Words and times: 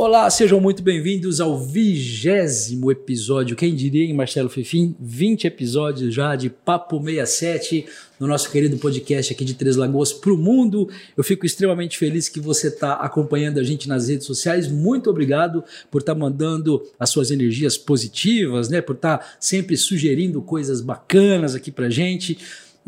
Olá, 0.00 0.30
sejam 0.30 0.60
muito 0.60 0.80
bem-vindos 0.80 1.40
ao 1.40 1.58
vigésimo 1.58 2.88
episódio. 2.88 3.56
Quem 3.56 3.74
diria, 3.74 4.04
hein, 4.04 4.14
Marcelo 4.14 4.48
Fefim? 4.48 4.94
20 5.00 5.48
episódios 5.48 6.14
já 6.14 6.36
de 6.36 6.48
Papo 6.48 7.02
67 7.02 7.84
no 8.20 8.28
nosso 8.28 8.48
querido 8.48 8.78
podcast 8.78 9.32
aqui 9.32 9.44
de 9.44 9.54
Três 9.54 9.74
Lagoas 9.74 10.12
para 10.12 10.32
o 10.32 10.38
mundo. 10.38 10.88
Eu 11.16 11.24
fico 11.24 11.44
extremamente 11.44 11.98
feliz 11.98 12.28
que 12.28 12.38
você 12.38 12.68
está 12.68 12.92
acompanhando 12.92 13.58
a 13.58 13.64
gente 13.64 13.88
nas 13.88 14.08
redes 14.08 14.24
sociais. 14.24 14.68
Muito 14.68 15.10
obrigado 15.10 15.64
por 15.90 16.00
estar 16.00 16.14
tá 16.14 16.18
mandando 16.18 16.80
as 16.96 17.10
suas 17.10 17.32
energias 17.32 17.76
positivas, 17.76 18.68
né? 18.68 18.80
Por 18.80 18.94
estar 18.94 19.18
tá 19.18 19.26
sempre 19.40 19.76
sugerindo 19.76 20.40
coisas 20.40 20.80
bacanas 20.80 21.56
aqui 21.56 21.72
para 21.72 21.90
gente. 21.90 22.38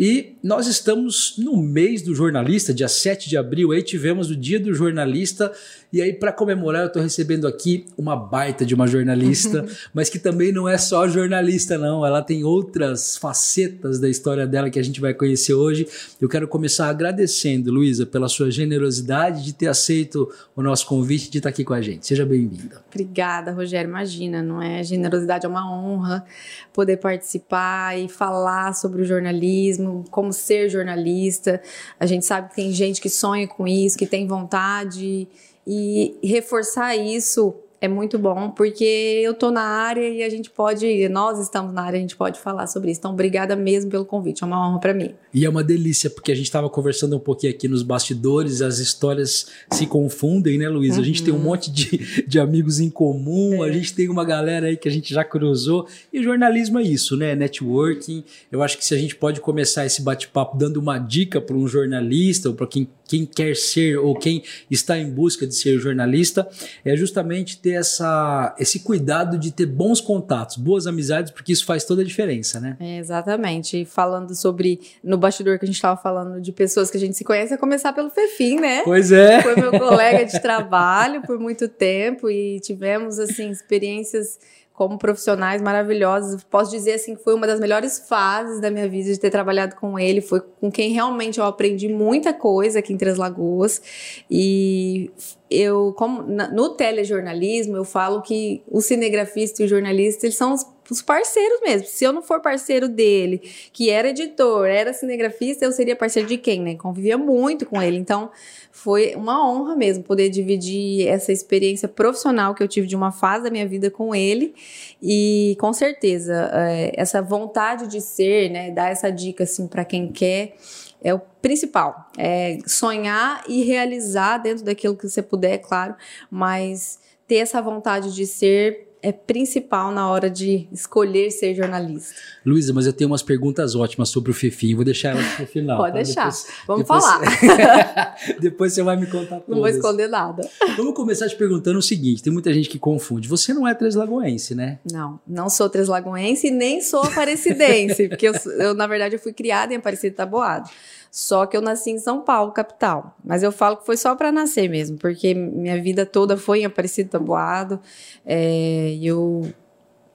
E 0.03 0.39
nós 0.43 0.67
estamos 0.67 1.35
no 1.37 1.59
mês 1.59 2.01
do 2.01 2.15
jornalista, 2.15 2.73
dia 2.73 2.89
7 2.89 3.29
de 3.29 3.37
abril, 3.37 3.71
aí 3.71 3.83
tivemos 3.83 4.31
o 4.31 4.35
dia 4.35 4.59
do 4.59 4.73
jornalista 4.73 5.53
e 5.93 6.01
aí, 6.01 6.13
para 6.13 6.33
comemorar, 6.33 6.83
eu 6.83 6.87
estou 6.87 7.03
recebendo 7.03 7.49
aqui 7.49 7.85
uma 7.99 8.15
baita 8.15 8.65
de 8.65 8.77
uma 8.77 8.87
jornalista, 8.87 9.67
mas 9.93 10.09
que 10.09 10.21
também 10.21 10.53
não 10.53 10.69
é 10.69 10.79
só 10.79 11.09
jornalista, 11.09 11.77
não. 11.77 12.07
Ela 12.07 12.23
tem 12.23 12.45
outras 12.45 13.17
facetas 13.17 13.99
da 13.99 14.09
história 14.09 14.47
dela 14.47 14.71
que 14.71 14.79
a 14.79 14.85
gente 14.85 15.01
vai 15.01 15.13
conhecer 15.13 15.53
hoje. 15.53 15.89
Eu 16.21 16.29
quero 16.29 16.47
começar 16.47 16.89
agradecendo, 16.89 17.73
Luísa, 17.73 18.07
pela 18.07 18.29
sua 18.29 18.53
generosidade 18.53 19.45
de 19.45 19.53
ter 19.53 19.67
aceito 19.67 20.31
o 20.55 20.63
nosso 20.63 20.87
convite 20.87 21.29
de 21.29 21.39
estar 21.39 21.49
aqui 21.49 21.65
com 21.65 21.75
a 21.75 21.81
gente. 21.83 22.07
Seja 22.07 22.25
bem-vinda. 22.25 22.85
Obrigada, 22.89 23.51
Rogério. 23.51 23.89
Imagina, 23.89 24.41
não 24.45 24.63
é? 24.63 24.85
Generosidade 24.85 25.45
é 25.45 25.49
uma 25.49 25.69
honra 25.69 26.25
poder 26.73 26.99
participar 26.99 27.99
e 27.99 28.09
falar 28.09 28.75
sobre 28.75 29.03
o 29.03 29.05
jornalismo, 29.05 29.90
como 30.11 30.33
ser 30.33 30.69
jornalista. 30.69 31.61
A 31.99 32.07
gente 32.07 32.25
sabe 32.25 32.51
que 32.51 32.57
tem 32.57 32.73
gente 32.73 33.01
que 33.01 33.09
sonha 33.09 33.47
com 33.47 33.67
isso, 33.67 33.99
que 33.99 34.07
tem 34.07 34.27
vontade. 34.27 35.29
E 35.67 36.19
reforçar 36.23 36.97
isso 36.97 37.55
é 37.81 37.89
muito 37.89 38.19
bom, 38.19 38.51
porque 38.51 38.85
eu 39.25 39.33
tô 39.33 39.51
na 39.51 39.63
área 39.63 40.07
e 40.07 40.23
a 40.23 40.29
gente 40.29 40.51
pode, 40.51 41.09
nós 41.09 41.41
estamos 41.41 41.73
na 41.73 41.83
área, 41.83 41.97
a 41.97 42.01
gente 42.01 42.15
pode 42.15 42.39
falar 42.39 42.67
sobre 42.67 42.91
isso. 42.91 43.01
Então, 43.01 43.13
obrigada 43.13 43.57
mesmo 43.57 43.91
pelo 43.91 44.05
convite, 44.05 44.43
é 44.43 44.47
uma 44.47 44.69
honra 44.69 44.79
para 44.79 44.93
mim. 44.93 45.15
E 45.33 45.47
é 45.47 45.49
uma 45.49 45.65
delícia, 45.65 46.11
porque 46.11 46.31
a 46.31 46.35
gente 46.35 46.45
estava 46.45 46.69
conversando 46.69 47.17
um 47.17 47.21
pouquinho 47.21 47.53
aqui 47.53 47.69
nos 47.69 47.83
bastidores, 47.83 48.61
as 48.61 48.79
histórias 48.81 49.47
se 49.73 49.87
confundem, 49.87 50.59
né, 50.59 50.69
Luiz? 50.69 50.97
Uhum. 50.97 51.01
A 51.01 51.05
gente 51.05 51.23
tem 51.23 51.33
um 51.33 51.39
uhum. 51.39 51.43
monte 51.45 51.71
de, 51.71 52.25
de 52.27 52.39
amigos 52.39 52.81
em 52.81 52.91
comum, 52.91 53.65
é. 53.65 53.71
a 53.71 53.73
gente 53.73 53.95
tem 53.95 54.11
uma 54.11 54.27
galera 54.27 54.67
aí 54.67 54.77
que 54.77 54.89
a 54.89 54.93
gente 54.93 55.15
já 55.15 55.25
cruzou, 55.25 55.87
e 56.13 56.23
jornalismo 56.23 56.79
é 56.79 56.83
isso, 56.83 57.17
né? 57.17 57.35
Networking. 57.35 58.23
Eu 58.53 58.63
acho 58.63 58.77
que 58.77 58.85
se 58.85 58.95
a 58.95 58.99
gente 58.99 59.17
pode 59.17 59.41
começar 59.41 59.87
esse 59.87 60.03
bate-papo 60.03 60.59
dando 60.59 60.77
uma 60.77 60.99
dica 60.99 61.41
para 61.41 61.57
um 61.57 61.67
jornalista 61.67 62.51
ou 62.51 62.55
para 62.55 62.67
quem, 62.67 62.87
quem 63.11 63.27
quer 63.27 63.57
ser 63.57 63.99
ou 63.99 64.15
quem 64.15 64.45
está 64.71 64.97
em 64.97 65.11
busca 65.11 65.45
de 65.45 65.53
ser 65.57 65.81
jornalista, 65.81 66.49
é 66.85 66.95
justamente 66.97 67.59
ter 67.59 67.73
essa, 67.73 68.55
esse 68.57 68.79
cuidado 68.85 69.37
de 69.37 69.51
ter 69.51 69.67
bons 69.67 70.01
contatos, 70.01 70.57
boas 70.57 70.87
amizades, 70.87 71.33
porque 71.33 71.53
isso 71.53 71.67
faz 71.67 71.83
toda 71.85 72.03
a 72.03 72.05
diferença, 72.05 72.61
né? 72.61 72.77
É, 72.79 72.99
exatamente. 72.99 73.83
E 73.83 73.85
falando 73.85 74.33
sobre, 74.37 74.81
no 75.03 75.19
bastidor 75.19 75.59
que 75.59 75.65
a 75.65 75.67
gente 75.67 75.75
estava 75.75 76.01
falando 76.01 76.41
de 76.41 76.53
pessoas 76.53 76.89
que 76.89 76.97
a 76.97 77.01
gente 77.01 77.17
se 77.17 77.25
conhece, 77.25 77.53
a 77.53 77.59
começar 77.59 77.93
pelo 77.93 78.11
Fefim, 78.11 78.61
né? 78.61 78.83
Pois 78.85 79.11
é. 79.11 79.43
Foi 79.43 79.57
meu 79.57 79.73
colega 79.73 80.25
de 80.25 80.41
trabalho 80.41 81.23
por 81.23 81.37
muito 81.37 81.67
tempo 81.67 82.31
e 82.31 82.61
tivemos, 82.61 83.19
assim, 83.19 83.51
experiências 83.51 84.39
como 84.81 84.97
profissionais 84.97 85.61
maravilhosos. 85.61 86.43
Posso 86.45 86.71
dizer 86.71 86.95
assim 86.95 87.15
que 87.15 87.23
foi 87.23 87.35
uma 87.35 87.47
das 87.47 87.61
melhores 87.61 87.99
fases 88.09 88.63
da 88.63 88.71
minha 88.71 88.89
vida 88.89 89.13
de 89.13 89.21
ter 89.21 89.29
trabalhado 89.29 89.77
com 89.77 89.99
ele. 89.99 90.23
Foi 90.23 90.41
com 90.41 90.73
quem 90.73 90.91
realmente 90.91 91.39
eu 91.39 91.45
aprendi 91.45 91.87
muita 91.87 92.33
coisa 92.33 92.79
aqui 92.79 92.95
em 92.95 92.97
Três 92.97 93.19
Lagoas. 93.19 93.83
E 94.31 95.11
eu, 95.51 95.93
como 95.99 96.23
no 96.23 96.71
telejornalismo, 96.71 97.77
eu 97.77 97.85
falo 97.85 98.23
que 98.23 98.63
o 98.71 98.81
cinegrafista 98.81 99.63
e 99.63 99.67
o 99.67 99.69
jornalista, 99.69 100.25
eles 100.25 100.39
são 100.39 100.55
os, 100.55 100.65
os, 100.91 101.03
parceiros 101.03 101.61
mesmo. 101.61 101.87
Se 101.87 102.05
eu 102.05 102.13
não 102.13 102.23
for 102.23 102.41
parceiro 102.41 102.89
dele, 102.89 103.39
que 103.73 103.91
era 103.91 104.09
editor, 104.09 104.67
era 104.67 104.93
cinegrafista, 104.93 105.65
eu 105.65 105.73
seria 105.73 105.97
parceiro 105.97 106.29
de 106.29 106.37
quem, 106.37 106.61
né? 106.61 106.75
Convivia 106.75 107.17
muito 107.17 107.67
com 107.67 107.81
ele. 107.81 107.97
Então, 107.97 108.31
foi 108.71 109.15
uma 109.15 109.47
honra 109.49 109.77
mesmo 109.77 110.05
poder 110.05 110.29
dividir 110.29 111.07
essa 111.09 111.33
experiência 111.33 111.89
profissional 111.89 112.55
que 112.55 112.63
eu 112.63 112.69
tive 112.69 112.87
de 112.87 112.97
uma 112.97 113.13
fase 113.13 113.45
da 113.45 113.51
minha 113.51 113.67
vida 113.67 113.91
com 113.91 114.15
ele. 114.15 114.55
E, 115.03 115.57
com 115.61 115.73
certeza, 115.73 116.51
é, 116.53 116.93
essa 116.95 117.21
vontade 117.23 117.87
de 117.87 118.01
ser, 118.01 118.51
né? 118.51 118.71
Dar 118.71 118.91
essa 118.91 119.11
dica, 119.11 119.45
assim, 119.45 119.67
para 119.67 119.85
quem 119.85 120.11
quer 120.11 120.55
é 121.03 121.15
o 121.15 121.19
principal. 121.19 122.11
É 122.19 122.59
sonhar 122.67 123.43
e 123.49 123.63
realizar 123.63 124.39
dentro 124.39 124.65
daquilo 124.65 124.97
que 124.97 125.09
você 125.09 125.23
puder, 125.23 125.53
é 125.53 125.59
claro, 125.59 125.95
mas 126.31 126.99
ter 127.27 127.37
essa 127.37 127.61
vontade 127.63 128.15
de 128.15 128.27
ser 128.27 128.90
é 129.03 129.13
principal 129.13 129.91
na 129.93 130.09
hora 130.09 130.29
de 130.29 130.69
escolher 130.73 131.31
ser 131.31 131.55
jornalista. 131.55 132.15
Luísa, 132.45 132.73
mas 132.73 132.87
eu 132.87 132.93
tenho 132.93 133.11
umas 133.11 133.23
perguntas 133.23 133.75
ótimas 133.75 134.09
sobre 134.09 134.31
o 134.31 134.35
Fifinho, 134.35 134.77
vou 134.77 134.85
deixar 134.85 135.11
elas 135.11 135.27
para 135.35 135.45
o 135.45 135.47
final. 135.47 135.79
Pode 135.79 135.93
tá? 135.93 136.03
deixar, 136.03 136.25
depois, 136.25 136.47
vamos 136.67 136.83
depois, 136.83 137.05
falar. 137.05 138.17
depois 138.41 138.73
você 138.73 138.83
vai 138.83 138.97
me 138.97 139.07
contar 139.07 139.41
todas. 139.41 139.49
Não 139.49 139.59
vou 139.59 139.69
esconder 139.69 140.09
nada. 140.09 140.49
Vamos 140.77 140.95
começar 140.95 141.29
te 141.29 141.37
perguntando 141.37 141.79
o 141.79 141.83
seguinte, 141.83 142.23
tem 142.23 142.33
muita 142.33 142.53
gente 142.53 142.69
que 142.69 142.79
confunde, 142.79 143.29
você 143.29 143.53
não 143.55 143.67
é 143.67 143.75
treslagoense, 143.75 144.55
né? 144.55 144.79
Não, 144.91 145.21
não 145.27 145.49
sou 145.49 145.69
treslagoense 145.69 146.49
e 146.49 146.51
nem 146.51 146.81
sou 146.81 147.03
aparecidense, 147.03 148.09
porque 148.11 148.29
eu, 148.29 148.35
eu, 148.59 148.75
na 148.75 148.87
verdade, 148.87 149.17
eu 149.17 149.19
fui 149.19 149.33
criada 149.33 149.73
em 149.73 149.77
Aparecida 149.77 150.17
Taboado. 150.17 150.69
Só 151.11 151.45
que 151.45 151.57
eu 151.57 151.61
nasci 151.61 151.91
em 151.91 151.99
São 151.99 152.23
Paulo, 152.23 152.53
capital. 152.53 153.17
Mas 153.25 153.43
eu 153.43 153.51
falo 153.51 153.77
que 153.77 153.87
foi 153.87 153.97
só 153.97 154.15
para 154.15 154.31
nascer 154.31 154.69
mesmo, 154.69 154.97
porque 154.97 155.35
minha 155.35 155.81
vida 155.83 156.07
toda 156.07 156.37
foi 156.37 156.61
em 156.61 156.65
Aparecido 156.65 157.11
Taboado. 157.11 157.81
É, 158.25 158.97
eu 159.03 159.53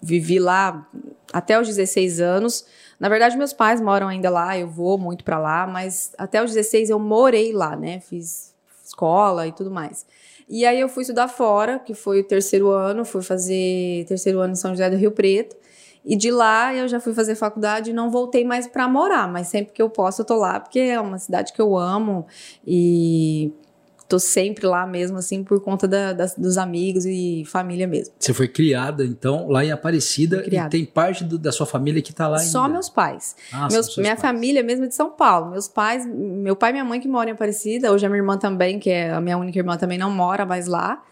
vivi 0.01 0.39
lá 0.39 0.87
até 1.33 1.59
os 1.59 1.67
16 1.67 2.21
anos. 2.21 2.65
Na 2.97 3.09
verdade, 3.09 3.37
meus 3.37 3.51
pais 3.51 3.81
moram 3.81 4.07
ainda 4.07 4.29
lá, 4.29 4.57
eu 4.57 4.69
vou 4.69 4.97
muito 4.97 5.23
para 5.25 5.37
lá, 5.37 5.67
mas 5.67 6.13
até 6.17 6.41
os 6.41 6.53
16 6.53 6.89
eu 6.89 6.99
morei 6.99 7.51
lá, 7.51 7.75
né? 7.75 7.99
Fiz 7.99 8.55
escola 8.85 9.45
e 9.47 9.51
tudo 9.51 9.69
mais. 9.69 10.05
E 10.47 10.65
aí 10.65 10.79
eu 10.79 10.87
fui 10.87 11.01
estudar 11.01 11.27
fora, 11.27 11.79
que 11.79 11.93
foi 11.93 12.21
o 12.21 12.23
terceiro 12.23 12.69
ano, 12.69 13.03
fui 13.03 13.21
fazer 13.21 14.05
terceiro 14.07 14.39
ano 14.39 14.53
em 14.53 14.55
São 14.55 14.71
José 14.71 14.89
do 14.89 14.95
Rio 14.95 15.11
Preto. 15.11 15.57
E 16.05 16.15
de 16.15 16.29
lá 16.29 16.73
eu 16.73 16.87
já 16.87 16.99
fui 16.99 17.13
fazer 17.13 17.35
faculdade 17.35 17.89
e 17.89 17.93
não 17.93 18.11
voltei 18.11 18.45
mais 18.45 18.67
para 18.67 18.87
morar, 18.87 19.27
mas 19.27 19.47
sempre 19.47 19.73
que 19.73 19.81
eu 19.81 19.89
posso 19.89 20.21
eu 20.21 20.25
tô 20.25 20.35
lá, 20.35 20.59
porque 20.59 20.79
é 20.79 20.99
uma 20.99 21.17
cidade 21.17 21.51
que 21.51 21.61
eu 21.61 21.75
amo 21.75 22.27
e 22.65 23.51
tô 24.07 24.19
sempre 24.19 24.65
lá 24.65 24.85
mesmo, 24.85 25.17
assim, 25.17 25.43
por 25.43 25.59
conta 25.61 25.87
da, 25.87 26.13
das, 26.13 26.35
dos 26.35 26.57
amigos 26.57 27.05
e 27.05 27.43
família 27.45 27.87
mesmo. 27.87 28.13
Você 28.19 28.33
foi 28.33 28.47
criada, 28.47 29.03
então, 29.03 29.47
lá 29.47 29.65
em 29.65 29.71
Aparecida 29.71 30.43
e 30.45 30.69
tem 30.69 30.85
parte 30.85 31.23
do, 31.23 31.37
da 31.37 31.51
sua 31.51 31.65
família 31.65 32.01
que 32.01 32.13
tá 32.13 32.27
lá 32.27 32.37
Só 32.39 32.61
ainda. 32.61 32.73
meus 32.73 32.89
pais. 32.89 33.35
Ah, 33.51 33.67
meus, 33.71 33.97
minha 33.97 34.15
pais. 34.15 34.21
família 34.21 34.63
mesmo 34.63 34.85
é 34.85 34.87
de 34.87 34.95
São 34.95 35.09
Paulo. 35.09 35.51
Meus 35.51 35.67
pais, 35.67 36.05
meu 36.05 36.55
pai 36.55 36.69
e 36.69 36.73
minha 36.73 36.85
mãe 36.85 36.99
que 36.99 37.07
moram 37.07 37.29
em 37.29 37.33
Aparecida, 37.33 37.91
hoje 37.91 38.05
a 38.05 38.09
minha 38.09 38.19
irmã 38.19 38.37
também, 38.37 38.79
que 38.79 38.89
é 38.89 39.11
a 39.11 39.19
minha 39.19 39.37
única 39.37 39.57
irmã 39.57 39.75
também 39.77 39.97
não 39.97 40.11
mora 40.11 40.45
mais 40.45 40.67
lá. 40.67 41.03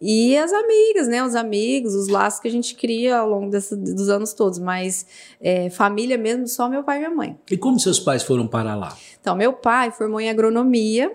E 0.00 0.36
as 0.36 0.52
amigas, 0.52 1.08
né? 1.08 1.24
Os 1.24 1.34
amigos, 1.34 1.94
os 1.94 2.08
laços 2.08 2.40
que 2.40 2.48
a 2.48 2.50
gente 2.50 2.74
cria 2.74 3.18
ao 3.18 3.28
longo 3.28 3.50
dos 3.50 4.08
anos 4.08 4.32
todos. 4.32 4.58
Mas 4.58 5.06
é, 5.40 5.70
família 5.70 6.18
mesmo, 6.18 6.46
só 6.46 6.68
meu 6.68 6.82
pai 6.82 6.96
e 6.96 6.98
minha 7.00 7.10
mãe. 7.10 7.38
E 7.50 7.56
como 7.56 7.78
seus 7.78 7.98
pais 7.98 8.22
foram 8.22 8.46
para 8.46 8.74
lá? 8.74 8.96
Então, 9.20 9.34
meu 9.34 9.52
pai 9.52 9.90
formou 9.90 10.20
em 10.20 10.28
agronomia. 10.28 11.14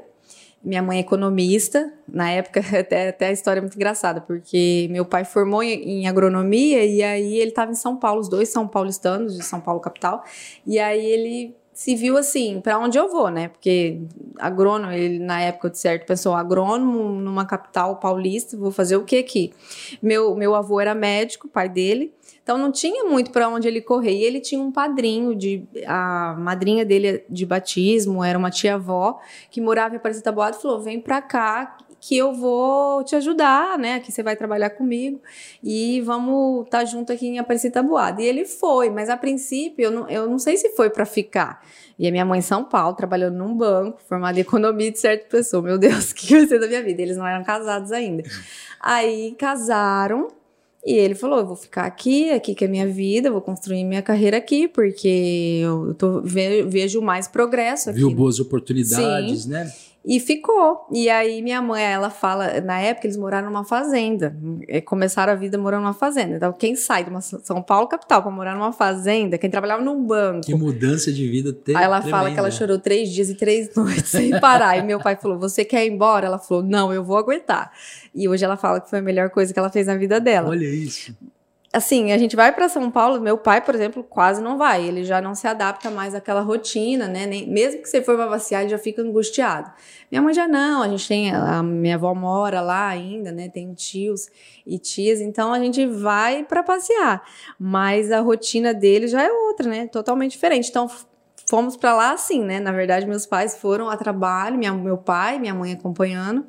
Minha 0.64 0.82
mãe 0.82 0.98
é 0.98 1.02
economista. 1.02 1.94
Na 2.08 2.32
época, 2.32 2.60
até, 2.78 3.10
até 3.10 3.28
a 3.28 3.32
história 3.32 3.60
é 3.60 3.62
muito 3.62 3.76
engraçada, 3.76 4.22
porque 4.22 4.88
meu 4.90 5.06
pai 5.06 5.24
formou 5.24 5.62
em, 5.62 6.02
em 6.02 6.08
agronomia 6.08 6.84
e 6.84 7.04
aí 7.04 7.36
ele 7.36 7.52
estava 7.52 7.72
em 7.72 7.76
São 7.76 7.96
Paulo, 7.96 8.20
os 8.20 8.28
dois 8.28 8.50
são 8.50 8.68
paulistanos, 8.68 9.38
de 9.38 9.44
São 9.44 9.62
Paulo 9.62 9.80
capital. 9.80 10.24
E 10.66 10.80
aí 10.80 11.06
ele 11.06 11.56
se 11.80 11.96
viu 11.96 12.18
assim, 12.18 12.60
para 12.60 12.78
onde 12.78 12.98
eu 12.98 13.08
vou, 13.08 13.30
né? 13.30 13.48
Porque 13.48 14.02
agrônomo, 14.38 14.92
ele 14.92 15.18
na 15.18 15.40
época 15.40 15.70
de 15.70 15.80
certo 15.80 16.06
pensou, 16.06 16.34
agrônomo 16.34 17.22
numa 17.22 17.46
capital 17.46 17.96
paulista, 17.96 18.58
vou 18.58 18.70
fazer 18.70 18.98
o 18.98 19.06
que 19.06 19.18
aqui? 19.18 19.54
Meu, 20.02 20.36
meu 20.36 20.56
avô 20.56 20.82
era 20.82 20.94
médico, 20.94 21.48
pai 21.48 21.70
dele, 21.70 22.14
então 22.44 22.58
não 22.58 22.70
tinha 22.70 23.06
muito 23.06 23.32
para 23.32 23.48
onde 23.48 23.66
ele 23.66 23.80
correr. 23.80 24.12
E 24.12 24.24
ele 24.26 24.42
tinha 24.42 24.62
um 24.62 24.74
padrinho 24.74 25.34
de 25.34 25.64
a 25.88 26.36
madrinha 26.38 26.84
dele 26.84 27.24
de 27.30 27.46
batismo, 27.46 28.22
era 28.26 28.38
uma 28.38 28.52
tia-avó 28.52 29.18
que 29.50 29.62
morava 29.62 29.96
em 29.96 30.00
Aparecida 30.00 30.32
e 30.32 30.62
falou: 30.62 30.82
"Vem 30.82 31.00
para 31.00 31.22
cá 31.22 31.78
que 32.00 32.18
eu 32.18 32.34
vou 32.34 33.04
te 33.04 33.16
ajudar, 33.16 33.78
né? 33.78 33.96
Aqui 33.96 34.12
você 34.12 34.24
vai 34.24 34.36
trabalhar 34.36 34.70
comigo 34.72 35.22
e 35.64 36.02
vamos 36.02 36.66
estar 36.66 36.80
tá 36.80 36.86
junto 36.86 37.12
aqui 37.12 37.28
em 37.28 37.40
Aparecida 37.40 37.84
Boada. 37.84 38.22
E 38.22 38.26
ele 38.26 38.46
foi, 38.46 38.90
mas 38.90 39.10
a 39.10 39.18
princípio 39.18 39.84
eu 39.84 39.92
não, 39.92 40.10
eu 40.10 40.30
não 40.30 40.40
sei 40.40 40.58
se 40.58 40.70
foi 40.70 40.90
para 40.90 41.06
ficar. 41.06 41.62
E 41.98 42.08
a 42.08 42.12
minha 42.12 42.24
mãe 42.24 42.40
em 42.40 42.42
São 42.42 42.64
Paulo, 42.64 42.96
trabalhando 42.96 43.38
num 43.38 43.54
banco, 43.54 44.00
formada 44.08 44.38
em 44.38 44.42
economia 44.42 44.92
de 44.92 45.00
certa 45.00 45.26
pessoa. 45.26 45.62
Meu 45.62 45.78
Deus, 45.78 46.12
o 46.12 46.16
que 46.16 46.36
vai 46.36 46.48
ser 46.48 46.60
da 46.60 46.68
minha 46.68 46.82
vida? 46.82 47.02
Eles 47.02 47.18
não 47.18 47.28
eram 47.28 47.44
casados 47.44 47.92
ainda. 47.92 48.24
Aí 48.80 49.36
casaram, 49.38 50.30
e 50.86 50.94
ele 50.94 51.16
falou: 51.16 51.40
eu 51.40 51.46
vou 51.46 51.56
ficar 51.56 51.84
aqui, 51.84 52.32
aqui 52.32 52.56
que 52.56 52.64
é 52.64 52.68
minha 52.68 52.88
vida, 52.88 53.30
vou 53.30 53.42
construir 53.42 53.84
minha 53.84 54.02
carreira 54.02 54.38
aqui, 54.38 54.68
porque 54.68 55.60
eu 55.62 55.94
tô, 55.94 56.22
vejo 56.22 57.02
mais 57.02 57.28
progresso 57.28 57.90
aqui. 57.90 58.00
Viu 58.00 58.12
boas 58.12 58.40
oportunidades, 58.40 59.44
Sim. 59.44 59.50
né? 59.50 59.72
E 60.06 60.20
ficou. 60.20 60.88
E 60.92 61.10
aí 61.10 61.42
minha 61.42 61.62
mãe, 61.62 61.84
ela 61.84 62.10
fala, 62.10 62.62
na 62.62 62.80
época 62.80 63.06
eles 63.06 63.18
moraram 63.18 63.48
numa 63.48 63.66
fazenda. 63.66 64.36
É, 64.68 64.80
começaram 64.80 65.34
a 65.34 65.36
vida 65.36 65.58
morando 65.58 65.84
numa 65.84 65.94
fazenda. 65.94 66.36
Então 66.36 66.54
quem 66.54 66.76
sai 66.76 67.04
de 67.04 67.10
uma 67.10 67.22
São 67.22 67.62
Paulo 67.62 67.88
capital 67.88 68.22
para 68.22 68.32
morar 68.32 68.56
numa 68.56 68.72
fazenda, 68.72 69.38
quem 69.38 69.50
trabalhava 69.50 69.84
num 69.84 70.04
banco. 70.06 70.46
Que 70.46 70.56
mudança 70.56 71.12
de 71.12 71.28
vida 71.28 71.52
tem. 71.52 71.76
Aí 71.76 71.84
ela 71.84 72.02
fala 72.02 72.32
que 72.32 72.40
ela 72.40 72.52
chorou 72.52 72.80
três 72.80 73.10
dias 73.10 73.30
e 73.30 73.36
três 73.36 73.74
noites 73.76 74.10
sem 74.10 74.40
parar. 74.40 74.78
e 74.78 74.84
meu 74.84 75.00
pai 75.00 75.16
falou: 75.16 75.38
"Você 75.38 75.66
quer 75.66 75.86
ir 75.86 75.92
embora?" 75.92 76.26
Ela 76.26 76.40
falou: 76.40 76.64
"Não, 76.64 76.94
eu 76.94 77.04
vou 77.04 77.18
aguentar". 77.18 77.72
E 78.16 78.28
hoje 78.28 78.44
ela 78.44 78.58
fala 78.58 78.80
que 78.80 78.90
foi 78.90 79.00
a 79.00 79.04
melhor 79.04 79.30
coisa 79.30 79.54
que 79.54 79.60
ela 79.60 79.70
fez 79.70 79.88
na 79.88 79.96
vida 79.96 80.20
dela. 80.20 80.50
Olha 80.50 80.66
isso 80.66 81.14
assim, 81.72 82.12
a 82.12 82.18
gente 82.18 82.36
vai 82.36 82.52
para 82.52 82.68
São 82.68 82.90
Paulo, 82.90 83.22
meu 83.22 83.38
pai, 83.38 83.62
por 83.62 83.76
exemplo, 83.76 84.04
quase 84.04 84.42
não 84.42 84.58
vai, 84.58 84.84
ele 84.84 85.04
já 85.04 85.22
não 85.22 85.36
se 85.36 85.48
adapta 85.48 85.92
mais 85.92 86.16
àquela 86.16 86.42
rotina, 86.42 87.08
né? 87.08 87.26
Nem, 87.26 87.48
mesmo 87.48 87.82
que 87.82 87.90
você 87.90 88.02
for 88.02 88.16
para 88.16 88.28
passear, 88.28 88.62
ele 88.62 88.70
já 88.70 88.78
fica 88.78 89.02
angustiado. 89.02 89.72
Minha 90.12 90.22
mãe 90.22 90.34
já 90.34 90.48
não, 90.48 90.82
a 90.82 90.88
gente 90.88 91.08
tem, 91.08 91.32
a 91.32 91.62
minha 91.62 91.96
avó 91.96 92.14
mora 92.16 92.60
lá 92.60 92.88
ainda, 92.88 93.32
né? 93.32 93.50
Tem 93.50 93.72
tios 93.74 94.30
e 94.66 94.80
tias, 94.80 95.22
então 95.22 95.54
a 95.54 95.60
gente 95.60 95.86
vai 95.86 96.44
para 96.44 96.64
passear, 96.64 97.24
mas 97.60 98.12
a 98.12 98.20
rotina 98.20 98.74
dele 98.74 99.08
já 99.08 99.22
é 99.22 99.32
outra, 99.32 99.70
né? 99.70 99.88
Totalmente 99.88 100.32
diferente. 100.32 100.70
Então, 100.70 100.90
fomos 101.48 101.78
para 101.78 101.94
lá 101.94 102.14
assim, 102.14 102.44
né? 102.44 102.60
Na 102.60 102.72
verdade, 102.72 103.06
meus 103.06 103.26
pais 103.26 103.58
foram 103.58 103.90
a 103.90 103.96
trabalho, 103.96 104.58
minha, 104.58 104.74
meu 104.74 104.98
pai, 104.98 105.38
minha 105.38 105.54
mãe 105.54 105.74
acompanhando. 105.74 106.46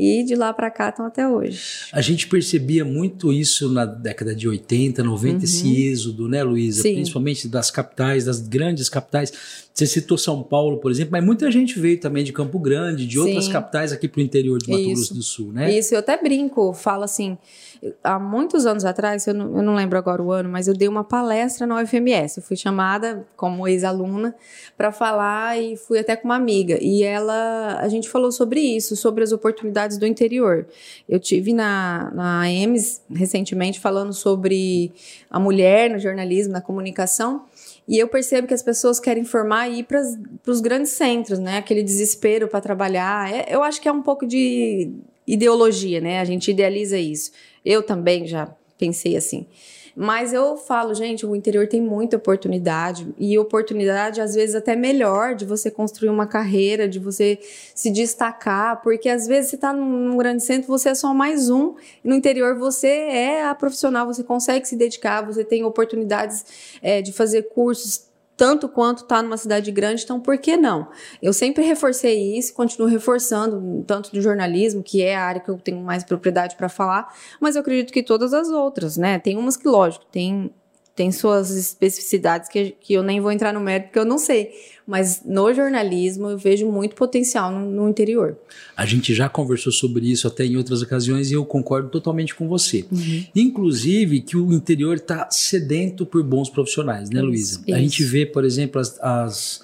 E 0.00 0.22
de 0.22 0.36
lá 0.36 0.52
para 0.52 0.70
cá 0.70 0.90
estão 0.90 1.06
até 1.06 1.26
hoje. 1.26 1.60
A 1.92 2.00
gente 2.00 2.28
percebia 2.28 2.84
muito 2.84 3.32
isso 3.32 3.68
na 3.68 3.84
década 3.84 4.32
de 4.32 4.46
80, 4.46 5.02
90, 5.02 5.34
uhum. 5.34 5.42
esse 5.42 5.86
êxodo, 5.88 6.28
né, 6.28 6.40
Luísa? 6.44 6.84
Principalmente 6.84 7.48
das 7.48 7.68
capitais, 7.68 8.24
das 8.24 8.38
grandes 8.38 8.88
capitais. 8.88 9.32
Você 9.78 9.86
citou 9.86 10.18
São 10.18 10.42
Paulo, 10.42 10.78
por 10.78 10.90
exemplo, 10.90 11.12
mas 11.12 11.24
muita 11.24 11.48
gente 11.52 11.78
veio 11.78 12.00
também 12.00 12.24
de 12.24 12.32
Campo 12.32 12.58
Grande, 12.58 13.06
de 13.06 13.16
outras 13.16 13.44
Sim. 13.44 13.52
capitais 13.52 13.92
aqui 13.92 14.08
para 14.08 14.18
o 14.18 14.22
interior 14.24 14.58
de 14.58 14.68
Mato 14.68 14.82
isso. 14.82 14.92
Grosso 14.92 15.14
do 15.14 15.22
Sul, 15.22 15.52
né? 15.52 15.70
Isso, 15.70 15.94
eu 15.94 16.00
até 16.00 16.20
brinco, 16.20 16.72
falo 16.72 17.04
assim, 17.04 17.38
há 18.02 18.18
muitos 18.18 18.66
anos 18.66 18.84
atrás, 18.84 19.28
eu 19.28 19.34
não, 19.34 19.56
eu 19.56 19.62
não, 19.62 19.76
lembro 19.76 19.96
agora 19.96 20.20
o 20.20 20.32
ano, 20.32 20.48
mas 20.48 20.66
eu 20.66 20.74
dei 20.74 20.88
uma 20.88 21.04
palestra 21.04 21.64
na 21.64 21.80
UFMS. 21.80 22.38
Eu 22.38 22.42
fui 22.42 22.56
chamada 22.56 23.24
como 23.36 23.68
ex-aluna 23.68 24.34
para 24.76 24.90
falar 24.90 25.56
e 25.56 25.76
fui 25.76 26.00
até 26.00 26.16
com 26.16 26.24
uma 26.24 26.34
amiga. 26.34 26.76
E 26.82 27.04
ela, 27.04 27.78
a 27.80 27.88
gente 27.88 28.08
falou 28.08 28.32
sobre 28.32 28.58
isso, 28.58 28.96
sobre 28.96 29.22
as 29.22 29.30
oportunidades 29.30 29.96
do 29.96 30.04
interior. 30.04 30.66
Eu 31.08 31.20
tive 31.20 31.52
na, 31.52 32.10
na 32.12 32.50
EMS 32.50 33.00
recentemente 33.14 33.78
falando 33.78 34.12
sobre 34.12 34.90
a 35.30 35.38
mulher 35.38 35.88
no 35.88 36.00
jornalismo, 36.00 36.52
na 36.52 36.60
comunicação. 36.60 37.44
E 37.88 37.98
eu 37.98 38.06
percebo 38.06 38.46
que 38.46 38.52
as 38.52 38.62
pessoas 38.62 39.00
querem 39.00 39.24
formar 39.24 39.68
e 39.68 39.78
ir 39.78 39.84
para 39.84 40.02
os 40.46 40.60
grandes 40.60 40.92
centros, 40.92 41.38
né? 41.38 41.56
Aquele 41.56 41.82
desespero 41.82 42.46
para 42.46 42.60
trabalhar. 42.60 43.32
É, 43.32 43.46
eu 43.48 43.62
acho 43.62 43.80
que 43.80 43.88
é 43.88 43.92
um 43.92 44.02
pouco 44.02 44.26
de 44.26 44.90
ideologia, 45.26 45.98
né? 45.98 46.20
A 46.20 46.24
gente 46.24 46.50
idealiza 46.50 46.98
isso. 46.98 47.32
Eu 47.64 47.82
também 47.82 48.26
já 48.26 48.54
pensei 48.76 49.16
assim. 49.16 49.46
Mas 50.00 50.32
eu 50.32 50.56
falo, 50.56 50.94
gente, 50.94 51.26
o 51.26 51.34
interior 51.34 51.66
tem 51.66 51.80
muita 51.80 52.16
oportunidade. 52.16 53.12
E 53.18 53.36
oportunidade 53.36 54.20
às 54.20 54.32
vezes 54.32 54.54
até 54.54 54.76
melhor 54.76 55.34
de 55.34 55.44
você 55.44 55.72
construir 55.72 56.08
uma 56.08 56.24
carreira, 56.24 56.88
de 56.88 57.00
você 57.00 57.40
se 57.74 57.90
destacar, 57.90 58.80
porque 58.80 59.08
às 59.08 59.26
vezes 59.26 59.50
você 59.50 59.56
está 59.56 59.72
num 59.72 60.16
grande 60.16 60.44
centro, 60.44 60.68
você 60.68 60.90
é 60.90 60.94
só 60.94 61.12
mais 61.12 61.50
um, 61.50 61.74
e 62.04 62.08
no 62.08 62.14
interior 62.14 62.56
você 62.56 62.86
é 62.86 63.44
a 63.44 63.52
profissional, 63.56 64.06
você 64.06 64.22
consegue 64.22 64.68
se 64.68 64.76
dedicar, 64.76 65.26
você 65.26 65.42
tem 65.42 65.64
oportunidades 65.64 66.44
é, 66.80 67.02
de 67.02 67.12
fazer 67.12 67.48
cursos 67.48 68.07
tanto 68.38 68.68
quanto 68.68 69.02
está 69.02 69.20
numa 69.20 69.36
cidade 69.36 69.72
grande, 69.72 70.04
então 70.04 70.20
por 70.20 70.38
que 70.38 70.56
não? 70.56 70.88
Eu 71.20 71.32
sempre 71.32 71.64
reforcei 71.64 72.38
isso, 72.38 72.54
continuo 72.54 72.88
reforçando, 72.88 73.82
tanto 73.84 74.12
do 74.12 74.22
jornalismo, 74.22 74.80
que 74.80 75.02
é 75.02 75.16
a 75.16 75.24
área 75.24 75.40
que 75.40 75.50
eu 75.50 75.58
tenho 75.58 75.80
mais 75.80 76.04
propriedade 76.04 76.54
para 76.54 76.68
falar, 76.68 77.12
mas 77.40 77.56
eu 77.56 77.62
acredito 77.62 77.92
que 77.92 78.00
todas 78.00 78.32
as 78.32 78.48
outras, 78.48 78.96
né? 78.96 79.18
Tem 79.18 79.36
umas 79.36 79.56
que, 79.56 79.66
lógico, 79.66 80.06
tem 80.12 80.54
tem 80.98 81.12
suas 81.12 81.56
especificidades 81.56 82.48
que, 82.48 82.74
que 82.80 82.94
eu 82.94 83.04
nem 83.04 83.20
vou 83.20 83.30
entrar 83.30 83.54
no 83.54 83.60
mérito, 83.60 83.86
porque 83.86 84.00
eu 84.00 84.04
não 84.04 84.18
sei. 84.18 84.50
Mas 84.84 85.22
no 85.24 85.54
jornalismo 85.54 86.30
eu 86.30 86.36
vejo 86.36 86.66
muito 86.66 86.96
potencial 86.96 87.52
no, 87.52 87.70
no, 87.70 87.88
interior. 87.88 88.36
A 88.76 88.84
gente 88.84 89.14
já 89.14 89.28
conversou 89.28 89.70
sobre 89.70 90.10
isso 90.10 90.26
até 90.26 90.44
em 90.44 90.56
outras 90.56 90.82
ocasiões 90.82 91.30
e 91.30 91.34
eu 91.34 91.44
concordo 91.44 91.88
totalmente 91.88 92.34
com 92.34 92.48
você. 92.48 92.84
Uhum. 92.90 93.24
Inclusive 93.36 94.22
que 94.22 94.36
o 94.36 94.52
interior 94.52 94.96
está 94.96 95.30
sedento 95.30 96.04
por 96.04 96.20
bons 96.24 96.50
profissionais, 96.50 97.10
né, 97.10 97.22
Luísa? 97.22 97.62
A 97.68 97.78
gente 97.78 98.02
vê, 98.02 98.26
por 98.26 98.44
exemplo, 98.44 98.80
as, 98.80 98.98
as 99.00 99.62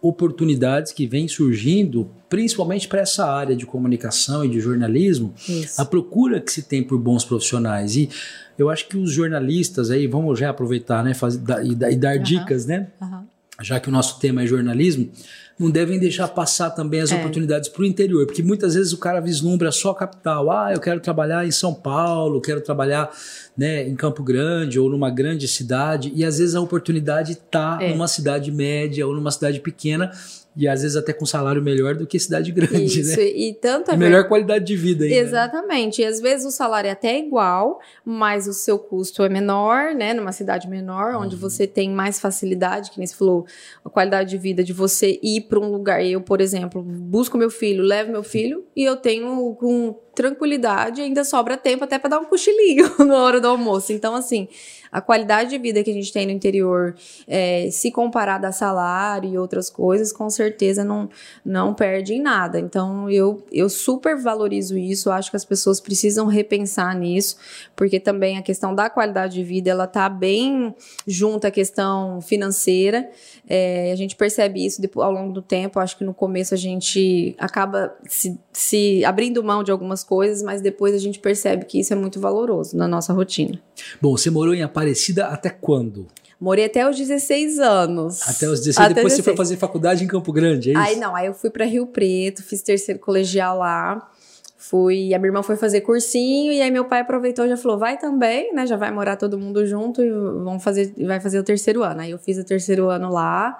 oportunidades 0.00 0.92
que 0.92 1.04
vêm 1.04 1.26
surgindo, 1.26 2.08
principalmente 2.28 2.86
para 2.86 3.00
essa 3.00 3.26
área 3.26 3.56
de 3.56 3.66
comunicação 3.66 4.44
e 4.44 4.48
de 4.48 4.60
jornalismo, 4.60 5.34
Isso. 5.48 5.80
a 5.80 5.84
procura 5.84 6.40
que 6.40 6.52
se 6.52 6.62
tem 6.62 6.80
por 6.80 6.96
bons 6.96 7.24
profissionais. 7.24 7.96
E 7.96 8.08
eu 8.58 8.70
acho 8.70 8.88
que 8.88 8.96
os 8.96 9.12
jornalistas 9.12 9.90
aí, 9.90 10.06
vamos 10.06 10.38
já 10.38 10.50
aproveitar 10.50 11.04
né, 11.04 11.14
fazer, 11.14 11.40
e, 11.62 11.72
e, 11.72 11.96
dar 11.96 12.16
uhum. 12.16 12.22
dicas, 12.22 12.66
né? 12.66 12.88
Uhum. 13.00 13.24
Já 13.62 13.80
que 13.80 13.88
o 13.88 13.92
nosso 13.92 14.18
tema 14.20 14.42
é 14.42 14.46
jornalismo, 14.46 15.10
não 15.58 15.70
devem 15.70 15.98
deixar 15.98 16.28
passar 16.28 16.70
também 16.70 17.00
as 17.00 17.10
é. 17.10 17.16
oportunidades 17.16 17.68
para 17.70 17.82
o 17.82 17.86
interior, 17.86 18.26
porque 18.26 18.42
muitas 18.42 18.74
vezes 18.74 18.92
o 18.92 18.98
cara 18.98 19.20
vislumbra 19.20 19.72
só 19.72 19.90
a 19.90 19.94
capital. 19.94 20.50
Ah, 20.50 20.72
eu 20.72 20.80
quero 20.80 21.00
trabalhar 21.00 21.46
em 21.46 21.50
São 21.50 21.72
Paulo, 21.72 22.40
quero 22.42 22.60
trabalhar 22.60 23.10
né, 23.56 23.88
em 23.88 23.96
Campo 23.96 24.22
Grande 24.22 24.78
ou 24.78 24.90
numa 24.90 25.10
grande 25.10 25.48
cidade, 25.48 26.12
e 26.14 26.24
às 26.24 26.38
vezes 26.38 26.54
a 26.54 26.60
oportunidade 26.60 27.32
está 27.32 27.78
é. 27.80 27.90
numa 27.90 28.06
cidade 28.06 28.52
média 28.52 29.06
ou 29.06 29.14
numa 29.14 29.30
cidade 29.30 29.60
pequena 29.60 30.12
e 30.56 30.66
às 30.66 30.80
vezes 30.80 30.96
até 30.96 31.12
com 31.12 31.26
salário 31.26 31.62
melhor 31.62 31.94
do 31.94 32.06
que 32.06 32.18
cidade 32.18 32.50
grande, 32.52 33.00
Isso, 33.00 33.18
né? 33.18 33.26
E 33.26 33.52
tanto 33.54 33.92
e 33.92 33.96
melhor 33.96 34.26
qualidade 34.26 34.64
de 34.64 34.74
vida 34.74 35.04
ainda. 35.04 35.14
Né? 35.14 35.22
Exatamente. 35.22 36.00
Né? 36.00 36.08
E 36.08 36.10
às 36.10 36.20
vezes 36.20 36.46
o 36.46 36.50
salário 36.50 36.88
é 36.88 36.92
até 36.92 37.18
igual, 37.18 37.80
mas 38.04 38.48
o 38.48 38.54
seu 38.54 38.78
custo 38.78 39.22
é 39.22 39.28
menor, 39.28 39.94
né? 39.94 40.14
Numa 40.14 40.32
cidade 40.32 40.68
menor, 40.68 41.14
onde 41.14 41.34
uhum. 41.34 41.40
você 41.40 41.66
tem 41.66 41.90
mais 41.90 42.18
facilidade, 42.18 42.90
que 42.90 42.98
nem 42.98 43.06
você 43.06 43.14
falou, 43.14 43.44
a 43.84 43.90
qualidade 43.90 44.30
de 44.30 44.38
vida 44.38 44.64
de 44.64 44.72
você 44.72 45.18
ir 45.22 45.42
para 45.42 45.60
um 45.60 45.70
lugar. 45.70 46.02
Eu, 46.04 46.22
por 46.22 46.40
exemplo, 46.40 46.82
busco 46.82 47.36
meu 47.36 47.50
filho, 47.50 47.82
levo 47.82 48.10
meu 48.10 48.22
filho 48.22 48.64
e 48.74 48.82
eu 48.82 48.96
tenho 48.96 49.54
com 49.56 49.94
tranquilidade, 50.16 51.02
ainda 51.02 51.22
sobra 51.24 51.58
tempo 51.58 51.84
até 51.84 51.98
para 51.98 52.08
dar 52.08 52.18
um 52.18 52.24
cochilinho 52.24 52.90
na 53.04 53.22
hora 53.22 53.38
do 53.38 53.46
almoço. 53.46 53.92
Então, 53.92 54.14
assim, 54.14 54.48
a 54.90 55.00
qualidade 55.02 55.50
de 55.50 55.58
vida 55.58 55.84
que 55.84 55.90
a 55.90 55.92
gente 55.92 56.10
tem 56.10 56.24
no 56.24 56.32
interior, 56.32 56.94
é, 57.28 57.68
se 57.70 57.90
comparada 57.90 58.48
a 58.48 58.52
salário 58.52 59.30
e 59.30 59.36
outras 59.36 59.68
coisas, 59.68 60.10
com 60.10 60.30
certeza 60.30 60.82
não, 60.82 61.10
não 61.44 61.74
perde 61.74 62.14
em 62.14 62.22
nada. 62.22 62.58
Então, 62.58 63.10
eu, 63.10 63.44
eu 63.52 63.68
super 63.68 64.16
valorizo 64.16 64.78
isso, 64.78 65.10
acho 65.10 65.30
que 65.30 65.36
as 65.36 65.44
pessoas 65.44 65.80
precisam 65.80 66.26
repensar 66.26 66.96
nisso, 66.96 67.36
porque 67.76 68.00
também 68.00 68.38
a 68.38 68.42
questão 68.42 68.74
da 68.74 68.88
qualidade 68.88 69.34
de 69.34 69.44
vida, 69.44 69.68
ela 69.68 69.86
tá 69.86 70.08
bem 70.08 70.74
junto 71.06 71.46
à 71.46 71.50
questão 71.50 72.22
financeira, 72.22 73.10
é, 73.46 73.92
a 73.92 73.96
gente 73.96 74.16
percebe 74.16 74.64
isso 74.64 74.80
ao 74.96 75.12
longo 75.12 75.30
do 75.30 75.42
tempo, 75.42 75.78
acho 75.78 75.98
que 75.98 76.04
no 76.04 76.14
começo 76.14 76.54
a 76.54 76.56
gente 76.56 77.34
acaba 77.38 77.94
se, 78.08 78.40
se 78.50 79.04
abrindo 79.04 79.44
mão 79.44 79.62
de 79.62 79.70
algumas 79.70 80.05
coisas, 80.06 80.42
mas 80.42 80.62
depois 80.62 80.94
a 80.94 80.98
gente 80.98 81.18
percebe 81.18 81.66
que 81.66 81.80
isso 81.80 81.92
é 81.92 81.96
muito 81.96 82.20
valoroso 82.20 82.76
na 82.76 82.88
nossa 82.88 83.12
rotina. 83.12 83.60
Bom, 84.00 84.16
você 84.16 84.30
morou 84.30 84.54
em 84.54 84.62
Aparecida 84.62 85.26
até 85.26 85.50
quando? 85.50 86.06
Morei 86.38 86.66
até 86.66 86.88
os 86.88 86.96
16 86.96 87.58
anos. 87.58 88.22
Até 88.22 88.48
os 88.48 88.60
16, 88.60 88.78
até 88.78 88.94
depois 88.94 89.12
16. 89.12 89.16
você 89.16 89.22
foi 89.22 89.36
fazer 89.36 89.56
faculdade 89.56 90.04
em 90.04 90.06
Campo 90.06 90.32
Grande, 90.32 90.70
é 90.70 90.72
isso? 90.72 90.82
Aí 90.82 90.96
não, 90.96 91.16
aí 91.16 91.26
eu 91.26 91.34
fui 91.34 91.50
para 91.50 91.64
Rio 91.64 91.86
Preto, 91.86 92.42
fiz 92.42 92.62
terceiro 92.62 93.00
colegial 93.00 93.58
lá. 93.58 94.10
Fui, 94.58 95.14
a 95.14 95.18
minha 95.18 95.28
irmã 95.28 95.42
foi 95.42 95.56
fazer 95.56 95.82
cursinho 95.82 96.52
e 96.52 96.60
aí 96.60 96.70
meu 96.70 96.84
pai 96.84 97.00
aproveitou 97.00 97.44
e 97.46 97.48
já 97.48 97.56
falou: 97.56 97.78
"Vai 97.78 97.98
também, 97.98 98.52
né? 98.52 98.66
Já 98.66 98.76
vai 98.76 98.90
morar 98.90 99.16
todo 99.16 99.38
mundo 99.38 99.64
junto 99.66 100.02
e 100.02 100.10
vamos 100.10 100.62
fazer 100.62 100.92
vai 101.06 101.20
fazer 101.20 101.38
o 101.38 101.44
terceiro 101.44 101.82
ano". 101.82 102.00
Aí 102.00 102.10
eu 102.10 102.18
fiz 102.18 102.36
o 102.36 102.44
terceiro 102.44 102.88
ano 102.88 103.10
lá. 103.10 103.56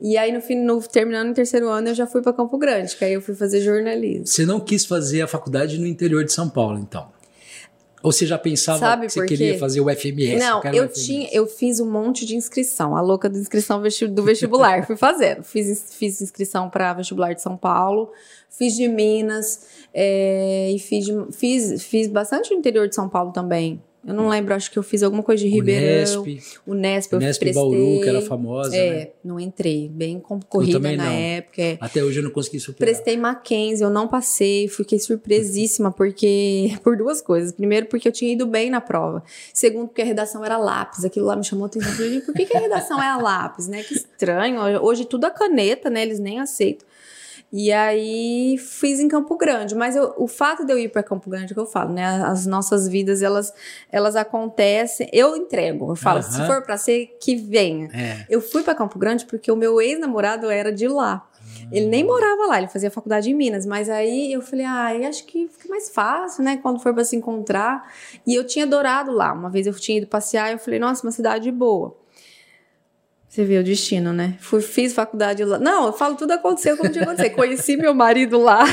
E 0.00 0.18
aí, 0.18 0.30
no 0.30 0.40
fim, 0.40 0.56
no, 0.56 0.80
terminando 0.82 1.30
o 1.30 1.34
terceiro 1.34 1.68
ano, 1.68 1.88
eu 1.88 1.94
já 1.94 2.06
fui 2.06 2.20
para 2.20 2.32
Campo 2.32 2.58
Grande, 2.58 2.94
que 2.94 3.04
aí 3.04 3.14
eu 3.14 3.22
fui 3.22 3.34
fazer 3.34 3.60
jornalismo. 3.60 4.26
Você 4.26 4.44
não 4.44 4.60
quis 4.60 4.84
fazer 4.84 5.22
a 5.22 5.26
faculdade 5.26 5.78
no 5.78 5.86
interior 5.86 6.24
de 6.24 6.32
São 6.32 6.48
Paulo, 6.48 6.78
então? 6.78 7.08
Ou 8.02 8.12
você 8.12 8.26
já 8.26 8.38
pensava 8.38 8.78
Sabe 8.78 9.06
que 9.06 9.12
você 9.12 9.26
queria 9.26 9.58
fazer 9.58 9.80
o 9.80 9.90
FMS? 9.90 10.38
Não, 10.38 10.62
eu, 10.64 10.84
eu 10.84 10.88
tinha, 10.88 11.28
eu 11.32 11.46
fiz 11.46 11.80
um 11.80 11.90
monte 11.90 12.24
de 12.26 12.36
inscrição, 12.36 12.94
a 12.94 13.00
louca 13.00 13.28
da 13.28 13.38
inscrição 13.38 13.82
do 14.10 14.22
vestibular, 14.22 14.86
fui 14.86 14.96
fazendo. 14.96 15.42
Fiz, 15.42 15.94
fiz 15.94 16.20
inscrição 16.20 16.68
para 16.70 16.92
vestibular 16.92 17.32
de 17.32 17.42
São 17.42 17.56
Paulo, 17.56 18.12
fiz 18.50 18.76
de 18.76 18.86
Minas, 18.86 19.66
é, 19.92 20.70
e 20.70 20.78
fiz, 20.78 21.06
fiz, 21.32 21.82
fiz 21.82 22.06
bastante 22.06 22.52
no 22.52 22.58
interior 22.58 22.86
de 22.86 22.94
São 22.94 23.08
Paulo 23.08 23.32
também. 23.32 23.82
Eu 24.06 24.14
não 24.14 24.28
lembro, 24.28 24.54
acho 24.54 24.70
que 24.70 24.78
eu 24.78 24.84
fiz 24.84 25.02
alguma 25.02 25.22
coisa 25.22 25.42
de 25.42 25.48
Ribeirão. 25.48 26.24
O 26.64 26.74
Nesp, 26.74 27.12
eu 27.12 27.18
Nesp 27.18 27.40
prestei. 27.40 27.52
Bauru, 27.52 28.00
que 28.00 28.08
era 28.08 28.22
famosa, 28.22 28.76
É, 28.76 28.90
né? 28.90 29.08
não 29.24 29.40
entrei. 29.40 29.88
Bem 29.88 30.20
concorrida 30.20 30.78
na 30.78 31.04
não. 31.04 31.12
época. 31.12 31.60
É. 31.60 31.76
Até 31.80 32.04
hoje 32.04 32.20
eu 32.20 32.22
não 32.22 32.30
consegui 32.30 32.60
superar. 32.60 32.94
Prestei 32.94 33.16
Mackenzie, 33.16 33.82
eu 33.84 33.90
não 33.90 34.06
passei. 34.06 34.68
Fiquei 34.68 35.00
surpresíssima, 35.00 35.90
porque... 35.90 36.72
Por 36.84 36.96
duas 36.96 37.20
coisas. 37.20 37.50
Primeiro, 37.50 37.86
porque 37.86 38.06
eu 38.06 38.12
tinha 38.12 38.32
ido 38.32 38.46
bem 38.46 38.70
na 38.70 38.80
prova. 38.80 39.24
Segundo, 39.52 39.88
porque 39.88 40.02
a 40.02 40.04
redação 40.04 40.44
era 40.44 40.56
lápis. 40.56 41.04
Aquilo 41.04 41.26
lá 41.26 41.34
me 41.34 41.42
chamou 41.42 41.64
a 41.64 41.66
atenção. 41.66 42.20
Por 42.20 42.32
que, 42.34 42.46
que 42.46 42.56
a 42.56 42.60
redação 42.60 43.02
é 43.02 43.08
a 43.08 43.16
lápis, 43.16 43.66
né? 43.66 43.82
Que 43.82 43.94
estranho. 43.94 44.60
Hoje 44.84 45.04
tudo 45.04 45.24
a 45.24 45.30
caneta, 45.30 45.90
né? 45.90 46.02
Eles 46.02 46.20
nem 46.20 46.38
aceitam. 46.38 46.86
E 47.52 47.72
aí 47.72 48.58
fiz 48.58 48.98
em 48.98 49.08
Campo 49.08 49.36
Grande, 49.36 49.74
mas 49.74 49.94
eu, 49.94 50.14
o 50.18 50.26
fato 50.26 50.64
de 50.64 50.72
eu 50.72 50.78
ir 50.78 50.88
para 50.88 51.02
Campo 51.02 51.30
Grande 51.30 51.54
que 51.54 51.60
eu 51.60 51.66
falo, 51.66 51.92
né? 51.92 52.04
As 52.24 52.44
nossas 52.44 52.88
vidas 52.88 53.22
elas 53.22 53.52
elas 53.90 54.16
acontecem. 54.16 55.08
Eu 55.12 55.36
entrego, 55.36 55.90
eu 55.92 55.96
falo, 55.96 56.22
se 56.22 56.44
for 56.46 56.62
para 56.62 56.76
ser 56.76 57.16
que 57.20 57.36
venha. 57.36 57.88
É. 57.94 58.26
Eu 58.28 58.40
fui 58.40 58.62
para 58.62 58.74
Campo 58.74 58.98
Grande 58.98 59.24
porque 59.24 59.50
o 59.50 59.56
meu 59.56 59.80
ex-namorado 59.80 60.50
era 60.50 60.72
de 60.72 60.88
lá. 60.88 61.28
Ele 61.70 61.86
nem 61.86 62.04
morava 62.04 62.46
lá, 62.46 62.58
ele 62.58 62.68
fazia 62.68 62.90
faculdade 62.90 63.30
em 63.30 63.34
Minas, 63.34 63.66
mas 63.66 63.88
aí 63.88 64.32
eu 64.32 64.40
falei, 64.40 64.64
ah, 64.64 65.08
acho 65.08 65.24
que 65.24 65.48
fica 65.48 65.68
mais 65.68 65.88
fácil, 65.88 66.44
né, 66.44 66.58
quando 66.58 66.80
for 66.80 66.92
para 66.92 67.04
se 67.04 67.16
encontrar. 67.16 67.90
E 68.26 68.34
eu 68.34 68.44
tinha 68.44 68.64
adorado 68.64 69.10
lá. 69.12 69.32
Uma 69.32 69.50
vez 69.50 69.66
eu 69.66 69.74
tinha 69.74 69.98
ido 69.98 70.06
passear 70.06 70.50
e 70.50 70.54
eu 70.54 70.58
falei, 70.58 70.78
nossa, 70.78 71.04
uma 71.06 71.12
cidade 71.12 71.50
boa. 71.50 71.96
Você 73.36 73.44
vê 73.44 73.58
o 73.58 73.62
destino, 73.62 74.14
né? 74.14 74.38
Fui, 74.40 74.62
fiz 74.62 74.94
faculdade 74.94 75.44
lá. 75.44 75.58
Não, 75.58 75.88
eu 75.88 75.92
falo 75.92 76.16
tudo 76.16 76.30
aconteceu 76.30 76.74
como 76.74 76.90
tinha 76.90 77.04
acontecido. 77.04 77.34
Conheci 77.34 77.76
meu 77.76 77.92
marido 77.92 78.40
lá. 78.40 78.64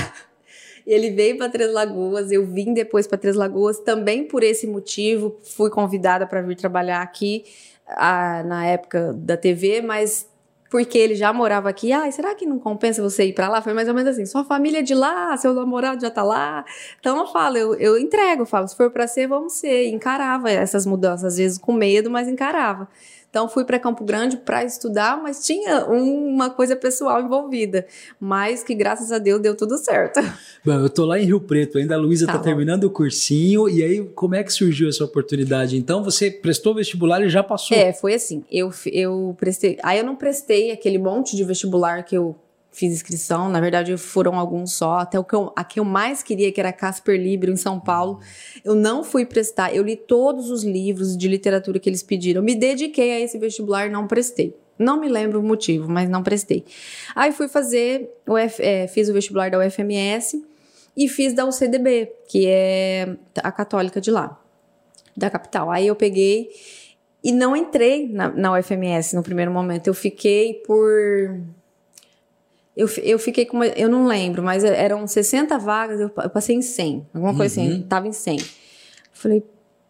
Ele 0.87 1.11
veio 1.11 1.37
para 1.37 1.49
Três 1.49 1.69
Lagoas, 1.69 2.31
eu 2.31 2.45
vim 2.45 2.73
depois 2.73 3.05
para 3.05 3.17
Três 3.17 3.35
Lagoas 3.35 3.79
também 3.79 4.25
por 4.25 4.41
esse 4.41 4.65
motivo. 4.65 5.37
Fui 5.43 5.69
convidada 5.69 6.25
para 6.25 6.41
vir 6.41 6.55
trabalhar 6.55 7.01
aqui 7.01 7.43
a, 7.85 8.41
na 8.43 8.65
época 8.65 9.11
da 9.11 9.35
TV, 9.35 9.81
mas 9.81 10.29
porque 10.71 10.97
ele 10.97 11.15
já 11.15 11.33
morava 11.33 11.67
aqui. 11.67 11.91
Ah, 11.91 12.09
será 12.09 12.33
que 12.33 12.45
não 12.45 12.57
compensa 12.57 13.03
você 13.03 13.25
ir 13.25 13.33
para 13.33 13.49
lá? 13.49 13.61
Foi 13.61 13.73
mais 13.73 13.89
ou 13.89 13.93
menos 13.93 14.11
assim: 14.11 14.25
sua 14.25 14.45
família 14.45 14.79
é 14.79 14.81
de 14.81 14.95
lá, 14.95 15.35
seu 15.35 15.53
namorado 15.53 16.01
já 16.01 16.09
tá 16.09 16.23
lá. 16.23 16.63
Então 17.01 17.17
eu 17.17 17.27
falo, 17.27 17.57
eu, 17.57 17.73
eu 17.75 17.97
entrego, 17.97 18.43
eu 18.43 18.45
falo, 18.45 18.65
se 18.65 18.77
for 18.77 18.89
para 18.89 19.07
ser, 19.07 19.27
vamos 19.27 19.53
ser. 19.53 19.89
encarava 19.89 20.49
essas 20.49 20.85
mudanças, 20.85 21.25
às 21.33 21.37
vezes 21.37 21.57
com 21.57 21.73
medo, 21.73 22.09
mas 22.09 22.29
encarava. 22.29 22.87
Então 23.33 23.49
fui 23.49 23.65
para 23.65 23.79
Campo 23.79 24.03
Grande 24.03 24.37
para 24.37 24.63
estudar, 24.63 25.19
mas 25.19 25.43
tinha 25.43 25.87
uma 25.87 26.51
coisa 26.51 26.75
pessoal 26.75 27.19
envolvida, 27.19 27.83
mas 28.19 28.61
que 28.61 28.75
graças 28.75 29.11
a 29.11 29.17
Deus 29.17 29.41
deu 29.41 29.57
tudo 29.57 29.75
certo. 29.79 30.19
Bom, 30.63 30.73
eu 30.73 30.87
tô 30.87 31.03
lá 31.03 31.19
em 31.19 31.25
Rio 31.25 31.41
Preto, 31.41 31.79
ainda 31.79 31.95
a 31.95 31.97
Luísa 31.97 32.27
tá, 32.27 32.33
tá 32.33 32.39
terminando 32.39 32.83
o 32.83 32.91
cursinho, 32.91 33.67
e 33.67 33.81
aí 33.81 34.05
como 34.09 34.35
é 34.35 34.43
que 34.43 34.53
surgiu 34.53 34.87
essa 34.87 35.03
oportunidade? 35.03 35.75
Então 35.75 36.03
você 36.03 36.29
prestou 36.29 36.75
vestibular 36.75 37.23
e 37.23 37.29
já 37.29 37.41
passou? 37.41 37.75
É, 37.75 37.91
foi 37.91 38.13
assim. 38.13 38.43
Eu 38.51 38.71
eu 38.85 39.35
prestei, 39.39 39.79
aí 39.81 39.97
eu 39.97 40.05
não 40.05 40.15
prestei 40.15 40.69
aquele 40.69 40.99
monte 40.99 41.35
de 41.35 41.43
vestibular 41.43 42.03
que 42.03 42.15
eu 42.15 42.35
fiz 42.73 42.91
inscrição. 42.91 43.47
Na 43.47 43.61
verdade, 43.61 43.95
foram 43.95 44.37
alguns 44.37 44.73
só. 44.73 44.99
Até 44.99 45.17
o 45.17 45.23
que 45.23 45.33
eu, 45.33 45.53
a 45.55 45.63
que 45.63 45.79
eu 45.79 45.85
mais 45.85 46.21
queria, 46.21 46.51
que 46.51 46.59
era 46.59 46.73
Casper 46.73 47.19
Libro, 47.19 47.51
em 47.51 47.55
São 47.55 47.79
Paulo. 47.79 48.19
Eu 48.65 48.75
não 48.75 49.03
fui 49.03 49.25
prestar. 49.25 49.73
Eu 49.73 49.83
li 49.83 49.95
todos 49.95 50.49
os 50.49 50.63
livros 50.63 51.15
de 51.15 51.27
literatura 51.27 51.79
que 51.79 51.89
eles 51.89 52.03
pediram. 52.03 52.41
Me 52.41 52.55
dediquei 52.55 53.11
a 53.13 53.19
esse 53.19 53.37
vestibular, 53.37 53.89
não 53.89 54.07
prestei. 54.07 54.55
Não 54.77 54.99
me 54.99 55.07
lembro 55.07 55.39
o 55.39 55.43
motivo, 55.43 55.87
mas 55.87 56.09
não 56.09 56.23
prestei. 56.23 56.65
Aí 57.15 57.31
fui 57.31 57.47
fazer, 57.47 58.09
o 58.27 58.35
F, 58.37 58.61
é, 58.61 58.87
fiz 58.87 59.07
o 59.07 59.13
vestibular 59.13 59.51
da 59.51 59.59
UFMS 59.59 60.43
e 60.97 61.07
fiz 61.07 61.33
da 61.33 61.45
UCDB, 61.45 62.11
que 62.27 62.47
é 62.47 63.15
a 63.37 63.51
católica 63.51 64.01
de 64.01 64.09
lá, 64.09 64.39
da 65.15 65.29
capital. 65.29 65.69
Aí 65.69 65.87
eu 65.87 65.95
peguei 65.95 66.49
e 67.23 67.31
não 67.31 67.55
entrei 67.55 68.09
na, 68.09 68.29
na 68.29 68.57
UFMS 68.57 69.15
no 69.15 69.21
primeiro 69.21 69.51
momento. 69.51 69.87
Eu 69.87 69.93
fiquei 69.93 70.55
por 70.65 71.39
eu, 72.75 72.87
eu 73.03 73.19
fiquei 73.19 73.45
com 73.45 73.57
uma, 73.57 73.67
eu 73.67 73.89
não 73.89 74.05
lembro, 74.05 74.41
mas 74.41 74.63
eram 74.63 75.05
60 75.05 75.57
vagas, 75.59 75.99
eu, 75.99 76.11
eu 76.23 76.29
passei 76.29 76.55
em 76.55 76.61
100, 76.61 77.07
alguma 77.13 77.35
coisa 77.35 77.53
assim, 77.53 77.69
uhum. 77.69 77.77
assim, 77.77 77.83
tava 77.83 78.07
em 78.07 78.11
100. 78.11 78.37
Falei, 79.11 79.43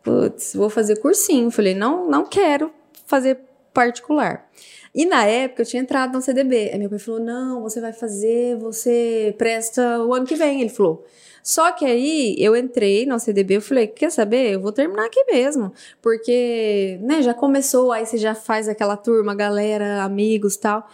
putz, 0.04 0.54
vou 0.54 0.70
fazer 0.70 1.00
cursinho. 1.00 1.50
Falei, 1.50 1.74
não, 1.74 2.10
não 2.10 2.26
quero 2.26 2.72
fazer 3.06 3.40
particular. 3.74 4.48
E 4.94 5.06
na 5.06 5.26
época 5.26 5.64
eu 5.64 5.66
tinha 5.66 5.82
entrado 5.82 6.14
no 6.14 6.22
CDB. 6.22 6.70
Aí 6.72 6.78
meu 6.78 6.90
pai 6.90 7.00
falou: 7.00 7.20
não, 7.20 7.62
você 7.62 7.82
vai 7.82 7.94
fazer, 7.94 8.58
você 8.58 9.34
presta 9.38 10.04
o 10.04 10.14
ano 10.14 10.26
que 10.26 10.36
vem. 10.36 10.62
Ele 10.62 10.70
falou. 10.70 11.04
Só 11.42 11.72
que 11.72 11.84
aí 11.84 12.36
eu 12.38 12.56
entrei 12.56 13.06
no 13.06 13.20
CDB, 13.20 13.58
eu 13.58 13.62
falei, 13.62 13.88
quer 13.88 14.10
saber? 14.10 14.54
Eu 14.54 14.62
vou 14.62 14.72
terminar 14.72 15.06
aqui 15.06 15.22
mesmo. 15.26 15.74
Porque, 16.02 16.98
né, 17.02 17.22
já 17.22 17.34
começou, 17.34 17.92
aí 17.92 18.06
você 18.06 18.18
já 18.18 18.34
faz 18.34 18.70
aquela 18.70 18.96
turma, 18.96 19.36
galera, 19.36 20.04
amigos 20.04 20.56
tal 20.56 20.88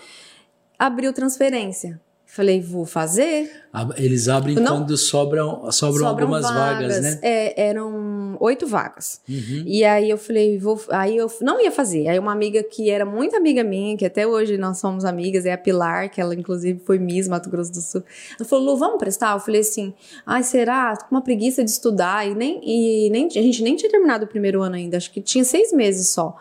abriu 0.79 1.13
transferência. 1.13 1.99
Falei, 2.31 2.61
vou 2.61 2.85
fazer. 2.85 3.51
Eles 3.97 4.27
abrem 4.29 4.55
Não, 4.55 4.77
quando 4.77 4.95
sobram, 4.95 5.71
sobram, 5.71 5.71
sobram 5.71 6.07
algumas 6.07 6.43
vagas, 6.43 6.95
vagas, 6.95 7.01
né? 7.01 7.19
É, 7.23 7.69
eram 7.69 8.37
oito 8.39 8.67
vagas. 8.67 9.19
Uhum. 9.27 9.63
E 9.65 9.83
aí 9.83 10.07
eu 10.11 10.17
falei, 10.17 10.59
vou. 10.59 10.79
Aí 10.89 11.17
eu 11.17 11.27
não 11.41 11.59
ia 11.59 11.71
fazer. 11.71 12.07
Aí 12.07 12.19
uma 12.19 12.31
amiga 12.31 12.61
que 12.61 12.91
era 12.91 13.03
muito 13.03 13.35
amiga 13.35 13.63
minha, 13.63 13.97
que 13.97 14.05
até 14.05 14.27
hoje 14.27 14.59
nós 14.59 14.77
somos 14.77 15.05
amigas, 15.05 15.43
é 15.43 15.53
a 15.53 15.57
Pilar, 15.57 16.11
que 16.11 16.21
ela 16.21 16.35
inclusive 16.35 16.79
foi 16.85 16.99
Miss 16.99 17.27
Mato 17.27 17.49
Grosso 17.49 17.71
do 17.71 17.81
Sul. 17.81 18.03
Ela 18.39 18.47
falou, 18.47 18.63
Lu, 18.73 18.77
vamos 18.77 18.99
prestar? 18.99 19.33
Eu 19.33 19.39
falei 19.39 19.61
assim, 19.61 19.91
ai, 20.23 20.43
será? 20.43 20.95
Tô 20.95 21.05
com 21.05 21.15
uma 21.15 21.23
preguiça 21.23 21.63
de 21.63 21.71
estudar. 21.71 22.27
E, 22.27 22.35
nem, 22.35 22.61
e 22.63 23.09
nem, 23.09 23.25
a 23.25 23.41
gente 23.41 23.63
nem 23.63 23.75
tinha 23.75 23.89
terminado 23.89 24.25
o 24.25 24.27
primeiro 24.27 24.61
ano 24.61 24.75
ainda, 24.75 24.97
acho 24.97 25.11
que 25.11 25.19
tinha 25.19 25.43
seis 25.43 25.73
meses 25.73 26.09
só. 26.09 26.37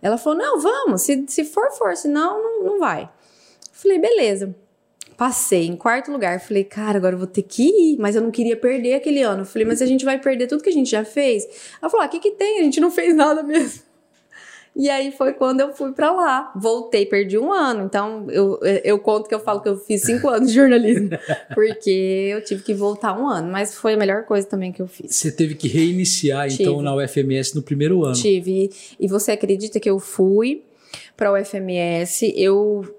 Ela 0.00 0.16
falou, 0.16 0.38
não, 0.38 0.60
vamos, 0.60 1.02
se, 1.02 1.26
se 1.28 1.44
for, 1.44 1.70
for, 1.72 1.94
senão 1.94 2.42
não, 2.42 2.64
não 2.64 2.78
vai. 2.78 3.08
Falei, 3.76 3.98
beleza. 3.98 4.56
Passei 5.18 5.66
em 5.66 5.76
quarto 5.76 6.10
lugar. 6.10 6.40
Falei, 6.40 6.64
cara, 6.64 6.96
agora 6.96 7.14
eu 7.14 7.18
vou 7.18 7.26
ter 7.26 7.42
que 7.42 7.62
ir. 7.62 7.98
Mas 7.98 8.16
eu 8.16 8.22
não 8.22 8.30
queria 8.30 8.56
perder 8.56 8.94
aquele 8.94 9.22
ano. 9.22 9.44
Falei, 9.44 9.66
mas 9.66 9.82
a 9.82 9.86
gente 9.86 10.02
vai 10.02 10.18
perder 10.18 10.46
tudo 10.46 10.62
que 10.62 10.70
a 10.70 10.72
gente 10.72 10.90
já 10.90 11.04
fez? 11.04 11.46
Ela 11.80 11.90
falou, 11.90 12.04
ah, 12.04 12.06
o 12.06 12.10
que 12.10 12.18
que 12.18 12.30
tem? 12.30 12.60
A 12.60 12.62
gente 12.62 12.80
não 12.80 12.90
fez 12.90 13.14
nada 13.14 13.42
mesmo. 13.42 13.82
E 14.74 14.88
aí 14.90 15.10
foi 15.10 15.34
quando 15.34 15.60
eu 15.60 15.74
fui 15.74 15.92
para 15.92 16.10
lá. 16.10 16.52
Voltei, 16.56 17.04
perdi 17.04 17.38
um 17.38 17.52
ano. 17.52 17.84
Então 17.84 18.30
eu, 18.30 18.58
eu 18.82 18.98
conto 18.98 19.28
que 19.28 19.34
eu 19.34 19.40
falo 19.40 19.60
que 19.60 19.68
eu 19.68 19.76
fiz 19.76 20.02
cinco 20.02 20.28
anos 20.28 20.48
de 20.48 20.54
jornalismo, 20.54 21.10
porque 21.54 22.30
eu 22.30 22.42
tive 22.42 22.62
que 22.62 22.74
voltar 22.74 23.18
um 23.18 23.26
ano. 23.28 23.50
Mas 23.50 23.74
foi 23.74 23.94
a 23.94 23.96
melhor 23.96 24.24
coisa 24.24 24.46
também 24.46 24.72
que 24.72 24.80
eu 24.80 24.86
fiz. 24.86 25.14
Você 25.14 25.30
teve 25.30 25.54
que 25.54 25.68
reiniciar 25.68 26.46
então, 26.46 26.56
tive. 26.56 26.70
então 26.70 26.82
na 26.82 26.94
UFMS 26.94 27.54
no 27.54 27.62
primeiro 27.62 28.04
ano? 28.04 28.14
Tive. 28.14 28.70
E 28.98 29.06
você 29.06 29.32
acredita 29.32 29.78
que 29.78 29.88
eu 29.88 29.98
fui 29.98 30.62
para 31.14 31.28
a 31.28 31.40
UFMS? 31.40 32.32
Eu 32.36 32.95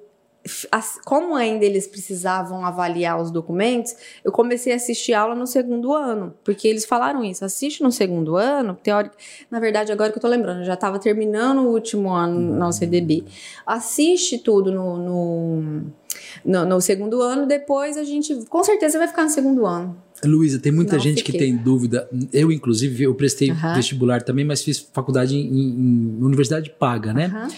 como 1.05 1.35
ainda 1.35 1.65
eles 1.65 1.87
precisavam 1.87 2.65
avaliar 2.65 3.21
os 3.21 3.31
documentos, 3.31 3.95
eu 4.23 4.31
comecei 4.31 4.73
a 4.73 4.75
assistir 4.75 5.13
aula 5.13 5.35
no 5.35 5.47
segundo 5.47 5.93
ano, 5.93 6.33
porque 6.43 6.67
eles 6.67 6.85
falaram 6.85 7.23
isso, 7.23 7.43
assiste 7.43 7.83
no 7.83 7.91
segundo 7.91 8.35
ano, 8.35 8.77
teórico, 8.81 9.15
na 9.49 9.59
verdade 9.59 9.91
agora 9.91 10.11
que 10.11 10.17
eu 10.17 10.21
tô 10.21 10.27
lembrando, 10.27 10.59
eu 10.59 10.65
já 10.65 10.73
estava 10.73 10.99
terminando 10.99 11.59
o 11.59 11.71
último 11.71 12.11
ano 12.11 12.39
no 12.39 12.65
uhum. 12.65 12.71
CDB, 12.71 13.23
assiste 13.65 14.37
tudo 14.37 14.71
no, 14.71 14.97
no, 14.97 15.83
no, 16.43 16.65
no 16.65 16.81
segundo 16.81 17.21
ano, 17.21 17.45
depois 17.45 17.97
a 17.97 18.03
gente, 18.03 18.45
com 18.45 18.63
certeza 18.63 18.97
vai 18.97 19.07
ficar 19.07 19.23
no 19.23 19.29
segundo 19.29 19.65
ano. 19.65 20.07
Luísa, 20.25 20.57
tem 20.57 20.71
muita 20.71 20.93
Não, 20.93 20.99
gente 20.99 21.17
fiquei. 21.17 21.33
que 21.33 21.45
tem 21.45 21.55
dúvida. 21.55 22.09
Eu, 22.33 22.51
inclusive, 22.51 23.03
eu 23.03 23.13
prestei 23.13 23.51
uhum. 23.51 23.75
vestibular 23.75 24.23
também, 24.23 24.43
mas 24.43 24.63
fiz 24.63 24.79
faculdade 24.79 25.35
em, 25.35 25.45
em 25.45 26.17
universidade 26.23 26.71
paga, 26.71 27.13
né? 27.13 27.27
Uhum. 27.27 27.49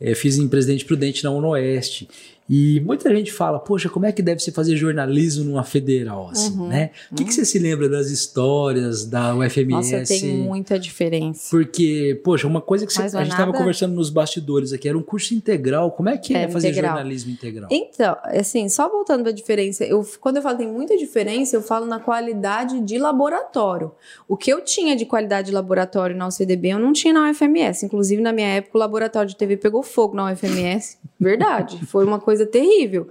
É, 0.00 0.14
fiz 0.14 0.38
em 0.38 0.48
Presidente 0.48 0.84
Prudente 0.84 1.22
na 1.22 1.30
Unoeste. 1.30 2.08
E 2.52 2.80
muita 2.80 3.14
gente 3.14 3.32
fala, 3.32 3.60
poxa, 3.60 3.88
como 3.88 4.06
é 4.06 4.10
que 4.10 4.20
deve 4.20 4.42
se 4.42 4.50
fazer 4.50 4.74
jornalismo 4.74 5.44
numa 5.44 5.62
federal, 5.62 6.30
assim, 6.30 6.58
uhum, 6.58 6.66
né? 6.66 6.90
O 7.12 7.14
que, 7.14 7.24
que, 7.24 7.32
você 7.32 7.44
se 7.44 7.60
lembra 7.60 7.88
das 7.88 8.10
histórias 8.10 9.04
da 9.04 9.36
UFMS? 9.36 9.92
Nossa, 9.92 10.02
tem 10.02 10.38
muita 10.38 10.76
diferença. 10.76 11.48
Porque, 11.48 12.20
poxa, 12.24 12.48
uma 12.48 12.60
coisa 12.60 12.84
que 12.84 12.92
você, 12.92 13.02
a 13.02 13.22
gente 13.22 13.30
estava 13.30 13.52
conversando 13.52 13.94
nos 13.94 14.10
bastidores 14.10 14.72
aqui, 14.72 14.88
era 14.88 14.98
um 14.98 15.02
curso 15.02 15.32
integral. 15.32 15.92
Como 15.92 16.08
é 16.08 16.18
que 16.18 16.34
é, 16.34 16.42
é 16.42 16.48
fazer 16.48 16.70
integral. 16.70 16.96
jornalismo 16.96 17.30
integral? 17.30 17.68
Então, 17.70 18.16
assim, 18.24 18.68
só 18.68 18.88
voltando 18.88 19.28
à 19.28 19.32
diferença, 19.32 19.84
eu, 19.84 20.04
quando 20.20 20.38
eu 20.38 20.42
falo 20.42 20.58
tem 20.58 20.66
muita 20.66 20.96
diferença, 20.96 21.54
eu 21.54 21.62
falo 21.62 21.86
na 21.86 22.00
qualidade 22.00 22.80
de 22.80 22.98
laboratório. 22.98 23.92
O 24.26 24.36
que 24.36 24.52
eu 24.52 24.60
tinha 24.60 24.96
de 24.96 25.06
qualidade 25.06 25.50
de 25.50 25.54
laboratório 25.54 26.16
na 26.16 26.26
UCDB, 26.26 26.70
eu 26.70 26.80
não 26.80 26.92
tinha 26.92 27.14
na 27.14 27.30
UFMS. 27.30 27.86
Inclusive, 27.86 28.20
na 28.20 28.32
minha 28.32 28.48
época, 28.48 28.76
o 28.76 28.80
laboratório 28.80 29.28
de 29.28 29.36
TV 29.36 29.56
pegou 29.56 29.84
fogo 29.84 30.16
na 30.16 30.32
UFMS. 30.32 30.98
Verdade. 31.20 31.86
Foi 31.86 32.04
uma 32.04 32.18
coisa 32.18 32.39
terrível. 32.46 33.08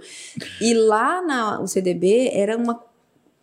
E 0.62 0.74
lá 0.74 1.22
na 1.22 1.62
UCDB 1.62 2.32
era 2.34 2.58
uma. 2.58 2.84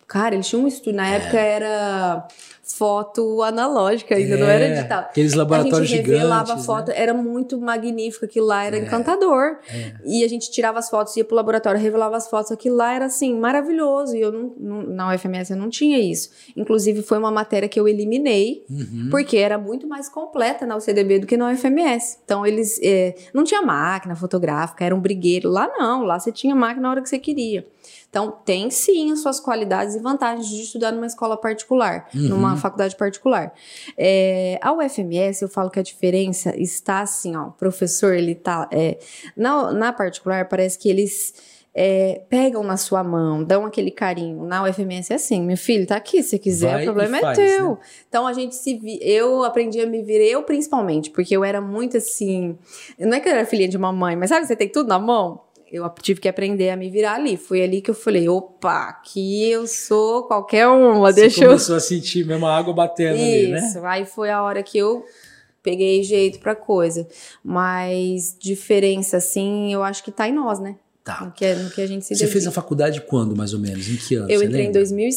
Cara, 0.07 0.35
eles 0.35 0.47
tinham 0.47 0.63
um 0.63 0.67
estúdio. 0.67 0.93
Na 0.93 1.09
é. 1.09 1.15
época 1.17 1.39
era 1.39 2.27
foto 2.75 3.41
analógica 3.43 4.15
ainda, 4.15 4.35
é, 4.35 4.37
não 4.37 4.47
era 4.47 4.65
é, 4.65 4.75
digital. 4.75 4.99
Aqueles 5.01 5.33
laboratórios 5.33 5.91
a 5.91 5.95
gente 5.95 6.05
revelava 6.05 6.45
gigantes. 6.45 6.65
foto, 6.65 6.87
né? 6.89 6.93
era 6.97 7.13
muito 7.13 7.59
magnífico, 7.59 8.25
aquilo 8.25 8.45
lá 8.45 8.63
era 8.63 8.77
é, 8.77 8.79
encantador. 8.79 9.57
É. 9.69 9.93
E 10.05 10.23
a 10.23 10.27
gente 10.27 10.51
tirava 10.51 10.79
as 10.79 10.89
fotos, 10.89 11.15
ia 11.15 11.23
pro 11.23 11.35
laboratório, 11.35 11.79
revelava 11.79 12.17
as 12.17 12.29
fotos, 12.29 12.51
aquilo 12.51 12.75
lá 12.75 12.93
era 12.93 13.05
assim, 13.05 13.37
maravilhoso. 13.37 14.15
E 14.15 14.21
eu 14.21 14.31
não, 14.31 14.53
não, 14.57 14.81
na 14.83 15.13
UFMS 15.13 15.51
eu 15.51 15.57
não 15.57 15.69
tinha 15.69 15.99
isso. 15.99 16.29
Inclusive, 16.55 17.01
foi 17.01 17.17
uma 17.17 17.31
matéria 17.31 17.69
que 17.69 17.79
eu 17.79 17.87
eliminei, 17.87 18.65
uhum. 18.69 19.07
porque 19.09 19.37
era 19.37 19.57
muito 19.57 19.87
mais 19.87 20.09
completa 20.09 20.65
na 20.65 20.75
UCDB 20.75 21.19
do 21.19 21.27
que 21.27 21.37
na 21.37 21.51
UFMS. 21.51 22.19
Então, 22.23 22.45
eles 22.45 22.79
é, 22.83 23.15
não 23.33 23.43
tinha 23.43 23.61
máquina 23.61 24.15
fotográfica, 24.15 24.83
era 24.83 24.95
um 24.95 24.99
brigueiro. 24.99 25.49
Lá 25.49 25.67
não, 25.77 26.03
lá 26.03 26.19
você 26.19 26.31
tinha 26.31 26.55
máquina 26.55 26.81
na 26.81 26.91
hora 26.91 27.01
que 27.01 27.09
você 27.09 27.19
queria. 27.19 27.65
Então, 28.09 28.31
tem 28.31 28.69
sim 28.71 29.11
as 29.11 29.19
suas 29.19 29.39
qualidades 29.39 29.95
e 29.95 29.99
vantagens 29.99 30.47
de 30.47 30.61
estudar 30.61 30.91
numa 30.91 31.05
escola 31.05 31.37
particular, 31.37 32.07
uhum. 32.15 32.29
numa 32.29 32.55
faculdade 32.55 32.95
particular. 32.95 33.53
É, 33.97 34.57
a 34.61 34.73
UFMS, 34.73 35.41
eu 35.41 35.49
falo 35.49 35.69
que 35.69 35.79
a 35.79 35.83
diferença 35.83 36.55
está 36.57 37.01
assim, 37.01 37.35
ó, 37.35 37.47
o 37.47 37.51
professor, 37.51 38.13
ele 38.13 38.33
tá. 38.33 38.67
É, 38.71 38.97
na, 39.35 39.71
na 39.71 39.93
particular, 39.93 40.47
parece 40.47 40.79
que 40.79 40.89
eles 40.89 41.33
é, 41.79 42.23
pegam 42.27 42.63
na 42.63 42.75
sua 42.75 43.03
mão, 43.03 43.43
dão 43.43 43.63
aquele 43.63 43.91
carinho. 43.91 44.43
Na 44.45 44.63
UFMS 44.63 45.13
é 45.13 45.15
assim, 45.15 45.43
meu 45.43 45.55
filho, 45.55 45.85
tá 45.85 45.95
aqui, 45.95 46.23
se 46.23 46.39
quiser, 46.39 46.71
Vai 46.71 46.81
o 46.81 46.85
problema 46.85 47.17
é 47.17 47.21
faz, 47.21 47.37
teu. 47.37 47.69
né? 47.69 47.77
Então 48.09 48.25
a 48.25 48.33
gente 48.33 48.55
se 48.55 48.73
vi, 48.73 48.97
eu 48.99 49.43
aprendi 49.43 49.79
a 49.79 49.85
me 49.85 50.01
vir, 50.01 50.21
eu 50.21 50.41
principalmente, 50.41 51.11
porque 51.11 51.37
eu 51.37 51.43
era 51.43 51.61
muito 51.61 51.95
assim, 51.95 52.57
não 52.97 53.15
é 53.15 53.19
que 53.19 53.29
eu 53.29 53.33
era 53.33 53.45
filhinha 53.45 53.69
de 53.69 53.77
mamãe, 53.77 54.15
mas 54.15 54.29
sabe, 54.29 54.47
você 54.47 54.55
tem 54.55 54.67
tudo 54.67 54.87
na 54.87 54.97
mão? 54.97 55.39
Eu 55.71 55.89
tive 56.01 56.21
que 56.21 56.29
aprender 56.29 56.69
a 56.69 56.77
me 56.77 56.89
virar 56.89 57.15
ali. 57.15 57.35
Foi 57.35 57.61
ali 57.61 57.81
que 57.81 57.89
eu 57.89 57.95
falei, 57.95 58.29
opa, 58.29 58.89
aqui 58.89 59.49
eu 59.49 59.67
sou 59.67 60.23
qualquer 60.23 60.67
uma, 60.67 61.11
Você 61.11 61.21
deixa 61.21 61.43
eu 61.43 61.49
começou 61.49 61.75
a 61.75 61.79
sentir 61.79 62.25
mesmo 62.25 62.45
a 62.45 62.57
água 62.57 62.73
batendo 62.73 63.15
ali, 63.15 63.47
né? 63.49 63.59
isso, 63.59 63.85
aí 63.85 64.05
foi 64.05 64.29
a 64.29 64.41
hora 64.41 64.63
que 64.63 64.77
eu 64.77 65.05
peguei 65.61 66.01
jeito 66.03 66.39
pra 66.39 66.55
coisa. 66.55 67.07
Mas 67.43 68.35
diferença, 68.39 69.17
assim, 69.17 69.73
eu 69.73 69.83
acho 69.83 70.03
que 70.03 70.11
tá 70.11 70.27
em 70.27 70.33
nós, 70.33 70.59
né? 70.59 70.77
Tá. 71.03 71.23
No 71.23 71.31
que, 71.31 71.53
no 71.53 71.69
que 71.69 71.81
a 71.81 71.87
gente 71.87 72.05
se 72.05 72.15
Você 72.15 72.27
fez 72.27 72.45
a 72.47 72.51
faculdade 72.51 73.01
quando, 73.01 73.35
mais 73.35 73.53
ou 73.53 73.59
menos? 73.59 73.89
Em 73.89 73.95
que 73.95 74.15
ano? 74.15 74.29
Eu 74.29 74.43
entrei 74.43 74.63
em 74.63 74.67
lembra? 74.67 74.81
2000, 74.81 75.09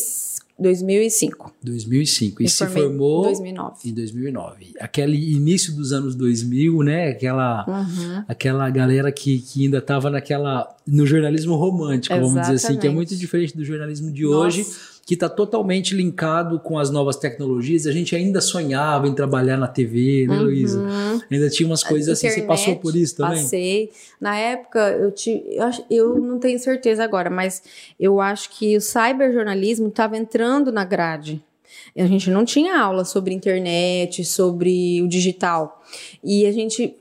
2005. 0.60 1.52
2005. 1.62 2.42
E 2.42 2.48
se 2.48 2.66
formou 2.66 3.20
Em 3.24 3.28
2009. 3.28 3.88
em 3.88 3.92
2009. 3.94 4.74
Aquele 4.78 5.16
início 5.32 5.74
dos 5.74 5.92
anos 5.92 6.14
2000, 6.14 6.82
né? 6.82 7.08
Aquela, 7.08 7.64
Uhum. 7.66 8.24
aquela 8.28 8.68
galera 8.70 9.10
que, 9.10 9.40
que 9.40 9.64
ainda 9.64 9.78
estava 9.78 10.10
naquela 10.10 10.68
no 10.86 11.06
jornalismo 11.06 11.54
romântico, 11.56 12.14
vamos 12.16 12.40
dizer 12.40 12.54
assim, 12.54 12.66
que 12.66 12.72
é 12.72 12.74
Exatamente. 12.74 12.94
muito 12.94 13.16
diferente 13.16 13.56
do 13.56 13.64
jornalismo 13.64 14.10
de 14.12 14.22
Nossa. 14.24 14.38
hoje, 14.58 14.66
que 15.10 15.14
está 15.14 15.28
totalmente 15.28 15.92
linkado 15.92 16.60
com 16.60 16.78
as 16.78 16.88
novas 16.88 17.16
tecnologias. 17.16 17.84
A 17.84 17.90
gente 17.90 18.14
ainda 18.14 18.40
sonhava 18.40 19.08
em 19.08 19.12
trabalhar 19.12 19.56
na 19.56 19.66
TV, 19.66 20.24
né, 20.28 20.38
Luísa? 20.38 20.78
Uhum. 20.78 21.20
Ainda 21.28 21.50
tinha 21.50 21.66
umas 21.66 21.82
coisas 21.82 22.10
assim. 22.10 22.28
Você 22.28 22.40
Internet, 22.42 22.46
passou 22.46 22.76
por 22.76 22.94
isso 22.94 23.16
também? 23.16 23.42
Passei. 23.42 23.90
Na 24.20 24.36
época, 24.36 24.78
eu, 24.78 25.10
ti, 25.10 25.42
eu, 25.50 25.70
eu 25.90 26.20
não 26.20 26.38
tenho 26.38 26.60
certeza 26.60 27.02
agora, 27.02 27.28
mas 27.28 27.60
eu 27.98 28.20
acho 28.20 28.50
que 28.50 28.76
o 28.76 28.80
cyberjornalismo 28.80 29.88
estava 29.88 30.16
entrando 30.16 30.70
na 30.70 30.84
grade. 30.84 31.42
A 31.98 32.06
gente 32.06 32.30
não 32.30 32.44
tinha 32.44 32.78
aula 32.78 33.04
sobre 33.04 33.34
internet, 33.34 34.24
sobre 34.24 35.02
o 35.02 35.08
digital. 35.08 35.82
E 36.22 36.46
a 36.46 36.52
gente 36.52 36.94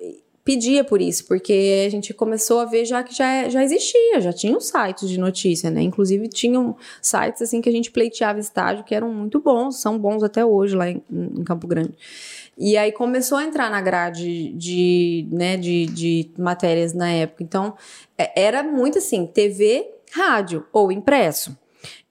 pedia 0.50 0.84
por 0.84 1.00
isso, 1.00 1.28
porque 1.28 1.84
a 1.86 1.92
gente 1.92 2.12
começou 2.12 2.60
a 2.60 2.66
ver 2.66 2.84
já 2.84 3.04
que 3.04 3.16
já, 3.16 3.48
já 3.50 3.64
existia, 3.64 4.20
já 4.20 4.34
tinha 4.34 4.58
os 4.58 4.66
sites 4.66 5.08
de 5.08 5.20
notícia, 5.20 5.70
né? 5.70 5.84
Inclusive 5.84 6.28
tinham 6.28 6.76
sites 7.00 7.44
assim 7.44 7.62
que 7.62 7.70
a 7.70 7.72
gente 7.72 7.92
pleiteava 7.92 8.40
estágio 8.40 8.84
que 8.84 8.96
eram 8.96 9.14
muito 9.14 9.40
bons, 9.40 9.80
são 9.80 10.00
bons 10.00 10.24
até 10.24 10.44
hoje 10.44 10.76
lá 10.76 10.90
em, 10.90 11.04
em 11.12 11.44
Campo 11.44 11.68
Grande. 11.68 11.94
E 12.58 12.76
aí 12.78 12.92
começou 12.92 13.38
a 13.38 13.44
entrar 13.44 13.70
na 13.70 13.80
grade 13.80 14.52
de, 14.54 15.28
né, 15.32 15.56
de, 15.56 15.86
de 15.86 16.32
matérias 16.36 16.96
na 16.96 17.12
época. 17.12 17.44
Então, 17.44 17.76
é- 18.18 18.42
era 18.48 18.64
muito 18.64 18.98
assim, 18.98 19.28
TV, 19.28 19.88
rádio 20.12 20.66
ou 20.74 20.92
impresso. 20.92 21.56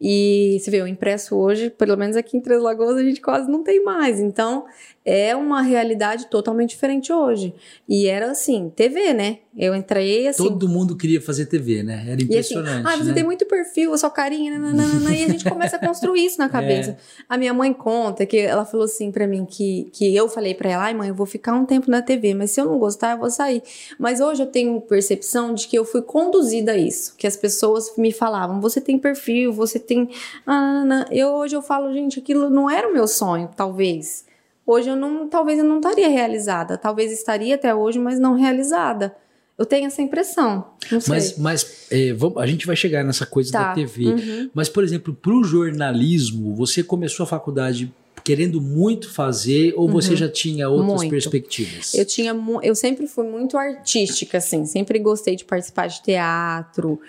E 0.00 0.58
você 0.60 0.70
vê, 0.70 0.80
o 0.80 0.86
impresso 0.86 1.36
hoje, 1.36 1.70
pelo 1.70 1.96
menos 1.96 2.16
aqui 2.16 2.36
em 2.36 2.40
Três 2.40 2.62
Lagoas, 2.62 2.96
a 2.96 3.02
gente 3.02 3.20
quase 3.20 3.50
não 3.50 3.64
tem 3.64 3.82
mais. 3.82 4.20
Então, 4.20 4.64
é 5.04 5.34
uma 5.34 5.62
realidade 5.62 6.26
totalmente 6.26 6.70
diferente 6.70 7.10
hoje. 7.12 7.54
E 7.88 8.06
era 8.06 8.30
assim, 8.30 8.70
TV, 8.76 9.14
né? 9.14 9.38
Eu 9.56 9.74
entrei 9.74 10.28
assim. 10.28 10.44
Todo 10.44 10.68
mundo 10.68 10.96
queria 10.96 11.20
fazer 11.20 11.46
TV, 11.46 11.82
né? 11.82 12.04
Era 12.06 12.14
assim, 12.16 12.24
impressionante. 12.24 12.86
ah, 12.86 12.96
você 12.96 13.04
né? 13.04 13.14
tem 13.14 13.24
muito 13.24 13.46
perfil, 13.46 13.94
a 13.94 13.98
sua 13.98 14.10
carinha, 14.10 14.56
nananana, 14.58 15.12
e 15.16 15.24
a 15.24 15.28
gente 15.28 15.44
começa 15.48 15.76
a 15.76 15.78
construir 15.78 16.26
isso 16.26 16.38
na 16.38 16.46
cabeça. 16.50 16.90
É. 16.90 16.96
A 17.26 17.38
minha 17.38 17.54
mãe 17.54 17.72
conta 17.72 18.26
que 18.26 18.36
ela 18.36 18.66
falou 18.66 18.84
assim 18.84 19.10
pra 19.10 19.26
mim 19.26 19.46
que, 19.46 19.88
que 19.92 20.14
eu 20.14 20.28
falei 20.28 20.54
pra 20.54 20.70
ela, 20.70 20.84
ai 20.84 20.94
mãe, 20.94 21.08
eu 21.08 21.14
vou 21.14 21.26
ficar 21.26 21.54
um 21.54 21.64
tempo 21.64 21.90
na 21.90 22.02
TV, 22.02 22.34
mas 22.34 22.50
se 22.50 22.60
eu 22.60 22.66
não 22.66 22.78
gostar, 22.78 23.12
eu 23.12 23.18
vou 23.18 23.30
sair. 23.30 23.62
Mas 23.98 24.20
hoje 24.20 24.42
eu 24.42 24.46
tenho 24.46 24.78
percepção 24.82 25.54
de 25.54 25.66
que 25.66 25.76
eu 25.76 25.84
fui 25.84 26.02
conduzida 26.02 26.72
a 26.72 26.76
isso, 26.76 27.14
que 27.16 27.26
as 27.26 27.36
pessoas 27.36 27.94
me 27.96 28.12
falavam, 28.12 28.60
você 28.60 28.80
tem 28.80 28.98
perfil, 28.98 29.52
você 29.52 29.78
tem, 29.88 30.08
ah, 30.46 31.06
eu 31.10 31.28
hoje 31.30 31.56
eu 31.56 31.62
falo, 31.62 31.92
gente, 31.92 32.20
aquilo 32.20 32.48
não 32.48 32.70
era 32.70 32.88
o 32.88 32.92
meu 32.92 33.08
sonho, 33.08 33.50
talvez. 33.56 34.24
Hoje 34.66 34.90
eu 34.90 34.96
não, 34.96 35.26
talvez 35.26 35.58
eu 35.58 35.64
não 35.64 35.78
estaria 35.78 36.08
realizada, 36.08 36.76
talvez 36.76 37.10
estaria 37.10 37.54
até 37.54 37.74
hoje, 37.74 37.98
mas 37.98 38.18
não 38.20 38.34
realizada. 38.34 39.16
Eu 39.56 39.66
tenho 39.66 39.86
essa 39.88 40.00
impressão. 40.00 40.66
Mas, 41.08 41.36
mas 41.36 41.86
é, 41.90 42.12
vamos- 42.12 42.36
a 42.38 42.46
gente 42.46 42.64
vai 42.66 42.76
chegar 42.76 43.02
nessa 43.02 43.26
coisa 43.26 43.50
Tá. 43.50 43.68
da 43.70 43.74
TV. 43.74 44.04
Uhum. 44.06 44.50
Mas, 44.54 44.68
por 44.68 44.84
exemplo, 44.84 45.12
para 45.14 45.32
o 45.32 45.42
jornalismo, 45.42 46.54
você 46.54 46.82
começou 46.82 47.24
a 47.24 47.26
faculdade 47.26 47.92
querendo 48.22 48.60
muito 48.60 49.10
fazer 49.10 49.72
ou 49.76 49.88
você 49.88 50.14
já 50.14 50.28
tinha 50.28 50.68
outras 50.68 50.88
Uhum. 50.90 50.96
Muito. 50.98 51.10
perspectivas? 51.10 51.94
Eu 51.94 52.04
tinha, 52.04 52.36
eu 52.62 52.74
sempre 52.74 53.06
fui 53.08 53.24
muito 53.26 53.56
artística, 53.56 54.36
assim, 54.38 54.64
sempre 54.66 54.98
gostei 54.98 55.34
de 55.34 55.44
participar 55.44 55.86
de 55.88 56.02
teatro. 56.02 57.00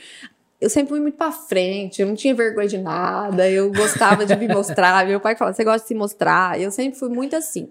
Eu 0.60 0.70
sempre 0.70 0.90
fui 0.90 1.00
muito 1.00 1.16
pra 1.16 1.32
frente, 1.32 2.02
eu 2.02 2.08
não 2.08 2.16
tinha 2.16 2.36
vergonha 2.36 2.68
de 2.68 2.78
nada, 2.78 3.50
eu 3.50 3.72
gostava 3.72 4.26
de 4.26 4.36
me 4.36 4.48
mostrar. 4.54 5.08
Meu 5.08 5.20
pai 5.20 5.36
falava, 5.36 5.56
você 5.56 5.64
gosta 5.64 5.82
de 5.82 5.88
se 5.88 5.96
mostrar? 5.96 6.60
Eu 6.60 6.70
sempre 6.70 7.00
fui 7.00 7.10
muito 7.10 7.36
assim. 7.36 7.70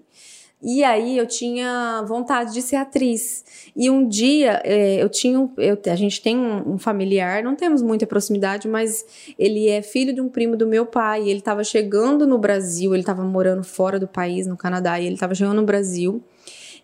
E 0.61 0.83
aí 0.83 1.17
eu 1.17 1.25
tinha 1.25 2.03
vontade 2.05 2.51
de 2.53 2.61
ser 2.61 2.75
atriz. 2.75 3.45
E 3.73 3.89
um 3.89 4.05
dia 4.05 4.61
eh, 4.65 5.01
eu 5.01 5.07
tinha, 5.07 5.49
eu, 5.57 5.79
a 5.89 5.95
gente 5.95 6.21
tem 6.21 6.37
um, 6.37 6.77
familiar, 6.77 7.41
não 7.41 7.55
temos 7.55 7.81
muita 7.81 8.05
proximidade, 8.05 8.67
mas 8.67 9.05
ele 9.37 9.69
é 9.69 9.81
filho 9.81 10.13
de 10.13 10.19
um 10.19 10.27
primo 10.27 10.57
do 10.57 10.67
meu 10.67 10.85
pai. 10.85 11.29
Ele 11.29 11.39
estava 11.39 11.63
chegando 11.63 12.27
no 12.27 12.37
Brasil, 12.37 12.93
ele 12.93 13.01
estava 13.01 13.23
morando 13.23 13.63
fora 13.63 13.97
do 13.97 14.07
país, 14.07 14.47
no 14.47 14.57
Canadá, 14.57 14.99
e 14.99 15.05
ele 15.05 15.13
estava 15.13 15.33
chegando 15.33 15.55
no 15.55 15.65
Brasil. 15.65 16.21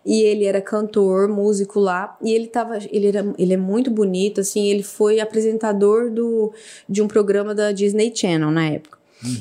E 0.06 0.22
ele 0.22 0.44
era 0.44 0.60
cantor, 0.60 1.28
músico 1.28 1.80
lá, 1.80 2.16
e 2.22 2.32
ele 2.32 2.46
tava, 2.46 2.78
ele, 2.92 3.08
era, 3.08 3.34
ele 3.36 3.54
é 3.54 3.56
muito 3.56 3.90
bonito, 3.90 4.40
assim, 4.40 4.68
ele 4.68 4.84
foi 4.84 5.18
apresentador 5.18 6.12
do, 6.12 6.52
de 6.88 7.02
um 7.02 7.08
programa 7.08 7.52
da 7.52 7.72
Disney 7.72 8.12
Channel 8.14 8.52
na 8.52 8.66
época. 8.66 8.96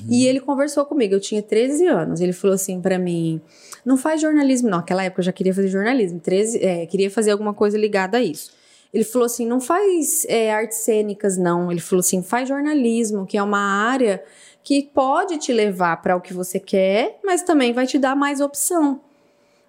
E 0.10 0.26
ele 0.26 0.40
conversou 0.40 0.86
comigo, 0.86 1.14
eu 1.14 1.20
tinha 1.20 1.44
13 1.44 1.86
anos, 1.86 2.22
ele 2.22 2.34
falou 2.34 2.56
assim 2.56 2.82
pra 2.82 2.98
mim, 2.98 3.42
não 3.86 3.98
faz 3.98 4.22
jornalismo 4.22 4.70
não, 4.70 4.78
naquela 4.78 5.04
época 5.04 5.20
eu 5.20 5.26
já 5.26 5.32
queria 5.32 5.54
fazer 5.54 5.68
jornalismo, 5.68 6.20
13, 6.20 6.64
é, 6.64 6.86
queria 6.86 7.12
fazer 7.12 7.32
alguma 7.32 7.54
coisa 7.54 7.78
ligada 7.78 8.18
a 8.18 8.24
isso. 8.24 8.52
Ele 8.94 9.04
falou 9.04 9.26
assim, 9.26 9.46
não 9.46 9.60
faz 9.60 10.26
é, 10.30 10.52
artes 10.52 10.78
cênicas 10.80 11.38
não, 11.38 11.70
ele 11.70 11.82
falou 11.82 12.00
assim, 12.00 12.24
faz 12.24 12.48
jornalismo, 12.48 13.26
que 13.26 13.38
é 13.38 13.44
uma 13.44 13.60
área 13.60 14.24
que 14.64 14.90
pode 14.94 15.38
te 15.38 15.52
levar 15.52 16.02
para 16.02 16.16
o 16.16 16.22
que 16.22 16.34
você 16.34 16.60
quer, 16.60 17.20
mas 17.24 17.44
também 17.44 17.74
vai 17.74 17.86
te 17.86 18.00
dar 18.00 18.16
mais 18.16 18.40
opção. 18.40 19.02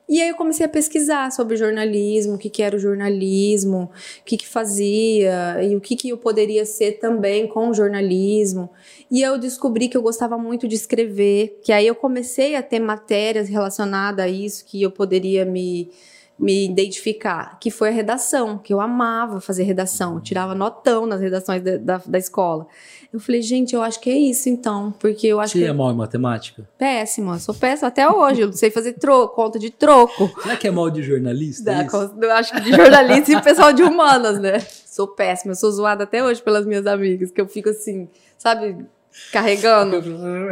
E 0.08 0.22
aí 0.22 0.28
eu 0.28 0.36
comecei 0.36 0.64
a 0.64 0.68
pesquisar 0.68 1.32
sobre 1.32 1.56
jornalismo, 1.56 2.34
o 2.34 2.38
que, 2.38 2.48
que 2.48 2.62
era 2.62 2.76
o 2.76 2.78
jornalismo, 2.78 3.90
o 4.20 4.24
que, 4.24 4.36
que 4.36 4.46
fazia 4.46 5.60
e 5.64 5.74
o 5.74 5.80
que, 5.80 5.96
que 5.96 6.10
eu 6.10 6.16
poderia 6.16 6.64
ser 6.64 7.00
também 7.00 7.48
com 7.48 7.70
o 7.70 7.74
jornalismo. 7.74 8.70
E 9.10 9.20
eu 9.20 9.36
descobri 9.36 9.88
que 9.88 9.96
eu 9.96 10.02
gostava 10.02 10.38
muito 10.38 10.68
de 10.68 10.76
escrever, 10.76 11.60
que 11.64 11.72
aí 11.72 11.88
eu 11.88 11.94
comecei 11.94 12.54
a 12.54 12.62
ter 12.62 12.78
matérias 12.78 13.48
relacionadas 13.48 14.24
a 14.24 14.28
isso 14.28 14.64
que 14.64 14.80
eu 14.80 14.92
poderia 14.92 15.44
me, 15.44 15.90
me 16.38 16.66
identificar, 16.66 17.58
que 17.58 17.70
foi 17.70 17.88
a 17.88 17.92
redação, 17.92 18.58
que 18.58 18.72
eu 18.72 18.80
amava 18.80 19.40
fazer 19.40 19.62
redação, 19.62 20.20
tirava 20.20 20.54
notão 20.54 21.06
nas 21.06 21.20
redações 21.20 21.62
da, 21.62 21.76
da, 21.78 22.02
da 22.06 22.18
escola. 22.18 22.66
Eu 23.10 23.18
falei, 23.18 23.40
gente, 23.40 23.74
eu 23.74 23.82
acho 23.82 23.98
que 24.00 24.10
é 24.10 24.16
isso 24.16 24.48
então, 24.48 24.92
porque 24.98 25.26
eu 25.26 25.40
acho 25.40 25.54
Você 25.54 25.60
que 25.60 25.64
é 25.64 25.72
mal 25.72 25.90
em 25.90 25.96
matemática? 25.96 26.68
péssima, 26.76 27.38
sou 27.38 27.54
péssima 27.54 27.88
até 27.88 28.06
hoje, 28.10 28.42
eu 28.42 28.48
não 28.48 28.52
sei 28.52 28.70
fazer 28.70 28.92
troco, 28.94 29.34
conta 29.34 29.58
de 29.58 29.70
troco. 29.70 30.30
Será 30.42 30.56
que 30.56 30.68
é 30.68 30.70
mal 30.70 30.90
de 30.90 31.02
jornalista? 31.02 31.64
Da, 31.64 31.82
isso? 31.84 32.14
eu 32.20 32.32
acho 32.32 32.52
que 32.52 32.60
de 32.60 32.72
jornalista 32.72 33.32
e 33.32 33.40
pessoal 33.40 33.72
de 33.72 33.82
humanas, 33.82 34.38
né? 34.38 34.58
Sou 34.60 35.08
péssima, 35.08 35.52
eu 35.52 35.56
sou 35.56 35.72
zoada 35.72 36.04
até 36.04 36.22
hoje 36.22 36.42
pelas 36.42 36.66
minhas 36.66 36.86
amigas, 36.86 37.30
que 37.30 37.40
eu 37.40 37.48
fico 37.48 37.70
assim, 37.70 38.08
sabe, 38.36 38.84
carregando. 39.32 40.02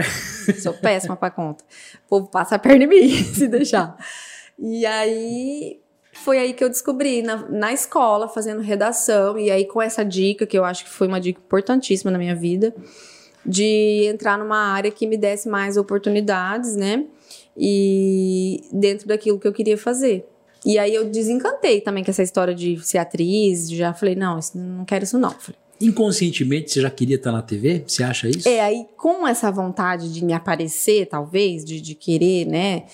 Sou 0.61 0.73
péssima 0.75 1.17
pra 1.17 1.31
conta. 1.31 1.65
O 2.07 2.09
povo 2.09 2.27
passa 2.29 2.57
a 2.57 2.59
perna 2.59 2.85
em 2.85 2.87
mim, 2.87 3.09
se 3.35 3.47
deixar. 3.49 3.97
E 4.59 4.87
aí, 4.87 5.81
foi 6.13 6.39
aí 6.39 6.53
que 6.53 6.63
eu 6.63 6.69
descobri, 6.69 7.23
na, 7.23 7.37
na 7.49 7.73
escola, 7.73 8.29
fazendo 8.29 8.61
redação, 8.61 9.39
e 9.39 9.51
aí 9.51 9.65
com 9.67 9.81
essa 9.83 10.05
dica, 10.05 10.47
que 10.47 10.57
eu 10.57 10.65
acho 10.65 10.85
que 10.85 10.91
foi 10.91 11.07
uma 11.09 11.21
dica 11.21 11.41
importantíssima 11.45 12.11
na 12.11 12.19
minha 12.19 12.35
vida, 12.35 12.75
de 13.45 14.07
entrar 14.11 14.39
numa 14.39 14.57
área 14.73 14.91
que 14.91 15.07
me 15.07 15.17
desse 15.17 15.49
mais 15.49 15.77
oportunidades, 15.77 16.77
né? 16.77 17.05
E 17.57 18.63
dentro 18.73 19.07
daquilo 19.07 19.39
que 19.39 19.47
eu 19.47 19.53
queria 19.53 19.77
fazer. 19.79 20.27
E 20.65 20.79
aí 20.79 20.95
eu 20.95 21.05
desencantei 21.05 21.81
também 21.81 22.03
com 22.03 22.11
essa 22.11 22.23
história 22.23 22.55
de 22.55 22.79
ser 22.85 22.99
atriz, 22.99 23.69
já 23.71 23.93
falei, 23.93 24.15
não, 24.15 24.39
isso- 24.39 24.57
não 24.57 24.85
quero 24.85 25.05
isso 25.05 25.19
não. 25.19 25.31
Falei, 25.31 25.59
Inconscientemente, 25.81 26.71
você 26.73 26.81
já 26.81 26.89
queria 26.89 27.17
estar 27.17 27.33
na 27.33 27.43
TV? 27.43 27.85
Você 27.87 28.03
acha 28.03 28.29
isso? 28.29 28.49
é, 28.49 28.61
aí 28.61 28.87
com 28.97 29.27
essa 29.27 29.51
vontade 29.51 30.11
de 30.13 30.25
me 30.25 30.33
aparecer, 30.33 31.07
talvez, 31.07 31.65
de, 31.65 31.81
de 31.81 31.95
querer, 31.95 32.47
né? 32.47 32.85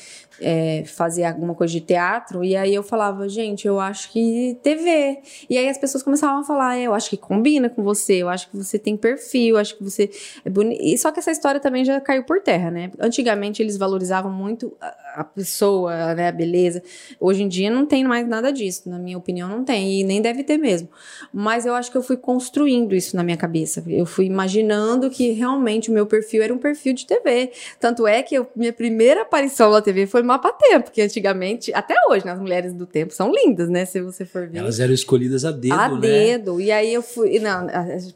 É, 0.40 0.84
fazer 0.86 1.24
alguma 1.24 1.54
coisa 1.54 1.72
de 1.72 1.80
teatro, 1.80 2.42
e 2.42 2.56
aí 2.56 2.74
eu 2.74 2.82
falava, 2.82 3.28
gente, 3.28 3.66
eu 3.66 3.78
acho 3.78 4.10
que 4.10 4.58
TV. 4.62 5.18
E 5.48 5.58
aí 5.58 5.68
as 5.68 5.78
pessoas 5.78 6.02
começavam 6.02 6.40
a 6.40 6.44
falar, 6.44 6.78
é, 6.78 6.82
eu 6.82 6.94
acho 6.94 7.10
que 7.10 7.16
combina 7.16 7.68
com 7.68 7.82
você, 7.82 8.14
eu 8.14 8.28
acho 8.28 8.50
que 8.50 8.56
você 8.56 8.78
tem 8.78 8.96
perfil, 8.96 9.54
eu 9.54 9.58
acho 9.58 9.76
que 9.76 9.84
você 9.84 10.10
é 10.44 10.50
bonito. 10.50 10.80
E 10.82 10.96
só 10.98 11.12
que 11.12 11.18
essa 11.18 11.30
história 11.30 11.60
também 11.60 11.84
já 11.84 12.00
caiu 12.00 12.24
por 12.24 12.40
terra, 12.40 12.70
né? 12.70 12.90
Antigamente 12.98 13.62
eles 13.62 13.76
valorizavam 13.76 14.32
muito 14.32 14.76
a, 14.80 15.20
a 15.20 15.24
pessoa, 15.24 16.14
né, 16.14 16.28
a 16.28 16.32
beleza. 16.32 16.82
Hoje 17.18 17.42
em 17.42 17.48
dia 17.48 17.70
não 17.70 17.86
tem 17.86 18.04
mais 18.04 18.26
nada 18.26 18.52
disso, 18.52 18.88
na 18.88 18.98
minha 18.98 19.18
opinião 19.18 19.48
não 19.48 19.64
tem, 19.64 20.00
e 20.00 20.04
nem 20.04 20.20
deve 20.22 20.42
ter 20.42 20.58
mesmo. 20.58 20.88
Mas 21.32 21.66
eu 21.66 21.74
acho 21.74 21.90
que 21.90 21.96
eu 21.96 22.02
fui 22.02 22.16
construindo 22.16 22.94
isso 22.94 23.16
na 23.16 23.22
minha 23.22 23.36
cabeça. 23.36 23.84
Eu 23.86 24.06
fui 24.06 24.26
imaginando 24.26 25.10
que 25.10 25.32
realmente 25.32 25.90
o 25.90 25.92
meu 25.92 26.06
perfil 26.06 26.42
era 26.42 26.54
um 26.54 26.58
perfil 26.58 26.94
de 26.94 27.06
TV. 27.06 27.52
Tanto 27.78 28.06
é 28.06 28.22
que 28.22 28.34
eu, 28.34 28.46
minha 28.54 28.72
primeira 28.72 29.22
aparição 29.22 29.70
na 29.70 29.82
TV 29.82 30.06
foi 30.06 30.22
Mapa 30.30 30.52
Tempo, 30.52 30.84
porque 30.84 31.02
antigamente, 31.02 31.72
até 31.74 31.94
hoje, 32.08 32.24
né, 32.24 32.32
as 32.32 32.38
mulheres 32.38 32.72
do 32.72 32.86
tempo 32.86 33.12
são 33.12 33.32
lindas, 33.32 33.68
né? 33.68 33.84
Se 33.84 34.00
você 34.00 34.24
for 34.24 34.46
ver. 34.46 34.58
Elas 34.58 34.78
eram 34.78 34.92
escolhidas 34.92 35.44
a 35.44 35.50
dedo, 35.50 35.74
a 35.74 35.88
né? 35.88 36.00
dedo. 36.00 36.60
E 36.60 36.70
aí 36.70 36.92
eu 36.92 37.02
fui. 37.02 37.38
Não, 37.38 37.66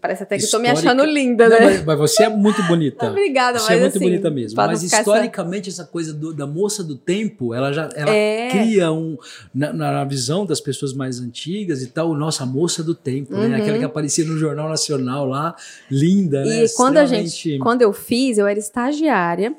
parece 0.01 0.23
até 0.23 0.39
que 0.39 0.45
eu 0.45 0.51
tô 0.51 0.59
me 0.59 0.69
achando 0.69 1.05
linda, 1.05 1.49
não, 1.49 1.59
né? 1.59 1.65
Mas, 1.67 1.85
mas, 1.85 1.99
você 1.99 2.25
é 2.25 2.29
muito 2.29 2.63
bonita. 2.65 3.07
Obrigada, 3.11 3.59
você 3.59 3.73
mas 3.73 3.79
é 3.79 3.81
muito 3.81 3.97
assim, 3.97 4.05
bonita 4.05 4.31
mesmo. 4.31 4.57
Mas 4.57 4.83
historicamente, 4.83 5.69
essa, 5.69 5.83
essa 5.83 5.91
coisa 5.91 6.13
do, 6.13 6.33
da 6.33 6.47
moça 6.47 6.85
do 6.85 6.97
tempo, 6.97 7.55
ela 7.55 7.73
já 7.73 7.89
ela 7.95 8.11
é. 8.11 8.49
cria 8.51 8.93
um. 8.93 9.17
Na, 9.55 9.73
na, 9.73 10.05
visão 10.05 10.45
das 10.45 10.61
pessoas 10.61 10.93
mais 10.93 11.21
antigas 11.21 11.83
e 11.83 11.89
tal, 11.89 12.15
nossa, 12.15 12.45
moça 12.45 12.83
do 12.83 12.95
tempo, 12.95 13.35
uhum. 13.35 13.49
né? 13.49 13.57
Aquela 13.57 13.79
que 13.79 13.85
aparecia 13.85 14.25
no 14.25 14.37
Jornal 14.39 14.69
Nacional 14.69 15.27
lá, 15.27 15.55
linda, 15.91 16.43
e 16.43 16.49
né? 16.49 16.65
E 16.65 16.69
quando 16.75 16.99
a 16.99 17.07
gente. 17.07 17.59
Quando 17.59 17.83
eu 17.83 17.93
fiz, 17.93 18.39
eu 18.39 18.47
era 18.47 18.59
estagiária. 18.59 19.55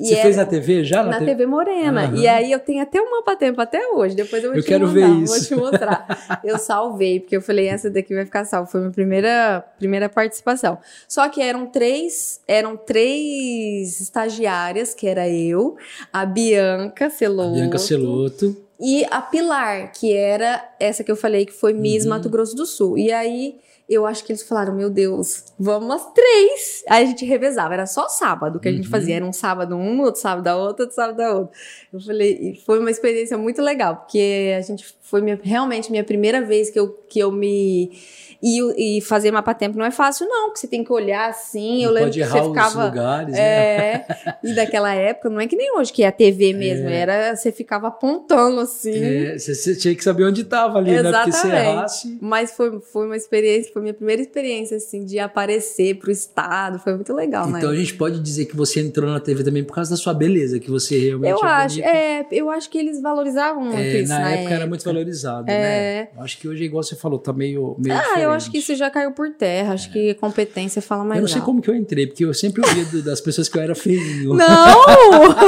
Você 0.00 0.16
fez 0.16 0.36
na 0.36 0.46
TV 0.46 0.84
já? 0.84 1.02
Na, 1.02 1.10
na 1.10 1.18
TV? 1.18 1.32
TV 1.32 1.46
Morena. 1.46 2.08
Uhum. 2.08 2.16
E 2.16 2.26
aí 2.26 2.52
eu 2.52 2.58
tenho 2.58 2.82
até 2.82 3.00
um 3.00 3.10
mapa 3.10 3.36
tempo 3.36 3.60
até 3.60 3.88
hoje. 3.88 4.14
Depois 4.14 4.42
eu 4.42 4.50
vou 4.50 4.58
eu 4.58 4.62
te 4.62 4.68
quero 4.68 4.86
mandar, 4.86 5.08
ver 5.08 5.22
isso. 5.22 5.32
vou 5.32 5.42
te 5.42 5.54
mostrar. 5.54 6.40
eu 6.44 6.58
salvei, 6.58 7.20
porque 7.20 7.36
eu 7.36 7.42
falei, 7.42 7.68
essa 7.68 7.90
daqui 7.90 8.14
vai 8.14 8.24
ficar 8.24 8.44
salva. 8.44 8.66
Foi 8.70 8.80
minha 8.80 8.92
primeira, 8.92 9.64
primeira 9.78 10.08
participação. 10.08 10.78
Só 11.08 11.28
que 11.28 11.40
eram 11.40 11.66
três, 11.66 12.40
eram 12.46 12.76
três 12.76 14.00
estagiárias, 14.00 14.94
que 14.94 15.06
era 15.06 15.28
eu, 15.28 15.76
a 16.12 16.24
Bianca 16.24 17.10
Celoto. 17.10 17.50
A 17.50 17.54
Bianca 17.54 17.78
Celoto. 17.78 18.56
E 18.80 19.04
a 19.10 19.20
Pilar, 19.20 19.92
que 19.92 20.12
era 20.12 20.66
essa 20.80 21.04
que 21.04 21.10
eu 21.10 21.16
falei 21.16 21.44
que 21.44 21.52
foi 21.52 21.74
Miss 21.74 22.04
uhum. 22.04 22.10
Mato 22.10 22.30
Grosso 22.30 22.56
do 22.56 22.64
Sul. 22.64 22.96
E 22.96 23.12
aí 23.12 23.56
eu 23.90 24.06
acho 24.06 24.24
que 24.24 24.30
eles 24.30 24.44
falaram, 24.44 24.72
meu 24.72 24.88
Deus, 24.88 25.46
vamos 25.58 25.92
às 25.92 26.12
três. 26.12 26.84
Aí 26.88 27.02
a 27.02 27.06
gente 27.06 27.24
revezava, 27.24 27.74
era 27.74 27.86
só 27.86 28.08
sábado 28.08 28.60
que 28.60 28.68
a 28.68 28.72
gente 28.72 28.84
uhum. 28.84 28.90
fazia. 28.90 29.16
Era 29.16 29.26
um 29.26 29.32
sábado 29.32 29.74
um, 29.74 30.00
outro 30.02 30.20
sábado 30.20 30.44
da 30.44 30.56
outra, 30.56 30.84
outro 30.84 30.94
sábado 30.94 31.16
da 31.16 31.34
outra. 31.34 31.58
Eu 31.92 32.00
falei, 32.00 32.62
foi 32.64 32.78
uma 32.78 32.90
experiência 32.90 33.36
muito 33.36 33.60
legal, 33.60 33.96
porque 33.96 34.54
a 34.56 34.60
gente 34.60 34.94
foi 35.10 35.20
minha, 35.20 35.38
realmente 35.42 35.90
minha 35.90 36.04
primeira 36.04 36.40
vez 36.40 36.70
que 36.70 36.78
eu, 36.78 36.88
que 37.08 37.18
eu 37.18 37.32
me 37.32 37.90
e, 38.42 38.96
e 38.96 39.00
fazer 39.02 39.30
mapa 39.30 39.52
tempo 39.52 39.76
não 39.76 39.84
é 39.84 39.90
fácil, 39.90 40.26
não, 40.26 40.46
porque 40.46 40.60
você 40.60 40.66
tem 40.66 40.82
que 40.82 40.92
olhar 40.92 41.28
assim. 41.28 41.82
Não 41.82 41.90
eu 41.90 41.90
lembro 41.90 42.10
que 42.10 42.24
você 42.24 42.42
ficava. 42.42 42.86
lugares, 42.86 43.34
é, 43.34 44.06
né? 44.08 44.34
e 44.42 44.54
daquela 44.54 44.94
época, 44.94 45.28
não 45.28 45.40
é 45.40 45.46
que 45.46 45.54
nem 45.54 45.76
hoje, 45.76 45.92
que 45.92 46.02
é 46.02 46.06
a 46.06 46.12
TV 46.12 46.54
mesmo, 46.54 46.88
é. 46.88 46.96
era 47.00 47.36
você 47.36 47.52
ficava 47.52 47.88
apontando 47.88 48.60
assim. 48.60 48.94
É, 48.94 49.38
você, 49.38 49.54
você, 49.54 49.76
tinha 49.76 49.94
que 49.94 50.02
saber 50.02 50.24
onde 50.24 50.40
estava 50.40 50.78
ali, 50.78 50.90
Exatamente. 50.90 51.12
né? 51.12 51.22
Porque 51.22 51.36
você 51.36 51.48
errasse. 51.48 52.18
Mas 52.20 52.52
foi, 52.52 52.80
foi 52.80 53.06
uma 53.06 53.16
experiência, 53.16 53.70
foi 53.72 53.82
minha 53.82 53.94
primeira 53.94 54.22
experiência, 54.22 54.78
assim, 54.78 55.04
de 55.04 55.18
aparecer 55.18 55.96
pro 55.96 56.10
estado, 56.10 56.78
foi 56.78 56.94
muito 56.94 57.12
legal, 57.12 57.46
né? 57.46 57.58
Então 57.58 57.70
a 57.70 57.76
gente 57.76 57.94
pode 57.94 58.18
dizer 58.20 58.46
que 58.46 58.56
você 58.56 58.80
entrou 58.80 59.10
na 59.10 59.20
TV 59.20 59.44
também 59.44 59.62
por 59.62 59.74
causa 59.74 59.90
da 59.90 59.96
sua 59.98 60.14
beleza, 60.14 60.58
que 60.58 60.70
você 60.70 60.98
realmente 60.98 61.30
eu 61.30 61.46
é 61.46 61.50
acho, 61.50 61.76
bonita. 61.76 61.94
é, 61.94 62.26
eu 62.32 62.50
acho 62.50 62.70
que 62.70 62.78
eles 62.78 63.02
valorizavam 63.02 63.62
muito 63.64 63.76
é, 63.76 64.00
isso. 64.00 64.08
Na, 64.08 64.20
na 64.20 64.30
época, 64.30 64.40
época 64.40 64.54
era 64.54 64.66
muito 64.66 64.84
valorizado, 64.84 64.99
é. 65.48 66.08
né? 66.14 66.22
Acho 66.22 66.38
que 66.38 66.48
hoje, 66.48 66.64
igual 66.64 66.82
você 66.82 66.96
falou, 66.96 67.18
tá 67.18 67.32
meio. 67.32 67.76
meio 67.78 67.94
ah, 67.94 68.00
diferente. 68.00 68.22
eu 68.22 68.30
acho 68.30 68.50
que 68.50 68.58
isso 68.58 68.74
já 68.74 68.90
caiu 68.90 69.12
por 69.12 69.30
terra. 69.34 69.74
Acho 69.74 69.90
que 69.92 70.14
competência 70.14 70.82
fala 70.82 71.04
mais 71.04 71.18
Eu 71.18 71.22
não 71.22 71.28
sei 71.28 71.38
alto. 71.38 71.46
como 71.46 71.62
que 71.62 71.70
eu 71.70 71.74
entrei, 71.74 72.06
porque 72.06 72.24
eu 72.24 72.34
sempre 72.34 72.62
ouvia 72.66 73.02
das 73.02 73.20
pessoas 73.20 73.48
que 73.48 73.56
eu 73.58 73.62
era 73.62 73.74
feinho. 73.74 74.34
Não! 74.34 74.84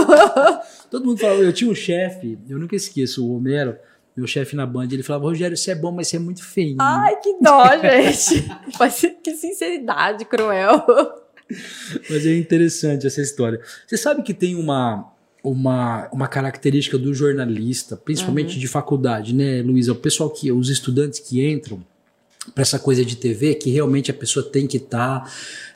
Todo 0.91 1.07
mundo 1.07 1.19
falava, 1.19 1.41
eu 1.41 1.53
tinha 1.53 1.71
um 1.71 1.75
chefe, 1.75 2.39
eu 2.49 2.59
nunca 2.59 2.77
esqueço, 2.77 3.27
o 3.27 3.35
Homero, 3.35 3.77
meu 4.17 4.27
chefe 4.27 4.55
na 4.55 4.67
Band, 4.67 4.89
ele 4.93 5.03
falava, 5.03 5.25
Rogério, 5.25 5.57
você 5.57 5.71
é 5.71 5.75
bom, 5.75 5.91
mas 5.91 6.09
você 6.09 6.17
é 6.17 6.21
muito 6.21 6.45
feio. 6.45 6.77
Ai, 6.79 7.17
que 7.17 7.37
dó, 7.41 7.65
gente. 7.81 8.47
que 9.23 9.35
sinceridade 9.35 10.25
cruel. 10.27 10.85
Mas 12.11 12.27
é 12.27 12.37
interessante 12.37 13.07
essa 13.07 13.21
história. 13.21 13.61
Você 13.87 13.97
sabe 13.97 14.23
que 14.23 14.35
tem 14.35 14.55
uma, 14.55 15.12
uma, 15.43 16.09
uma 16.13 16.29
característica 16.29 16.97
do 16.97 17.13
jornalista, 17.13 17.97
principalmente 17.97 18.55
Uhum. 18.55 18.61
de 18.61 18.69
faculdade, 18.69 19.35
né, 19.35 19.63
Luísa? 19.63 19.93
O 19.93 19.97
pessoal 19.97 20.31
que, 20.31 20.53
os 20.53 20.69
estudantes 20.69 21.19
que 21.19 21.45
entram 21.45 21.83
para 22.55 22.63
essa 22.63 22.79
coisa 22.79 23.05
de 23.05 23.17
TV, 23.17 23.55
que 23.55 23.71
realmente 23.71 24.11
a 24.11 24.15
pessoa 24.15 24.45
tem 24.45 24.67
que 24.67 24.77
estar 24.77 25.33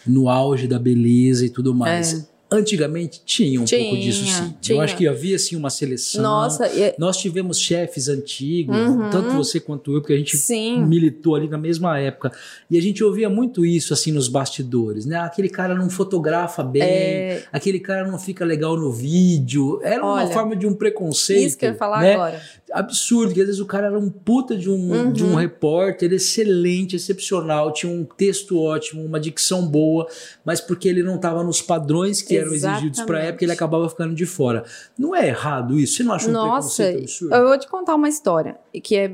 no 0.06 0.28
auge 0.28 0.66
da 0.66 0.78
beleza 0.78 1.44
e 1.46 1.50
tudo 1.50 1.74
mais. 1.74 2.14
É. 2.14 2.35
Antigamente 2.48 3.20
tinha 3.24 3.60
um 3.60 3.64
Tinha, 3.64 3.80
pouco 3.80 3.96
disso 3.96 4.24
sim. 4.24 4.54
tinha. 4.60 4.78
Eu 4.78 4.80
acho 4.80 4.96
que 4.96 5.08
havia 5.08 5.34
assim 5.34 5.56
uma 5.56 5.68
seleção. 5.68 6.22
Nossa, 6.22 6.68
e- 6.68 6.94
Nós 6.96 7.16
tivemos 7.16 7.58
chefes 7.58 8.08
antigos, 8.08 8.76
Uhum. 8.76 9.10
tanto 9.10 9.30
você 9.32 9.58
quanto 9.58 9.92
eu, 9.92 10.00
porque 10.00 10.12
a 10.12 10.16
gente 10.16 10.36
sim. 10.36 10.80
militou 10.86 11.34
ali 11.34 11.48
na 11.48 11.58
mesma 11.58 11.98
época. 11.98 12.30
E 12.70 12.78
a 12.78 12.80
gente 12.80 13.02
ouvia 13.02 13.28
muito 13.28 13.66
isso 13.66 13.92
assim 13.92 14.12
nos 14.12 14.28
bastidores, 14.28 15.04
né? 15.04 15.16
Aquele 15.16 15.48
cara 15.48 15.74
não 15.74 15.90
fotografa 15.90 16.62
bem, 16.62 16.82
É. 16.82 17.42
aquele 17.52 17.80
cara 17.80 18.06
não 18.08 18.18
fica 18.18 18.44
legal 18.44 18.76
no 18.76 18.92
vídeo. 18.92 19.80
Era 19.82 20.00
uma 20.04 20.12
Olha, 20.14 20.28
forma 20.28 20.54
de 20.54 20.68
um 20.68 20.74
preconceito. 20.74 21.46
Isso 21.48 21.58
que 21.58 21.66
eu 21.66 21.70
ia 21.70 21.76
falar 21.76 22.00
né? 22.00 22.12
agora. 22.14 22.40
Absurdo, 22.72 23.32
que 23.32 23.40
às 23.40 23.46
vezes 23.46 23.60
o 23.60 23.66
cara 23.66 23.86
era 23.86 23.98
um 23.98 24.08
puta 24.10 24.56
de 24.56 24.68
um, 24.70 24.92
Uhum. 24.92 25.12
de 25.12 25.24
um 25.24 25.34
repórter 25.34 26.12
excelente, 26.12 26.94
excepcional, 26.96 27.72
tinha 27.72 27.90
um 27.90 28.04
texto 28.04 28.58
ótimo, 28.60 29.04
uma 29.04 29.18
dicção 29.20 29.66
boa, 29.66 30.06
mas 30.44 30.60
porque 30.60 30.88
ele 30.88 31.02
não 31.02 31.16
estava 31.16 31.42
nos 31.44 31.60
padrões 31.62 32.22
que 32.22 32.35
eram 32.36 32.52
exigidos 32.54 33.00
para 33.02 33.18
a 33.18 33.22
época, 33.22 33.44
ele 33.44 33.52
acabava 33.52 33.88
ficando 33.88 34.14
de 34.14 34.26
fora. 34.26 34.64
Não 34.98 35.14
é 35.14 35.28
errado 35.28 35.78
isso? 35.78 35.96
Você 35.96 36.02
não 36.02 36.12
acha 36.14 36.28
um 36.28 36.32
Nossa, 36.32 36.82
preconceito 36.82 37.02
absurdo? 37.02 37.34
eu 37.34 37.48
vou 37.48 37.58
te 37.58 37.68
contar 37.68 37.94
uma 37.94 38.08
história 38.08 38.56
que 38.82 38.96
é 38.96 39.10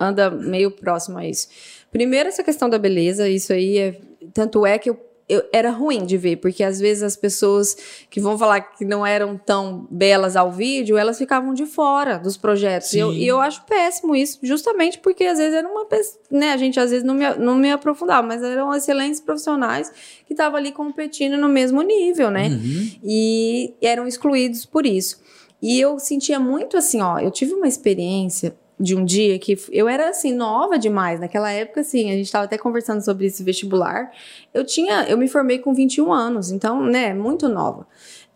anda 0.00 0.30
meio 0.30 0.70
próximo 0.70 1.18
a 1.18 1.26
isso. 1.26 1.48
Primeiro, 1.92 2.28
essa 2.28 2.42
questão 2.42 2.68
da 2.70 2.78
beleza, 2.78 3.28
isso 3.28 3.52
aí 3.52 3.78
é. 3.78 4.00
Tanto 4.32 4.64
é 4.64 4.78
que 4.78 4.88
eu, 4.88 4.98
eu- 5.32 5.42
era 5.52 5.70
ruim 5.70 6.04
de 6.04 6.16
ver, 6.16 6.36
porque 6.36 6.62
às 6.64 6.78
vezes 6.80 7.02
as 7.02 7.16
pessoas 7.16 7.76
que 8.10 8.20
vão 8.20 8.36
falar 8.38 8.60
que 8.60 8.84
não 8.84 9.06
eram 9.06 9.36
tão 9.36 9.86
belas 9.90 10.36
ao 10.36 10.50
vídeo, 10.50 10.96
elas 10.98 11.16
ficavam 11.18 11.54
de 11.54 11.64
fora 11.66 12.18
dos 12.18 12.36
projetos. 12.36 12.92
E 12.92 12.98
eu, 12.98 13.12
e 13.12 13.26
eu 13.26 13.40
acho 13.40 13.64
péssimo 13.64 14.14
isso, 14.16 14.38
justamente 14.42 14.98
porque 14.98 15.24
às 15.24 15.38
vezes 15.38 15.54
era 15.54 15.68
uma 15.68 15.84
pessoa. 15.86 16.20
Né, 16.30 16.52
a 16.52 16.56
gente 16.56 16.78
às 16.78 16.90
vezes 16.90 17.04
não 17.04 17.14
me, 17.14 17.28
não 17.36 17.54
me 17.56 17.70
aprofundava, 17.70 18.26
mas 18.26 18.42
eram 18.42 18.74
excelentes 18.74 19.20
profissionais 19.20 19.90
que 20.26 20.32
estavam 20.32 20.56
ali 20.58 20.72
competindo 20.72 21.36
no 21.36 21.48
mesmo 21.48 21.82
nível, 21.82 22.30
né? 22.30 22.48
Uhum. 22.48 22.90
e 23.04 23.74
eram 23.82 24.06
excluídos 24.06 24.64
por 24.66 24.84
isso. 24.86 25.20
E 25.62 25.78
eu 25.78 25.98
sentia 25.98 26.40
muito 26.40 26.76
assim, 26.76 27.00
ó, 27.02 27.18
eu 27.18 27.30
tive 27.30 27.52
uma 27.52 27.68
experiência 27.68 28.54
de 28.80 28.96
um 28.96 29.04
dia 29.04 29.38
que 29.38 29.56
eu 29.70 29.86
era 29.86 30.08
assim 30.08 30.32
nova 30.32 30.78
demais 30.78 31.20
naquela 31.20 31.52
época 31.52 31.82
assim, 31.82 32.10
a 32.10 32.14
gente 32.14 32.24
estava 32.24 32.46
até 32.46 32.56
conversando 32.56 33.04
sobre 33.04 33.26
esse 33.26 33.44
vestibular. 33.44 34.10
Eu 34.54 34.64
tinha, 34.64 35.04
eu 35.04 35.18
me 35.18 35.28
formei 35.28 35.58
com 35.58 35.74
21 35.74 36.10
anos, 36.10 36.50
então, 36.50 36.82
né, 36.82 37.12
muito 37.12 37.48
nova. 37.48 37.86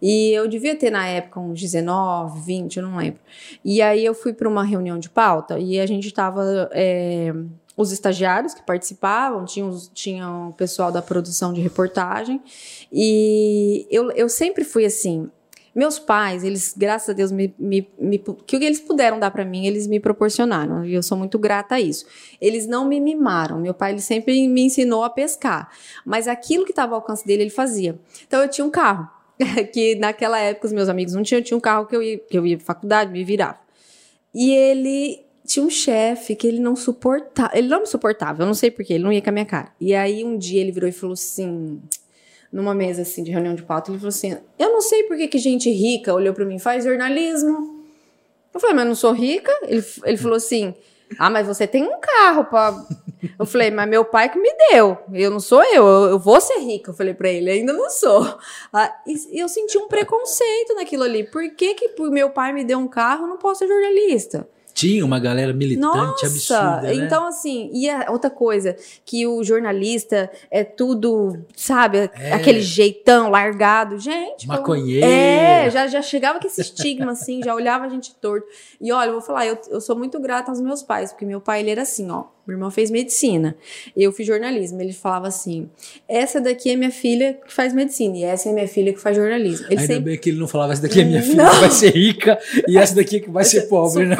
E 0.02 0.32
eu 0.32 0.46
devia 0.46 0.76
ter 0.76 0.90
na 0.90 1.06
época 1.06 1.40
uns 1.40 1.58
19, 1.58 2.40
20, 2.40 2.76
eu 2.76 2.82
não 2.82 2.96
lembro. 2.98 3.20
E 3.64 3.80
aí 3.80 4.04
eu 4.04 4.14
fui 4.14 4.34
para 4.34 4.48
uma 4.48 4.62
reunião 4.62 4.98
de 4.98 5.08
pauta 5.08 5.58
e 5.58 5.80
a 5.80 5.86
gente 5.86 6.08
estava 6.08 6.68
os 7.76 7.90
estagiários 7.90 8.54
que 8.54 8.62
participavam, 8.62 9.44
tinha, 9.44 9.68
tinha 9.92 10.28
o 10.48 10.52
pessoal 10.52 10.92
da 10.92 11.02
produção 11.02 11.52
de 11.52 11.60
reportagem. 11.60 12.40
E 12.92 13.86
eu, 13.90 14.10
eu 14.12 14.28
sempre 14.28 14.62
fui 14.62 14.84
assim. 14.84 15.30
Meus 15.74 15.98
pais, 15.98 16.44
eles, 16.44 16.74
graças 16.76 17.08
a 17.08 17.12
Deus, 17.12 17.32
me, 17.32 17.52
me, 17.58 17.88
me, 17.98 18.18
que 18.46 18.56
eles 18.56 18.78
puderam 18.78 19.18
dar 19.18 19.30
para 19.30 19.44
mim, 19.44 19.66
eles 19.66 19.86
me 19.86 19.98
proporcionaram. 19.98 20.84
E 20.84 20.94
eu 20.94 21.02
sou 21.02 21.18
muito 21.18 21.38
grata 21.38 21.74
a 21.74 21.80
isso. 21.80 22.06
Eles 22.40 22.66
não 22.66 22.86
me 22.86 23.00
mimaram. 23.00 23.58
Meu 23.58 23.74
pai, 23.74 23.92
ele 23.92 24.00
sempre 24.00 24.46
me 24.46 24.62
ensinou 24.62 25.02
a 25.02 25.10
pescar. 25.10 25.70
Mas 26.04 26.28
aquilo 26.28 26.64
que 26.64 26.72
estava 26.72 26.92
ao 26.92 27.00
alcance 27.00 27.26
dele, 27.26 27.42
ele 27.44 27.50
fazia. 27.50 27.98
Então, 28.26 28.40
eu 28.42 28.48
tinha 28.48 28.64
um 28.64 28.70
carro. 28.70 29.08
que 29.72 29.96
naquela 29.96 30.38
época 30.38 30.68
os 30.68 30.72
meus 30.72 30.88
amigos 30.88 31.12
não 31.12 31.22
tinham. 31.22 31.40
Eu 31.40 31.44
tinha 31.44 31.56
um 31.56 31.60
carro 31.60 31.86
que 31.86 31.96
eu 31.96 32.02
ia, 32.02 32.18
que 32.18 32.38
eu 32.38 32.46
ia 32.46 32.56
pra 32.56 32.66
faculdade, 32.66 33.10
me 33.10 33.24
virava. 33.24 33.58
E 34.32 34.52
ele 34.52 35.24
tinha 35.46 35.64
um 35.64 35.70
chefe 35.70 36.34
que 36.34 36.46
ele 36.46 36.60
não 36.60 36.74
suportava. 36.74 37.50
Ele 37.56 37.68
não 37.68 37.80
me 37.80 37.86
suportava, 37.86 38.42
eu 38.42 38.46
não 38.46 38.54
sei 38.54 38.70
porquê, 38.70 38.94
ele 38.94 39.04
não 39.04 39.12
ia 39.12 39.20
com 39.20 39.30
a 39.30 39.32
minha 39.32 39.44
cara. 39.44 39.72
E 39.80 39.94
aí 39.94 40.24
um 40.24 40.36
dia 40.36 40.60
ele 40.60 40.72
virou 40.72 40.88
e 40.88 40.92
falou 40.92 41.14
assim, 41.14 41.80
numa 42.54 42.74
mesa 42.74 43.02
assim 43.02 43.22
de 43.24 43.32
reunião 43.32 43.54
de 43.54 43.62
pauta, 43.62 43.90
ele 43.90 43.98
falou 43.98 44.08
assim: 44.08 44.36
"Eu 44.58 44.70
não 44.70 44.80
sei 44.80 45.02
por 45.04 45.16
que 45.16 45.28
que 45.28 45.38
gente 45.38 45.70
rica 45.70 46.14
olhou 46.14 46.32
para 46.32 46.44
mim, 46.44 46.58
faz 46.58 46.84
jornalismo". 46.84 47.84
Eu 48.54 48.60
falei: 48.60 48.76
"Mas 48.76 48.84
eu 48.84 48.88
não 48.88 48.94
sou 48.94 49.12
rica?". 49.12 49.52
Ele 49.64 49.84
ele 50.04 50.16
falou 50.16 50.36
assim: 50.36 50.74
Ah, 51.18 51.28
mas 51.30 51.46
você 51.46 51.66
tem 51.66 51.82
um 51.82 52.00
carro 52.00 52.44
para. 52.44 52.74
Eu 53.38 53.46
falei, 53.46 53.70
mas 53.70 53.88
meu 53.88 54.04
pai 54.04 54.28
que 54.28 54.38
me 54.38 54.52
deu. 54.70 54.98
Eu 55.12 55.30
não 55.30 55.40
sou 55.40 55.62
eu, 55.62 55.86
eu, 55.86 56.10
eu 56.10 56.18
vou 56.18 56.38
ser 56.42 56.58
rica. 56.58 56.90
Eu 56.90 56.94
falei 56.94 57.14
para 57.14 57.30
ele, 57.30 57.50
ainda 57.50 57.72
não 57.72 57.88
sou. 57.88 58.22
Ah, 58.70 58.94
e 59.06 59.40
eu 59.40 59.48
senti 59.48 59.78
um 59.78 59.88
preconceito 59.88 60.74
naquilo 60.74 61.04
ali. 61.04 61.24
Por 61.24 61.48
que, 61.54 61.72
que 61.72 61.94
meu 62.10 62.28
pai 62.30 62.52
me 62.52 62.64
deu 62.64 62.78
um 62.78 62.86
carro, 62.86 63.24
eu 63.24 63.28
não 63.28 63.38
posso 63.38 63.60
ser 63.60 63.68
jornalista? 63.68 64.46
Tinha 64.88 65.04
uma 65.04 65.18
galera 65.18 65.52
militante 65.52 65.96
Nossa, 65.96 66.26
absurda. 66.26 66.82
Né? 66.82 66.94
Então, 66.94 67.26
assim, 67.26 67.70
e 67.72 67.88
a 67.88 68.10
outra 68.10 68.30
coisa, 68.30 68.76
que 69.04 69.26
o 69.26 69.42
jornalista 69.42 70.30
é 70.50 70.62
tudo, 70.64 71.38
sabe, 71.56 72.10
é. 72.14 72.32
aquele 72.32 72.60
jeitão 72.60 73.30
largado. 73.30 73.98
Gente. 73.98 74.46
Maconheiro. 74.46 75.06
É, 75.06 75.70
já, 75.70 75.86
já 75.86 76.02
chegava 76.02 76.38
com 76.38 76.46
esse 76.46 76.60
estigma, 76.60 77.12
assim, 77.12 77.42
já 77.42 77.54
olhava 77.54 77.84
a 77.84 77.88
gente 77.88 78.14
torto. 78.14 78.46
E 78.80 78.92
olha, 78.92 79.08
eu 79.08 79.12
vou 79.12 79.22
falar, 79.22 79.46
eu, 79.46 79.58
eu 79.70 79.80
sou 79.80 79.96
muito 79.96 80.20
grata 80.20 80.50
aos 80.50 80.60
meus 80.60 80.82
pais, 80.82 81.12
porque 81.12 81.24
meu 81.24 81.40
pai, 81.40 81.60
ele 81.60 81.70
era 81.70 81.82
assim, 81.82 82.10
ó. 82.10 82.24
Meu 82.46 82.56
irmão 82.56 82.70
fez 82.70 82.90
medicina, 82.90 83.56
eu 83.96 84.12
fiz 84.12 84.26
jornalismo. 84.26 84.80
Ele 84.80 84.92
falava 84.92 85.28
assim: 85.28 85.70
essa 86.06 86.40
daqui 86.40 86.70
é 86.70 86.76
minha 86.76 86.90
filha 86.90 87.38
que 87.44 87.52
faz 87.52 87.72
medicina, 87.72 88.18
e 88.18 88.24
essa 88.24 88.50
é 88.50 88.52
minha 88.52 88.68
filha 88.68 88.92
que 88.92 89.00
faz 89.00 89.16
jornalismo. 89.16 89.66
Ele 89.66 89.80
Ainda 89.80 89.94
sempre... 89.94 90.10
bem 90.10 90.18
que 90.18 90.30
ele 90.30 90.38
não 90.38 90.46
falava: 90.46 90.74
essa 90.74 90.82
daqui 90.82 91.00
é 91.00 91.04
minha 91.04 91.22
filha 91.22 91.42
não. 91.42 91.50
que 91.50 91.60
vai 91.60 91.70
ser 91.70 91.90
rica, 91.90 92.38
e 92.68 92.76
essa 92.76 92.94
daqui 92.94 93.16
é 93.16 93.20
que 93.20 93.30
vai 93.30 93.44
ser 93.44 93.62
pobre, 93.62 94.04
né? 94.04 94.16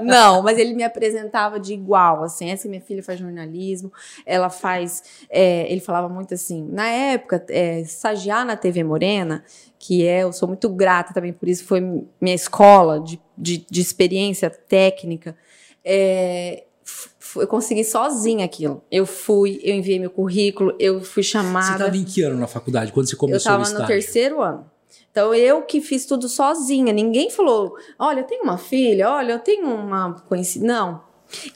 Não, 0.00 0.42
mas 0.42 0.58
ele 0.58 0.74
me 0.74 0.84
apresentava 0.84 1.58
de 1.58 1.72
igual, 1.72 2.22
assim: 2.22 2.50
essa 2.50 2.68
é 2.68 2.70
minha 2.70 2.80
filha 2.80 3.02
faz 3.02 3.18
jornalismo, 3.18 3.92
ela 4.24 4.48
faz. 4.48 5.02
É, 5.28 5.70
ele 5.70 5.80
falava 5.80 6.08
muito 6.08 6.34
assim: 6.34 6.68
na 6.70 6.86
época, 6.88 7.44
é, 7.48 7.80
estagiar 7.80 8.46
na 8.46 8.56
TV 8.56 8.84
Morena, 8.84 9.44
que 9.78 10.06
é, 10.06 10.22
eu 10.22 10.32
sou 10.32 10.48
muito 10.48 10.68
grata 10.68 11.12
também 11.12 11.32
por 11.32 11.48
isso, 11.48 11.64
foi 11.64 11.80
minha 11.80 12.34
escola 12.34 13.00
de, 13.00 13.20
de, 13.36 13.66
de 13.68 13.80
experiência 13.80 14.48
técnica. 14.48 15.36
É, 15.84 16.64
eu 17.36 17.46
consegui 17.46 17.84
sozinha 17.84 18.44
aquilo. 18.44 18.82
Eu 18.90 19.06
fui, 19.06 19.60
eu 19.62 19.74
enviei 19.74 19.98
meu 19.98 20.10
currículo, 20.10 20.74
eu 20.78 21.00
fui 21.00 21.22
chamada. 21.22 21.66
Você 21.66 21.72
estava 21.72 21.96
em 21.96 22.04
que 22.04 22.22
ano 22.22 22.38
na 22.38 22.46
faculdade? 22.46 22.92
Quando 22.92 23.08
você 23.08 23.16
começou 23.16 23.52
Eu 23.52 23.60
estava 23.62 23.80
no 23.80 23.86
terceiro 23.86 24.40
ano. 24.40 24.70
Então 25.10 25.32
eu 25.34 25.62
que 25.62 25.80
fiz 25.80 26.06
tudo 26.06 26.28
sozinha. 26.28 26.92
Ninguém 26.92 27.30
falou: 27.30 27.76
olha, 27.98 28.20
eu 28.20 28.24
tenho 28.24 28.42
uma 28.42 28.58
filha, 28.58 29.10
olha, 29.10 29.34
eu 29.34 29.38
tenho 29.38 29.66
uma 29.66 30.14
conhecida. 30.28 30.66
Não. 30.66 31.02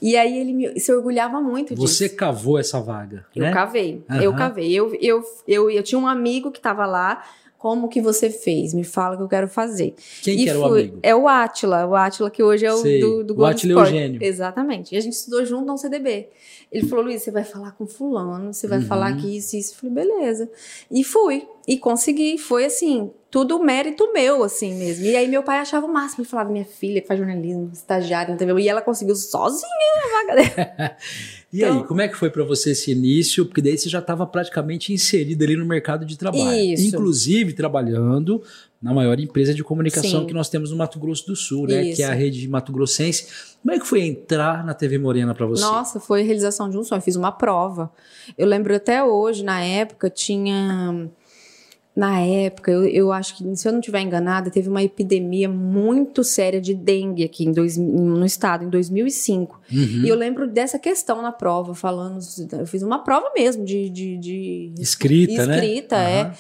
E 0.00 0.16
aí 0.16 0.38
ele 0.38 0.52
me, 0.52 0.80
se 0.80 0.92
orgulhava 0.92 1.40
muito 1.40 1.74
disso. 1.74 1.86
Você 1.86 2.08
cavou 2.08 2.58
essa 2.58 2.80
vaga. 2.80 3.26
Eu 3.34 3.42
né? 3.42 3.52
cavei. 3.52 4.04
Uhum. 4.08 4.20
Eu 4.20 4.34
cavei. 4.34 4.72
Eu, 4.72 4.94
eu, 5.00 5.22
eu, 5.46 5.70
eu 5.70 5.82
tinha 5.82 5.98
um 5.98 6.06
amigo 6.06 6.50
que 6.50 6.58
estava 6.58 6.86
lá. 6.86 7.22
Como 7.58 7.88
que 7.88 8.00
você 8.00 8.30
fez? 8.30 8.72
Me 8.72 8.84
fala 8.84 9.16
que 9.16 9.22
eu 9.22 9.28
quero 9.28 9.48
fazer. 9.48 9.92
Quem 10.22 10.40
e 10.40 10.44
que 10.44 10.48
era 10.48 10.60
fui, 10.60 10.68
o 10.68 10.74
amigo? 10.74 10.98
É 11.02 11.14
o 11.14 11.26
Átila. 11.26 11.86
O 11.86 11.96
Átila, 11.96 12.30
que 12.30 12.40
hoje 12.40 12.64
é 12.64 12.72
o 12.72 12.78
Sei. 12.78 13.00
do, 13.00 13.24
do 13.24 13.36
O 13.36 13.44
Átila 13.44 13.80
Eugênio. 13.80 14.22
Exatamente. 14.22 14.94
E 14.94 14.98
a 14.98 15.00
gente 15.00 15.14
estudou 15.14 15.44
junto 15.44 15.66
no 15.66 15.76
CDB. 15.76 16.28
Ele 16.70 16.86
falou, 16.86 17.06
Luiz, 17.06 17.20
você 17.20 17.32
vai 17.32 17.42
falar 17.42 17.72
com 17.72 17.84
fulano, 17.84 18.54
você 18.54 18.68
vai 18.68 18.78
uhum. 18.78 18.86
falar 18.86 19.16
que 19.16 19.36
isso 19.36 19.56
e 19.56 19.58
isso. 19.58 19.72
Eu 19.74 19.78
falei, 19.90 20.06
beleza. 20.06 20.48
E 20.88 21.02
fui. 21.02 21.48
E 21.66 21.76
consegui. 21.78 22.38
Foi 22.38 22.64
assim, 22.64 23.10
tudo 23.28 23.58
mérito 23.58 24.12
meu, 24.12 24.44
assim 24.44 24.74
mesmo. 24.74 25.04
E 25.06 25.16
aí 25.16 25.26
meu 25.26 25.42
pai 25.42 25.58
achava 25.58 25.84
o 25.84 25.92
máximo. 25.92 26.22
Ele 26.22 26.28
falava, 26.28 26.50
minha 26.50 26.64
filha 26.64 27.00
que 27.00 27.08
faz 27.08 27.18
jornalismo, 27.18 27.70
estagiária 27.72 28.32
na 28.32 28.38
TV. 28.38 28.52
E 28.60 28.68
ela 28.68 28.82
conseguiu 28.82 29.16
sozinha 29.16 29.68
a 30.04 30.26
vaga 30.26 30.42
dela. 30.42 30.96
E 31.52 31.62
então, 31.62 31.78
aí, 31.78 31.84
como 31.84 32.00
é 32.00 32.08
que 32.08 32.16
foi 32.16 32.28
para 32.28 32.44
você 32.44 32.72
esse 32.72 32.92
início? 32.92 33.46
Porque 33.46 33.62
daí 33.62 33.76
você 33.76 33.88
já 33.88 34.00
estava 34.00 34.26
praticamente 34.26 34.92
inserido 34.92 35.42
ali 35.42 35.56
no 35.56 35.64
mercado 35.64 36.04
de 36.04 36.16
trabalho. 36.16 36.58
Isso. 36.58 36.86
Inclusive 36.86 37.54
trabalhando 37.54 38.42
na 38.80 38.92
maior 38.92 39.18
empresa 39.18 39.54
de 39.54 39.64
comunicação 39.64 40.20
Sim. 40.20 40.26
que 40.26 40.34
nós 40.34 40.48
temos 40.48 40.70
no 40.70 40.76
Mato 40.76 41.00
Grosso 41.00 41.26
do 41.26 41.34
Sul, 41.34 41.66
né? 41.66 41.86
Isso. 41.86 41.96
Que 41.96 42.02
é 42.02 42.06
a 42.06 42.12
rede 42.12 42.46
Mato 42.46 42.70
Grossense. 42.70 43.26
Como 43.62 43.74
é 43.74 43.78
que 43.78 43.86
foi 43.86 44.02
entrar 44.02 44.64
na 44.64 44.74
TV 44.74 44.98
Morena 44.98 45.34
para 45.34 45.46
você? 45.46 45.62
Nossa, 45.62 45.98
foi 45.98 46.20
a 46.20 46.24
realização 46.24 46.68
de 46.68 46.76
um 46.76 46.84
sonho. 46.84 46.98
Eu 46.98 47.02
fiz 47.02 47.16
uma 47.16 47.32
prova. 47.32 47.90
Eu 48.36 48.46
lembro 48.46 48.74
até 48.74 49.02
hoje, 49.02 49.42
na 49.42 49.60
época, 49.62 50.10
tinha 50.10 51.08
na 51.98 52.20
época, 52.20 52.70
eu, 52.70 52.86
eu 52.86 53.10
acho 53.10 53.36
que, 53.36 53.56
se 53.56 53.66
eu 53.66 53.72
não 53.72 53.80
estiver 53.80 54.00
enganada, 54.00 54.52
teve 54.52 54.68
uma 54.68 54.84
epidemia 54.84 55.48
muito 55.48 56.22
séria 56.22 56.60
de 56.60 56.72
dengue 56.72 57.24
aqui 57.24 57.44
em 57.44 57.50
dois, 57.50 57.76
no 57.76 58.24
estado, 58.24 58.64
em 58.64 58.68
2005. 58.68 59.60
Uhum. 59.68 60.04
E 60.04 60.08
eu 60.08 60.14
lembro 60.14 60.46
dessa 60.46 60.78
questão 60.78 61.20
na 61.20 61.32
prova, 61.32 61.74
falando. 61.74 62.20
Eu 62.52 62.68
fiz 62.68 62.84
uma 62.84 63.00
prova 63.00 63.32
mesmo 63.36 63.64
de. 63.64 63.90
de, 63.90 64.16
de 64.16 64.74
escrita, 64.78 65.44
né? 65.44 65.56
Escrita, 65.56 65.96
é. 65.96 66.22
Uhum. 66.22 66.30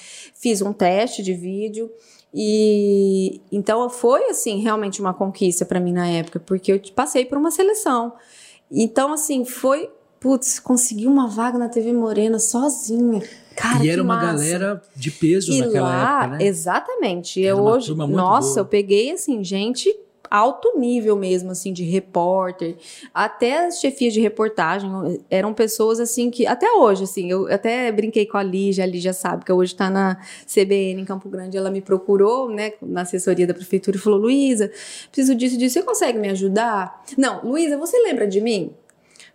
Fiz 0.40 0.62
um 0.62 0.72
teste 0.72 1.24
de 1.24 1.34
vídeo. 1.34 1.90
E 2.32 3.40
então 3.50 3.90
foi 3.90 4.30
assim 4.30 4.60
realmente 4.60 5.00
uma 5.00 5.12
conquista 5.12 5.64
para 5.64 5.80
mim 5.80 5.92
na 5.92 6.06
época, 6.06 6.38
porque 6.38 6.70
eu 6.70 6.80
passei 6.94 7.24
por 7.24 7.36
uma 7.36 7.50
seleção. 7.50 8.12
Então 8.70 9.12
assim, 9.12 9.44
foi 9.44 9.90
putz, 10.20 10.60
consegui 10.60 11.08
uma 11.08 11.26
vaga 11.26 11.58
na 11.58 11.68
TV 11.68 11.92
Morena 11.92 12.38
sozinha. 12.38 13.22
Cara, 13.58 13.84
e 13.84 13.88
era 13.88 14.02
uma 14.02 14.14
massa. 14.14 14.26
galera 14.26 14.82
de 14.94 15.10
peso 15.10 15.52
e 15.52 15.60
naquela 15.60 15.88
lá, 15.88 16.22
época, 16.22 16.38
né? 16.38 16.46
Exatamente. 16.46 17.44
Era 17.44 17.56
eu 17.56 17.64
hoje, 17.64 17.92
nossa, 17.94 18.50
boa. 18.50 18.60
eu 18.60 18.64
peguei 18.64 19.10
assim, 19.10 19.42
gente 19.42 19.92
alto 20.30 20.78
nível 20.78 21.16
mesmo, 21.16 21.50
assim, 21.50 21.72
de 21.72 21.84
repórter. 21.84 22.76
Até 23.12 23.66
as 23.66 23.80
chefias 23.80 24.12
de 24.12 24.20
reportagem 24.20 24.90
eram 25.30 25.54
pessoas, 25.54 25.98
assim, 26.00 26.30
que... 26.30 26.46
Até 26.46 26.70
hoje, 26.70 27.04
assim, 27.04 27.30
eu 27.30 27.52
até 27.52 27.90
brinquei 27.90 28.26
com 28.26 28.36
a 28.36 28.42
Lígia, 28.42 28.84
a 28.84 28.86
Lígia 28.86 29.12
sabe 29.12 29.44
que 29.44 29.52
hoje 29.52 29.72
está 29.72 29.88
na 29.88 30.18
CBN 30.46 31.00
em 31.00 31.04
Campo 31.04 31.28
Grande, 31.28 31.56
ela 31.56 31.70
me 31.70 31.80
procurou, 31.80 32.50
né, 32.50 32.72
na 32.82 33.02
assessoria 33.02 33.46
da 33.46 33.54
prefeitura 33.54 33.96
e 33.96 34.00
falou, 34.00 34.18
Luísa, 34.18 34.70
preciso 35.10 35.34
disso, 35.34 35.56
disso, 35.56 35.74
você 35.74 35.82
consegue 35.82 36.18
me 36.18 36.28
ajudar? 36.28 37.02
Não, 37.16 37.42
Luísa, 37.42 37.76
você 37.76 37.98
lembra 37.98 38.26
de 38.26 38.40
mim? 38.40 38.74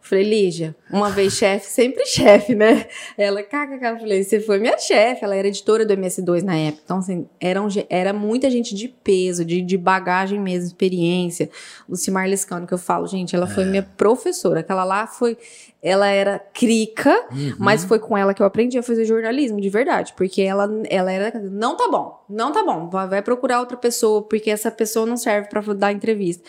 Falei, 0.03 0.25
Lígia, 0.25 0.75
uma 0.91 1.09
vez 1.09 1.31
chefe, 1.31 1.65
sempre 1.65 2.05
chefe, 2.05 2.53
né? 2.53 2.85
Ela, 3.17 3.41
kkk, 3.41 3.79
falei, 4.01 4.21
você 4.21 4.37
foi 4.37 4.59
minha 4.59 4.77
chefe, 4.77 5.23
ela 5.23 5.33
era 5.33 5.47
editora 5.47 5.85
do 5.85 5.93
MS2 5.93 6.43
na 6.43 6.57
época. 6.57 6.81
Então, 6.83 6.97
assim, 6.97 7.25
era, 7.39 7.61
um, 7.61 7.69
era 7.89 8.11
muita 8.11 8.51
gente 8.51 8.75
de 8.75 8.89
peso, 8.89 9.45
de, 9.45 9.61
de 9.61 9.77
bagagem 9.77 10.41
mesmo, 10.41 10.67
experiência. 10.67 11.49
Lucimar 11.87 12.27
Lescano, 12.27 12.67
que 12.67 12.73
eu 12.73 12.77
falo, 12.77 13.07
gente, 13.07 13.33
ela 13.33 13.47
foi 13.47 13.63
é. 13.63 13.67
minha 13.67 13.81
professora. 13.81 14.59
Aquela 14.59 14.83
lá 14.83 15.07
foi, 15.07 15.37
ela 15.81 16.07
era 16.07 16.37
crica, 16.37 17.13
uhum. 17.31 17.55
mas 17.57 17.85
foi 17.85 17.97
com 17.97 18.17
ela 18.17 18.33
que 18.33 18.41
eu 18.41 18.45
aprendi 18.45 18.77
a 18.77 18.83
fazer 18.83 19.05
jornalismo, 19.05 19.61
de 19.61 19.69
verdade. 19.69 20.13
Porque 20.17 20.41
ela, 20.41 20.69
ela 20.89 21.13
era, 21.13 21.39
não 21.39 21.77
tá 21.77 21.87
bom, 21.89 22.25
não 22.29 22.51
tá 22.51 22.61
bom, 22.61 22.89
vai 22.89 23.21
procurar 23.21 23.61
outra 23.61 23.77
pessoa, 23.77 24.21
porque 24.21 24.51
essa 24.51 24.69
pessoa 24.69 25.05
não 25.05 25.15
serve 25.15 25.47
para 25.47 25.61
dar 25.73 25.93
entrevista 25.93 26.43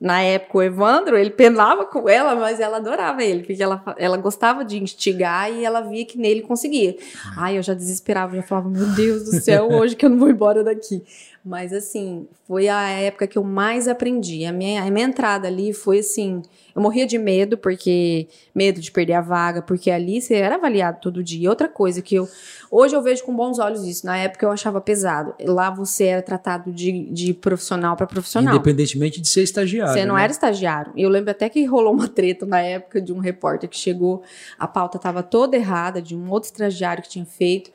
na 0.00 0.20
época, 0.20 0.58
o 0.58 0.62
Evandro, 0.62 1.16
ele 1.16 1.30
penava 1.30 1.86
com 1.86 2.08
ela, 2.08 2.34
mas 2.34 2.60
ela 2.60 2.76
adorava 2.76 3.22
ele, 3.22 3.44
porque 3.44 3.62
ela, 3.62 3.82
ela 3.96 4.16
gostava 4.16 4.64
de 4.64 4.82
instigar 4.82 5.50
e 5.50 5.64
ela 5.64 5.80
via 5.80 6.04
que 6.04 6.18
nele 6.18 6.42
conseguia. 6.42 6.96
Ai, 7.36 7.56
eu 7.56 7.62
já 7.62 7.74
desesperava, 7.74 8.36
já 8.36 8.42
falava, 8.42 8.68
meu 8.68 8.86
Deus 8.94 9.24
do 9.24 9.40
céu, 9.40 9.68
hoje 9.70 9.96
que 9.96 10.04
eu 10.04 10.10
não 10.10 10.18
vou 10.18 10.28
embora 10.28 10.62
daqui. 10.62 11.02
Mas, 11.44 11.72
assim, 11.72 12.26
foi 12.46 12.68
a 12.68 12.88
época 12.88 13.26
que 13.26 13.38
eu 13.38 13.44
mais 13.44 13.86
aprendi. 13.86 14.44
A 14.44 14.52
minha, 14.52 14.82
a 14.82 14.90
minha 14.90 15.06
entrada 15.06 15.46
ali 15.46 15.72
foi 15.72 16.00
assim 16.00 16.42
eu 16.74 16.82
morria 16.82 17.06
de 17.06 17.16
medo, 17.18 17.56
porque 17.56 18.26
medo 18.54 18.80
de 18.80 18.90
perder 18.90 19.14
a 19.14 19.20
vaga, 19.20 19.62
porque 19.62 19.90
ali 19.90 20.20
você 20.20 20.34
era 20.34 20.56
avaliado 20.56 20.98
todo 21.00 21.22
dia. 21.22 21.48
Outra 21.48 21.68
coisa 21.68 22.02
que 22.02 22.16
eu 22.16 22.28
hoje 22.70 22.96
eu 22.96 23.02
vejo 23.02 23.22
com 23.22 23.34
bons 23.34 23.60
olhos 23.60 23.84
isso. 23.84 24.04
Na 24.04 24.16
época 24.16 24.44
eu 24.44 24.50
achava 24.50 24.80
pesado. 24.80 25.34
Lá 25.40 25.70
você 25.70 26.06
era 26.06 26.22
tratado 26.22 26.72
de, 26.72 27.04
de 27.10 27.32
profissional 27.32 27.94
para 27.96 28.06
profissional. 28.06 28.54
Independentemente 28.54 29.20
de 29.20 29.28
ser 29.28 29.42
estagiário. 29.42 29.92
Você 29.92 30.04
não 30.04 30.16
né? 30.16 30.24
era 30.24 30.32
estagiário. 30.32 30.92
Eu 30.96 31.08
lembro 31.08 31.30
até 31.30 31.48
que 31.48 31.64
rolou 31.64 31.94
uma 31.94 32.08
treta 32.08 32.44
na 32.44 32.60
época 32.60 33.00
de 33.00 33.12
um 33.12 33.18
repórter 33.18 33.68
que 33.68 33.78
chegou, 33.78 34.22
a 34.58 34.66
pauta 34.66 34.96
estava 34.96 35.22
toda 35.22 35.56
errada, 35.56 36.02
de 36.02 36.16
um 36.16 36.28
outro 36.28 36.50
estagiário 36.50 37.02
que 37.02 37.08
tinha 37.08 37.24
feito. 37.24 37.70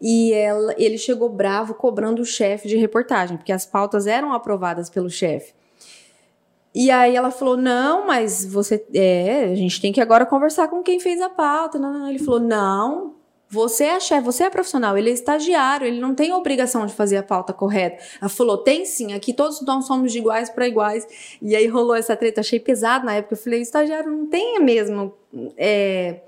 E 0.00 0.32
ela, 0.32 0.74
ele 0.78 0.98
chegou 0.98 1.28
bravo 1.28 1.74
cobrando 1.74 2.22
o 2.22 2.24
chefe 2.24 2.66
de 2.66 2.76
reportagem, 2.76 3.36
porque 3.36 3.52
as 3.52 3.66
pautas 3.66 4.06
eram 4.06 4.32
aprovadas 4.32 4.88
pelo 4.88 5.10
chefe. 5.10 5.52
E 6.74 6.90
aí 6.90 7.16
ela 7.16 7.30
falou: 7.30 7.56
não, 7.56 8.06
mas 8.06 8.44
você. 8.44 8.84
É, 8.94 9.44
a 9.44 9.54
gente 9.54 9.80
tem 9.80 9.92
que 9.92 10.00
agora 10.00 10.24
conversar 10.24 10.68
com 10.68 10.82
quem 10.82 11.00
fez 11.00 11.20
a 11.20 11.28
pauta. 11.28 11.78
Não, 11.78 11.92
não, 11.92 12.08
Ele 12.08 12.18
falou: 12.18 12.40
não, 12.40 13.14
você 13.48 13.84
é 13.84 13.98
chefe, 13.98 14.24
você 14.24 14.44
é 14.44 14.50
profissional, 14.50 14.96
ele 14.96 15.10
é 15.10 15.12
estagiário, 15.12 15.84
ele 15.84 16.00
não 16.00 16.14
tem 16.14 16.32
obrigação 16.32 16.86
de 16.86 16.94
fazer 16.94 17.16
a 17.16 17.22
pauta 17.22 17.52
correta. 17.52 18.00
Ela 18.20 18.28
falou: 18.28 18.58
tem 18.58 18.84
sim, 18.84 19.12
aqui 19.12 19.32
todos 19.32 19.60
nós 19.62 19.86
somos 19.86 20.12
de 20.12 20.18
iguais 20.18 20.48
para 20.48 20.68
iguais. 20.68 21.36
E 21.42 21.56
aí 21.56 21.66
rolou 21.66 21.96
essa 21.96 22.14
treta, 22.16 22.40
achei 22.40 22.60
pesado 22.60 23.04
na 23.04 23.14
época. 23.14 23.34
Eu 23.34 23.38
falei: 23.38 23.60
estagiário 23.60 24.10
não 24.10 24.26
tem 24.26 24.62
mesmo. 24.62 25.12
É, 25.56 26.20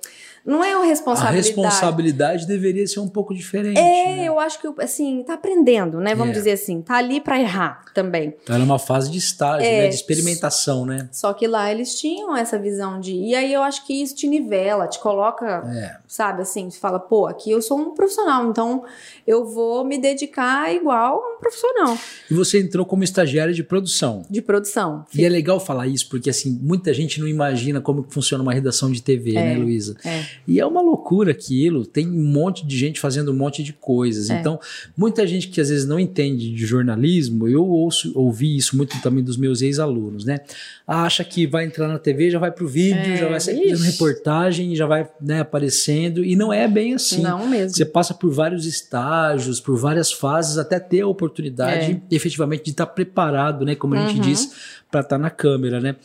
Não 0.44 0.62
é 0.64 0.74
uma 0.76 0.84
A 0.84 0.88
responsabilidade. 0.88 1.46
responsabilidade 1.48 2.46
deveria 2.46 2.86
ser 2.86 3.00
um 3.00 3.08
pouco 3.08 3.32
diferente. 3.34 3.78
É, 3.78 4.16
né? 4.16 4.24
eu 4.24 4.40
acho 4.40 4.60
que, 4.60 4.68
assim, 4.82 5.22
tá 5.22 5.34
aprendendo, 5.34 6.00
né? 6.00 6.14
Vamos 6.14 6.34
É. 6.34 6.38
dizer 6.38 6.52
assim, 6.52 6.82
tá 6.82 6.96
ali 6.96 7.20
pra 7.20 7.40
errar 7.40 7.84
também. 7.94 8.34
Então 8.42 8.56
era 8.56 8.64
uma 8.64 8.78
fase 8.78 9.10
de 9.10 9.18
estágio, 9.18 9.66
É. 9.66 9.82
né? 9.82 9.88
de 9.88 9.94
experimentação, 9.94 10.84
né? 10.84 11.08
Só 11.12 11.32
que 11.32 11.46
lá 11.46 11.70
eles 11.70 11.94
tinham 11.98 12.36
essa 12.36 12.58
visão 12.58 12.98
de. 12.98 13.12
E 13.14 13.34
aí 13.34 13.52
eu 13.52 13.62
acho 13.62 13.86
que 13.86 14.02
isso 14.02 14.14
te 14.16 14.26
nivela, 14.26 14.86
te 14.88 14.98
coloca, 14.98 15.46
É. 15.46 15.96
sabe, 16.08 16.42
assim, 16.42 16.68
você 16.70 16.78
fala, 16.78 16.98
pô, 16.98 17.26
aqui 17.26 17.50
eu 17.50 17.62
sou 17.62 17.78
um 17.78 17.94
profissional, 17.94 18.48
então 18.50 18.84
eu 19.26 19.44
vou 19.44 19.84
me 19.84 19.98
dedicar 19.98 20.74
igual 20.74 21.22
a 21.22 21.36
um 21.36 21.38
profissional 21.38 21.96
E 22.30 22.34
você 22.34 22.60
entrou 22.60 22.84
como 22.84 23.04
estagiária 23.04 23.52
de 23.54 23.62
produção. 23.62 24.24
de 24.28 24.42
produção. 24.42 25.04
E 25.14 25.24
é 25.24 25.28
legal 25.28 25.60
falar 25.60 25.86
isso, 25.86 26.08
porque 26.08 26.30
assim, 26.30 26.58
muita 26.62 26.92
gente 26.92 27.20
não 27.20 27.28
imagina 27.28 27.80
como 27.80 28.04
funciona 28.08 28.42
uma 28.42 28.52
redação 28.52 28.90
de 28.90 29.02
TV, 29.02 29.32
né, 29.34 29.56
Luísa? 29.56 29.96
É. 30.04 30.31
E 30.46 30.60
é 30.60 30.66
uma 30.66 30.80
loucura 30.80 31.32
aquilo, 31.32 31.84
tem 31.86 32.08
um 32.08 32.24
monte 32.24 32.66
de 32.66 32.76
gente 32.76 33.00
fazendo 33.00 33.30
um 33.32 33.36
monte 33.36 33.62
de 33.62 33.72
coisas. 33.72 34.30
É. 34.30 34.38
Então, 34.38 34.58
muita 34.96 35.26
gente 35.26 35.48
que 35.48 35.60
às 35.60 35.68
vezes 35.68 35.86
não 35.86 35.98
entende 35.98 36.52
de 36.52 36.66
jornalismo, 36.66 37.48
eu 37.48 37.66
ouço, 37.66 38.12
ouvi 38.14 38.56
isso 38.56 38.76
muito 38.76 39.00
também 39.02 39.22
dos 39.22 39.36
meus 39.36 39.62
ex-alunos, 39.62 40.24
né? 40.24 40.40
Acha 40.86 41.22
que 41.24 41.46
vai 41.46 41.64
entrar 41.64 41.88
na 41.88 41.98
TV, 41.98 42.30
já 42.30 42.38
vai 42.38 42.50
pro 42.50 42.68
vídeo, 42.68 42.98
É, 42.98 43.16
já 43.16 43.28
vai 43.28 43.40
sair 43.40 43.70
fazendo 43.70 43.86
reportagem, 43.86 44.74
já 44.76 44.86
vai 44.86 45.08
né, 45.20 45.40
aparecendo, 45.40 46.24
e 46.24 46.36
não 46.36 46.52
é 46.52 46.66
bem 46.68 46.94
assim. 46.94 47.22
Não 47.22 47.46
mesmo. 47.46 47.76
Você 47.76 47.84
passa 47.84 48.14
por 48.14 48.30
vários 48.30 48.66
estágios, 48.66 49.60
por 49.60 49.76
várias 49.76 50.12
fases, 50.12 50.58
até 50.58 50.78
ter 50.78 51.00
a 51.00 51.06
oportunidade, 51.06 52.02
efetivamente, 52.10 52.64
de 52.64 52.70
estar 52.70 52.86
preparado, 52.86 53.64
né? 53.64 53.74
Como 53.74 53.94
a 53.94 54.06
gente 54.06 54.18
É. 54.18 54.22
Uhum. 54.22 54.28
diz, 54.28 54.52
para 54.90 55.00
estar 55.00 55.18
na 55.18 55.30
câmera, 55.30 55.80
né? 55.80 55.96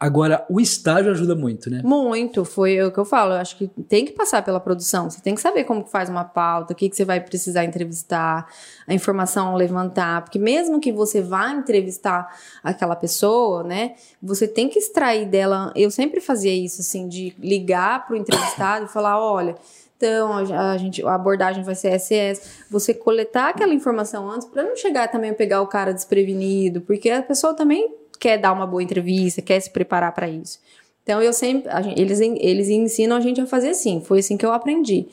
Agora, 0.00 0.46
o 0.48 0.60
estágio 0.60 1.10
ajuda 1.10 1.34
muito, 1.34 1.68
né? 1.68 1.80
Muito, 1.84 2.44
foi 2.44 2.80
o 2.80 2.92
que 2.92 2.98
eu 2.98 3.04
falo. 3.04 3.32
Eu 3.32 3.38
acho 3.38 3.56
que 3.56 3.66
tem 3.88 4.04
que 4.04 4.12
passar 4.12 4.44
pela 4.44 4.60
produção. 4.60 5.10
Você 5.10 5.20
tem 5.20 5.34
que 5.34 5.40
saber 5.40 5.64
como 5.64 5.82
que 5.82 5.90
faz 5.90 6.08
uma 6.08 6.22
pauta, 6.22 6.72
o 6.72 6.76
que, 6.76 6.88
que 6.88 6.94
você 6.94 7.04
vai 7.04 7.20
precisar 7.20 7.64
entrevistar, 7.64 8.46
a 8.86 8.94
informação 8.94 9.56
levantar. 9.56 10.22
Porque 10.22 10.38
mesmo 10.38 10.78
que 10.78 10.92
você 10.92 11.20
vá 11.20 11.50
entrevistar 11.50 12.32
aquela 12.62 12.94
pessoa, 12.94 13.64
né? 13.64 13.94
Você 14.22 14.46
tem 14.46 14.68
que 14.68 14.78
extrair 14.78 15.26
dela. 15.26 15.72
Eu 15.74 15.90
sempre 15.90 16.20
fazia 16.20 16.54
isso, 16.54 16.80
assim, 16.80 17.08
de 17.08 17.34
ligar 17.36 18.06
pro 18.06 18.14
entrevistado 18.14 18.84
e 18.84 18.88
falar: 18.88 19.20
olha. 19.20 19.56
Então, 19.96 20.32
a 20.32 20.70
a 20.70 20.76
gente, 20.76 21.04
a 21.04 21.12
abordagem 21.12 21.64
vai 21.64 21.74
ser 21.74 21.98
SS. 21.98 22.66
Você 22.70 22.94
coletar 22.94 23.48
aquela 23.48 23.74
informação 23.74 24.30
antes 24.30 24.46
para 24.46 24.62
não 24.62 24.76
chegar 24.76 25.08
também 25.08 25.30
a 25.30 25.34
pegar 25.34 25.60
o 25.60 25.66
cara 25.66 25.92
desprevenido, 25.92 26.82
porque 26.82 27.10
a 27.10 27.20
pessoa 27.20 27.52
também 27.52 27.92
quer 28.18 28.36
dar 28.38 28.52
uma 28.52 28.66
boa 28.66 28.82
entrevista, 28.82 29.40
quer 29.42 29.60
se 29.60 29.70
preparar 29.70 30.12
para 30.12 30.28
isso. 30.28 30.58
Então 31.02 31.22
eu 31.22 31.32
sempre, 31.32 31.70
gente- 31.82 31.98
eles, 31.98 32.20
eles 32.20 32.68
ensinam 32.68 33.16
a 33.16 33.20
gente 33.20 33.40
a 33.40 33.46
fazer 33.46 33.70
assim. 33.70 34.02
Foi 34.02 34.18
assim 34.18 34.36
que 34.36 34.44
eu 34.44 34.52
aprendi. 34.52 35.06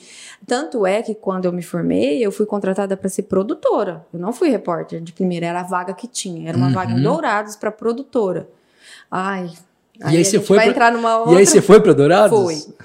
Tanto 0.46 0.86
é 0.86 1.02
que 1.02 1.16
quando 1.16 1.46
eu 1.46 1.54
me 1.54 1.62
formei, 1.62 2.24
eu 2.26 2.32
fui 2.34 2.46
contratada 2.46 2.98
para 2.98 3.08
ser 3.08 3.24
produtora. 3.24 4.06
Eu 4.14 4.20
não 4.20 4.34
fui 4.34 4.50
repórter 4.50 5.00
de 5.00 5.14
primeira, 5.14 5.46
era 5.46 5.62
a 5.62 5.64
vaga 5.64 5.94
que 5.94 6.06
tinha. 6.08 6.50
Era 6.50 6.58
uma 6.58 6.68
Uhum. 6.68 6.74
vaga 6.74 6.92
em 6.94 7.02
Dourados 7.02 7.56
para 7.56 7.72
produtora. 7.72 8.50
Ai. 9.10 9.50
E 10.00 10.18
aí 10.18 10.26
você 10.26 10.40
foi 10.40 10.58
vai 10.58 10.66
pra- 10.66 10.72
entrar 10.72 10.92
numa 10.92 11.10
E 11.12 11.18
outra. 11.20 11.38
aí 11.40 11.46
você 11.46 11.62
foi 11.62 11.80
para 11.82 11.94
Dourados? 11.94 12.38
Fui. 12.38 12.76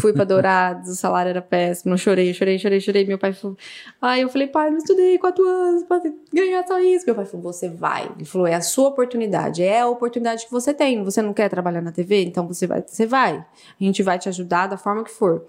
Fui 0.00 0.12
pra 0.12 0.24
Dourados, 0.24 0.88
o 0.88 0.94
salário 0.94 1.30
era 1.30 1.42
péssimo. 1.42 1.92
Eu 1.94 1.98
chorei, 1.98 2.32
chorei, 2.32 2.58
chorei, 2.58 2.80
chorei. 2.80 3.04
Meu 3.04 3.18
pai 3.18 3.32
falou. 3.32 3.56
Aí 4.00 4.20
eu 4.22 4.28
falei, 4.28 4.46
pai, 4.46 4.70
não 4.70 4.78
estudei 4.78 5.18
quatro 5.18 5.46
anos 5.46 5.82
pra 5.82 6.00
ganhar 6.32 6.64
só 6.66 6.78
isso. 6.78 7.04
Meu 7.06 7.14
pai 7.14 7.24
falou, 7.24 7.52
você 7.52 7.68
vai. 7.68 8.08
Ele 8.16 8.24
falou, 8.24 8.46
é 8.46 8.54
a 8.54 8.60
sua 8.60 8.88
oportunidade, 8.88 9.62
é 9.62 9.80
a 9.80 9.88
oportunidade 9.88 10.44
que 10.46 10.52
você 10.52 10.72
tem. 10.72 11.02
Você 11.02 11.20
não 11.20 11.32
quer 11.34 11.48
trabalhar 11.48 11.80
na 11.80 11.90
TV? 11.92 12.22
Então 12.24 12.46
você 12.46 12.66
vai, 12.66 12.84
você 12.86 13.04
vai. 13.06 13.34
A 13.80 13.84
gente 13.84 14.02
vai 14.02 14.18
te 14.18 14.28
ajudar 14.28 14.68
da 14.68 14.76
forma 14.76 15.02
que 15.02 15.10
for. 15.10 15.44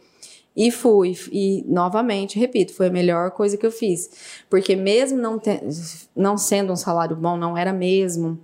E 0.55 0.69
fui, 0.69 1.15
e 1.31 1.63
novamente, 1.65 2.37
repito, 2.37 2.73
foi 2.73 2.87
a 2.87 2.91
melhor 2.91 3.31
coisa 3.31 3.55
que 3.55 3.65
eu 3.65 3.71
fiz. 3.71 4.43
Porque 4.49 4.75
mesmo 4.75 5.17
não, 5.17 5.39
te- 5.39 5.61
não 6.15 6.37
sendo 6.37 6.73
um 6.73 6.75
salário 6.75 7.15
bom, 7.15 7.37
não 7.37 7.57
era 7.57 7.71
mesmo, 7.71 8.37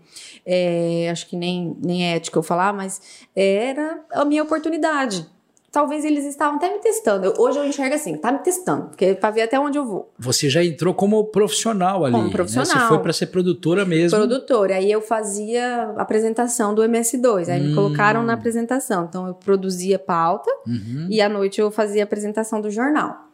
é, 0.46 1.10
acho 1.12 1.28
que 1.28 1.36
nem, 1.36 1.76
nem 1.84 2.06
é 2.08 2.15
ético 2.15 2.39
eu 2.39 2.43
falar, 2.43 2.74
mas 2.74 3.02
era 3.36 4.06
a 4.13 4.24
minha 4.24 4.41
oportunidade. 4.43 5.28
Talvez 5.70 6.06
eles 6.06 6.26
estavam 6.26 6.56
até 6.56 6.72
me 6.72 6.80
testando. 6.80 7.26
Eu- 7.26 7.34
hoje 7.38 7.60
eu 7.60 7.66
enxergo 7.66 7.94
assim, 7.94 8.16
tá 8.18 8.32
me 8.32 8.40
testando, 8.40 8.86
porque 8.88 9.14
para 9.16 9.32
ver 9.32 9.42
até 9.44 9.60
onde 9.60 9.78
eu 9.78 9.86
vou. 9.86 10.12
Você 10.18 10.50
já 10.50 10.64
entrou 10.64 10.94
como 10.94 11.26
profissional 11.26 12.06
ali. 12.06 12.14
Como 12.14 12.28
né? 12.28 12.32
profissional. 12.32 12.66
Você 12.84 12.88
foi 12.88 13.00
para 13.00 13.14
ser 13.14 13.28
produtora 13.28 13.86
mesmo. 13.86 14.18
Produtora. 14.18 14.76
Aí 14.76 14.90
eu 14.92 15.02
fazia 15.02 15.94
a 15.98 16.02
apresentação 16.02 16.74
do 16.74 16.82
MS2. 16.84 17.50
Aí 17.50 17.62
Hum. 17.62 17.68
me 17.70 17.76
colocaram 17.76 18.24
na 18.24 18.34
apresentação. 18.34 19.06
Então 19.10 19.28
eu 19.28 19.34
produzia 19.34 20.00
pauta 20.00 20.50
Uhum. 20.66 21.08
e 21.10 21.22
à 21.22 21.28
noite 21.30 21.60
eu 21.60 21.70
fazia 21.70 22.02
a 22.04 22.06
apresentação 22.06 22.62
do 22.62 22.72
jornal. 22.72 23.26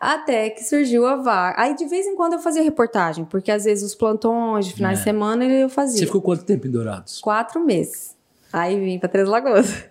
Até 0.00 0.48
que 0.48 0.64
surgiu 0.64 1.06
a 1.06 1.16
vaga. 1.16 1.60
Aí 1.60 1.74
de 1.74 1.84
vez 1.86 2.06
em 2.06 2.14
quando 2.16 2.34
eu 2.34 2.38
fazia 2.38 2.62
reportagem, 2.62 3.24
porque 3.24 3.50
às 3.50 3.64
vezes 3.64 3.84
os 3.84 3.94
plantões 3.94 4.64
de 4.66 4.72
finais 4.74 4.98
É. 4.98 5.00
de 5.00 5.04
semana 5.04 5.44
eu 5.44 5.68
fazia. 5.68 5.98
Você 5.98 6.06
ficou 6.06 6.22
quanto 6.22 6.44
tempo 6.44 6.66
em 6.66 6.70
Dourados? 6.70 7.20
Quatro 7.20 7.62
meses. 7.62 8.16
Aí 8.52 8.78
vim 8.80 8.98
para 8.98 9.08
Três 9.08 9.28
Lagoas. 9.28 9.89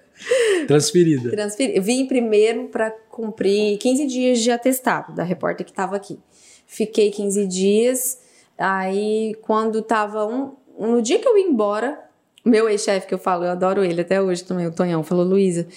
Transferida. 0.67 1.29
Transferi. 1.31 1.79
Vim 1.79 2.05
primeiro 2.05 2.65
para 2.65 2.91
cumprir 3.09 3.77
15 3.77 4.05
dias 4.05 4.39
de 4.39 4.51
atestado 4.51 5.13
da 5.13 5.23
repórter 5.23 5.65
que 5.65 5.71
estava 5.71 5.95
aqui. 5.95 6.19
Fiquei 6.67 7.11
15 7.11 7.47
dias. 7.47 8.19
Aí, 8.57 9.35
quando 9.41 9.81
tava 9.81 10.25
um. 10.25 10.53
No 10.77 11.01
dia 11.01 11.19
que 11.19 11.27
eu 11.27 11.37
ia 11.37 11.45
embora, 11.45 11.99
meu 12.45 12.69
ex-chefe 12.69 13.07
que 13.07 13.13
eu 13.13 13.19
falo, 13.19 13.43
eu 13.43 13.51
adoro 13.51 13.83
ele 13.83 14.01
até 14.01 14.21
hoje 14.21 14.43
também, 14.43 14.67
o 14.67 14.71
Tonhão, 14.71 15.03
falou: 15.03 15.25
Luísa, 15.25 15.67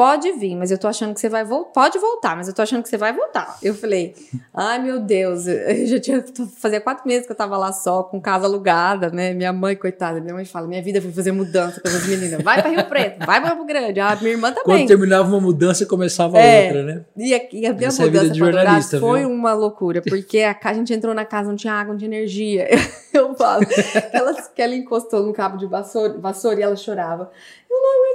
pode 0.00 0.32
vir, 0.32 0.56
mas 0.56 0.70
eu 0.70 0.78
tô 0.78 0.88
achando 0.88 1.12
que 1.12 1.20
você 1.20 1.28
vai 1.28 1.44
voltar. 1.44 1.72
Pode 1.72 1.98
voltar, 1.98 2.34
mas 2.34 2.48
eu 2.48 2.54
tô 2.54 2.62
achando 2.62 2.82
que 2.82 2.88
você 2.88 2.96
vai 2.96 3.12
voltar. 3.12 3.58
Eu 3.62 3.74
falei: 3.74 4.14
ai 4.54 4.82
meu 4.82 4.98
Deus, 4.98 5.46
eu 5.46 5.86
já 5.86 6.00
tinha. 6.00 6.24
Fazia 6.58 6.80
quatro 6.80 7.06
meses 7.06 7.26
que 7.26 7.32
eu 7.32 7.36
tava 7.36 7.58
lá 7.58 7.70
só, 7.70 8.02
com 8.02 8.18
casa 8.18 8.46
alugada, 8.46 9.10
né? 9.10 9.34
Minha 9.34 9.52
mãe, 9.52 9.76
coitada, 9.76 10.18
minha 10.18 10.32
mãe 10.32 10.46
fala: 10.46 10.66
minha 10.66 10.82
vida 10.82 11.02
foi 11.02 11.12
fazer 11.12 11.32
mudança 11.32 11.82
com 11.82 11.88
as 11.88 12.06
meninas. 12.06 12.42
Vai 12.42 12.62
pra 12.62 12.70
Rio 12.70 12.84
Preto, 12.86 13.26
vai 13.26 13.42
pra 13.42 13.52
Rio 13.52 13.66
Grande. 13.66 14.00
Ah, 14.00 14.16
minha 14.18 14.32
irmã 14.32 14.48
também. 14.52 14.64
Quando 14.64 14.88
terminava 14.88 15.28
uma 15.28 15.40
mudança, 15.40 15.84
começava 15.84 16.38
É. 16.38 16.64
outra, 16.64 16.82
né? 16.82 17.04
E 17.14 17.34
a, 17.34 17.40
e 17.52 17.66
a 17.66 17.74
minha 17.74 17.88
Essa 17.88 18.04
é 18.04 18.06
a 18.06 18.08
vida 18.08 18.22
mudança 18.22 18.38
Dourados 18.38 18.64
jornalista, 18.64 19.00
foi 19.00 19.20
viu? 19.20 19.30
uma 19.30 19.52
loucura, 19.52 20.00
porque 20.00 20.38
a, 20.40 20.56
a 20.64 20.72
gente 20.72 20.94
entrou 20.94 21.12
na 21.12 21.26
casa, 21.26 21.50
não 21.50 21.56
tinha 21.56 21.74
água, 21.74 21.92
não 21.92 21.98
tinha 21.98 22.08
energia. 22.08 22.66
Eu 23.12 23.34
falo, 23.34 23.64
ela, 24.12 24.32
que 24.34 24.62
ela 24.62 24.74
encostou 24.74 25.26
no 25.26 25.32
cabo 25.32 25.58
de 25.58 25.66
vassoura, 25.66 26.16
vassoura 26.18 26.60
e 26.60 26.62
ela 26.62 26.76
chorava. 26.76 27.30
Eu 27.68 27.76
não 27.82 28.09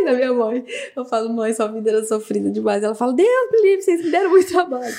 aguento 0.00 0.04
mais, 0.04 0.14
a 0.14 0.18
minha 0.18 0.32
mãe. 0.32 0.64
Eu 0.96 1.04
falo, 1.04 1.28
mãe, 1.32 1.52
sua 1.52 1.68
vida 1.68 1.90
era 1.90 2.04
sofrida 2.04 2.50
demais. 2.50 2.82
Ela 2.82 2.94
fala, 2.94 3.12
Deus 3.12 3.28
me 3.52 3.62
livre, 3.62 3.82
vocês 3.82 4.04
me 4.04 4.10
deram 4.10 4.30
muito 4.30 4.48
trabalho. 4.52 4.94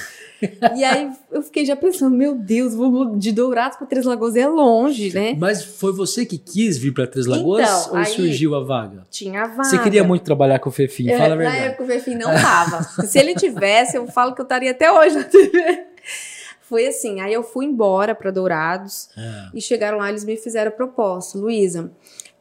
e 0.75 0.83
aí 0.83 1.09
eu 1.31 1.41
fiquei 1.41 1.65
já 1.65 1.75
pensando, 1.77 2.15
meu 2.15 2.35
Deus, 2.35 2.75
vou 2.75 3.15
de 3.15 3.31
Dourados 3.31 3.77
para 3.77 3.87
Três 3.87 4.05
Lagoas 4.05 4.35
é 4.35 4.45
longe, 4.47 5.13
né? 5.13 5.33
Mas 5.37 5.63
foi 5.63 5.93
você 5.93 6.25
que 6.25 6.37
quis 6.37 6.77
vir 6.77 6.93
para 6.93 7.07
Três 7.07 7.25
Lagoas 7.25 7.63
Então, 7.87 7.97
ou 7.99 8.05
surgiu 8.05 8.53
a 8.53 8.61
vaga? 8.63 9.03
Tinha 9.09 9.43
a 9.43 9.47
vaga. 9.47 9.63
Você 9.63 9.77
queria 9.79 10.03
muito 10.03 10.23
trabalhar 10.23 10.59
com 10.59 10.69
o 10.69 10.71
Fefim, 10.71 11.09
É, 11.09 11.17
fala 11.17 11.27
a 11.27 11.29
Na 11.29 11.35
verdade. 11.37 11.57
época 11.67 11.83
o 11.83 11.87
Fefim 11.87 12.15
não 12.15 12.29
tava. 12.35 12.83
Se 13.07 13.17
ele 13.17 13.33
tivesse, 13.33 13.95
eu 13.97 14.05
falo 14.07 14.35
que 14.35 14.41
eu 14.41 14.43
estaria 14.43 14.71
até 14.71 14.91
hoje 14.91 15.15
na 15.15 15.23
TV. 15.23 15.85
Foi 16.61 16.87
assim, 16.87 17.21
aí 17.21 17.31
eu 17.31 17.43
fui 17.43 17.65
embora 17.65 18.13
para 18.15 18.31
Dourados 18.31 19.09
É. 19.15 19.45
e 19.53 19.61
chegaram 19.61 19.99
lá, 19.99 20.09
eles 20.09 20.25
me 20.25 20.35
fizeram 20.35 20.71
proposta. 20.71 21.37
Luísa, 21.37 21.91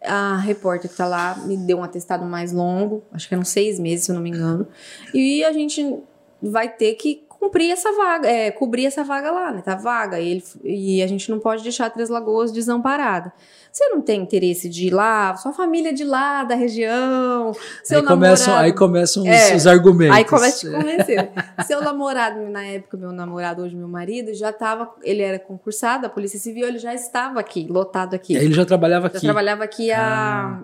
a 0.04 0.36
repórter 0.36 0.90
que 0.90 0.96
tá 0.96 1.06
lá 1.06 1.36
me 1.46 1.56
deu 1.56 1.78
um 1.78 1.82
atestado 1.82 2.24
mais 2.24 2.52
longo, 2.52 3.02
acho 3.12 3.28
que 3.28 3.34
eram 3.34 3.44
seis 3.44 3.78
meses, 3.78 4.04
se 4.04 4.10
eu 4.10 4.14
não 4.14 4.22
me 4.22 4.30
engano, 4.30 4.66
e 5.12 5.44
a 5.44 5.52
gente 5.52 6.02
vai 6.42 6.68
ter 6.68 6.94
que 6.94 7.22
cumprir 7.44 7.70
essa 7.70 7.92
vaga, 7.92 8.28
é, 8.28 8.50
cobrir 8.50 8.86
essa 8.86 9.04
vaga 9.04 9.30
lá, 9.30 9.52
né? 9.52 9.62
Tá 9.62 9.74
vaga, 9.74 10.18
e, 10.20 10.30
ele, 10.30 10.44
e 10.64 11.02
a 11.02 11.06
gente 11.06 11.30
não 11.30 11.38
pode 11.38 11.62
deixar 11.62 11.90
Três 11.90 12.08
Lagoas 12.08 12.50
desamparada. 12.52 13.32
Você 13.70 13.88
não 13.88 14.00
tem 14.00 14.22
interesse 14.22 14.68
de 14.68 14.86
ir 14.86 14.90
lá, 14.90 15.34
sua 15.36 15.52
família 15.52 15.90
é 15.90 15.92
de 15.92 16.04
lá, 16.04 16.44
da 16.44 16.54
região, 16.54 17.52
seu 17.82 17.98
Aí 18.00 18.06
começam, 18.06 18.46
namorado... 18.46 18.66
aí 18.66 18.72
começam 18.72 19.22
os, 19.22 19.28
É. 19.28 19.56
os 19.56 19.66
argumentos. 19.66 20.16
Aí 20.16 20.24
começa 20.24 20.66
a 20.68 20.70
te 20.70 20.76
convencer. 20.76 21.30
Seu 21.66 21.82
namorado, 21.82 22.40
na 22.50 22.64
época, 22.64 22.96
meu 22.96 23.10
namorado, 23.12 23.62
hoje 23.62 23.74
meu 23.74 23.88
marido, 23.88 24.32
já 24.34 24.50
estava. 24.50 24.90
Ele 25.02 25.22
era 25.22 25.38
concursado 25.38 26.02
da 26.02 26.08
Polícia 26.08 26.38
Civil, 26.38 26.66
ele 26.66 26.78
já 26.78 26.94
estava 26.94 27.40
aqui, 27.40 27.66
lotado 27.68 28.14
aqui. 28.14 28.34
Ele 28.36 28.52
já 28.54 28.64
trabalhava 28.64 29.08
já 29.08 29.16
aqui. 29.16 29.26
trabalhava 29.26 29.64
aqui 29.64 29.90
há. 29.90 30.60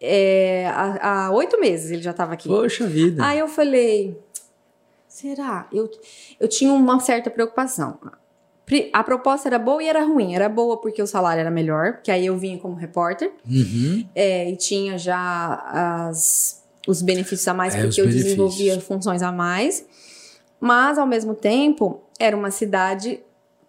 é, 0.00 0.66
há 0.68 1.26
há 1.26 1.30
oito 1.30 1.58
meses 1.60 1.90
ele 1.90 2.02
já 2.02 2.10
estava 2.10 2.32
aqui. 2.34 2.48
Poxa 2.48 2.86
vida. 2.86 3.24
Aí 3.24 3.38
eu 3.38 3.48
falei, 3.48 4.18
será? 5.12 5.66
Eu, 5.72 5.90
eu 6.40 6.48
tinha 6.48 6.72
uma 6.72 6.98
certa 7.00 7.30
preocupação. 7.30 7.98
A 8.92 9.04
proposta 9.04 9.48
era 9.48 9.58
boa 9.58 9.82
e 9.82 9.88
era 9.88 10.02
ruim. 10.02 10.34
Era 10.34 10.48
boa 10.48 10.78
porque 10.80 11.02
o 11.02 11.06
salário 11.06 11.40
era 11.40 11.50
melhor, 11.50 12.00
que 12.02 12.10
aí 12.10 12.24
eu 12.26 12.36
vinha 12.38 12.58
como 12.58 12.74
repórter, 12.74 13.30
Uhum. 13.46 14.06
é, 14.14 14.50
e 14.50 14.56
tinha 14.56 14.96
já 14.96 15.62
as, 16.08 16.62
os 16.88 17.02
benefícios 17.02 17.46
a 17.48 17.52
mais, 17.52 17.74
É, 17.74 17.82
porque 17.82 18.00
eu 18.00 18.04
benefícios. 18.06 18.24
desenvolvia 18.36 18.80
funções 18.80 19.20
a 19.22 19.30
mais. 19.30 19.84
Mas, 20.58 20.96
ao 20.96 21.06
mesmo 21.06 21.34
tempo, 21.34 22.00
era 22.18 22.36
uma 22.36 22.50
cidade 22.50 23.20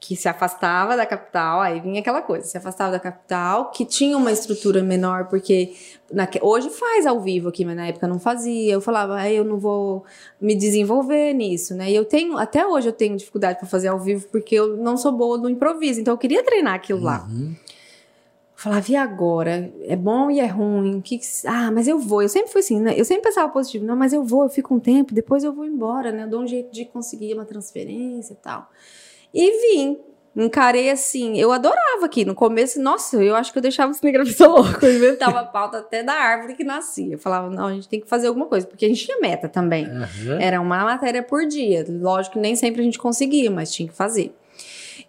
que 0.06 0.18
se 0.18 0.28
afastava 0.28 0.98
da 0.98 1.06
capital, 1.06 1.62
aí 1.62 1.80
vinha 1.80 2.02
aquela 2.02 2.22
coisa, 2.22 2.46
se 2.46 2.58
afastava 2.58 2.92
da 2.92 3.00
capital, 3.00 3.72
que 3.72 3.86
tinha 3.86 4.18
uma 4.18 4.34
estrutura 4.34 4.84
menor, 4.84 5.30
porque 5.30 5.74
na, 6.12 6.28
hoje 6.42 6.70
faz 6.72 7.06
ao 7.06 7.22
vivo 7.22 7.48
aqui, 7.48 7.64
mas 7.64 7.78
na 7.78 7.88
época 7.88 8.06
não 8.06 8.20
fazia. 8.20 8.74
Eu 8.74 8.82
falava, 8.82 9.16
ah, 9.16 9.32
eu 9.32 9.46
não 9.46 9.58
vou 9.58 10.04
me 10.42 10.56
desenvolver 10.56 11.32
nisso, 11.34 11.74
né? 11.74 11.90
E 11.90 11.96
eu 11.96 12.04
tenho, 12.04 12.38
até 12.38 12.68
hoje 12.68 12.90
eu 12.90 12.92
tenho 12.92 13.16
dificuldade 13.16 13.60
para 13.60 13.68
fazer 13.68 13.88
ao 13.88 13.98
vivo, 13.98 14.28
porque 14.28 14.54
eu 14.54 14.76
não 14.76 14.98
sou 14.98 15.14
boa 15.14 15.38
no 15.38 15.50
improviso, 15.50 16.02
então 16.02 16.14
eu 16.14 16.18
queria 16.18 16.44
treinar 16.44 16.74
aquilo 16.74 17.00
lá. 17.00 17.26
Uhum. 17.30 17.56
Falava, 18.54 18.92
e 18.92 18.96
agora? 18.98 19.74
É 19.84 19.96
bom 19.96 20.30
e 20.30 20.42
é 20.42 20.46
ruim? 20.46 21.00
Que 21.00 21.18
que... 21.18 21.26
Ah, 21.46 21.72
mas 21.72 21.88
eu 21.88 21.98
vou. 21.98 22.22
Eu 22.22 22.30
sempre 22.30 22.52
fui 22.52 22.60
assim, 22.60 22.80
né? 22.82 22.94
Eu 22.98 23.06
sempre 23.06 23.24
pensava 23.24 23.52
positivo. 23.52 23.86
Não, 23.86 23.96
mas 23.96 24.12
eu 24.12 24.24
vou, 24.24 24.44
eu 24.44 24.50
fico 24.50 24.74
um 24.74 24.80
tempo, 24.80 25.14
depois 25.14 25.46
eu 25.46 25.54
vou 25.54 25.66
embora, 25.66 26.12
né? 26.12 26.24
Eu 26.24 26.30
dou 26.30 26.42
um 26.42 26.48
jeito 26.48 26.74
de 26.74 26.84
conseguir 26.86 27.34
uma 27.34 27.46
transferência 27.46 28.34
e 28.34 28.38
tal. 28.38 28.70
E 29.34 29.76
vim. 29.76 29.98
Encarei 30.36 30.90
assim, 30.90 31.38
eu 31.38 31.52
adorava 31.52 32.06
aqui. 32.06 32.26
No 32.26 32.34
começo, 32.34 32.82
nossa, 32.82 33.24
eu 33.24 33.36
acho 33.36 33.52
que 33.52 33.60
eu 33.60 33.62
deixava 33.62 33.92
o 33.92 33.94
cinegrafista 33.94 34.48
louco. 34.50 34.84
Eu 34.84 34.96
inventava 34.96 35.42
a 35.42 35.46
pauta 35.46 35.78
até 35.78 36.02
da 36.02 36.14
árvore 36.14 36.56
que 36.56 36.64
nascia. 36.64 37.14
Eu 37.14 37.20
falava, 37.20 37.52
não, 37.52 37.68
a 37.68 37.74
gente 37.74 37.88
tem 37.88 38.00
que 38.00 38.08
fazer 38.08 38.28
alguma 38.28 38.48
coisa, 38.48 38.66
porque 38.66 38.86
a 38.86 38.88
gente 38.88 39.06
tinha 39.06 39.20
meta 39.20 39.48
também. 39.48 39.86
Uhum. 39.86 40.40
Era 40.40 40.60
uma 40.60 40.84
matéria 40.84 41.22
por 41.22 41.46
dia. 41.46 41.86
Lógico 41.88 42.34
que 42.34 42.40
nem 42.40 42.56
sempre 42.56 42.82
a 42.82 42.84
gente 42.84 42.98
conseguia, 42.98 43.52
mas 43.52 43.72
tinha 43.72 43.88
que 43.88 43.96
fazer. 43.96 44.34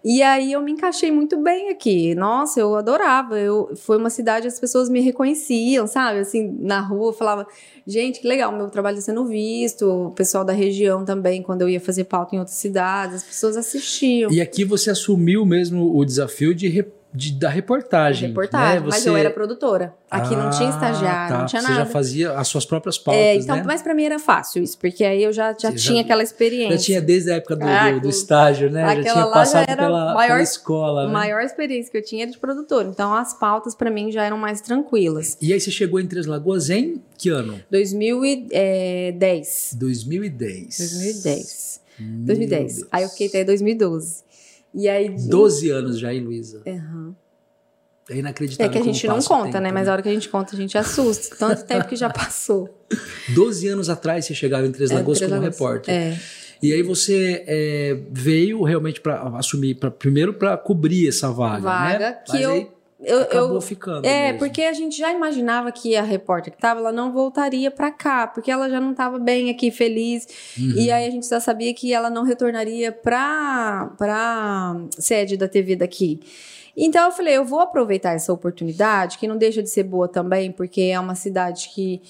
E 0.05 0.23
aí 0.23 0.53
eu 0.53 0.61
me 0.61 0.73
encaixei 0.73 1.11
muito 1.11 1.43
bem 1.43 1.71
aqui. 1.71 2.15
Nossa, 2.15 2.61
eu 2.61 2.75
adorava. 2.77 3.39
Eu, 3.39 3.75
foi 3.75 3.97
uma 3.97 4.11
cidade 4.11 4.47
as 4.47 4.61
pessoas 4.61 4.91
me 4.91 5.01
reconheciam, 5.01 5.87
sabe? 5.87 6.19
Assim, 6.19 6.55
na 6.61 6.81
rua, 6.81 7.09
eu 7.09 7.13
falava, 7.15 7.47
gente, 7.87 8.21
que 8.21 8.29
legal, 8.29 8.53
meu 8.53 8.69
trabalho 8.69 8.99
está 8.99 9.11
sendo 9.11 9.25
visto. 9.25 9.89
O 9.89 10.11
pessoal 10.11 10.45
da 10.45 10.53
região 10.53 11.07
também, 11.07 11.43
quando 11.43 11.63
eu 11.63 11.71
ia 11.71 11.81
fazer 11.81 12.05
pauta 12.05 12.37
em 12.37 12.39
outras 12.39 12.59
cidades, 12.59 13.17
as 13.17 13.25
pessoas 13.25 13.57
assistiam. 13.57 14.31
E 14.31 14.43
aqui 14.43 14.63
você 14.63 14.91
assumiu 14.91 15.47
mesmo 15.47 15.97
o 15.97 16.05
desafio 16.05 16.55
de 16.55 16.69
de, 17.15 17.33
da 17.33 17.49
reportagem. 17.49 18.29
Reportagem, 18.31 18.81
né? 18.81 18.87
mas 18.91 19.03
Você- 19.03 19.09
eu 19.09 19.17
era 19.17 19.31
produtora. 19.31 19.95
Aqui 20.11 20.35
não 20.37 20.51
tinha 20.51 20.69
Ah, 20.69 20.73
estagiário, 20.73 21.33
tá. 21.33 21.39
não 21.39 21.47
tinha 21.47 21.63
Você 21.63 21.69
nada. 21.69 21.85
já 21.85 21.91
fazia 21.91 22.33
as 22.33 22.49
suas 22.49 22.65
próprias 22.67 22.99
pautas, 22.99 23.23
É, 23.23 23.37
então, 23.37 23.57
né? 23.57 23.63
mas 23.65 23.83
pra 23.83 23.95
mim 23.95 24.05
era 24.05 24.19
fácil 24.19 24.63
isso, 24.63 24.77
porque 24.79 25.05
aí 25.05 25.23
eu 25.23 25.33
já, 25.33 25.53
já 25.53 25.71
Você 25.71 25.79
já- 25.79 25.91
tinha 25.91 26.03
aquela 26.03 26.23
experiência. 26.23 26.77
Já 26.79 26.85
tinha 26.85 27.01
desde 27.01 27.31
a 27.31 27.37
época 27.37 27.57
do, 27.57 27.65
Ah, 27.65 27.91
do- 27.93 28.01
do 28.01 28.09
estágio, 28.09 28.71
né? 28.71 28.81
Já 28.81 28.87
aquela 28.93 29.03
tinha 29.13 29.25
lá 29.27 29.33
passado 29.33 29.67
já 29.67 29.73
era 29.73 29.83
pela, 29.85 30.15
maior- 30.15 30.29
pela 30.29 30.43
escola, 30.43 31.03
A 31.03 31.07
né? 31.07 31.13
maior 31.13 31.41
experiência 31.43 31.91
que 31.91 31.97
eu 31.99 32.05
tinha 32.05 32.23
era 32.25 32.31
de 32.33 32.39
produtora. 32.39 32.89
Então 32.89 33.15
as 33.15 33.33
pautas 33.35 33.75
pra 33.75 33.91
mim 33.91 34.11
já 34.11 34.25
eram 34.25 34.37
mais 34.37 34.61
tranquilas. 34.61 35.37
E 35.41 35.53
aí 35.53 35.61
você 35.61 35.71
chegou 35.71 36.01
em 36.01 36.07
Três 36.07 36.27
Lagoas 36.27 36.69
em 36.71 37.01
que 37.17 37.29
ano? 37.29 37.61
2010. 37.71 39.75
2010. 39.79 40.79
2010. 40.79 41.81
Meu 41.99 42.27
2010. 42.27 42.77
Deus. 42.77 42.89
Aí 42.91 43.03
eu 43.05 43.09
fiquei 43.09 43.29
até 43.29 43.45
2012. 43.45 44.24
E 44.75 44.89
aí. 44.89 45.09
12 45.29 45.71
anos 45.71 45.99
já, 45.99 46.13
hein, 46.13 46.21
Luísa? 46.21 46.63
Aham. 46.67 47.15
É 48.11 48.17
inacreditável. 48.19 48.71
É 48.71 48.73
que 48.73 48.79
a 48.79 48.85
gente 48.85 49.07
não 49.07 49.19
conta, 49.23 49.45
tempo, 49.53 49.61
né? 49.61 49.73
Mas 49.73 49.89
a 49.89 49.93
hora 49.93 50.03
que 50.03 50.09
a 50.11 50.13
gente 50.13 50.29
conta, 50.29 50.55
a 50.55 50.59
gente 50.59 50.77
assusta. 50.77 51.37
Tanto 51.37 51.65
tempo 51.65 51.87
que 51.89 51.97
já 51.97 52.11
passou. 52.13 52.69
12 53.35 53.67
anos 53.69 53.89
atrás 53.89 54.27
você 54.27 54.35
chegava 54.35 54.67
em 54.67 54.73
Três 54.73 54.91
É, 54.91 54.95
Lagoas 54.97 55.19
Três 55.19 55.31
como 55.31 55.41
Lagoas. 55.43 55.59
repórter. 55.59 55.95
É. 55.95 56.19
E 56.63 56.73
aí 56.73 56.83
você 56.83 57.45
é, 57.47 57.99
veio 58.11 58.63
realmente 58.63 59.01
para 59.01 59.23
assumir, 59.39 59.75
pra, 59.77 59.91
primeiro 59.91 60.35
para 60.35 60.57
cobrir 60.57 61.09
essa 61.09 61.31
vaga, 61.31 61.63
Vaga 61.63 61.99
né? 61.99 62.13
que 62.27 62.33
Mas 62.33 62.41
eu- 62.43 62.51
aí 62.51 62.69
Eu, 63.05 63.23
acabou 63.23 63.55
eu, 63.57 63.61
ficando 63.61 64.07
É, 64.07 64.27
mesmo. 64.27 64.39
porque 64.39 64.63
a 64.63 64.73
gente 64.73 64.97
já 64.97 65.13
imaginava 65.13 65.71
que 65.71 65.97
a 65.97 66.03
repórter 66.03 66.53
que 66.53 66.59
estava, 66.59 66.81
ela 66.81 66.93
não 66.93 67.13
voltaria 67.13 67.71
para 67.71 67.91
cá, 67.91 68.27
porque 68.27 68.51
ela 68.51 68.69
já 68.69 68.81
não 68.81 68.93
estava 68.93 69.19
bem 69.19 69.51
aqui, 69.51 69.71
feliz. 69.71 70.27
Uhum. 70.59 70.75
E 70.77 70.91
aí 70.91 71.07
a 71.07 71.11
gente 71.11 71.29
já 71.29 71.41
sabia 71.41 71.73
que 71.75 71.93
ela 71.93 72.11
não 72.11 72.23
retornaria 72.25 72.91
para 72.91 73.93
para 73.99 74.77
sede 74.91 75.37
da 75.37 75.49
TV 75.49 75.77
daqui. 75.77 76.21
Então 76.77 77.05
eu 77.05 77.13
falei, 77.13 77.37
eu 77.37 77.45
vou 77.45 77.61
aproveitar 77.61 78.15
essa 78.15 78.33
oportunidade, 78.33 79.19
que 79.19 79.29
não 79.29 79.37
deixa 79.37 79.63
de 79.63 79.71
ser 79.71 79.85
boa 79.85 80.09
também, 80.09 80.51
porque 80.51 80.81
é 80.83 80.99
uma 80.99 81.15
cidade 81.15 81.71
que 81.73 82.03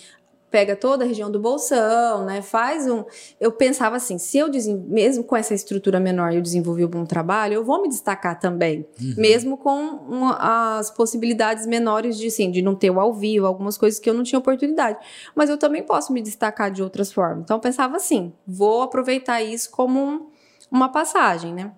pega 0.55 0.77
toda 0.77 1.03
a 1.03 1.07
região 1.09 1.33
do 1.33 1.41
Bolsão, 1.41 2.25
né? 2.25 2.41
Faz 2.41 2.87
um. 2.89 3.05
Eu 3.41 3.51
pensava 3.51 3.97
assim, 3.97 4.19
se 4.19 4.39
eu 4.39 4.49
mesmo 4.89 5.25
com 5.25 5.35
essa 5.37 5.53
estrutura 5.53 5.99
menor 5.99 6.33
eu 6.33 6.41
desenvolvi 6.41 6.85
um 6.85 6.89
bom 6.89 7.05
trabalho, 7.05 7.55
eu 7.55 7.65
vou 7.65 7.83
me 7.83 7.89
destacar 7.89 8.39
também, 8.39 8.87
Uhum. 9.03 9.15
mesmo 9.17 9.57
com 9.59 9.75
uma- 10.09 10.79
as 10.79 10.93
possibilidades 10.93 11.67
menores 11.67 12.17
de, 12.17 12.29
assim, 12.29 12.53
de 12.53 12.63
não 12.63 12.77
ter 12.77 12.89
o 12.89 13.01
ao 13.01 13.13
vivo, 13.13 13.47
algumas 13.47 13.77
coisas 13.77 13.99
que 13.99 14.09
eu 14.09 14.15
não 14.15 14.23
tinha 14.23 14.39
oportunidade. 14.39 14.97
Mas 15.35 15.51
eu 15.51 15.59
também 15.59 15.83
posso 15.83 16.13
me 16.13 16.23
destacar 16.23 16.71
de 16.71 16.85
outras 16.85 17.13
formas. 17.13 17.43
Então 17.43 17.57
eu 17.57 17.61
pensava 17.61 17.97
assim, 17.97 18.33
vou 18.47 18.83
aproveitar 18.83 19.43
isso 19.43 19.69
como 19.73 19.99
um- 20.01 20.27
uma 20.71 20.89
passagem, 20.89 21.53
né? 21.53 21.73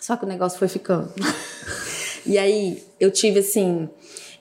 Só 0.00 0.16
que 0.16 0.24
o 0.24 0.28
negócio 0.28 0.58
foi 0.58 0.68
ficando. 0.68 1.12
e 2.24 2.38
aí 2.38 2.82
eu 2.98 3.10
tive 3.10 3.40
assim. 3.40 3.90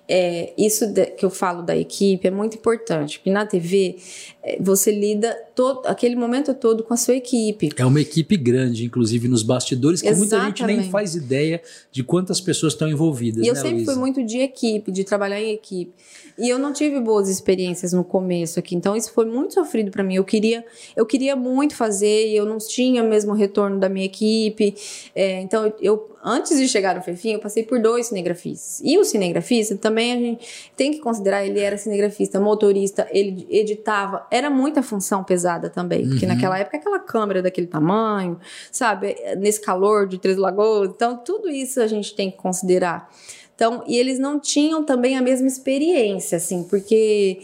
É, 0.08 0.54
isso 0.58 0.88
de- 0.88 1.06
que 1.08 1.26
eu 1.26 1.30
falo 1.30 1.62
da 1.62 1.76
equipe 1.78 2.28
é 2.28 2.32
muito 2.32 2.58
importante, 2.58 3.20
porque 3.20 3.32
na 3.32 3.46
TV 3.46 3.96
é, 4.44 4.58
você 4.62 4.92
lida 4.92 5.34
todo, 5.56 5.86
aquele 5.88 6.16
momento 6.16 6.54
todo 6.54 6.84
com 6.84 6.94
a 6.94 6.98
sua 6.98 7.16
equipe. 7.16 7.70
É 7.78 7.86
uma 7.86 8.02
equipe 8.02 8.36
grande, 8.36 8.86
inclusive 8.86 9.28
nos 9.28 9.44
bastidores, 9.44 10.02
que 10.02 10.12
muita 10.14 10.38
gente 10.46 10.62
nem 10.64 10.76
Exatamente. 10.76 10.92
faz 10.92 11.16
ideia 11.16 11.62
de 11.92 12.04
quantas 12.04 12.42
pessoas 12.42 12.74
estão 12.74 12.88
envolvidas. 12.90 13.46
E 13.46 13.48
eu 13.48 13.54
né, 13.54 13.60
sempre 13.62 13.76
Luísa? 13.78 13.92
fui 13.94 14.00
muito 14.00 14.24
de 14.26 14.40
equipe, 14.40 14.92
de 14.92 15.04
trabalhar 15.04 15.42
em 15.42 15.52
equipe. 15.52 15.94
E 16.38 16.50
eu 16.50 16.58
não 16.58 16.74
tive 16.74 17.00
boas 17.00 17.30
experiências 17.30 17.94
no 17.94 18.04
começo 18.04 18.58
aqui, 18.60 18.76
então 18.76 18.96
isso 18.96 19.12
foi 19.14 19.26
muito 19.26 19.54
sofrido 19.54 19.92
para 19.92 20.04
mim. 20.04 20.16
Eu 20.16 20.24
queria, 20.24 20.66
eu 20.96 21.06
queria 21.06 21.36
muito 21.36 21.76
fazer 21.76 22.28
e 22.28 22.36
eu 22.36 22.46
não 22.46 22.58
tinha 22.58 23.04
mesmo 23.04 23.32
o 23.32 23.36
retorno 23.36 23.80
da 23.80 23.88
minha 23.88 24.06
equipe. 24.06 24.76
É, 25.16 25.42
então 25.42 25.72
eu, 25.80 26.10
antes 26.24 26.58
de 26.58 26.68
chegar 26.68 26.96
no 26.96 27.02
Fefinho, 27.02 27.36
eu 27.36 27.40
passei 27.40 27.64
por 27.64 27.80
dois 27.80 28.08
cinegrafistas. 28.08 28.82
E 28.84 28.98
o 28.98 29.04
cinegrafista 29.04 29.76
também 29.76 30.12
a 30.14 30.16
gente 30.18 30.72
tem 30.76 30.92
que 30.92 31.00
considerar, 31.00 31.46
ele 31.46 31.60
era 31.60 31.78
cinegrafista, 31.78 32.40
motorista, 32.40 33.08
ele 33.12 33.46
editava, 33.50 34.26
era 34.32 34.50
muita 34.50 34.82
função 34.82 35.24
pesada 35.24 35.70
também, 35.70 36.08
porque 36.08 36.26
Uhum. 36.26 36.34
naquela 36.34 36.58
época 36.58 36.78
aquela 36.78 37.00
câmera 37.00 37.42
daquele 37.42 37.68
tamanho, 37.68 38.40
sabe, 38.72 39.16
nesse 39.38 39.62
calor 39.62 40.08
de 40.08 40.18
Três 40.18 40.38
Lagoas, 40.38 40.90
então 40.96 41.18
tudo 41.18 41.50
isso 41.50 41.80
a 41.82 41.88
gente 41.88 42.16
tem 42.16 42.32
que 42.32 42.38
considerar. 42.38 43.10
Então, 43.56 43.84
e 43.88 43.98
eles 43.98 44.18
não 44.20 44.40
tinham 44.40 44.84
também 44.84 45.16
a 45.18 45.22
mesma 45.22 45.48
experiência, 45.48 46.38
assim, 46.38 46.64
porque 46.64 47.40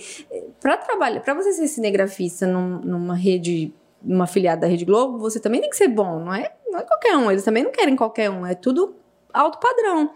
para 0.60 0.76
trabalhar, 0.78 1.22
para 1.22 1.34
você 1.36 1.54
ser 1.54 1.68
cinegrafista 1.68 2.48
num- 2.48 2.80
numa 2.80 3.16
rede, 3.16 3.72
numa 4.02 4.26
filiada 4.26 4.62
da 4.62 4.68
Rede 4.68 4.86
Globo, 4.86 5.20
você 5.20 5.40
também 5.40 5.62
tem 5.62 5.70
que 5.70 5.78
ser 5.78 5.88
bom, 5.88 6.20
não 6.20 6.34
é? 6.34 6.52
Não 6.68 6.80
é 6.80 6.84
qualquer 6.84 7.16
um, 7.16 7.30
eles 7.32 7.44
também 7.44 7.64
não 7.64 7.72
querem 7.72 7.96
qualquer 7.96 8.30
um, 8.30 8.46
é 8.46 8.56
tudo 8.56 8.96
alto 9.32 9.60
padrão. 9.60 10.10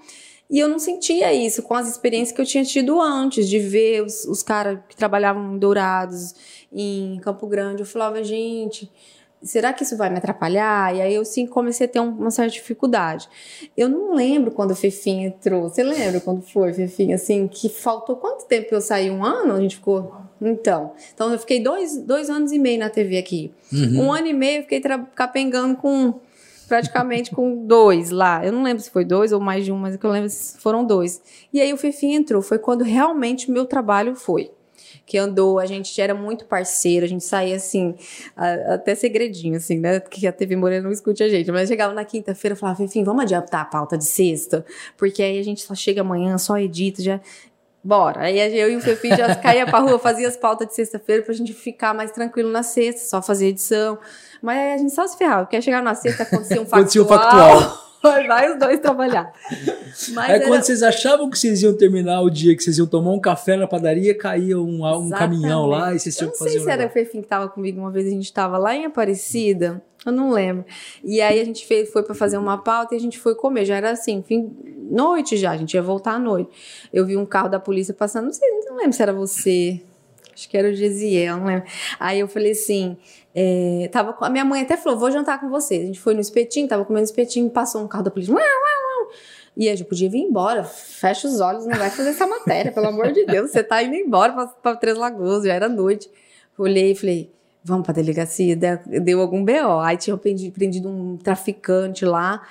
E 0.49 0.59
eu 0.59 0.67
não 0.67 0.77
sentia 0.77 1.33
isso 1.33 1.63
com 1.63 1.73
as 1.73 1.87
experiências 1.89 2.35
que 2.35 2.41
eu 2.41 2.45
tinha 2.45 2.63
tido 2.63 2.99
antes, 3.01 3.47
de 3.47 3.59
ver 3.59 4.03
os, 4.03 4.25
os 4.25 4.43
caras 4.43 4.79
que 4.89 4.95
trabalhavam 4.95 5.55
em 5.55 5.57
Dourados, 5.57 6.35
em 6.71 7.19
Campo 7.21 7.47
Grande. 7.47 7.81
Eu 7.81 7.85
falava, 7.87 8.23
gente, 8.23 8.91
será 9.43 9.73
que 9.73 9.83
isso 9.83 9.95
vai 9.97 10.09
me 10.09 10.17
atrapalhar? 10.17 10.95
E 10.95 11.01
aí 11.01 11.13
eu 11.13 11.23
sim 11.25 11.45
comecei 11.45 11.85
a 11.85 11.89
ter 11.89 11.99
um- 11.99 12.09
uma 12.09 12.31
certa 12.31 12.51
dificuldade. 12.51 13.27
Eu 13.75 13.89
não 13.89 14.13
lembro 14.13 14.51
quando 14.51 14.71
o 14.71 14.75
Fefinha 14.75 15.27
entrou. 15.27 15.69
Você 15.69 15.83
lembra 15.83 16.19
quando 16.19 16.41
foi, 16.41 16.73
Fefinha? 16.73 17.15
Assim, 17.15 17.47
que 17.47 17.69
faltou 17.69 18.15
quanto 18.15 18.45
tempo 18.45 18.69
que 18.69 18.75
eu 18.75 18.81
saí? 18.81 19.09
Um 19.11 19.23
ano? 19.23 19.53
A 19.53 19.59
gente 19.61 19.75
ficou. 19.75 20.13
Então. 20.41 20.93
Então 21.13 21.31
eu 21.31 21.39
fiquei 21.39 21.61
dois, 21.61 21.97
dois 21.97 22.29
anos 22.29 22.51
e 22.51 22.59
meio 22.59 22.79
na 22.79 22.89
TV 22.89 23.17
aqui. 23.17 23.51
Uhum. 23.71 24.05
Um 24.07 24.11
ano 24.13 24.27
e 24.27 24.33
meio 24.33 24.59
eu 24.59 24.63
fiquei 24.63 24.81
capengando 25.15 25.75
com. 25.77 26.15
Praticamente 26.67 27.29
com 27.31 27.65
dois 27.67 28.09
lá. 28.09 28.43
Eu 28.43 28.51
não 28.51 28.63
lembro 28.63 28.81
se 28.81 28.89
foi 28.89 29.03
dois 29.05 29.31
ou 29.33 29.39
mais 29.39 29.65
de 29.65 29.71
um, 29.71 29.77
mas 29.77 29.95
o 29.95 29.99
que 29.99 30.05
eu 30.05 30.09
lembro 30.09 30.29
se 30.29 30.57
foram 30.57 30.83
dois. 30.85 31.21
E 31.51 31.59
aí 31.61 31.71
o 31.73 31.77
Fefinha 31.77 32.17
entrou. 32.17 32.41
Foi 32.41 32.57
quando 32.57 32.83
realmente 32.83 33.49
o 33.49 33.53
meu 33.53 33.65
trabalho 33.65 34.15
foi. 34.15 34.49
Que 35.05 35.17
andou, 35.17 35.59
a 35.59 35.65
gente 35.65 35.99
era 36.01 36.13
muito 36.15 36.45
parceiro, 36.45 37.05
a 37.05 37.09
gente 37.09 37.23
saía 37.25 37.57
assim, 37.57 37.93
a- 38.37 38.75
até 38.75 38.95
segredinho, 38.95 39.57
assim, 39.57 39.77
né? 39.79 39.99
Que 39.99 40.25
a 40.25 40.31
TV 40.31 40.55
Morena 40.55 40.83
não 40.83 40.91
escute 40.91 41.21
a 41.23 41.27
gente. 41.29 41.51
Mas 41.51 41.67
chegava 41.67 41.93
na 41.93 42.05
quinta-feira 42.05 42.55
e 42.55 42.57
falava, 42.57 42.81
enfim, 42.83 43.03
vamos 43.03 43.23
adiantar 43.23 43.61
a 43.61 43.65
pauta 43.65 43.97
de 43.97 44.05
sexta, 44.05 44.65
porque 44.97 45.21
aí 45.21 45.37
a 45.39 45.43
gente 45.43 45.61
só 45.61 45.75
chega 45.75 46.01
amanhã, 46.01 46.37
só 46.37 46.57
edita, 46.57 47.01
já. 47.03 47.19
Bora. 47.83 48.21
Aí 48.21 48.39
eu 48.57 48.71
e 48.71 48.77
o 48.77 48.81
Fefi 48.81 49.09
já 49.09 49.35
caía 49.35 49.65
pra 49.65 49.79
rua, 49.79 49.99
fazia 49.99 50.25
as 50.25 50.37
pautas 50.37 50.69
de 50.69 50.73
sexta-feira 50.75 51.21
pra 51.21 51.33
gente 51.33 51.51
ficar 51.51 51.93
mais 51.93 52.11
tranquilo 52.11 52.49
na 52.49 52.63
sexta, 52.63 53.01
só 53.09 53.21
fazer 53.21 53.47
edição. 53.47 53.99
Mas 54.41 54.57
aí 54.57 54.73
a 54.73 54.77
gente 54.77 54.93
só 54.93 55.05
se 55.05 55.17
ferrava, 55.17 55.43
porque 55.45 55.61
chegar 55.61 55.83
na 55.83 55.93
sexta 55.93 56.23
acontecia 56.23 56.61
um 56.61 56.65
factual. 56.65 56.79
Acontecia 56.79 57.03
um 57.03 57.07
factual. 57.07 57.83
Vai, 58.03 58.27
vai 58.27 58.51
os 58.51 58.59
dois 58.59 58.79
trabalhar. 58.79 59.31
Mas 60.13 60.29
Aí 60.29 60.35
era- 60.35 60.47
quando 60.47 60.61
vocês 60.63 60.83
achavam 60.83 61.29
que 61.29 61.39
vocês 61.39 61.61
iam 61.63 61.75
terminar 61.75 62.21
o 62.21 62.29
dia, 62.29 62.55
que 62.55 62.61
vocês 62.61 62.77
iam 62.77 62.85
tomar 62.85 63.11
um 63.11 63.19
café 63.19 63.55
na 63.55 63.65
padaria, 63.65 64.15
caía 64.17 64.59
um, 64.59 64.85
um 64.85 65.09
caminhão 65.09 65.65
lá 65.65 65.93
e 65.95 65.99
vocês 65.99 66.15
Eu 66.15 66.19
tinham 66.19 66.27
não 66.27 66.31
que 66.33 66.37
sei 66.39 66.47
fazer 66.47 66.59
se 66.59 66.65
um 66.65 66.69
era 66.69 66.85
o. 66.87 66.89
Fefim 66.89 67.21
que 67.21 67.27
tava 67.27 67.47
comigo 67.47 67.79
uma 67.79 67.89
vez, 67.89 68.05
a 68.05 68.09
gente 68.11 68.31
tava 68.33 68.57
lá 68.57 68.75
em 68.75 68.85
Aparecida, 68.85 69.81
eu 70.05 70.11
não 70.11 70.31
lembro. 70.31 70.65
E 71.03 71.21
aí 71.21 71.39
a 71.39 71.45
gente 71.45 71.65
fez, 71.65 71.89
foi 71.91 72.03
para 72.03 72.13
fazer 72.13 72.37
uma 72.37 72.57
pauta 72.57 72.93
e 72.93 72.97
a 72.97 73.01
gente 73.01 73.17
foi 73.17 73.33
comer, 73.35 73.63
já 73.65 73.77
era 73.77 73.91
assim, 73.91 74.21
fim, 74.21 74.51
noite 74.91 75.37
já, 75.37 75.51
a 75.51 75.57
gente 75.57 75.73
ia 75.75 75.81
voltar 75.81 76.13
à 76.15 76.19
noite. 76.19 76.49
Eu 76.91 77.05
vi 77.05 77.15
um 77.15 77.25
carro 77.25 77.47
da 77.49 77.59
polícia 77.59 77.93
passando, 77.93 78.25
não 78.25 78.33
sei, 78.33 78.49
não 78.65 78.75
lembro 78.75 78.93
se 78.93 79.01
era 79.01 79.13
você. 79.13 79.81
Acho 80.33 80.49
que 80.49 80.57
era 80.57 80.69
o 80.69 80.73
Gesiel, 80.73 81.37
não 81.37 81.45
lembro. 81.45 81.65
Aí 81.99 82.19
eu 82.19 82.27
falei 82.27 82.51
assim, 82.51 82.97
é, 83.35 83.89
tava 83.91 84.13
com, 84.13 84.25
a 84.25 84.29
minha 84.29 84.43
mãe 84.43 84.61
até 84.61 84.75
falou, 84.75 84.97
vou 84.97 85.11
jantar 85.11 85.39
com 85.39 85.49
vocês. 85.49 85.83
A 85.83 85.85
gente 85.85 85.99
foi 85.99 86.13
no 86.13 86.19
espetinho, 86.19 86.67
tava 86.67 86.83
comendo 86.85 87.05
espetinho, 87.05 87.49
passou 87.49 87.83
um 87.83 87.87
carro 87.87 88.03
da 88.03 88.11
polícia. 88.11 88.33
E 89.55 89.69
a 89.69 89.75
gente 89.75 89.87
podia 89.87 90.09
vir 90.09 90.19
embora, 90.19 90.63
fecha 90.63 91.27
os 91.27 91.39
olhos, 91.39 91.65
não 91.65 91.77
vai 91.77 91.89
fazer 91.89 92.09
essa 92.09 92.25
matéria, 92.25 92.71
pelo 92.71 92.87
amor 92.87 93.11
de 93.11 93.23
Deus, 93.25 93.51
você 93.51 93.63
tá 93.63 93.83
indo 93.83 93.95
embora 93.95 94.47
para 94.47 94.75
Três 94.75 94.97
Lagoas, 94.97 95.43
já 95.43 95.53
era 95.53 95.69
noite. 95.69 96.09
Olhei 96.57 96.91
e 96.91 96.95
falei, 96.95 97.31
vamos 97.63 97.85
pra 97.85 97.93
delegacia, 97.93 98.55
deu 98.55 99.21
algum 99.21 99.45
BO. 99.45 99.79
Aí 99.81 99.95
tinham 99.97 100.17
prendido 100.17 100.89
um 100.89 101.17
traficante 101.17 102.03
lá, 102.03 102.41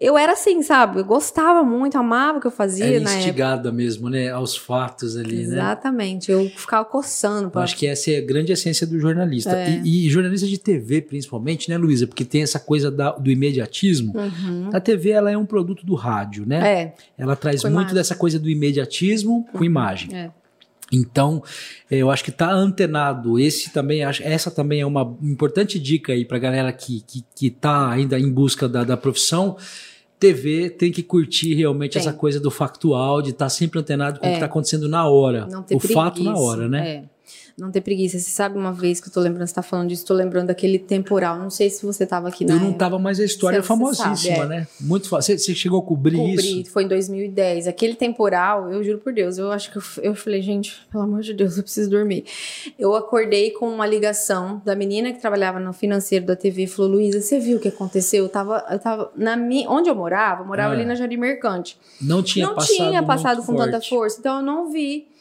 eu 0.00 0.18
era 0.18 0.32
assim, 0.32 0.62
sabe? 0.62 0.98
Eu 0.98 1.04
gostava 1.04 1.62
muito, 1.62 1.96
amava 1.96 2.38
o 2.38 2.40
que 2.40 2.46
eu 2.46 2.50
fazia. 2.50 2.84
Era 2.84 3.16
instigada 3.16 3.70
mesmo, 3.70 4.10
né? 4.10 4.28
Aos 4.30 4.56
fatos 4.56 5.16
ali, 5.16 5.42
Exatamente. 5.42 5.48
né? 5.48 5.56
Exatamente. 5.56 6.30
Eu 6.32 6.50
ficava 6.50 6.84
coçando. 6.84 7.50
Pra... 7.50 7.60
Eu 7.60 7.64
acho 7.64 7.76
que 7.76 7.86
essa 7.86 8.10
é 8.10 8.18
a 8.18 8.20
grande 8.20 8.52
essência 8.52 8.86
do 8.86 8.98
jornalista. 8.98 9.56
É. 9.56 9.80
E, 9.84 10.06
e, 10.06 10.10
jornalista 10.10 10.46
de 10.46 10.58
TV, 10.58 11.00
principalmente, 11.00 11.70
né, 11.70 11.78
Luísa? 11.78 12.06
Porque 12.06 12.24
tem 12.24 12.42
essa 12.42 12.58
coisa 12.58 12.90
da, 12.90 13.12
do 13.12 13.30
imediatismo. 13.30 14.12
Uhum. 14.16 14.70
A 14.72 14.80
TV, 14.80 15.10
ela 15.10 15.30
é 15.30 15.38
um 15.38 15.46
produto 15.46 15.86
do 15.86 15.94
rádio, 15.94 16.44
né? 16.44 16.82
É. 16.82 16.94
Ela 17.16 17.36
traz 17.36 17.62
com 17.62 17.68
muito 17.68 17.78
imagem. 17.78 17.94
dessa 17.94 18.16
coisa 18.16 18.38
do 18.38 18.50
imediatismo 18.50 19.46
com 19.52 19.58
uhum. 19.58 19.64
imagem. 19.64 20.14
É. 20.14 20.30
Então, 20.92 21.42
eh, 21.90 21.98
eu 21.98 22.10
acho 22.10 22.22
que 22.22 22.30
tá 22.30 22.50
antenado. 22.50 23.38
Esse 23.38 23.72
também, 23.72 24.02
essa 24.02 24.50
também 24.50 24.80
é 24.80 24.86
uma 24.86 25.16
importante 25.22 25.78
dica 25.78 26.12
aí 26.12 26.24
para 26.24 26.38
galera 26.38 26.72
que, 26.72 27.00
que, 27.06 27.24
que 27.34 27.50
tá 27.50 27.90
ainda 27.90 28.18
em 28.18 28.30
busca 28.30 28.68
da, 28.68 28.84
da 28.84 28.96
profissão. 28.96 29.56
TV 30.18 30.70
tem 30.70 30.92
que 30.92 31.02
curtir 31.02 31.54
realmente 31.54 31.92
tem. 31.92 32.00
essa 32.00 32.12
coisa 32.12 32.38
do 32.38 32.50
factual, 32.50 33.20
de 33.20 33.30
estar 33.30 33.46
tá 33.46 33.48
sempre 33.50 33.80
antenado 33.80 34.20
com 34.20 34.26
é. 34.26 34.28
o 34.28 34.32
que 34.32 34.36
está 34.36 34.46
acontecendo 34.46 34.88
na 34.88 35.06
hora. 35.08 35.46
o 35.46 35.62
preguiça. 35.64 35.92
fato 35.92 36.22
na 36.22 36.36
hora, 36.36 36.68
né? 36.68 36.88
É 36.88 37.13
não 37.56 37.70
ter 37.70 37.80
preguiça. 37.80 38.18
Você 38.18 38.30
sabe 38.30 38.58
uma 38.58 38.72
vez 38.72 39.00
que 39.00 39.08
eu 39.08 39.12
tô 39.12 39.20
lembrando, 39.20 39.46
você 39.46 39.54
tá 39.54 39.62
falando 39.62 39.88
disso, 39.88 40.04
tô 40.04 40.14
lembrando 40.14 40.48
daquele 40.48 40.78
temporal. 40.78 41.38
Não 41.38 41.50
sei 41.50 41.70
se 41.70 41.84
você 41.86 42.04
tava 42.04 42.28
aqui 42.28 42.44
na 42.44 42.54
Eu 42.54 42.60
não 42.60 42.72
tava, 42.72 42.98
mas 42.98 43.20
a 43.20 43.24
história 43.24 43.60
você, 43.60 43.64
é 43.64 43.68
famosíssima, 43.68 44.16
sabe, 44.16 44.38
é. 44.40 44.46
né? 44.46 44.66
Muito 44.80 45.08
fácil. 45.08 45.38
Você, 45.38 45.54
chegou 45.54 45.80
a 45.80 45.82
cobrir 45.82 46.16
Cobri, 46.16 46.34
isso? 46.34 46.48
Cobri, 46.48 46.70
foi 46.70 46.84
em 46.84 46.88
2010. 46.88 47.68
Aquele 47.68 47.94
temporal, 47.94 48.70
eu 48.72 48.82
juro 48.82 48.98
por 48.98 49.12
Deus, 49.12 49.38
eu 49.38 49.52
acho 49.52 49.70
que 49.70 49.78
eu, 49.78 49.82
eu 50.02 50.14
falei, 50.14 50.42
gente, 50.42 50.84
pelo 50.90 51.04
amor 51.04 51.20
de 51.20 51.32
Deus, 51.32 51.56
eu 51.56 51.62
preciso 51.62 51.88
dormir. 51.88 52.24
Eu 52.78 52.94
acordei 52.94 53.52
com 53.52 53.68
uma 53.68 53.86
ligação 53.86 54.60
da 54.64 54.74
menina 54.74 55.12
que 55.12 55.20
trabalhava 55.20 55.60
no 55.60 55.72
financeiro 55.72 56.26
da 56.26 56.34
TV 56.34 56.64
e 56.64 56.66
falou: 56.66 56.92
Luísa, 56.92 57.20
você 57.20 57.38
viu 57.38 57.58
o 57.58 57.60
que 57.60 57.68
aconteceu? 57.68 58.24
Eu 58.24 58.28
tava, 58.28 58.64
eu 58.70 58.78
tava 58.78 59.12
na 59.16 59.36
minha, 59.36 59.70
onde 59.70 59.88
eu 59.88 59.94
morava, 59.94 60.42
eu 60.42 60.46
morava 60.46 60.74
é. 60.74 60.76
ali 60.76 60.84
na 60.84 60.94
Jardim 60.94 61.16
Mercante. 61.16 61.78
Não 62.00 62.22
tinha 62.22 62.46
não 62.46 62.54
passado. 62.54 62.78
Não 62.78 62.88
tinha 62.88 63.02
passado 63.02 63.36
com 63.38 63.56
forte. 63.56 63.70
tanta 63.70 63.80
força, 63.80 64.16
então 64.18 64.36
eu 64.38 64.42
não 64.42 64.70
vi. 64.70 65.13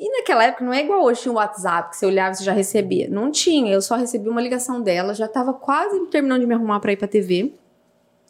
E 0.00 0.10
naquela 0.16 0.44
época 0.44 0.64
não 0.64 0.72
é 0.72 0.82
igual 0.82 1.04
hoje, 1.04 1.28
o 1.28 1.34
WhatsApp, 1.34 1.90
que 1.90 1.96
você 1.98 2.06
olhava 2.06 2.32
e 2.32 2.38
você 2.38 2.44
já 2.44 2.52
recebia. 2.52 3.06
Não 3.10 3.30
tinha, 3.30 3.70
eu 3.70 3.82
só 3.82 3.96
recebi 3.96 4.30
uma 4.30 4.40
ligação 4.40 4.80
dela, 4.80 5.12
já 5.12 5.28
tava 5.28 5.52
quase 5.52 6.00
terminando 6.06 6.40
de 6.40 6.46
me 6.46 6.54
arrumar 6.54 6.80
para 6.80 6.92
ir 6.92 6.96
pra 6.96 7.06
TV. 7.06 7.52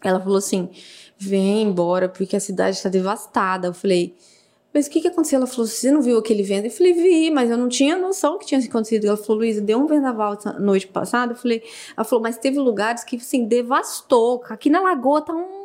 Ela 0.03 0.19
falou 0.19 0.39
assim: 0.39 0.69
vem 1.17 1.63
embora, 1.63 2.09
porque 2.09 2.35
a 2.35 2.41
cidade 2.41 2.77
está 2.77 2.89
devastada. 2.89 3.69
Eu 3.69 3.75
falei, 3.75 4.17
mas 4.75 4.89
o 4.89 4.91
que, 4.91 5.01
que 5.01 5.07
aconteceu? 5.07 5.37
Ela 5.37 5.47
falou: 5.47 5.65
você 5.65 5.93
não 5.93 6.03
viu 6.03 6.19
aquele 6.19 6.43
vento? 6.43 6.65
Eu 6.65 6.73
falei, 6.73 6.93
vi, 6.93 7.31
mas 7.31 7.49
eu 7.49 7.57
não 7.57 7.69
tinha 7.69 7.97
noção 7.97 8.37
que 8.37 8.47
tinha 8.47 8.61
acontecido. 8.61 9.07
Ela 9.07 9.17
falou, 9.17 9.39
Luísa, 9.39 9.61
deu 9.61 9.79
um 9.79 9.87
vendaval 9.87 10.37
noite 10.59 10.89
passada. 10.89 11.35
Eu 11.35 11.37
falei, 11.37 11.63
ela 11.97 12.05
falou, 12.05 12.21
mas 12.21 12.37
teve 12.37 12.59
lugares 12.59 13.05
que, 13.05 13.15
assim, 13.15 13.47
devastou. 13.47 14.43
Aqui 14.49 14.69
na 14.69 14.81
Lagoa 14.81 15.23
tá 15.23 15.33
um 15.33 15.60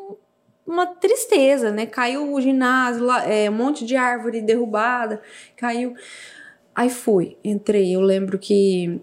uma 0.66 0.88
tristeza, 0.88 1.72
né? 1.72 1.86
Caiu 1.86 2.34
o 2.34 2.42
ginásio, 2.42 3.10
é, 3.12 3.50
um 3.50 3.54
monte 3.54 3.86
de 3.86 3.96
árvore 3.96 4.42
derrubada, 4.42 5.22
caiu. 5.56 5.94
Aí 6.74 6.90
fui, 6.90 7.38
entrei. 7.44 7.96
Eu 7.96 8.02
lembro 8.02 8.38
que 8.38 9.02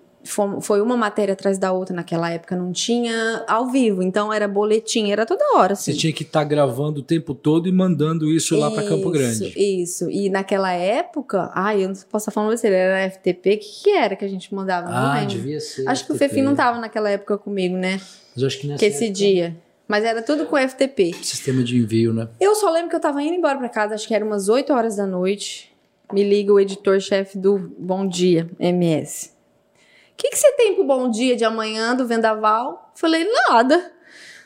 foi 0.61 0.81
uma 0.81 0.97
matéria 0.97 1.33
atrás 1.33 1.59
da 1.59 1.73
outra 1.73 1.95
naquela 1.95 2.31
época, 2.31 2.55
não 2.55 2.73
tinha 2.73 3.45
ao 3.49 3.71
vivo, 3.71 4.03
então 4.03 4.33
era 4.33 4.47
boletim, 4.47 5.11
era 5.11 5.27
toda 5.27 5.45
hora. 5.57 5.73
Assim. 5.73 5.93
Você 5.93 5.99
tinha 5.99 6.13
que 6.13 6.23
estar 6.23 6.41
tá 6.41 6.45
gravando 6.45 7.01
o 7.01 7.03
tempo 7.03 7.35
todo 7.35 7.69
e 7.69 7.73
mandando 7.73 8.27
isso, 8.31 8.55
isso 8.55 8.59
lá 8.59 8.71
para 8.71 8.87
Campo 8.87 9.11
Grande. 9.11 9.53
Isso, 9.57 10.09
e 10.11 10.31
naquela 10.31 10.73
época, 10.73 11.51
ai, 11.55 11.85
eu 11.85 11.89
não 11.89 11.95
posso 11.95 12.29
estar 12.29 12.31
falando 12.31 12.57
você, 12.57 12.69
era 12.69 13.11
FTP, 13.11 13.55
o 13.55 13.59
que, 13.59 13.83
que 13.83 13.91
era 13.91 14.15
que 14.15 14.25
a 14.25 14.29
gente 14.29 14.55
mandava? 14.55 14.89
Ah, 14.91 15.25
devia 15.25 15.61
ser. 15.61 15.89
Acho 15.89 16.05
FTP. 16.05 16.07
que 16.07 16.13
o 16.13 16.29
Fefim 16.29 16.43
não 16.43 16.53
estava 16.53 16.79
naquela 16.79 17.11
época 17.11 17.37
comigo, 17.37 17.77
né? 17.77 18.01
Mas 18.35 18.45
acho 18.45 18.61
que 18.61 18.67
nessa 18.69 18.79
que 18.79 18.87
esse 18.87 19.05
época... 19.05 19.19
dia. 19.19 19.57
Mas 19.93 20.07
era 20.07 20.23
tudo 20.23 20.47
com 20.47 20.57
FTP. 20.57 21.13
Sistema 21.23 21.63
de 21.63 21.77
envio, 21.77 22.15
né? 22.15 22.27
Eu 22.41 22.55
só 22.55 22.71
lembro 22.71 22.89
que 22.89 22.97
eu 22.97 23.01
tava 23.01 23.23
indo 23.23 23.35
embora 23.35 23.59
para 23.59 23.69
casa, 23.69 23.95
acho 23.95 24.09
que 24.09 24.15
era 24.15 24.25
umas 24.25 24.49
8 24.49 24.73
horas 24.73 24.97
da 24.97 25.05
noite. 25.05 25.71
Me 26.11 26.25
liga 26.25 26.51
o 26.51 26.59
editor-chefe 26.59 27.37
do 27.37 27.59
Bom 27.77 28.09
Dia, 28.09 28.51
MS. 28.59 29.29
O 29.29 30.17
que, 30.17 30.31
que 30.31 30.39
você 30.39 30.51
tem 30.53 30.75
pro 30.75 30.85
Bom 30.85 31.11
Dia 31.11 31.37
de 31.37 31.45
amanhã 31.45 31.95
do 31.95 32.07
Vendaval? 32.07 32.91
Falei, 32.95 33.31
nada. 33.51 33.93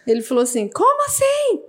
Ele 0.04 0.20
falou 0.20 0.42
assim: 0.42 0.66
como 0.66 1.04
assim? 1.06 1.62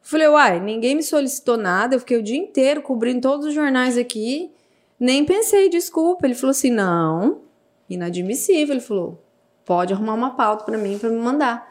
Falei, 0.00 0.28
uai, 0.28 0.58
ninguém 0.58 0.94
me 0.94 1.02
solicitou 1.02 1.58
nada, 1.58 1.96
eu 1.96 2.00
fiquei 2.00 2.16
o 2.16 2.22
dia 2.22 2.38
inteiro 2.38 2.80
cobrindo 2.80 3.20
todos 3.20 3.48
os 3.48 3.52
jornais 3.52 3.98
aqui, 3.98 4.50
nem 4.98 5.26
pensei, 5.26 5.68
desculpa. 5.68 6.26
Ele 6.26 6.34
falou 6.34 6.52
assim: 6.52 6.70
não, 6.70 7.42
inadmissível. 7.90 8.74
Ele 8.74 8.80
falou: 8.80 9.22
pode 9.66 9.92
arrumar 9.92 10.14
uma 10.14 10.34
pauta 10.34 10.64
para 10.64 10.78
mim, 10.78 10.98
para 10.98 11.10
me 11.10 11.18
mandar. 11.18 11.67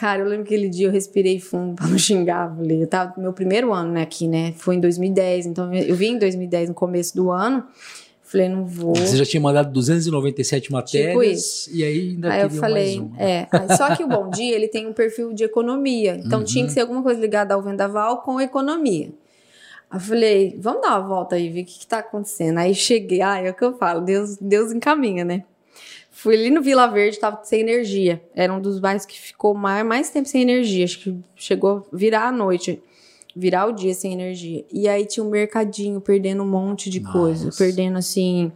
Cara, 0.00 0.22
eu 0.22 0.26
lembro 0.26 0.46
que 0.46 0.54
aquele 0.54 0.70
dia 0.70 0.86
eu 0.86 0.90
respirei 0.90 1.38
fundo 1.38 1.74
pra 1.76 1.86
não 1.86 1.98
xingar. 1.98 2.56
Falei, 2.56 2.82
eu 2.82 2.86
tava 2.86 3.12
no 3.18 3.22
meu 3.22 3.34
primeiro 3.34 3.70
ano 3.70 3.92
né, 3.92 4.02
aqui, 4.02 4.26
né? 4.26 4.54
Foi 4.56 4.76
em 4.76 4.80
2010. 4.80 5.44
Então 5.44 5.70
eu 5.74 5.94
vim 5.94 6.12
em 6.12 6.18
2010, 6.18 6.70
no 6.70 6.74
começo 6.74 7.14
do 7.14 7.30
ano. 7.30 7.62
Falei, 8.22 8.48
não 8.48 8.64
vou. 8.64 8.94
Você 8.94 9.18
já 9.18 9.26
tinha 9.26 9.42
mandado 9.42 9.70
297 9.70 10.72
matérias. 10.72 11.10
Tipo 11.10 11.22
isso. 11.22 11.70
E 11.70 11.84
aí 11.84 12.10
ainda 12.12 12.32
Aí 12.32 12.40
eu 12.40 12.48
falei, 12.48 12.98
mais 12.98 13.10
uma. 13.10 13.22
é. 13.22 13.76
Só 13.76 13.94
que 13.94 14.02
o 14.02 14.08
Bom 14.08 14.30
Dia, 14.30 14.54
ele 14.54 14.68
tem 14.68 14.86
um 14.86 14.94
perfil 14.94 15.34
de 15.34 15.44
economia. 15.44 16.18
Então 16.24 16.38
uhum. 16.38 16.44
tinha 16.46 16.64
que 16.64 16.72
ser 16.72 16.80
alguma 16.80 17.02
coisa 17.02 17.20
ligada 17.20 17.52
ao 17.52 17.60
vendaval 17.60 18.22
com 18.22 18.40
economia. 18.40 19.12
Aí 19.90 19.98
eu 19.98 20.00
falei, 20.00 20.58
vamos 20.58 20.80
dar 20.80 20.98
uma 20.98 21.08
volta 21.08 21.36
aí, 21.36 21.50
ver 21.50 21.60
o 21.60 21.64
que, 21.66 21.78
que 21.80 21.86
tá 21.86 21.98
acontecendo. 21.98 22.56
Aí 22.56 22.74
cheguei, 22.74 23.20
ah, 23.20 23.38
é 23.38 23.50
o 23.50 23.54
que 23.54 23.64
eu 23.64 23.76
falo, 23.76 24.00
Deus, 24.00 24.38
Deus 24.40 24.72
encaminha, 24.72 25.26
né? 25.26 25.44
Fui 26.20 26.34
ali 26.34 26.50
no 26.50 26.60
Vila 26.60 26.86
Verde, 26.86 27.18
tava 27.18 27.40
sem 27.44 27.60
energia. 27.60 28.22
Era 28.34 28.52
um 28.52 28.60
dos 28.60 28.78
bairros 28.78 29.06
que 29.06 29.18
ficou 29.18 29.54
mais, 29.54 29.86
mais 29.86 30.10
tempo 30.10 30.28
sem 30.28 30.42
energia. 30.42 30.84
Acho 30.84 30.98
que 30.98 31.16
chegou 31.34 31.78
a 31.90 31.96
virar 31.96 32.28
a 32.28 32.32
noite, 32.32 32.78
virar 33.34 33.64
o 33.64 33.72
dia 33.72 33.94
sem 33.94 34.12
energia. 34.12 34.62
E 34.70 34.86
aí 34.86 35.06
tinha 35.06 35.24
um 35.24 35.30
mercadinho 35.30 35.98
perdendo 35.98 36.42
um 36.42 36.46
monte 36.46 36.90
de 36.90 37.00
Nossa. 37.00 37.18
coisa. 37.18 37.50
Perdendo 37.56 37.96
assim. 37.96 38.52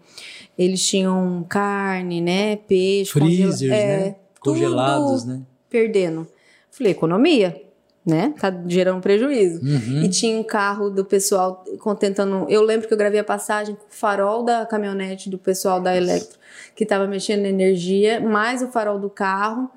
Eles 0.59 0.87
tinham 0.87 1.43
carne, 1.49 2.21
né? 2.21 2.57
Peixe, 2.57 3.11
Freezers, 3.11 3.55
congela... 3.55 3.75
é, 3.75 3.99
né? 3.99 4.17
Congelados, 4.41 5.25
né? 5.25 5.41
Perdendo. 5.71 6.29
Falei, 6.71 6.93
economia 6.93 7.64
né? 8.05 8.35
Tá 8.39 8.53
gerando 8.67 9.01
prejuízo. 9.01 9.61
Uhum. 9.63 10.03
E 10.03 10.09
tinha 10.09 10.39
um 10.39 10.43
carro 10.43 10.91
do 10.91 11.05
pessoal 11.05 11.65
tentando. 11.99 12.47
Eu 12.51 12.63
lembro 12.63 12.87
que 12.87 12.93
eu 12.93 12.99
gravei 12.99 13.19
a 13.19 13.25
passagem 13.25 13.75
com 13.75 13.85
o 13.85 13.87
farol 13.89 14.43
da 14.43 14.67
caminhonete 14.67 15.31
do 15.31 15.39
pessoal 15.39 15.81
da 15.81 15.97
Electro, 15.97 16.39
que 16.75 16.85
estava 16.85 17.07
mexendo 17.07 17.43
na 17.43 17.49
energia, 17.49 18.21
mais 18.21 18.63
o 18.63 18.69
farol 18.69 18.99
do 18.99 19.09
carro. 19.09 19.71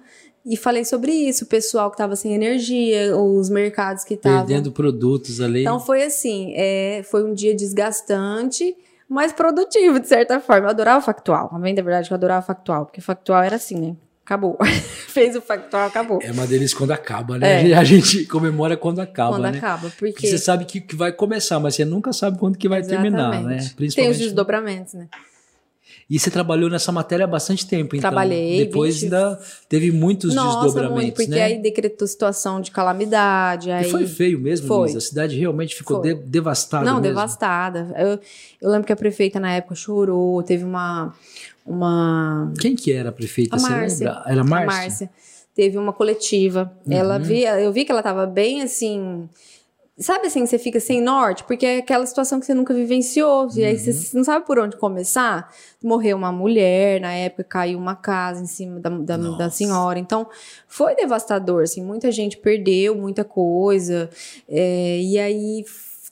E 0.46 0.56
falei 0.56 0.86
sobre 0.86 1.12
isso, 1.12 1.44
o 1.44 1.48
pessoal 1.48 1.90
que 1.90 1.96
estava 1.96 2.16
sem 2.16 2.34
energia, 2.34 3.16
os 3.18 3.50
mercados 3.50 4.04
que 4.04 4.14
estavam. 4.14 4.46
Perdendo 4.46 4.72
produtos 4.72 5.42
ali. 5.42 5.62
Então 5.62 5.80
foi 5.80 6.04
assim: 6.04 6.54
é, 6.56 7.02
foi 7.04 7.24
um 7.24 7.34
dia 7.34 7.56
desgastante, 7.56 8.76
mas 9.10 9.32
produtivo, 9.32 10.00
de 10.00 10.08
certa 10.08 10.40
forma. 10.40 10.68
Eu 10.68 10.72
adorava 10.72 11.02
factual. 11.02 11.50
A 11.54 11.60
bem 11.60 11.76
da 11.76 11.82
verdade, 11.82 12.12
eu 12.12 12.16
adorava 12.16 12.46
factual, 12.46 12.86
porque 12.86 13.02
factual 13.02 13.44
era 13.44 13.56
assim, 13.56 13.76
né? 13.76 13.96
Acabou. 14.28 14.58
Fez 15.08 15.36
o 15.38 15.42
factual, 15.42 15.88
acabou. 15.88 16.20
É 16.22 16.32
uma 16.32 16.46
delícia 16.46 16.78
quando 16.78 16.92
acaba, 16.92 17.38
né? 17.38 17.72
É. 17.72 17.74
A 17.78 17.84
gente 17.86 18.26
comemora 18.26 18.76
quando 18.76 19.00
acaba, 19.00 19.38
quando 19.38 19.44
né? 19.44 19.58
acaba, 19.58 19.90
porque... 19.90 20.12
porque... 20.12 20.28
você 20.28 20.38
sabe 20.38 20.66
que, 20.66 20.82
que 20.82 20.96
vai 20.96 21.14
começar, 21.14 21.60
mas 21.60 21.76
você 21.76 21.86
nunca 21.86 22.12
sabe 22.12 22.38
quando 22.38 22.58
que 22.58 22.68
vai 22.68 22.82
Exatamente. 22.82 23.16
terminar, 23.16 23.42
né? 23.42 23.56
Principalmente... 23.76 23.96
Tem 23.96 24.10
os 24.10 24.18
desdobramentos, 24.18 24.94
né? 24.96 25.08
E 26.10 26.18
você 26.18 26.32
trabalhou 26.32 26.70
nessa 26.70 26.90
matéria 26.90 27.26
há 27.26 27.28
bastante 27.28 27.68
tempo, 27.68 27.96
então. 27.96 28.10
Trabalhei. 28.10 28.66
Depois 28.66 28.96
20... 29.02 29.04
ainda 29.04 29.40
teve 29.68 29.92
muitos 29.92 30.34
Nossa, 30.34 30.62
desdobramentos, 30.62 31.04
muito, 31.04 31.16
porque 31.16 31.30
né? 31.30 31.44
aí 31.44 31.62
decretou 31.62 32.08
situação 32.08 32.62
de 32.62 32.72
calamidade. 32.72 33.72
Aí... 33.72 33.88
E 33.88 33.90
foi 33.90 34.08
feio 34.08 34.40
mesmo, 34.40 34.68
foi. 34.68 34.78
Luiz? 34.78 34.96
A 34.96 35.02
cidade 35.02 35.38
realmente 35.38 35.76
ficou 35.76 36.02
de 36.02 36.14
devastada 36.14 36.86
Não, 36.86 36.94
mesmo. 37.02 37.10
devastada. 37.10 37.94
Eu, 37.98 38.20
eu 38.62 38.70
lembro 38.70 38.88
que 38.88 38.94
a 38.94 38.96
prefeita 38.96 39.38
na 39.38 39.52
época 39.52 39.76
chorou, 39.76 40.42
teve 40.44 40.64
uma 40.64 41.14
uma. 41.68 42.51
Quem 42.59 42.76
que 42.76 42.91
era 42.91 43.09
a 43.09 43.11
prefeita? 43.11 43.55
A 43.55 43.59
Márcia. 43.59 44.24
Era 44.26 44.43
Márcia? 44.43 44.57
A 44.57 44.65
Márcia. 44.65 45.09
Teve 45.53 45.78
uma 45.78 45.91
coletiva. 45.91 46.72
Uhum. 46.86 46.93
Ela 46.93 47.20
via, 47.20 47.59
eu 47.59 47.74
vi 47.74 47.84
que 47.84 47.91
ela 47.91 47.99
estava 47.99 48.26
bem 48.26 48.61
assim. 48.61 49.28
Sabe 49.99 50.28
assim, 50.28 50.45
você 50.45 50.59
fica 50.59 50.80
sem 50.80 51.01
norte, 51.01 51.43
porque 51.43 51.65
é 51.65 51.78
aquela 51.80 52.05
situação 52.05 52.39
que 52.39 52.45
você 52.45 52.53
nunca 52.53 52.72
vivenciou, 52.72 53.45
uhum. 53.45 53.49
e 53.55 53.65
aí 53.65 53.80
você 53.80 53.89
uhum. 53.89 54.20
não 54.20 54.24
sabe 54.24 54.45
por 54.45 54.59
onde 54.59 54.78
começar. 54.78 55.51
Morreu 55.84 56.15
uma 56.15 56.32
mulher, 56.32 57.01
na 57.01 57.11
época 57.13 57.43
caiu 57.43 57.80
uma 57.80 57.95
casa 57.95 58.43
em 58.43 58.45
cima 58.45 58.80
da, 58.80 58.89
da, 58.91 59.18
da, 59.18 59.49
senhora. 59.49 59.97
Então, 59.97 60.28
foi 60.68 60.95
devastador, 60.95 61.63
assim, 61.63 61.84
muita 61.84 62.11
gente 62.11 62.38
perdeu 62.38 62.93
muita 62.93 63.24
coisa. 63.24 64.07
É, 64.47 64.99
e 65.01 65.18
aí 65.18 65.65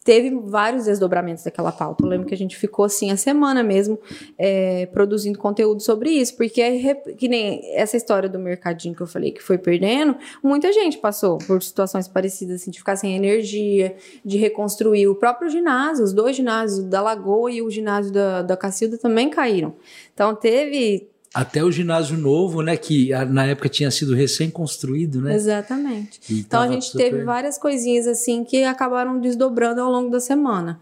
teve 0.06 0.30
vários 0.30 0.86
desdobramentos 0.86 1.44
daquela 1.44 1.72
pauta. 1.72 2.06
Eu 2.06 2.08
lembro 2.08 2.28
que 2.28 2.34
a 2.36 2.38
gente 2.38 2.56
ficou 2.56 2.86
assim 2.86 3.12
a 3.12 3.18
semana 3.18 3.64
mesmo 3.64 4.00
é, 4.38 4.86
produzindo 4.86 5.40
conteúdo 5.40 5.82
sobre 5.82 6.12
isso, 6.12 6.38
porque 6.38 6.62
é 6.62 6.94
que 6.94 7.28
nem 7.28 7.60
essa 7.74 7.98
história 7.98 8.30
do 8.30 8.38
mercadinho 8.38 8.96
que 8.96 9.02
eu 9.02 9.08
falei 9.08 9.32
que 9.32 9.42
foi 9.42 9.58
perdendo, 9.58 10.16
muita 10.44 10.72
gente 10.72 11.00
passou 11.00 11.40
por 11.40 11.62
situações 11.64 12.08
parecidas, 12.08 12.62
assim, 12.62 12.70
de 12.70 12.78
ficar 12.78 12.96
sem 12.96 13.16
energia, 13.16 13.96
de 14.24 14.38
reconstruir 14.38 15.08
o 15.08 15.16
próprio 15.16 15.50
ginásio, 15.50 16.06
os 16.06 16.14
dois 16.14 16.36
ginásios 16.36 16.86
da 16.86 17.02
Lagoa 17.02 17.52
e 17.52 17.64
o 17.64 17.72
ginásio 17.72 18.14
da, 18.14 18.44
da 18.44 18.56
Cacilda 18.56 19.00
também 19.00 19.32
caíram. 19.32 19.74
Então 20.14 20.36
teve 20.36 21.10
até 21.36 21.62
o 21.62 21.70
ginásio 21.70 22.18
novo, 22.18 22.62
né? 22.62 22.78
Que 22.78 23.10
na 23.28 23.46
época 23.46 23.68
tinha 23.68 23.92
sido 23.92 24.16
recém-construído, 24.16 25.22
né? 25.22 25.36
Exatamente. 25.36 26.22
então 26.32 26.62
a 26.62 26.68
gente 26.70 26.86
super... 26.86 27.10
teve 27.10 27.24
várias 27.26 27.58
coisinhas 27.58 28.08
assim 28.08 28.46
que 28.46 28.64
acabaram 28.64 29.20
desdobrando 29.20 29.82
ao 29.82 29.92
longo 29.92 30.10
da 30.10 30.22
semana. 30.22 30.80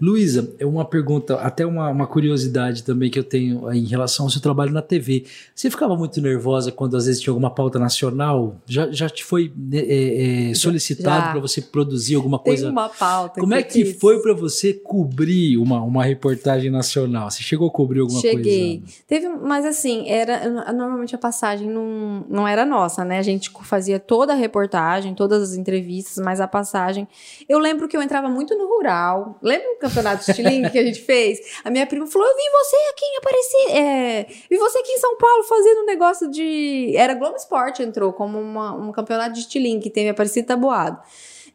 Luísa, 0.00 0.52
é 0.58 0.66
uma 0.66 0.84
pergunta, 0.84 1.36
até 1.36 1.64
uma, 1.64 1.88
uma, 1.88 2.06
curiosidade 2.06 2.82
também 2.82 3.10
que 3.10 3.18
eu 3.18 3.24
tenho 3.24 3.70
em 3.72 3.84
relação 3.84 4.26
ao 4.26 4.30
seu 4.30 4.40
trabalho 4.40 4.72
na 4.72 4.82
TV. 4.82 5.24
Você 5.54 5.70
ficava 5.70 5.96
muito 5.96 6.20
nervosa 6.20 6.72
quando 6.72 6.96
às 6.96 7.06
vezes 7.06 7.20
tinha 7.20 7.32
alguma 7.32 7.50
pauta 7.50 7.78
nacional? 7.78 8.56
Já, 8.66 8.90
já 8.90 9.08
te 9.08 9.24
foi 9.24 9.52
né, 9.56 9.78
é, 9.78 10.50
é, 10.50 10.54
solicitado 10.54 11.32
para 11.32 11.40
você 11.40 11.60
produzir 11.60 12.16
alguma 12.16 12.38
coisa? 12.38 12.64
Tem 12.64 12.72
uma 12.72 12.88
pauta. 12.88 13.40
Como 13.40 13.54
é 13.54 13.62
que 13.62 13.84
foi 13.94 14.20
para 14.20 14.34
você 14.34 14.72
cobrir 14.72 15.56
uma, 15.58 15.80
uma 15.82 16.04
reportagem 16.04 16.70
nacional? 16.70 17.30
Você 17.30 17.42
chegou 17.42 17.68
a 17.68 17.70
cobrir 17.70 18.00
alguma 18.00 18.20
Cheguei. 18.20 18.42
coisa? 18.42 18.50
Cheguei. 18.50 18.82
Teve, 19.06 19.28
mas 19.28 19.64
assim, 19.64 20.08
era 20.08 20.72
normalmente 20.72 21.14
a 21.14 21.18
passagem 21.18 21.68
não, 21.68 22.24
não 22.28 22.48
era 22.48 22.64
nossa, 22.64 23.04
né? 23.04 23.18
A 23.18 23.22
gente 23.22 23.50
fazia 23.62 23.98
toda 23.98 24.32
a 24.32 24.36
reportagem, 24.36 25.14
todas 25.14 25.42
as 25.42 25.54
entrevistas, 25.54 26.22
mas 26.22 26.40
a 26.40 26.48
passagem. 26.48 27.06
Eu 27.48 27.58
lembro 27.58 27.88
que 27.88 27.96
eu 27.96 28.02
entrava 28.02 28.28
muito 28.28 28.56
no 28.56 28.66
rural. 28.66 29.38
Campeonato 29.78 30.24
de 30.24 30.30
estilingue 30.30 30.70
que 30.70 30.78
a 30.78 30.84
gente 30.84 31.00
fez, 31.00 31.38
a 31.64 31.70
minha 31.70 31.86
prima 31.86 32.06
falou: 32.06 32.26
Eu 32.26 32.36
vi 32.36 32.42
você 32.50 32.76
aqui 32.92 33.04
em 33.04 33.16
Aparecida, 33.16 33.72
é, 33.72 34.26
vi 34.50 34.56
você 34.56 34.78
aqui 34.78 34.92
em 34.92 34.98
São 34.98 35.16
Paulo 35.16 35.44
fazendo 35.44 35.82
um 35.82 35.86
negócio 35.86 36.30
de. 36.30 36.92
Era 36.96 37.14
Globo 37.14 37.36
Esporte, 37.36 37.82
entrou 37.82 38.12
como 38.12 38.38
uma, 38.38 38.72
um 38.74 38.92
campeonato 38.92 39.34
de 39.34 39.40
estilingue 39.40 39.84
que 39.84 39.90
teve 39.90 40.10
Aparecida 40.10 40.48
Taboado. 40.48 40.98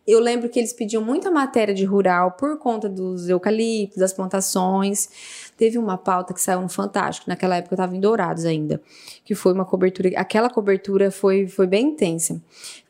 Eu 0.07 0.19
lembro 0.19 0.49
que 0.49 0.57
eles 0.57 0.73
pediam 0.73 1.03
muita 1.03 1.29
matéria 1.29 1.71
de 1.71 1.85
rural 1.85 2.31
por 2.31 2.57
conta 2.57 2.89
dos 2.89 3.29
eucaliptos, 3.29 3.99
das 3.99 4.11
plantações. 4.11 5.07
Teve 5.55 5.77
uma 5.77 5.99
pauta 5.99 6.33
que 6.33 6.41
saiu 6.41 6.61
no 6.61 6.69
Fantástico, 6.69 7.29
naquela 7.29 7.57
época 7.57 7.73
eu 7.73 7.75
estava 7.75 7.95
em 7.95 7.99
Dourados 7.99 8.43
ainda, 8.43 8.81
que 9.23 9.35
foi 9.35 9.53
uma 9.53 9.65
cobertura, 9.65 10.09
aquela 10.15 10.49
cobertura 10.49 11.11
foi, 11.11 11.47
foi 11.47 11.67
bem 11.67 11.89
intensa. 11.89 12.41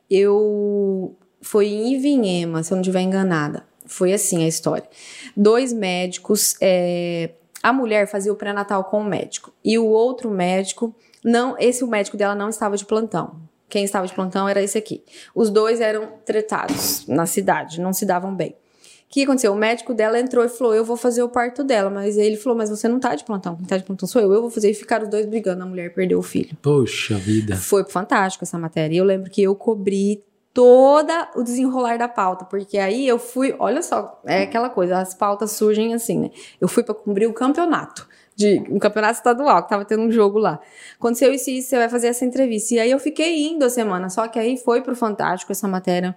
Eu 0.10 1.14
foi 1.42 1.68
em 1.68 1.94
Ivinhema, 1.94 2.64
se 2.64 2.72
eu 2.72 2.76
não 2.76 2.82
estiver 2.82 3.02
enganada. 3.02 3.68
Foi 3.90 4.14
assim 4.14 4.44
a 4.44 4.48
história. 4.48 4.88
Dois 5.36 5.74
médicos, 5.74 6.56
é, 6.62 7.32
a 7.62 7.74
mulher 7.74 8.08
fazia 8.08 8.32
o 8.32 8.36
pré-natal 8.36 8.84
com 8.86 9.02
o 9.02 9.04
médico 9.04 9.52
e 9.66 9.78
o 9.78 9.86
outro 9.86 10.30
médico 10.30 10.96
não, 11.24 11.58
esse 11.60 11.84
o 11.84 11.88
médico 11.88 12.16
dela 12.16 12.36
não 12.36 12.50
estava 12.50 12.78
de 12.78 12.86
plantão. 12.86 13.36
Quem 13.68 13.84
estava 13.84 14.08
de 14.08 14.14
plantão 14.14 14.48
era 14.48 14.62
esse 14.62 14.78
aqui. 14.78 15.04
Os 15.36 15.50
dois 15.50 15.82
eram 15.82 16.08
tratados 16.26 17.06
na 17.08 17.26
cidade, 17.26 17.80
não 17.82 17.94
se 17.94 18.06
davam 18.06 18.34
bem. 18.34 18.52
O 18.52 19.12
que 19.12 19.24
aconteceu? 19.24 19.52
O 19.52 19.56
médico 19.56 19.94
dela 19.94 20.20
entrou 20.20 20.46
e 20.46 20.50
falou: 20.50 20.74
Eu 20.74 20.86
vou 20.86 20.96
fazer 20.96 21.24
o 21.24 21.30
parto 21.30 21.64
dela. 21.64 21.90
Mas 21.90 22.16
ele 22.16 22.38
falou: 22.38 22.56
Mas 22.56 22.70
você 22.70 22.88
não 22.88 23.00
tá 23.00 23.16
de 23.16 23.24
plantão. 23.24 23.56
Quem 23.56 23.66
tá 23.66 23.76
de 23.76 23.84
plantão 23.84 24.08
sou 24.08 24.22
eu. 24.22 24.32
Eu 24.32 24.42
vou 24.42 24.52
fazer. 24.52 24.70
E 24.70 24.74
ficaram 24.76 25.06
os 25.06 25.10
dois 25.10 25.26
brigando. 25.26 25.64
A 25.64 25.66
mulher 25.66 25.94
perdeu 25.96 26.20
o 26.20 26.22
filho. 26.22 26.56
Poxa 26.62 27.16
vida. 27.16 27.56
Foi 27.56 27.84
fantástico 27.86 28.44
essa 28.44 28.58
matéria. 28.60 28.94
E 28.94 28.98
eu 29.00 29.04
lembro 29.04 29.32
que 29.32 29.42
eu 29.42 29.56
cobri 29.56 30.24
toda 30.60 31.30
o 31.36 31.41
desenrolar 31.41 31.97
da 31.97 32.10
pauta, 32.10 32.43
porque 32.43 32.78
aí 32.78 33.07
eu 33.07 33.18
fui, 33.18 33.55
olha 33.57 33.82
só, 33.82 34.20
é 34.26 34.41
aquela 34.41 34.70
coisa, 34.70 34.99
as 34.99 35.14
pautas 35.14 35.53
surgem 35.53 35.93
assim, 35.93 36.20
né? 36.20 36.32
Eu 36.60 36.68
fui 36.68 36.84
para 36.84 36.93
cumprir 36.93 37.30
o 37.30 37.34
campeonato. 37.34 38.05
De 38.36 38.62
um 38.70 38.78
campeonato 38.78 39.14
estadual, 39.16 39.64
que 39.64 39.70
tava 39.70 39.86
tendo 39.86 40.03
um 40.03 40.12
jogo 40.12 40.38
lá. 40.38 40.60
Aconteceu 40.97 41.32
isso 41.34 41.49
e 41.49 41.62
você 41.62 41.78
vai 41.78 41.88
fazer 41.88 42.07
essa 42.07 42.26
entrevista. 42.26 42.74
E 42.74 42.80
aí 42.80 42.91
eu 42.91 42.99
fiquei 42.99 43.47
indo 43.47 43.64
a 43.64 43.70
semana, 43.70 44.10
só 44.10 44.28
que 44.28 44.38
aí 44.38 44.57
foi 44.57 44.82
pro 44.82 44.95
Fantástico 44.97 45.51
essa 45.51 45.68
matéria, 45.68 46.14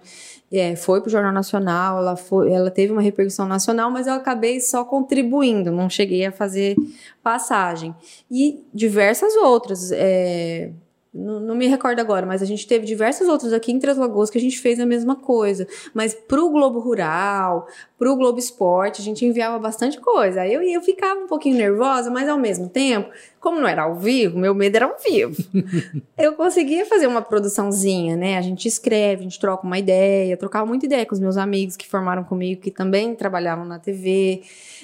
é, 0.51 0.75
foi 0.75 0.99
pro 0.99 1.09
Jornal 1.09 1.31
Nacional, 1.31 1.99
ela, 1.99 2.17
foi, 2.17 2.51
ela 2.51 2.69
teve 2.69 2.91
uma 2.91 3.01
repercussão 3.01 3.45
nacional, 3.45 3.89
mas 3.91 4.07
eu 4.07 4.13
acabei 4.13 4.59
só 4.59 4.83
contribuindo, 4.83 5.71
não 5.71 5.89
cheguei 5.89 6.25
a 6.25 6.33
fazer 6.33 6.75
passagem. 7.21 7.95
E 8.29 8.61
diversas 8.73 9.35
outras. 9.35 9.89
É, 9.93 10.71
não, 11.13 11.39
não, 11.39 11.53
me 11.55 11.67
recordo 11.67 11.99
agora, 11.99 12.25
mas 12.25 12.41
a 12.41 12.45
gente 12.45 12.65
teve 12.65 12.87
diversos 12.87 13.27
outros 13.27 13.53
aqui 13.53 13.71
em 13.71 13.77
Três 13.77 13.97
Lagoas 13.97 14.31
que 14.31 14.37
a 14.37 14.41
gente 14.41 14.57
fez 14.57 14.79
a 14.79 14.85
mesma 14.85 15.15
coisa. 15.15 15.67
Mas 15.93 16.15
pro 16.15 16.49
Globo 16.49 16.79
Rural, 16.79 17.67
pro 17.99 18.15
Globo 18.15 18.39
Esporte, 18.39 18.99
a 18.99 19.03
gente 19.03 19.23
enviava 19.23 19.59
bastante 19.59 19.99
coisa. 19.99 20.41
Aí 20.41 20.51
eu, 20.51 20.63
eu 20.63 20.81
ficava 20.81 21.19
um 21.19 21.27
pouquinho 21.27 21.55
nervosa, 21.55 22.09
mas 22.09 22.27
ao 22.27 22.39
mesmo 22.39 22.67
tempo, 22.67 23.11
como 23.43 23.59
não 23.59 23.67
era 23.67 23.83
ao 23.83 23.95
vivo, 23.95 24.39
meu 24.39 24.55
medo 24.55 24.77
era 24.77 24.85
ao 24.85 24.95
vivo. 24.97 25.35
eu 26.17 26.31
conseguia 26.33 26.85
fazer 26.85 27.07
uma 27.07 27.21
produçãozinha, 27.21 28.15
né? 28.15 28.37
A 28.37 28.41
gente 28.41 28.69
escreve, 28.69 29.19
a 29.19 29.23
gente 29.23 29.37
troca 29.37 29.67
uma 29.67 29.77
ideia, 29.77 30.37
trocava 30.37 30.65
muita 30.65 30.85
ideia 30.85 31.05
com 31.05 31.13
os 31.13 31.19
meus 31.19 31.35
amigos 31.35 31.75
que 31.75 31.85
formaram 31.85 32.23
comigo, 32.23 32.61
que 32.61 32.71
também 32.71 33.13
trabalhavam 33.13 33.65
na 33.65 33.79
TV 33.79 34.43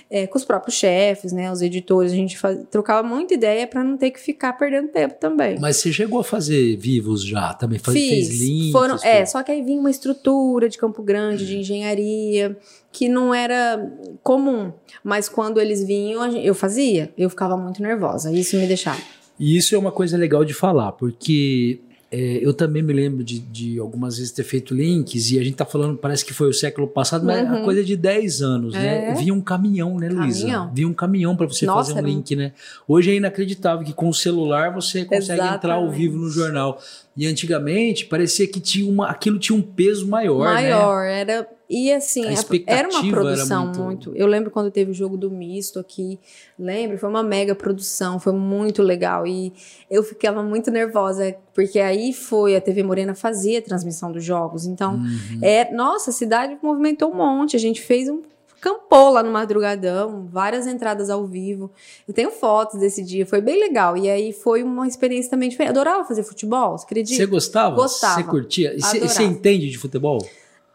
é, 0.10 0.26
com 0.26 0.38
os 0.38 0.44
próprios 0.44 0.76
chefes, 0.76 1.32
né, 1.32 1.52
os 1.52 1.62
editores, 1.62 2.12
a 2.12 2.16
gente 2.16 2.38
faz, 2.38 2.60
trocava 2.72 3.08
muita 3.08 3.36
ideia 3.36 3.68
para 3.68 3.84
não 3.84 3.96
ter 3.96 4.10
que 4.10 4.20
ficar 4.20 4.54
perdendo 4.54 4.88
tempo 4.88 5.16
também. 5.20 5.58
Mas 5.60 5.78
você 5.78 5.94
chegou 5.94 6.20
a 6.20 6.24
fazer 6.24 6.76
vivos 6.78 7.24
já, 7.24 7.54
também 7.54 7.78
faz, 7.78 7.96
Fiz, 7.96 8.28
fez 8.28 8.42
links? 8.42 8.72
Foram, 8.72 8.98
é, 9.04 9.26
só 9.26 9.44
que 9.44 9.52
aí 9.52 9.62
vinha 9.62 9.80
uma 9.80 9.92
estrutura 9.92 10.68
de 10.68 10.78
Campo 10.78 11.04
Grande, 11.04 11.46
de 11.46 11.60
engenharia, 11.60 12.58
que 12.92 13.08
não 13.08 13.34
era 13.34 13.80
comum, 14.24 14.72
mas 15.04 15.30
quando 15.30 15.60
eles 15.60 15.84
vinham, 15.84 16.26
eu 16.38 16.56
fazia, 16.56 17.14
eu 17.18 17.30
ficava 17.30 17.56
muito 17.56 17.82
nervosa, 17.82 18.32
isso 18.32 18.58
me 18.58 18.68
deixava. 18.68 19.00
E 19.40 19.56
isso 19.56 19.74
é 19.74 19.78
uma 19.78 19.92
coisa 19.92 20.18
legal 20.18 20.44
de 20.44 20.54
falar, 20.54 20.92
porque 20.94 21.80
é, 22.12 22.40
eu 22.42 22.54
também 22.56 22.82
me 22.82 22.92
lembro 22.92 23.24
de, 23.24 23.40
de, 23.40 23.80
algumas 23.80 24.18
vezes 24.18 24.32
ter 24.32 24.44
feito 24.44 24.74
links, 24.74 25.32
e 25.32 25.40
a 25.40 25.44
gente 25.44 25.56
tá 25.56 25.66
falando, 25.66 25.96
parece 25.96 26.26
que 26.26 26.34
foi 26.34 26.50
o 26.50 26.54
século 26.54 26.88
passado, 26.88 27.24
mas 27.24 27.48
uhum. 27.48 27.58
a 27.58 27.62
coisa 27.62 27.82
é 27.82 27.84
de 27.84 27.96
10 27.96 28.42
anos, 28.42 28.74
né? 28.74 29.10
é. 29.10 29.10
né? 29.10 29.16
Vinha 29.16 29.34
um 29.34 29.42
caminhão, 29.42 30.00
né, 30.00 30.10
Luísa? 30.10 30.72
Vinha 30.74 30.88
um 30.88 30.94
caminhão 30.94 31.36
para 31.36 31.46
você 31.46 31.68
Nossa, 31.68 31.94
fazer 31.94 32.04
um 32.04 32.08
link, 32.10 32.36
né? 32.36 32.54
Hoje 32.88 33.12
é 33.12 33.16
inacreditável 33.16 33.86
que 33.86 33.94
com 33.94 34.10
o 34.10 34.14
celular 34.14 34.74
você 34.74 35.06
consegue 35.06 35.40
Exatamente. 35.40 35.56
entrar 35.56 35.76
ao 35.76 35.92
vivo 35.92 36.18
no 36.18 36.30
jornal. 36.30 36.82
E 37.20 37.28
antigamente 37.28 38.06
parecia 38.06 38.48
que 38.48 38.62
tinha 38.62 38.90
uma, 38.90 39.10
aquilo 39.10 39.38
tinha 39.38 39.58
um 39.58 39.62
peso 39.62 40.08
maior, 40.08 40.46
maior 40.46 41.04
né? 41.04 41.20
era 41.20 41.50
e 41.70 41.92
assim, 41.92 42.24
era 42.66 42.90
uma 42.90 43.12
produção 43.12 43.70
era 43.70 43.78
muito... 43.78 44.10
muito... 44.10 44.16
Eu 44.16 44.26
lembro 44.26 44.50
quando 44.50 44.72
teve 44.72 44.90
o 44.90 44.94
jogo 44.94 45.16
do 45.16 45.30
misto 45.30 45.80
aqui. 45.80 46.18
Lembro, 46.58 46.98
foi 46.98 47.08
uma 47.08 47.22
mega 47.22 47.54
produção, 47.54 48.20
foi 48.20 48.34
muito 48.34 48.82
legal. 48.82 49.28
E 49.28 49.54
eu 49.92 50.02
ficava 50.02 50.42
muito 50.42 50.72
nervosa, 50.72 51.36
porque 51.54 51.80
aí 51.80 52.12
foi, 52.12 52.56
a 52.56 52.62
TV 52.62 52.82
Morena 52.82 53.14
fazia 53.14 53.60
a 53.60 53.62
transmissão 53.62 54.12
dos 54.12 54.24
jogos. 54.24 54.66
Então, 54.66 54.96
uhum. 54.96 55.40
é, 55.44 55.72
nossa, 55.72 56.10
a 56.10 56.14
cidade 56.14 56.58
movimentou 56.64 57.12
um 57.12 57.16
monte. 57.18 57.56
A 57.56 57.60
gente 57.60 57.82
fez 57.82 58.10
um 58.10 58.24
campou 58.60 59.12
lá 59.12 59.24
no 59.24 59.32
madrugadão, 59.32 60.28
várias 60.32 60.68
entradas 60.68 61.10
ao 61.10 61.26
vivo. 61.26 61.72
Eu 62.08 62.14
tenho 62.14 62.32
fotos 62.32 62.80
desse 62.80 63.04
dia, 63.04 63.26
foi 63.26 63.42
bem 63.42 63.60
legal. 63.60 63.98
E 63.98 64.10
aí 64.10 64.34
foi 64.34 64.64
uma 64.64 64.88
experiência 64.88 65.32
também 65.32 65.50
diferente. 65.50 65.72
Adorava 65.72 66.06
fazer 66.06 66.24
futebol, 66.24 66.78
você 66.78 66.86
acredita? 66.86 67.18
Você 67.18 67.26
gostava? 67.26 67.76
Gostava. 67.76 68.16
Você 68.16 68.24
curtia? 68.24 68.76
E 68.76 68.82
você 68.82 69.24
entende 69.24 69.70
de 69.70 69.78
futebol? 69.78 70.20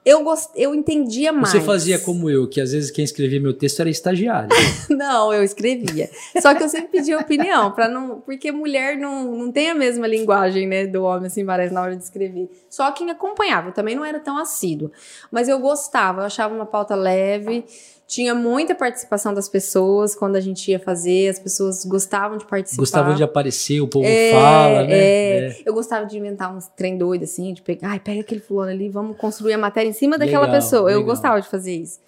Eu, 0.04 0.22
gost... 0.22 0.50
eu 0.54 0.74
entendia 0.74 1.32
mais. 1.32 1.50
Você 1.50 1.60
fazia 1.60 1.98
como 1.98 2.28
eu, 2.28 2.46
que 2.46 2.60
às 2.60 2.72
vezes 2.72 2.90
quem 2.90 3.04
escrevia 3.04 3.40
meu 3.40 3.54
texto 3.54 3.80
era 3.80 3.88
estagiário. 3.88 4.50
não, 4.90 5.32
eu 5.32 5.42
escrevia. 5.42 6.10
Só 6.40 6.54
que 6.54 6.62
eu 6.62 6.68
sempre 6.68 6.88
pedia 6.88 7.18
opinião, 7.18 7.70
para 7.72 7.88
não. 7.88 8.20
Porque 8.20 8.52
mulher 8.52 8.98
não, 8.98 9.36
não 9.36 9.50
tem 9.50 9.70
a 9.70 9.74
mesma 9.74 10.06
linguagem, 10.06 10.66
né, 10.66 10.86
do 10.86 11.02
homem, 11.04 11.26
assim, 11.26 11.44
parece, 11.44 11.72
na 11.72 11.80
hora 11.80 11.96
de 11.96 12.02
escrever. 12.02 12.50
Só 12.68 12.92
quem 12.92 13.10
acompanhava, 13.10 13.68
eu 13.68 13.72
também 13.72 13.94
não 13.94 14.04
era 14.04 14.20
tão 14.20 14.36
assíduo. 14.36 14.92
Mas 15.30 15.48
eu 15.48 15.58
gostava, 15.58 16.20
eu 16.20 16.26
achava 16.26 16.54
uma 16.54 16.66
pauta 16.66 16.94
leve. 16.94 17.64
Tinha 18.06 18.34
muita 18.34 18.74
participação 18.74 19.32
das 19.32 19.48
pessoas 19.48 20.14
quando 20.14 20.36
a 20.36 20.40
gente 20.40 20.70
ia 20.70 20.78
fazer, 20.78 21.30
as 21.30 21.38
pessoas 21.38 21.84
gostavam 21.84 22.36
de 22.36 22.44
participar. 22.44 22.82
Gostavam 22.82 23.14
de 23.14 23.22
aparecer, 23.22 23.80
o 23.80 23.88
povo 23.88 24.06
é, 24.06 24.30
fala, 24.30 24.84
né? 24.84 24.98
É. 24.98 25.46
é. 25.48 25.62
Eu 25.64 25.72
gostava 25.72 26.04
de 26.04 26.18
inventar 26.18 26.54
uns 26.54 26.68
trem 26.68 26.98
doido, 26.98 27.24
assim, 27.24 27.54
de 27.54 27.62
pegar, 27.62 27.90
ai, 27.90 28.00
pega 28.00 28.20
aquele 28.20 28.40
fulano 28.40 28.70
ali, 28.70 28.88
vamos 28.88 29.16
construir 29.16 29.54
a 29.54 29.58
matéria 29.58 29.88
em 29.88 29.94
cima 29.94 30.18
daquela 30.18 30.44
legal, 30.46 30.60
pessoa. 30.60 30.90
Eu 30.90 31.02
gostava 31.02 31.40
de 31.40 31.48
fazer 31.48 31.74
isso. 31.74 31.98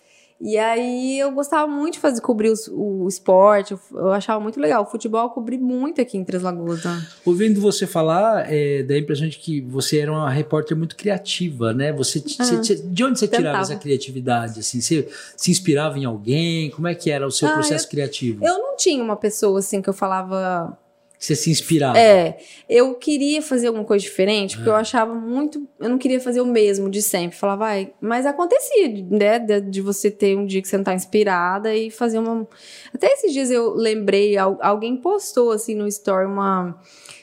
E 0.41 0.59
aí 0.59 1.19
eu 1.19 1.31
gostava 1.33 1.67
muito 1.67 1.95
de 1.95 2.01
fazer 2.01 2.21
cobrir 2.21 2.53
o, 2.71 3.05
o 3.05 3.09
esporte, 3.09 3.73
eu, 3.73 3.81
eu, 3.93 4.13
achava 4.13 4.39
muito 4.39 4.61
legal. 4.61 4.83
O 4.83 4.87
futebol 4.87 5.23
eu 5.23 5.31
cobri 5.31 5.57
muito 5.57 6.01
aqui 6.01 6.19
em 6.19 6.25
Três 6.25 6.43
Lagoas. 6.43 6.85
Né? 6.85 7.07
Ouvindo 7.25 7.61
você 7.61 7.87
falar, 7.87 8.53
é, 8.53 8.83
dá 8.83 8.95
a 8.95 8.99
impressão 8.99 9.27
de 9.27 9.39
que 9.39 9.63
você 9.63 9.99
era 9.99 10.13
uma 10.13 10.31
repórter 10.31 10.77
muito 10.77 10.95
criativa, 10.95 11.73
né? 11.73 11.91
Você, 11.93 12.23
ah, 12.39 12.45
você 12.45 12.77
de 12.77 13.05
onde 13.05 13.19
você 13.19 13.27
tentava. 13.27 13.49
tirava 13.49 13.63
essa 13.63 13.77
criatividade? 13.77 14.61
Assim, 14.61 14.81
você 14.81 15.09
se 15.37 15.51
inspirava 15.51 15.99
em 15.99 16.05
alguém? 16.05 16.71
Como 16.71 16.87
é 16.87 16.95
que 16.95 17.11
era 17.11 17.27
o 17.27 17.31
seu 17.31 17.49
ah, 17.49 17.53
processo 17.55 17.87
eu, 17.87 17.91
criativo? 17.91 18.45
Eu 18.45 18.59
não 18.59 18.77
tinha 18.77 19.03
uma 19.03 19.17
pessoa 19.17 19.59
assim 19.59 19.81
que 19.81 19.89
eu 19.89 19.95
falava 19.95 20.79
Você 21.19 21.35
se 21.35 21.51
inspirava? 21.51 21.99
É, 21.99 22.39
eu 22.69 22.95
queria 22.95 23.41
fazer 23.41 23.69
alguma 23.69 23.85
coisa 23.85 24.05
diferente, 24.05 24.57
porque 24.57 24.69
eu 24.69 24.75
achava 24.75 25.15
muito. 25.15 25.67
Eu 25.81 25.89
não 25.89 25.99
queria 25.99 26.21
fazer 26.21 26.41
o 26.41 26.47
mesmo 26.47 26.91
de 26.91 27.01
sempre. 27.01 27.37
Falava, 27.37 27.65
vai. 27.65 27.93
Mas 28.01 28.27
acontecia, 28.27 28.89
né? 29.11 29.39
De, 29.39 29.61
de 29.63 29.81
você 29.81 30.11
ter 30.11 30.37
um 30.37 30.45
dia 30.45 30.61
que 30.61 30.69
você 30.69 30.77
não 30.77 30.85
tá 30.85 30.95
inspirada 30.95 31.75
e 31.75 31.91
fazer 31.91 32.19
uma. 32.19 32.47
Até 32.95 33.07
esses 33.09 33.33
dias 33.33 33.51
eu 33.51 33.75
lembrei, 33.75 34.37
alguém 34.37 34.97
postou 34.97 35.53
assim 35.53 35.75
no 35.75 35.87
story 35.89 36.27
uma, 36.27 36.79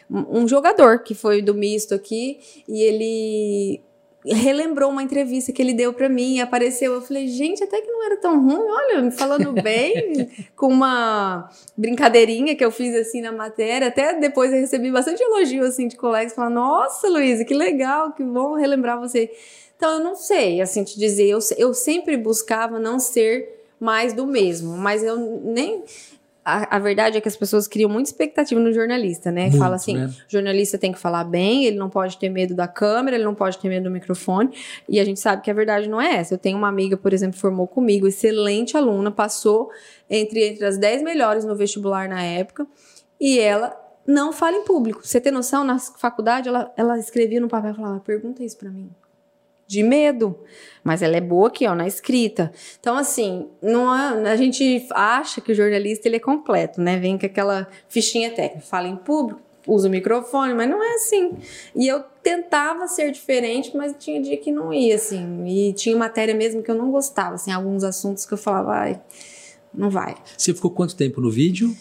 um 0.10 0.48
jogador 0.48 1.04
que 1.04 1.14
foi 1.14 1.42
do 1.42 1.54
misto 1.54 1.94
aqui, 1.94 2.40
e 2.68 2.82
ele 2.82 3.82
relembrou 4.26 4.90
uma 4.90 5.04
entrevista 5.04 5.52
que 5.52 5.62
ele 5.62 5.74
deu 5.74 5.94
para 5.94 6.08
mim 6.08 6.36
e 6.36 6.42
apareceu. 6.42 6.94
Eu 6.94 7.02
falei, 7.02 7.28
gente, 7.28 7.64
até 7.64 7.82
que 7.82 7.92
não 7.92 8.06
era 8.06 8.18
tão 8.18 8.42
ruim, 8.42 8.70
olha, 8.70 9.02
me 9.02 9.12
falando 9.12 9.52
bem, 9.62 10.30
com 10.56 10.68
uma 10.68 11.50
brincadeirinha 11.76 12.56
que 12.56 12.64
eu 12.64 12.72
fiz 12.72 12.96
assim 12.96 13.22
na 13.22 13.32
matéria. 13.32 13.88
Até 13.88 14.18
depois 14.20 14.52
eu 14.52 14.60
recebi 14.60 14.92
bastante 14.92 15.22
elogio 15.22 15.64
assim 15.64 15.88
de 15.88 15.96
colegas, 15.96 16.34
falando, 16.34 16.56
nossa, 16.56 17.10
Luísa, 17.10 17.44
que 17.44 17.54
legal, 17.54 18.14
que 18.14 18.24
bom 18.24 18.56
relembrar 18.56 19.00
você. 19.00 19.30
Então 19.76 19.98
eu 19.98 20.04
não 20.04 20.16
sei, 20.16 20.62
assim, 20.62 20.84
te 20.84 20.98
dizer, 20.98 21.28
eu, 21.28 21.40
eu 21.58 21.74
sempre 21.74 22.16
buscava 22.16 22.80
não 22.80 23.00
ser 23.00 23.64
mais 23.80 24.14
do 24.14 24.26
mesmo, 24.26 24.78
mas 24.78 25.04
eu 25.04 25.18
nem 25.18 25.84
a, 26.46 26.76
a, 26.76 26.80
verdade 26.80 27.18
é 27.18 27.22
que 27.22 27.28
as 27.28 27.36
pessoas 27.36 27.68
criam 27.68 27.90
muita 27.90 28.10
expectativa 28.10 28.60
no 28.60 28.74
jornalista, 28.74 29.32
né? 29.32 29.44
Muito, 29.44 29.58
Fala 29.58 29.76
assim, 29.76 29.96
né? 29.96 30.14
jornalista 30.28 30.78
tem 30.78 30.92
que 30.92 31.00
falar 31.00 31.24
bem, 31.24 31.66
ele 31.66 31.78
não 31.78 31.90
pode 31.90 32.18
ter 32.18 32.30
medo 32.30 32.54
da 32.54 32.68
câmera, 32.68 33.16
ele 33.16 33.24
não 33.24 33.34
pode 33.34 33.58
ter 33.58 33.70
medo 33.70 33.86
do 33.86 33.92
microfone. 33.92 34.50
E 34.88 35.00
a 35.00 35.06
gente 35.06 35.20
sabe 35.20 35.42
que 35.42 35.50
a 35.50 35.54
verdade 35.54 35.88
não 35.88 36.02
é 36.02 36.16
essa. 36.16 36.34
Eu 36.34 36.38
tenho 36.38 36.58
uma 36.58 36.68
amiga, 36.68 36.98
por 36.98 37.14
exemplo, 37.14 37.40
formou 37.40 37.68
comigo, 37.68 38.08
excelente 38.08 38.76
aluna, 38.76 39.10
passou 39.10 39.70
entre, 40.10 40.50
entre 40.50 40.66
as 40.66 40.78
10 40.78 41.02
melhores 41.02 41.46
no 41.46 41.56
vestibular 41.56 42.10
na 42.10 42.22
época, 42.22 42.68
e 43.20 43.40
ela 43.40 43.76
não 44.06 44.34
fala 44.34 44.58
em 44.58 44.64
público. 44.64 45.06
Você 45.06 45.22
tem 45.22 45.32
noção? 45.32 45.64
Na 45.64 45.80
faculdade, 45.80 46.50
ela, 46.50 46.74
ela 46.76 47.00
escrevia 47.00 47.40
no 47.40 47.48
papel 47.48 47.72
e 47.72 47.76
falava, 47.76 48.00
pergunta 48.02 48.44
isso 48.44 48.58
para 48.58 48.70
mim 48.70 48.92
de 49.68 49.84
medo. 49.84 50.38
Mas 50.84 51.02
ela 51.02 51.16
é 51.16 51.22
boa 51.22 51.48
aqui, 51.48 51.66
ó, 51.66 51.74
na 51.74 51.88
escrita. 51.88 52.52
Então, 52.80 52.98
assim, 52.98 53.48
não 53.62 53.96
é, 53.96 54.32
a 54.32 54.36
gente 54.36 54.86
acha 54.92 55.40
que 55.40 55.52
o 55.52 55.56
jornalista 55.56 56.08
ele 56.08 56.18
é 56.18 56.20
completo, 56.20 56.82
né? 56.82 56.98
Vem 56.98 57.18
com 57.18 57.26
aquela 57.26 57.68
fichinha 57.88 58.30
técnica, 58.32 58.66
fala 58.66 58.88
em 58.88 58.98
público, 58.98 59.42
usa 59.66 59.88
o 59.88 59.92
microfone, 59.92 60.54
mas 60.54 60.70
não 60.70 60.84
é 60.84 60.96
assim. 60.96 61.38
E 61.74 61.88
eu 61.88 62.04
tentava 62.22 62.88
ser 62.88 63.12
diferente, 63.12 63.76
mas 63.76 63.96
tinha 63.98 64.22
dia 64.22 64.36
que 64.38 64.52
não 64.52 64.74
ia, 64.74 64.96
assim. 64.96 65.46
E 65.48 65.74
tinha 65.74 65.96
matéria 65.96 66.36
mesmo 66.36 66.62
que 66.62 66.70
eu 66.70 66.76
não 66.76 66.92
gostava, 66.92 67.36
assim, 67.36 67.52
alguns 67.52 67.84
assuntos 67.84 68.26
que 68.26 68.34
eu 68.34 68.38
falava, 68.38 68.72
ai, 68.74 69.02
não 69.74 69.90
vai. 69.90 70.16
Você 70.38 70.54
ficou 70.54 70.70
quanto 70.70 70.96
tempo 70.96 71.22
no 71.22 71.32
vídeo? 71.32 71.74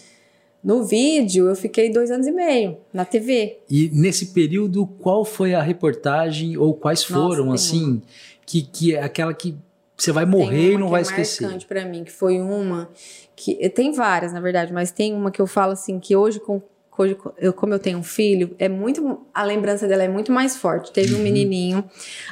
No 0.62 0.84
vídeo, 0.84 1.48
eu 1.48 1.56
fiquei 1.56 1.90
dois 1.90 2.10
anos 2.10 2.26
e 2.26 2.30
meio 2.30 2.78
na 2.92 3.04
TV. 3.04 3.58
E 3.68 3.90
nesse 3.92 4.26
período, 4.26 4.86
qual 4.86 5.24
foi 5.24 5.54
a 5.54 5.62
reportagem 5.62 6.56
ou 6.56 6.72
quais 6.74 7.02
foram, 7.02 7.46
Nossa, 7.46 7.74
assim, 7.74 8.00
que, 8.46 8.62
que 8.62 8.94
é 8.94 9.02
aquela 9.02 9.34
que 9.34 9.56
você 9.96 10.12
vai 10.12 10.24
morrer 10.24 10.74
e 10.74 10.78
não 10.78 10.88
vai 10.88 11.00
é 11.00 11.02
esquecer? 11.02 11.42
marcante 11.42 11.66
para 11.66 11.84
mim, 11.84 12.04
que 12.04 12.12
foi 12.12 12.40
uma 12.40 12.88
que 13.34 13.68
tem 13.70 13.92
várias, 13.92 14.32
na 14.32 14.40
verdade, 14.40 14.72
mas 14.72 14.92
tem 14.92 15.12
uma 15.12 15.32
que 15.32 15.40
eu 15.40 15.46
falo 15.46 15.72
assim 15.72 15.98
que 15.98 16.14
hoje 16.14 16.38
com 16.38 16.62
hoje, 16.96 17.16
eu, 17.38 17.52
como 17.52 17.72
eu 17.72 17.78
tenho 17.78 17.98
um 17.98 18.02
filho, 18.02 18.54
é 18.58 18.68
muito 18.68 19.26
a 19.34 19.42
lembrança 19.42 19.88
dela 19.88 20.04
é 20.04 20.08
muito 20.08 20.30
mais 20.30 20.56
forte. 20.56 20.92
Teve 20.92 21.14
um 21.14 21.16
uhum. 21.16 21.24
menininho, 21.24 21.84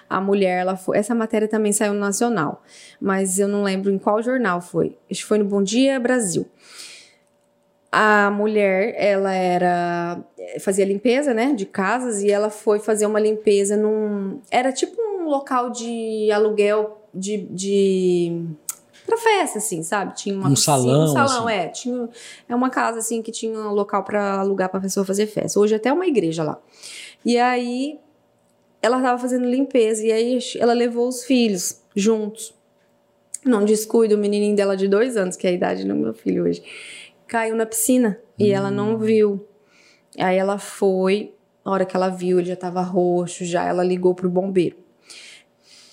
a 0.08 0.20
mulher, 0.20 0.60
ela 0.60 0.76
foi, 0.76 0.98
essa 0.98 1.14
matéria 1.14 1.48
também 1.48 1.72
saiu 1.72 1.94
no 1.94 2.00
Nacional, 2.00 2.62
mas 3.00 3.38
eu 3.38 3.48
não 3.48 3.64
lembro 3.64 3.90
em 3.90 3.98
qual 3.98 4.22
jornal 4.22 4.60
foi. 4.60 4.96
Acho 5.10 5.22
que 5.22 5.26
foi 5.26 5.38
no 5.38 5.44
Bom 5.44 5.62
Dia 5.62 5.98
Brasil 5.98 6.46
a 7.92 8.30
mulher, 8.30 8.94
ela 8.96 9.34
era 9.34 10.22
fazia 10.60 10.84
limpeza, 10.84 11.34
né, 11.34 11.52
de 11.52 11.66
casas 11.66 12.22
e 12.22 12.30
ela 12.30 12.50
foi 12.50 12.78
fazer 12.78 13.06
uma 13.06 13.20
limpeza 13.20 13.76
num 13.76 14.40
era 14.50 14.72
tipo 14.72 15.00
um 15.00 15.28
local 15.28 15.70
de 15.70 16.30
aluguel 16.32 17.04
de, 17.12 17.38
de 17.50 18.44
para 19.06 19.16
festa 19.16 19.58
assim, 19.58 19.82
sabe? 19.82 20.14
Tinha 20.14 20.34
uma 20.36 20.48
um 20.48 20.54
piscina, 20.54 20.76
salão, 20.76 21.04
um 21.04 21.06
salão, 21.08 21.48
assim. 21.48 21.56
é, 21.56 21.68
tinha 21.68 22.08
é 22.48 22.54
uma 22.54 22.70
casa 22.70 22.98
assim 22.98 23.22
que 23.22 23.32
tinha 23.32 23.58
um 23.58 23.72
local 23.72 24.04
para 24.04 24.38
alugar 24.38 24.68
para 24.68 24.80
pessoa 24.80 25.04
fazer 25.04 25.26
festa. 25.26 25.58
Hoje 25.58 25.74
até 25.74 25.92
uma 25.92 26.06
igreja 26.06 26.44
lá. 26.44 26.58
E 27.24 27.36
aí 27.38 27.98
ela 28.80 28.98
estava 28.98 29.18
fazendo 29.18 29.46
limpeza 29.46 30.06
e 30.06 30.12
aí 30.12 30.38
ela 30.58 30.72
levou 30.72 31.08
os 31.08 31.24
filhos 31.24 31.80
juntos. 31.94 32.54
Não 33.44 33.64
descuido 33.64 34.14
o 34.14 34.18
menininho 34.18 34.54
dela 34.54 34.76
de 34.76 34.86
dois 34.86 35.16
anos, 35.16 35.34
que 35.34 35.46
é 35.46 35.50
a 35.50 35.52
idade 35.52 35.84
do 35.84 35.94
meu 35.94 36.14
filho 36.14 36.44
hoje 36.44 36.62
caiu 37.30 37.54
na 37.54 37.64
piscina 37.64 38.18
e 38.36 38.50
ela 38.50 38.72
não 38.72 38.94
hum. 38.94 38.98
viu. 38.98 39.46
Aí 40.18 40.36
ela 40.36 40.58
foi, 40.58 41.32
na 41.64 41.70
hora 41.70 41.86
que 41.86 41.94
ela 41.94 42.08
viu, 42.08 42.40
ele 42.40 42.48
já 42.48 42.56
tava 42.56 42.82
roxo, 42.82 43.44
já 43.44 43.64
ela 43.64 43.84
ligou 43.84 44.16
pro 44.16 44.28
bombeiro. 44.28 44.76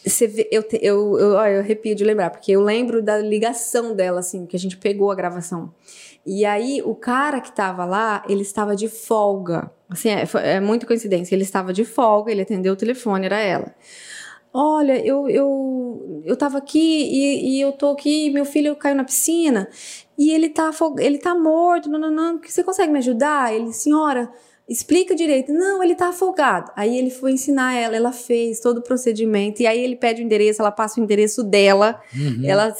Você 0.04 0.26
vê, 0.26 0.50
eu, 0.52 0.64
eu, 0.82 1.20
eu, 1.20 1.38
eu 1.46 1.60
arrepio 1.60 1.94
de 1.94 2.04
lembrar, 2.04 2.32
porque 2.32 2.52
eu 2.52 2.62
lembro 2.62 3.04
da 3.04 3.20
ligação 3.20 3.94
dela, 3.94 4.22
assim, 4.22 4.48
que 4.48 4.56
a 4.56 4.60
gente 4.60 4.78
pegou 4.78 5.12
a 5.12 5.16
gravação. 5.16 5.72
E 6.26 6.44
aí, 6.44 6.82
o 6.84 6.96
cara 6.96 7.40
que 7.40 7.52
tava 7.52 7.86
lá, 7.86 8.24
ele 8.28 8.42
estava 8.42 8.76
de 8.76 8.88
folga. 8.88 9.70
Assim, 9.90 10.10
é, 10.10 10.26
é 10.56 10.60
muito 10.60 10.88
coincidência. 10.88 11.36
Ele 11.36 11.44
estava 11.44 11.72
de 11.72 11.86
folga, 11.86 12.32
ele 12.32 12.42
atendeu 12.42 12.74
o 12.74 12.78
telefone, 12.78 13.26
era 13.26 13.40
ela. 13.40 13.76
Olha, 14.54 14.98
eu, 15.06 15.30
eu, 15.30 16.24
eu 16.26 16.36
tava 16.36 16.58
aqui 16.58 16.80
e, 16.80 17.58
e 17.58 17.62
eu 17.62 17.74
tô 17.74 17.90
aqui, 17.90 18.30
meu 18.32 18.46
filho 18.46 18.76
caiu 18.76 18.96
na 18.96 19.04
piscina 19.04 19.70
e 20.18 20.32
ele 20.32 20.50
tá, 20.50 20.72
ele 21.00 21.20
tá 21.20 21.36
morto, 21.36 21.90
não, 21.90 22.00
não, 22.00 22.12
não, 22.12 22.42
você 22.44 22.64
consegue 22.64 22.92
me 22.92 22.98
ajudar? 22.98 23.54
Ele, 23.54 23.72
senhora, 23.72 24.32
explica 24.68 25.16
direito. 25.16 25.54
Não, 25.54 25.82
ele 25.82 25.96
tá 25.96 26.10
afogado. 26.10 26.72
Aí 26.76 26.98
ele 26.98 27.10
foi 27.10 27.32
ensinar 27.32 27.76
ela, 27.76 27.96
ela 27.96 28.12
fez 28.12 28.60
todo 28.60 28.80
o 28.80 28.82
procedimento, 28.82 29.62
e 29.62 29.68
aí 29.68 29.80
ele 29.80 29.96
pede 29.96 30.22
o 30.22 30.26
endereço, 30.26 30.62
ela 30.62 30.72
passa 30.72 31.00
o 31.00 31.04
endereço 31.04 31.44
dela, 31.44 32.02
uhum. 32.16 32.42
ela 32.46 32.76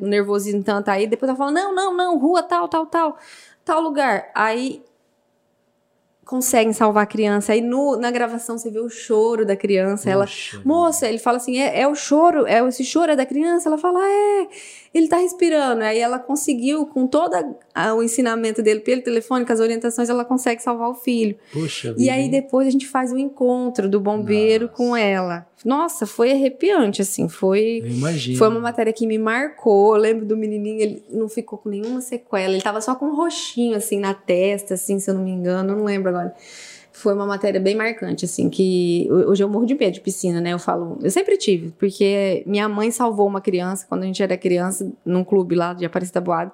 nervosismo 0.00 0.62
tanto 0.62 0.88
aí, 0.88 1.06
depois 1.06 1.28
ela 1.28 1.38
fala, 1.38 1.52
não, 1.52 1.74
não, 1.74 1.94
não, 1.94 2.18
rua 2.18 2.42
tal, 2.42 2.66
tal, 2.68 2.86
tal, 2.86 3.16
tal 3.64 3.80
lugar. 3.80 4.30
Aí 4.34 4.82
conseguem 6.28 6.74
salvar 6.74 7.04
a 7.04 7.06
criança. 7.06 7.54
Aí 7.54 7.62
no, 7.62 7.96
na 7.96 8.10
gravação 8.10 8.58
você 8.58 8.70
vê 8.70 8.78
o 8.78 8.90
choro 8.90 9.46
da 9.46 9.56
criança. 9.56 10.12
Poxa 10.12 10.56
ela, 10.56 10.62
moça, 10.64 11.08
ele 11.08 11.18
fala 11.18 11.38
assim: 11.38 11.58
é, 11.58 11.80
é, 11.80 11.88
o 11.88 11.94
choro, 11.94 12.46
é 12.46 12.60
esse 12.68 12.84
choro 12.84 13.12
é 13.12 13.16
da 13.16 13.24
criança? 13.24 13.66
Ela 13.66 13.78
fala: 13.78 13.98
é, 14.06 14.46
ele 14.92 15.08
tá 15.08 15.16
respirando. 15.16 15.82
Aí 15.82 15.98
ela 15.98 16.18
conseguiu, 16.18 16.84
com 16.84 17.06
todo 17.06 17.32
o 17.96 18.02
ensinamento 18.02 18.62
dele 18.62 18.80
pelo 18.80 19.00
telefone, 19.00 19.46
com 19.46 19.52
as 19.54 19.60
orientações, 19.60 20.10
ela 20.10 20.22
consegue 20.22 20.62
salvar 20.62 20.90
o 20.90 20.94
filho. 20.94 21.34
Poxa 21.50 21.94
e 21.96 22.10
aí 22.10 22.28
depois 22.28 22.68
a 22.68 22.70
gente 22.70 22.86
faz 22.86 23.10
o 23.10 23.16
encontro 23.16 23.88
do 23.88 23.98
bombeiro 23.98 24.66
Nossa. 24.66 24.76
com 24.76 24.94
ela. 24.94 25.46
Nossa, 25.64 26.06
foi 26.06 26.32
arrepiante, 26.32 27.02
assim. 27.02 27.28
Foi, 27.28 27.82
foi 28.36 28.48
uma 28.48 28.60
matéria 28.60 28.92
que 28.92 29.06
me 29.06 29.18
marcou. 29.18 29.94
Eu 29.94 30.00
lembro 30.00 30.24
do 30.24 30.36
menininho, 30.36 30.80
ele 30.80 31.02
não 31.10 31.28
ficou 31.28 31.58
com 31.58 31.68
nenhuma 31.68 32.00
sequela. 32.00 32.52
Ele 32.52 32.62
tava 32.62 32.80
só 32.80 32.94
com 32.94 33.06
um 33.06 33.16
roxinho, 33.16 33.76
assim, 33.76 33.98
na 33.98 34.14
testa, 34.14 34.74
assim, 34.74 34.98
se 34.98 35.10
eu 35.10 35.14
não 35.14 35.22
me 35.22 35.30
engano. 35.30 35.72
Eu 35.72 35.76
não 35.76 35.84
lembro 35.84 36.10
agora. 36.10 36.34
Foi 36.92 37.14
uma 37.14 37.26
matéria 37.26 37.60
bem 37.60 37.76
marcante, 37.76 38.24
assim, 38.24 38.48
que 38.50 39.08
hoje 39.10 39.42
eu 39.42 39.48
morro 39.48 39.66
de 39.66 39.74
medo 39.74 39.94
de 39.94 40.00
piscina, 40.00 40.40
né? 40.40 40.52
Eu 40.52 40.58
falo, 40.58 40.98
eu 41.00 41.10
sempre 41.10 41.36
tive, 41.36 41.70
porque 41.78 42.42
minha 42.44 42.68
mãe 42.68 42.90
salvou 42.90 43.26
uma 43.26 43.40
criança 43.40 43.86
quando 43.88 44.02
a 44.02 44.06
gente 44.06 44.20
era 44.20 44.36
criança, 44.36 44.90
num 45.04 45.22
clube 45.22 45.54
lá 45.54 45.74
de 45.74 45.84
Aparecida 45.84 46.20
Boada 46.20 46.52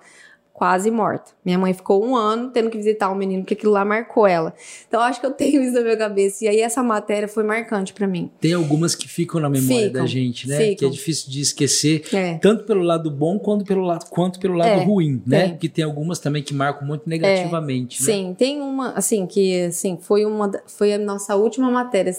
quase 0.55 0.88
morta. 0.88 1.32
Minha 1.44 1.59
mãe 1.59 1.74
ficou 1.74 2.02
um 2.07 2.14
ano 2.14 2.50
tendo 2.50 2.70
que 2.70 2.78
visitar 2.78 3.11
um 3.11 3.16
menino, 3.16 3.42
porque 3.42 3.55
aquilo 3.55 3.72
lá 3.72 3.84
marcou 3.84 4.24
ela. 4.24 4.55
Então 4.86 5.00
acho 5.00 5.20
que 5.20 5.26
eu 5.26 5.32
tenho 5.32 5.61
isso 5.61 5.72
na 5.74 5.80
minha 5.80 5.96
cabeça. 5.96 6.44
E 6.44 6.48
aí 6.48 6.61
essa 6.61 6.80
matéria 6.80 7.26
foi 7.26 7.42
marcante 7.42 7.92
para 7.92 8.07
mim. 8.07 8.30
Tem 8.40 8.55
algumas 8.55 8.94
que 8.94 9.09
ficam 9.09 9.40
na 9.40 9.50
memória 9.50 9.88
ficam, 9.88 10.00
da 10.00 10.07
gente, 10.07 10.48
né? 10.48 10.57
Ficam. 10.59 10.76
Que 10.76 10.86
é 10.86 10.88
difícil 10.88 11.30
de 11.30 11.40
esquecer, 11.40 12.05
é. 12.14 12.38
tanto 12.38 12.64
pelo 12.64 12.82
lado 12.82 13.11
bom 13.11 13.36
quanto 13.36 13.64
pelo 13.64 13.82
lado, 13.82 14.07
quanto 14.09 14.38
pelo 14.38 14.55
lado 14.55 14.70
é, 14.70 14.84
ruim, 14.84 15.20
né? 15.26 15.48
Porque 15.48 15.68
tem 15.68 15.84
algumas 15.84 16.20
também 16.20 16.40
que 16.40 16.55
marcam 16.55 16.86
muito 16.86 17.09
negativamente. 17.09 18.00
É. 18.00 18.07
Né? 18.07 18.12
Sim, 18.12 18.34
tem 18.38 18.61
uma, 18.62 18.92
assim, 18.92 19.26
que 19.26 19.64
assim, 19.64 19.98
foi 20.00 20.24
uma 20.24 20.52
foi 20.68 20.94
a 20.94 20.98
nossa 20.98 21.34
última 21.34 21.68
matéria. 21.68 22.12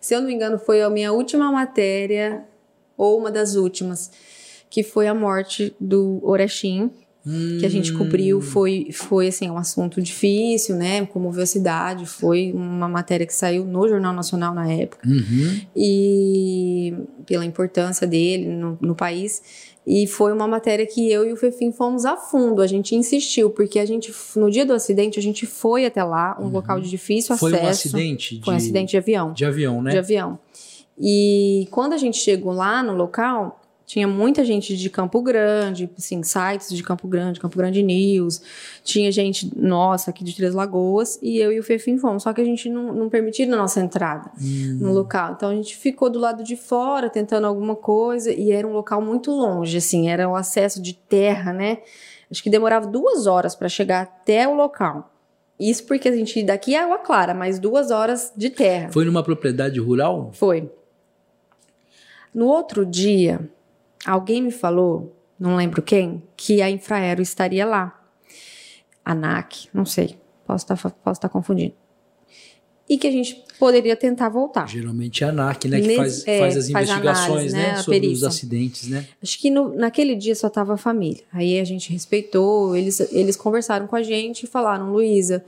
Se 0.00 0.14
eu 0.14 0.20
não 0.20 0.28
me 0.28 0.34
engano, 0.34 0.56
foi 0.56 0.82
a 0.82 0.88
minha 0.88 1.12
última 1.12 1.50
matéria, 1.50 2.44
ou 2.96 3.18
uma 3.18 3.30
das 3.30 3.56
últimas, 3.56 4.12
que 4.70 4.84
foi 4.84 5.08
a 5.08 5.14
morte 5.14 5.74
do 5.80 6.20
Orexim 6.22 6.92
hum. 7.26 7.58
que 7.60 7.66
a 7.66 7.68
gente 7.68 7.92
cobriu 7.92 8.38
hum. 8.38 8.42
foi, 8.42 8.88
foi 8.92 9.28
assim, 9.28 9.50
um 9.50 9.56
assunto 9.56 10.00
difícil, 10.00 10.76
né? 10.76 11.04
Comoveu 11.06 11.42
a 11.42 11.46
cidade, 11.46 12.06
foi 12.06 12.52
uma 12.54 12.88
matéria 12.88 13.26
que 13.26 13.34
saiu 13.34 13.64
no 13.64 13.88
Jornal 13.88 14.12
Nacional 14.12 14.54
na 14.54 14.70
época. 14.70 15.08
Uhum. 15.08 15.60
E 15.76 16.94
pela 17.26 17.44
importância 17.44 18.06
dele 18.06 18.46
no, 18.48 18.78
no 18.80 18.94
país. 18.94 19.70
E 19.84 20.06
foi 20.06 20.32
uma 20.32 20.46
matéria 20.46 20.86
que 20.86 21.10
eu 21.10 21.26
e 21.28 21.32
o 21.32 21.36
Fefim 21.36 21.72
fomos 21.72 22.04
a 22.04 22.16
fundo. 22.16 22.62
A 22.62 22.66
gente 22.66 22.94
insistiu, 22.94 23.50
porque 23.50 23.80
a 23.80 23.86
gente, 23.86 24.14
no 24.36 24.48
dia 24.48 24.64
do 24.64 24.72
acidente, 24.72 25.18
a 25.18 25.22
gente 25.22 25.44
foi 25.44 25.84
até 25.84 26.04
lá, 26.04 26.36
um 26.38 26.44
uhum. 26.44 26.50
local 26.50 26.80
de 26.80 26.88
difícil 26.88 27.36
foi 27.36 27.52
acesso. 27.54 27.90
Foi 27.90 28.00
um 28.00 28.02
acidente? 28.02 28.40
Foi 28.44 28.54
um 28.54 28.56
acidente 28.56 28.90
de 28.90 28.96
avião. 28.96 29.32
De 29.32 29.44
avião, 29.44 29.82
né? 29.82 29.90
De 29.90 29.98
avião. 29.98 30.38
E 30.98 31.66
quando 31.70 31.94
a 31.94 31.96
gente 31.96 32.18
chegou 32.18 32.52
lá 32.52 32.82
no 32.82 32.94
local, 32.94 33.60
Tinha 33.92 34.08
muita 34.08 34.42
gente 34.42 34.74
de 34.74 34.88
Campo 34.88 35.20
Grande, 35.20 35.90
assim, 35.98 36.22
sites 36.22 36.70
de 36.70 36.82
Campo 36.82 37.06
Grande, 37.06 37.38
Campo 37.38 37.58
Grande 37.58 37.82
News. 37.82 38.40
Tinha 38.82 39.12
gente 39.12 39.52
nossa 39.54 40.10
aqui 40.10 40.24
de 40.24 40.34
Três 40.34 40.54
Lagoas 40.54 41.18
e 41.20 41.36
eu 41.36 41.52
e 41.52 41.60
o 41.60 41.62
Fefim 41.62 41.98
fomos. 41.98 42.22
Só 42.22 42.32
que 42.32 42.40
a 42.40 42.44
gente 42.44 42.70
não, 42.70 42.90
não 42.94 43.10
permitia 43.10 43.44
a 43.44 43.54
nossa 43.54 43.80
entrada 43.80 44.30
Hum. 44.40 44.78
no 44.80 44.94
local. 44.94 45.34
Então 45.36 45.50
a 45.50 45.54
gente 45.54 45.76
ficou 45.76 46.08
do 46.08 46.18
lado 46.18 46.42
de 46.42 46.56
fora 46.56 47.10
tentando 47.10 47.46
alguma 47.46 47.76
coisa 47.76 48.32
e 48.32 48.50
era 48.50 48.66
um 48.66 48.72
local 48.72 49.02
muito 49.02 49.30
longe, 49.30 49.76
assim, 49.76 50.08
era 50.08 50.26
o 50.26 50.34
acesso 50.34 50.80
de 50.80 50.94
terra, 50.94 51.52
né? 51.52 51.82
Acho 52.30 52.42
que 52.42 52.48
demorava 52.48 52.86
duas 52.86 53.26
horas 53.26 53.54
para 53.54 53.68
chegar 53.68 54.00
até 54.00 54.48
o 54.48 54.54
local. 54.54 55.12
Isso 55.60 55.84
porque 55.84 56.08
a 56.08 56.16
gente 56.16 56.42
daqui 56.42 56.74
é 56.74 56.82
água 56.82 56.96
clara, 56.96 57.34
mas 57.34 57.58
duas 57.58 57.90
horas 57.90 58.32
de 58.34 58.48
terra. 58.48 58.88
Foi 58.90 59.04
numa 59.04 59.22
propriedade 59.22 59.78
rural? 59.78 60.30
Foi. 60.32 60.72
No 62.34 62.46
outro 62.46 62.86
dia, 62.86 63.38
alguém 64.06 64.42
me 64.42 64.50
falou, 64.50 65.16
não 65.38 65.56
lembro 65.56 65.82
quem, 65.82 66.22
que 66.36 66.60
a 66.62 66.70
Infraero 66.70 67.20
estaria 67.22 67.64
lá. 67.66 67.98
ANAC, 69.04 69.68
não 69.74 69.84
sei, 69.84 70.16
posso 70.46 70.64
estar 70.64 70.76
posso 70.76 71.18
estar 71.18 71.28
confundindo. 71.28 71.74
E 72.88 72.98
que 72.98 73.06
a 73.06 73.10
gente 73.10 73.42
poderia 73.58 73.96
tentar 73.96 74.28
voltar. 74.28 74.68
Geralmente 74.68 75.24
é 75.24 75.28
a 75.28 75.30
ANAC, 75.30 75.66
né? 75.66 75.80
Que 75.80 75.86
Nesse- 75.86 75.96
faz, 75.96 76.26
é, 76.26 76.38
faz 76.40 76.56
as 76.56 76.68
investigações, 76.68 77.28
análise, 77.30 77.56
né? 77.56 77.62
né, 77.68 77.76
Sobre 77.76 77.96
os 77.98 78.00
perícia. 78.02 78.28
acidentes, 78.28 78.88
né? 78.88 79.06
Acho 79.22 79.38
que 79.38 79.50
no- 79.50 79.74
naquele 79.74 80.14
dia 80.14 80.34
só 80.34 80.48
tava 80.50 80.74
a 80.74 80.76
família. 80.76 81.22
Aí 81.32 81.58
a 81.58 81.64
gente 81.64 81.92
respeitou, 81.92 82.76
eles, 82.76 83.00
eles 83.12 83.36
conversaram 83.36 83.86
com 83.86 83.96
a 83.96 84.02
gente 84.02 84.42
e 84.42 84.46
falaram, 84.46 84.92
Luísa, 84.92 85.44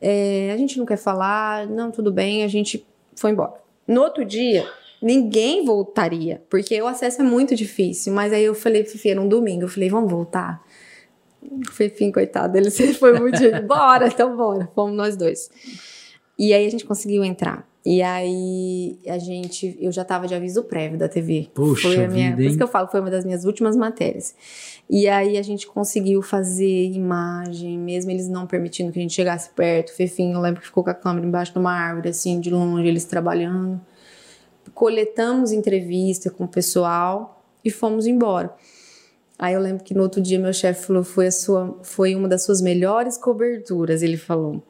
é, 0.00 0.50
a 0.54 0.56
gente 0.56 0.78
não 0.78 0.86
quer 0.86 0.96
falar, 0.96 1.66
não, 1.66 1.90
tudo 1.90 2.10
bem, 2.12 2.44
a 2.44 2.48
gente 2.48 2.86
foi 3.14 3.32
embora. 3.32 3.54
No 3.86 4.00
outro 4.02 4.24
dia, 4.24 4.66
ninguém 5.00 5.64
voltaria, 5.64 6.42
porque 6.48 6.80
o 6.80 6.86
acesso 6.86 7.20
é 7.20 7.24
muito 7.24 7.54
difícil. 7.54 8.12
Mas 8.12 8.32
aí 8.32 8.44
eu 8.44 8.54
falei, 8.54 8.84
Fifi, 8.84 9.10
era 9.10 9.20
um 9.20 9.28
domingo, 9.28 9.64
eu 9.64 9.68
falei, 9.68 9.88
vamos 9.88 10.10
voltar? 10.10 10.62
O 11.42 11.70
Fefim, 11.70 12.10
coitado, 12.10 12.56
ele 12.56 12.70
sempre 12.70 12.94
foi 12.94 13.18
muito. 13.18 13.38
bora, 13.66 14.08
então 14.08 14.36
bora. 14.36 14.70
Fomos 14.74 14.96
nós 14.96 15.16
dois. 15.16 15.50
E 16.38 16.52
aí 16.52 16.66
a 16.66 16.70
gente 16.70 16.84
conseguiu 16.84 17.24
entrar. 17.24 17.66
E 17.84 18.02
aí 18.02 18.98
a 19.06 19.16
gente, 19.16 19.78
eu 19.80 19.92
já 19.92 20.04
tava 20.04 20.26
de 20.26 20.34
aviso 20.34 20.64
prévio 20.64 20.98
da 20.98 21.08
TV. 21.08 21.48
Puxa 21.54 21.88
foi 21.88 22.04
a 22.04 22.08
minha, 22.08 22.30
vida, 22.30 22.36
por 22.36 22.42
isso 22.42 22.56
que 22.56 22.62
eu 22.64 22.68
falo, 22.68 22.88
foi 22.88 22.98
uma 22.98 23.10
das 23.10 23.24
minhas 23.24 23.44
últimas 23.44 23.76
matérias. 23.76 24.34
E 24.90 25.06
aí 25.06 25.38
a 25.38 25.42
gente 25.42 25.68
conseguiu 25.68 26.20
fazer 26.20 26.90
imagem, 26.90 27.78
mesmo 27.78 28.10
eles 28.10 28.28
não 28.28 28.44
permitindo 28.44 28.90
que 28.90 28.98
a 28.98 29.02
gente 29.02 29.14
chegasse 29.14 29.50
perto. 29.50 29.90
O 29.90 29.94
Fefinho, 29.94 30.34
eu 30.34 30.40
lembro 30.40 30.60
que 30.60 30.66
ficou 30.66 30.82
com 30.82 30.90
a 30.90 30.94
câmera 30.94 31.24
embaixo 31.24 31.52
de 31.52 31.58
uma 31.60 31.72
árvore, 31.72 32.08
assim, 32.08 32.40
de 32.40 32.50
longe, 32.50 32.88
eles 32.88 33.04
trabalhando. 33.04 33.80
Coletamos 34.76 35.52
entrevista 35.52 36.28
com 36.28 36.44
o 36.44 36.48
pessoal 36.48 37.42
e 37.64 37.70
fomos 37.70 38.06
embora. 38.06 38.54
Aí 39.38 39.54
eu 39.54 39.60
lembro 39.60 39.82
que 39.82 39.94
no 39.94 40.02
outro 40.02 40.20
dia 40.20 40.38
meu 40.38 40.52
chefe 40.52 40.86
falou, 40.86 41.02
foi 41.02 41.28
a 41.28 41.32
sua, 41.32 41.78
foi 41.82 42.14
uma 42.14 42.28
das 42.28 42.44
suas 42.44 42.60
melhores 42.60 43.16
coberturas, 43.16 44.02
ele 44.02 44.18
falou. 44.18 44.62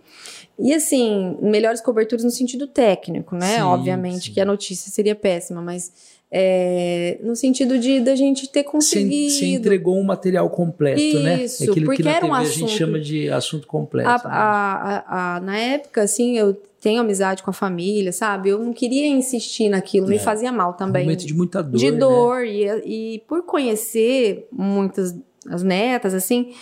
E 0.57 0.73
assim, 0.73 1.37
melhores 1.43 1.81
coberturas 1.81 2.25
no 2.25 2.31
sentido 2.31 2.69
técnico, 2.69 3.35
né? 3.35 3.57
Sim, 3.57 3.63
Obviamente 3.63 4.27
sim. 4.29 4.33
que 4.33 4.41
a 4.41 4.45
notícia 4.45 4.93
seria 4.93 5.17
péssima, 5.17 5.61
mas 5.61 5.93
é, 6.31 7.19
no 7.23 7.35
sentido 7.35 7.77
de 7.77 7.99
da 8.01 8.15
gente 8.15 8.49
ter 8.49 8.63
conseguido. 8.63 9.33
você 9.35 9.47
entregou 9.47 9.97
um 9.99 10.05
material 10.05 10.49
completo, 10.51 11.19
né? 11.21 11.43
Isso, 11.43 11.65
É 11.65 11.71
aquilo 11.71 11.87
porque 11.87 12.03
que 12.03 12.09
na 12.09 12.11
era 12.13 12.21
TV 12.21 12.33
um 12.33 12.35
a 12.35 12.45
gente 12.45 12.55
assunto- 12.65 12.71
chama 12.79 13.01
de 13.01 13.29
assunto 13.29 13.67
completo. 13.67 14.09
A- 14.09 14.15
né? 14.15 14.21
a- 14.25 15.35
a- 15.37 15.41
na 15.41 15.59
época, 15.59 16.03
assim, 16.03 16.39
eu 16.39 16.57
tenho 16.87 17.01
amizade 17.01 17.43
com 17.43 17.51
a 17.51 17.53
família, 17.53 18.13
sabe? 18.13 18.51
Eu 18.51 18.59
não 18.61 18.73
queria 18.73 19.09
insistir 19.09 19.69
naquilo, 19.69 20.07
me 20.07 20.17
É. 20.17 20.19
fazia 20.21 20.53
mal 20.53 20.71
Um 20.71 20.75
também. 20.75 21.03
momento 21.05 21.27
de 21.27 21.35
muita 21.35 21.61
dor. 21.63 21.79
de 21.79 21.91
né? 21.91 21.99
dor 21.99 22.45
e, 22.45 22.65
e 23.15 23.19
por 23.27 23.43
conhecer 23.43 24.47
muitas 24.53 25.13
as 25.51 25.63
netas 25.65 26.15
assim 26.15 26.53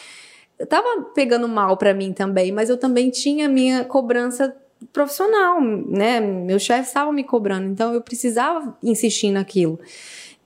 eu 0.59 0.67
tava 0.67 1.03
pegando 1.15 1.47
mal 1.49 1.77
pra 1.77 1.93
mim 1.93 2.13
também 2.13 2.53
mas 2.53 2.71
eu 2.71 2.77
também 2.79 3.11
tinha 3.11 3.49
minha 3.49 3.85
cobrança 3.85 4.55
profissional 4.93 5.61
né 5.61 6.21
meus 6.21 6.63
chefes 6.63 6.89
estavam 6.89 7.13
me 7.13 7.25
cobrando 7.25 7.67
então 7.67 7.93
eu 7.95 8.01
precisava 8.01 8.77
insistir 8.83 9.31
naquilo 9.31 9.79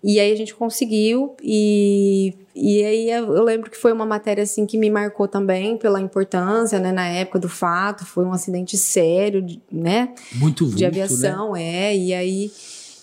e 0.02 0.20
aí 0.20 0.30
a 0.32 0.36
gente 0.36 0.54
conseguiu 0.54 1.34
e, 1.42 2.32
e 2.60 2.84
aí 2.84 3.10
eu 3.10 3.44
lembro 3.44 3.70
que 3.70 3.76
foi 3.76 3.92
uma 3.92 4.04
matéria 4.04 4.42
assim 4.42 4.66
que 4.66 4.76
me 4.76 4.90
marcou 4.90 5.28
também 5.28 5.76
pela 5.76 6.00
importância 6.00 6.78
né 6.80 6.90
na 6.90 7.06
época 7.06 7.38
do 7.38 7.48
fato 7.48 8.04
foi 8.04 8.24
um 8.24 8.32
acidente 8.32 8.76
sério 8.76 9.46
né 9.70 10.12
Muito 10.34 10.64
vulto, 10.64 10.76
de 10.76 10.82
né? 10.82 10.88
aviação 10.88 11.54
é 11.56 11.96
e 11.96 12.12
aí 12.12 12.50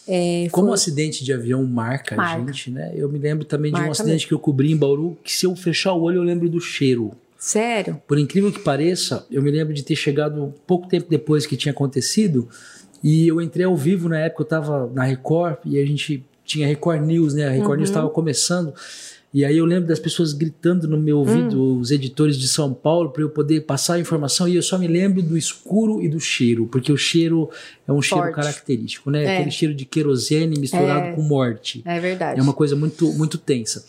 é, 0.08 0.48
Como 0.52 0.70
um 0.70 0.74
acidente 0.74 1.24
de 1.24 1.34
avião 1.34 1.64
marca, 1.66 2.14
a 2.14 2.18
Marca. 2.18 2.46
gente, 2.54 2.70
né? 2.70 2.92
Eu 2.96 3.10
me 3.10 3.18
lembro 3.18 3.44
também 3.44 3.72
de 3.72 3.78
um 3.78 3.80
Marca 3.80 3.92
acidente 3.94 4.28
que 4.28 4.34
eu 4.36 4.40
cobri 4.40 4.72
em 4.72 4.78
Bauru, 4.78 5.18
que 5.24 5.32
se 5.32 5.48
eu 5.48 5.56
fechar 5.56 5.94
o 5.94 6.02
olho 6.04 6.18
eu 6.18 6.24
lembro 6.24 6.48
do 6.48 6.60
cheiro. 6.62 7.12
sério 7.40 8.00
Por 8.08 8.20
incrível 8.20 8.52
que 8.52 8.60
pareça, 8.60 9.26
eu 9.32 9.42
me 9.42 9.50
lembro 9.50 9.74
de 9.74 9.82
ter 9.82 9.96
chegado 9.96 10.54
pouco 10.68 10.88
tempo 10.88 11.08
depois 11.10 11.48
que 11.48 11.58
tinha 11.58 11.72
acontecido 11.72 12.48
e 13.04 13.28
eu 13.28 13.42
entrei 13.42 13.66
ao 13.66 13.76
vivo 13.76 14.08
na 14.08 14.20
época, 14.20 14.44
eu 14.44 14.48
tava 14.48 14.92
na 14.94 15.04
Record 15.06 15.58
e 15.66 15.80
a 15.80 15.86
gente 15.86 16.24
tinha 16.44 16.68
Record 16.68 17.02
News, 17.02 17.34
né? 17.34 17.48
A 17.48 17.50
Record 17.52 17.72
Uhum. 17.72 17.78
News 17.78 17.90
estava 17.90 18.10
começando. 18.10 18.74
E 19.36 19.44
aí 19.44 19.58
eu 19.58 19.66
lembro 19.66 19.90
das 19.90 20.00
pessoas 20.00 20.32
gritando 20.32 20.88
no 20.88 20.98
meu 20.98 21.18
ouvido, 21.20 21.62
Hum. 21.62 21.80
os 21.82 21.92
editores 21.92 22.38
de 22.38 22.48
São 22.48 22.74
Paulo, 22.74 23.10
para 23.10 23.22
eu 23.22 23.30
poder 23.30 23.66
passar 23.66 23.96
a 23.96 24.00
informação, 24.00 24.48
e 24.48 24.56
eu 24.56 24.62
só 24.64 24.78
me 24.78 24.88
lembro 24.88 25.22
do 25.22 25.38
escuro 25.38 26.02
e 26.02 26.08
do 26.08 26.22
cheiro, 26.22 26.68
porque 26.68 26.90
o 26.90 26.96
cheiro 26.96 27.50
é 27.86 27.92
um 27.92 28.02
cheiro 28.02 28.24
Forte. 28.24 28.36
característico, 28.38 29.12
né? 29.12 29.26
É. 29.26 29.36
Aquele 29.36 29.52
cheiro 29.52 29.74
de 29.76 29.84
querosene 29.84 30.58
misturado 30.58 31.08
É. 31.08 31.12
com 31.12 31.22
morte. 31.22 31.82
É 31.84 32.00
verdade. 32.00 32.40
É 32.40 32.42
uma 32.44 32.54
coisa 32.54 32.78
muito, 32.78 33.12
muito 33.12 33.38
tensa. 33.38 33.84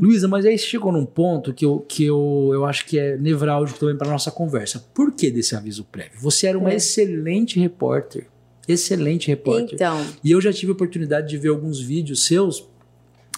Luísa, 0.00 0.26
mas 0.28 0.46
aí 0.46 0.56
chegou 0.58 0.90
num 0.90 1.04
ponto 1.04 1.52
que, 1.52 1.66
eu, 1.66 1.80
que 1.86 2.02
eu, 2.04 2.50
eu 2.54 2.64
acho 2.64 2.86
que 2.86 2.98
é 2.98 3.18
nevrálgico 3.18 3.78
também 3.78 3.96
para 3.98 4.08
nossa 4.08 4.30
conversa. 4.30 4.82
Por 4.94 5.12
que 5.12 5.30
desse 5.30 5.54
aviso 5.54 5.84
prévio? 5.84 6.18
Você 6.22 6.46
era 6.46 6.58
uma 6.58 6.72
É. 6.72 6.76
excelente 6.76 7.60
repórter. 7.60 8.28
Excelente 8.66 9.28
repórter. 9.28 9.74
Então, 9.74 10.04
E 10.24 10.30
eu 10.32 10.40
já 10.40 10.50
tive 10.52 10.72
a 10.72 10.74
oportunidade 10.74 11.28
de 11.28 11.36
ver 11.36 11.48
alguns 11.50 11.78
vídeos 11.80 12.24
seus. 12.24 12.66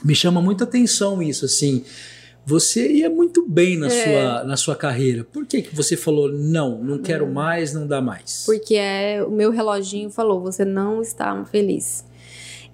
Me 0.05 0.14
chama 0.14 0.40
muita 0.40 0.64
atenção 0.64 1.22
isso, 1.22 1.44
assim. 1.44 1.84
Você 2.46 2.90
ia 2.90 3.11
muito 3.11 3.46
bem 3.46 3.76
na, 3.76 3.88
É. 3.88 3.90
sua, 3.90 4.44
na 4.44 4.57
sua 4.57 4.74
carreira. 4.74 5.22
Por 5.30 5.44
que, 5.44 5.61
que 5.61 5.74
você 5.74 5.96
falou, 5.99 6.32
não, 6.32 6.82
não 6.82 6.99
quero 6.99 7.26
mais, 7.26 7.74
não 7.74 7.86
dá 7.86 8.01
mais? 8.01 8.44
porque 8.46 8.74
é, 8.74 9.22
o 9.22 9.30
meu 9.30 9.51
reloginho 9.51 10.09
falou, 10.09 10.40
você 10.40 10.64
não 10.64 11.03
está 11.03 11.44
feliz. 11.44 12.05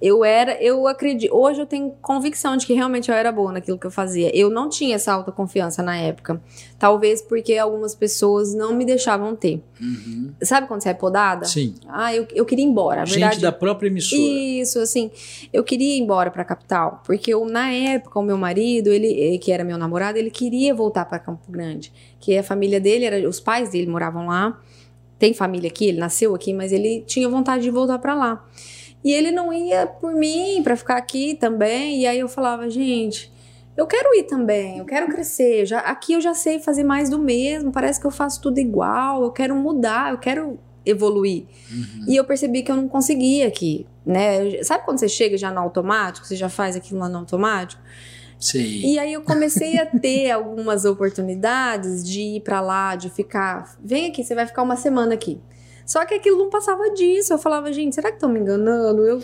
Eu 0.00 0.24
era, 0.24 0.60
eu 0.62 0.86
acredito, 0.86 1.34
hoje 1.34 1.60
eu 1.60 1.66
tenho 1.66 1.90
convicção 2.02 2.56
de 2.56 2.66
que 2.66 2.74
realmente 2.74 3.10
eu 3.10 3.14
era 3.14 3.32
boa 3.32 3.52
naquilo 3.52 3.78
que 3.78 3.86
eu 3.86 3.90
fazia. 3.90 4.34
Eu 4.36 4.50
não 4.50 4.68
tinha 4.68 4.96
essa 4.96 5.12
autoconfiança 5.12 5.82
na 5.82 5.96
época. 5.96 6.42
Talvez 6.78 7.22
porque 7.22 7.56
algumas 7.56 7.94
pessoas 7.94 8.54
não 8.54 8.74
me 8.74 8.84
deixavam 8.84 9.34
ter. 9.34 9.62
Uhum. 9.80 10.32
Sabe 10.42 10.66
quando 10.66 10.82
você 10.82 10.90
é 10.90 10.94
podada? 10.94 11.46
Sim. 11.46 11.74
Ah, 11.88 12.14
eu, 12.14 12.26
eu 12.34 12.44
queria 12.44 12.64
ir 12.64 12.68
embora. 12.68 13.02
A 13.02 13.04
Gente 13.04 13.20
verdade, 13.20 13.40
da 13.40 13.52
própria 13.52 13.88
emissora. 13.88 14.20
Isso, 14.20 14.78
assim, 14.78 15.10
eu 15.52 15.64
queria 15.64 15.96
ir 15.96 16.00
embora 16.00 16.30
pra 16.30 16.44
capital, 16.44 17.02
porque 17.04 17.32
eu, 17.32 17.44
na 17.44 17.70
época 17.70 18.18
o 18.18 18.22
meu 18.22 18.36
marido, 18.36 18.92
ele, 18.92 19.34
eh, 19.34 19.38
que 19.38 19.52
era 19.52 19.64
meu 19.64 19.78
namorado, 19.78 20.18
ele 20.18 20.30
queria 20.30 20.74
voltar 20.74 21.04
pra 21.04 21.18
Campo 21.18 21.50
Grande, 21.50 21.92
que 22.20 22.36
a 22.36 22.42
família 22.42 22.80
dele 22.80 23.04
era, 23.04 23.28
os 23.28 23.40
pais 23.40 23.70
dele 23.70 23.86
moravam 23.86 24.26
lá. 24.26 24.60
Tem 25.18 25.32
família 25.32 25.70
aqui, 25.70 25.86
ele 25.86 25.98
nasceu 25.98 26.34
aqui, 26.34 26.52
mas 26.52 26.72
ele 26.72 27.02
tinha 27.06 27.28
vontade 27.28 27.62
de 27.62 27.70
voltar 27.70 27.98
pra 27.98 28.14
lá. 28.14 28.44
E 29.04 29.12
ele 29.12 29.30
não 29.30 29.52
ia 29.52 29.86
por 29.86 30.14
mim 30.14 30.62
pra 30.64 30.76
ficar 30.76 30.96
aqui 30.96 31.36
também, 31.38 32.00
e 32.00 32.06
aí 32.06 32.18
eu 32.18 32.28
falava, 32.28 32.70
gente, 32.70 33.30
eu 33.76 33.86
quero 33.86 34.14
ir 34.14 34.24
também, 34.24 34.78
eu 34.78 34.84
quero 34.84 35.08
crescer. 35.08 35.66
Já, 35.66 35.80
aqui 35.80 36.14
eu 36.14 36.20
já 36.20 36.32
sei 36.32 36.58
fazer 36.58 36.84
mais 36.84 37.10
do 37.10 37.18
mesmo, 37.18 37.70
parece 37.70 38.00
que 38.00 38.06
eu 38.06 38.10
faço 38.10 38.40
tudo 38.40 38.58
igual, 38.58 39.22
eu 39.22 39.30
quero 39.30 39.54
mudar, 39.54 40.12
eu 40.12 40.18
quero 40.18 40.58
evoluir. 40.86 41.44
Uhum. 41.70 42.04
E 42.08 42.16
eu 42.16 42.24
percebi 42.24 42.62
que 42.62 42.70
eu 42.70 42.76
não 42.76 42.88
conseguia 42.88 43.48
aqui, 43.48 43.86
né? 44.06 44.62
Sabe 44.62 44.84
quando 44.84 44.98
você 44.98 45.08
chega 45.08 45.36
já 45.36 45.50
no 45.50 45.60
automático, 45.60 46.26
você 46.26 46.36
já 46.36 46.48
faz 46.48 46.76
aquilo 46.76 47.00
lá 47.00 47.08
no 47.08 47.18
automático? 47.18 47.82
Sim. 48.38 48.80
E 48.84 48.98
aí 48.98 49.12
eu 49.12 49.22
comecei 49.22 49.78
a 49.78 49.86
ter 49.86 50.30
algumas 50.32 50.84
oportunidades 50.84 52.04
de 52.04 52.20
ir 52.20 52.40
pra 52.40 52.60
lá, 52.60 52.94
de 52.94 53.10
ficar, 53.10 53.76
vem 53.82 54.06
aqui, 54.06 54.22
você 54.22 54.34
vai 54.34 54.46
ficar 54.46 54.62
uma 54.62 54.76
semana 54.76 55.14
aqui. 55.14 55.40
Só 55.84 56.04
que 56.04 56.14
aquilo 56.14 56.38
não 56.38 56.50
passava 56.50 56.90
disso. 56.90 57.32
Eu 57.32 57.38
falava, 57.38 57.72
gente, 57.72 57.94
será 57.94 58.10
que 58.10 58.16
estão 58.16 58.28
me 58.28 58.40
enganando? 58.40 59.06
Eu... 59.06 59.20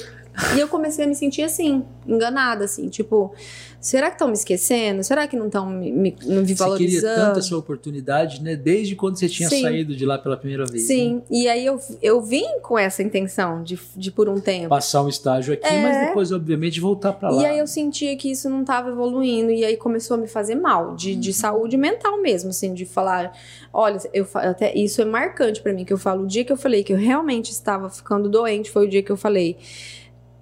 E 0.56 0.60
eu 0.60 0.68
comecei 0.68 1.04
a 1.04 1.08
me 1.08 1.14
sentir 1.14 1.42
assim, 1.42 1.84
enganada, 2.06 2.64
assim, 2.64 2.88
tipo, 2.88 3.32
será 3.80 4.06
que 4.08 4.14
estão 4.14 4.28
me 4.28 4.32
esquecendo? 4.34 5.02
Será 5.02 5.26
que 5.26 5.36
não 5.36 5.46
estão 5.46 5.66
me, 5.68 5.90
me, 5.92 6.10
me 6.10 6.14
Você 6.14 6.26
queria 6.44 6.56
valorizando? 6.56 7.14
tanto 7.16 7.38
essa 7.40 7.56
oportunidade, 7.56 8.42
né? 8.42 8.56
Desde 8.56 8.94
quando 8.96 9.18
você 9.18 9.28
tinha 9.28 9.48
Sim. 9.48 9.62
saído 9.62 9.94
de 9.94 10.06
lá 10.06 10.16
pela 10.18 10.36
primeira 10.36 10.64
vez. 10.64 10.82
né? 10.82 10.94
Sim, 10.94 11.22
e 11.30 11.48
aí 11.48 11.66
eu, 11.66 11.78
eu 12.00 12.20
vim 12.22 12.46
com 12.62 12.78
essa 12.78 13.02
intenção 13.02 13.62
de, 13.62 13.78
de 13.96 14.10
por 14.10 14.28
um 14.28 14.40
tempo. 14.40 14.68
Passar 14.68 15.02
um 15.02 15.08
estágio 15.08 15.52
aqui, 15.52 15.66
É. 15.66 15.82
mas 15.82 16.06
depois, 16.08 16.32
obviamente, 16.32 16.80
voltar 16.80 17.12
pra 17.12 17.30
lá. 17.30 17.42
E 17.42 17.46
aí 17.46 17.58
eu 17.58 17.66
sentia 17.66 18.16
que 18.16 18.30
isso 18.30 18.48
não 18.48 18.60
estava 18.62 18.88
evoluindo, 18.90 19.50
e 19.50 19.64
aí 19.64 19.76
começou 19.76 20.14
a 20.16 20.18
me 20.18 20.26
fazer 20.28 20.54
mal, 20.54 20.94
de, 20.94 21.14
de 21.16 21.32
saúde 21.32 21.76
mental 21.76 22.20
mesmo, 22.22 22.50
assim, 22.50 22.72
de 22.72 22.86
falar, 22.86 23.32
olha, 23.72 23.98
eu 24.14 24.26
até 24.34 24.74
isso 24.74 25.02
é 25.02 25.04
marcante 25.04 25.60
pra 25.60 25.72
mim, 25.72 25.84
que 25.84 25.92
eu 25.92 25.98
falo, 25.98 26.22
o 26.24 26.26
dia 26.26 26.44
que 26.44 26.52
eu 26.52 26.56
falei 26.56 26.82
que 26.82 26.92
eu 26.92 26.96
realmente 26.96 27.50
estava 27.50 27.90
ficando 27.90 28.28
doente, 28.28 28.70
foi 28.70 28.86
o 28.86 28.88
dia 28.88 29.02
que 29.02 29.10
eu 29.12 29.16
falei, 29.16 29.56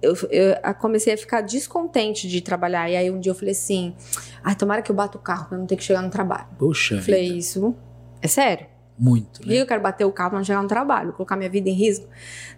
eu, 0.01 0.15
eu 0.31 0.55
comecei 0.75 1.13
a 1.13 1.17
ficar 1.17 1.41
descontente 1.41 2.27
de 2.27 2.41
trabalhar. 2.41 2.89
E 2.89 2.95
aí 2.95 3.11
um 3.11 3.19
dia 3.19 3.31
eu 3.31 3.35
falei 3.35 3.51
assim: 3.51 3.95
ai, 4.43 4.55
tomara 4.55 4.81
que 4.81 4.91
eu 4.91 4.95
bata 4.95 5.17
o 5.17 5.21
carro 5.21 5.49
pra 5.49 5.57
não 5.57 5.65
ter 5.65 5.75
que 5.75 5.83
chegar 5.83 6.01
no 6.01 6.09
trabalho. 6.09 6.47
Poxa. 6.57 7.01
Falei, 7.01 7.27
vida. 7.27 7.37
isso 7.37 7.75
é 8.21 8.27
sério? 8.27 8.67
Muito. 8.97 9.47
Né? 9.47 9.53
E 9.53 9.57
eu 9.57 9.65
quero 9.65 9.81
bater 9.81 10.03
o 10.03 10.11
carro 10.11 10.31
pra 10.31 10.39
não 10.39 10.43
chegar 10.43 10.61
no 10.61 10.67
trabalho, 10.67 11.13
colocar 11.13 11.37
minha 11.37 11.49
vida 11.49 11.69
em 11.69 11.73
risco. 11.73 12.05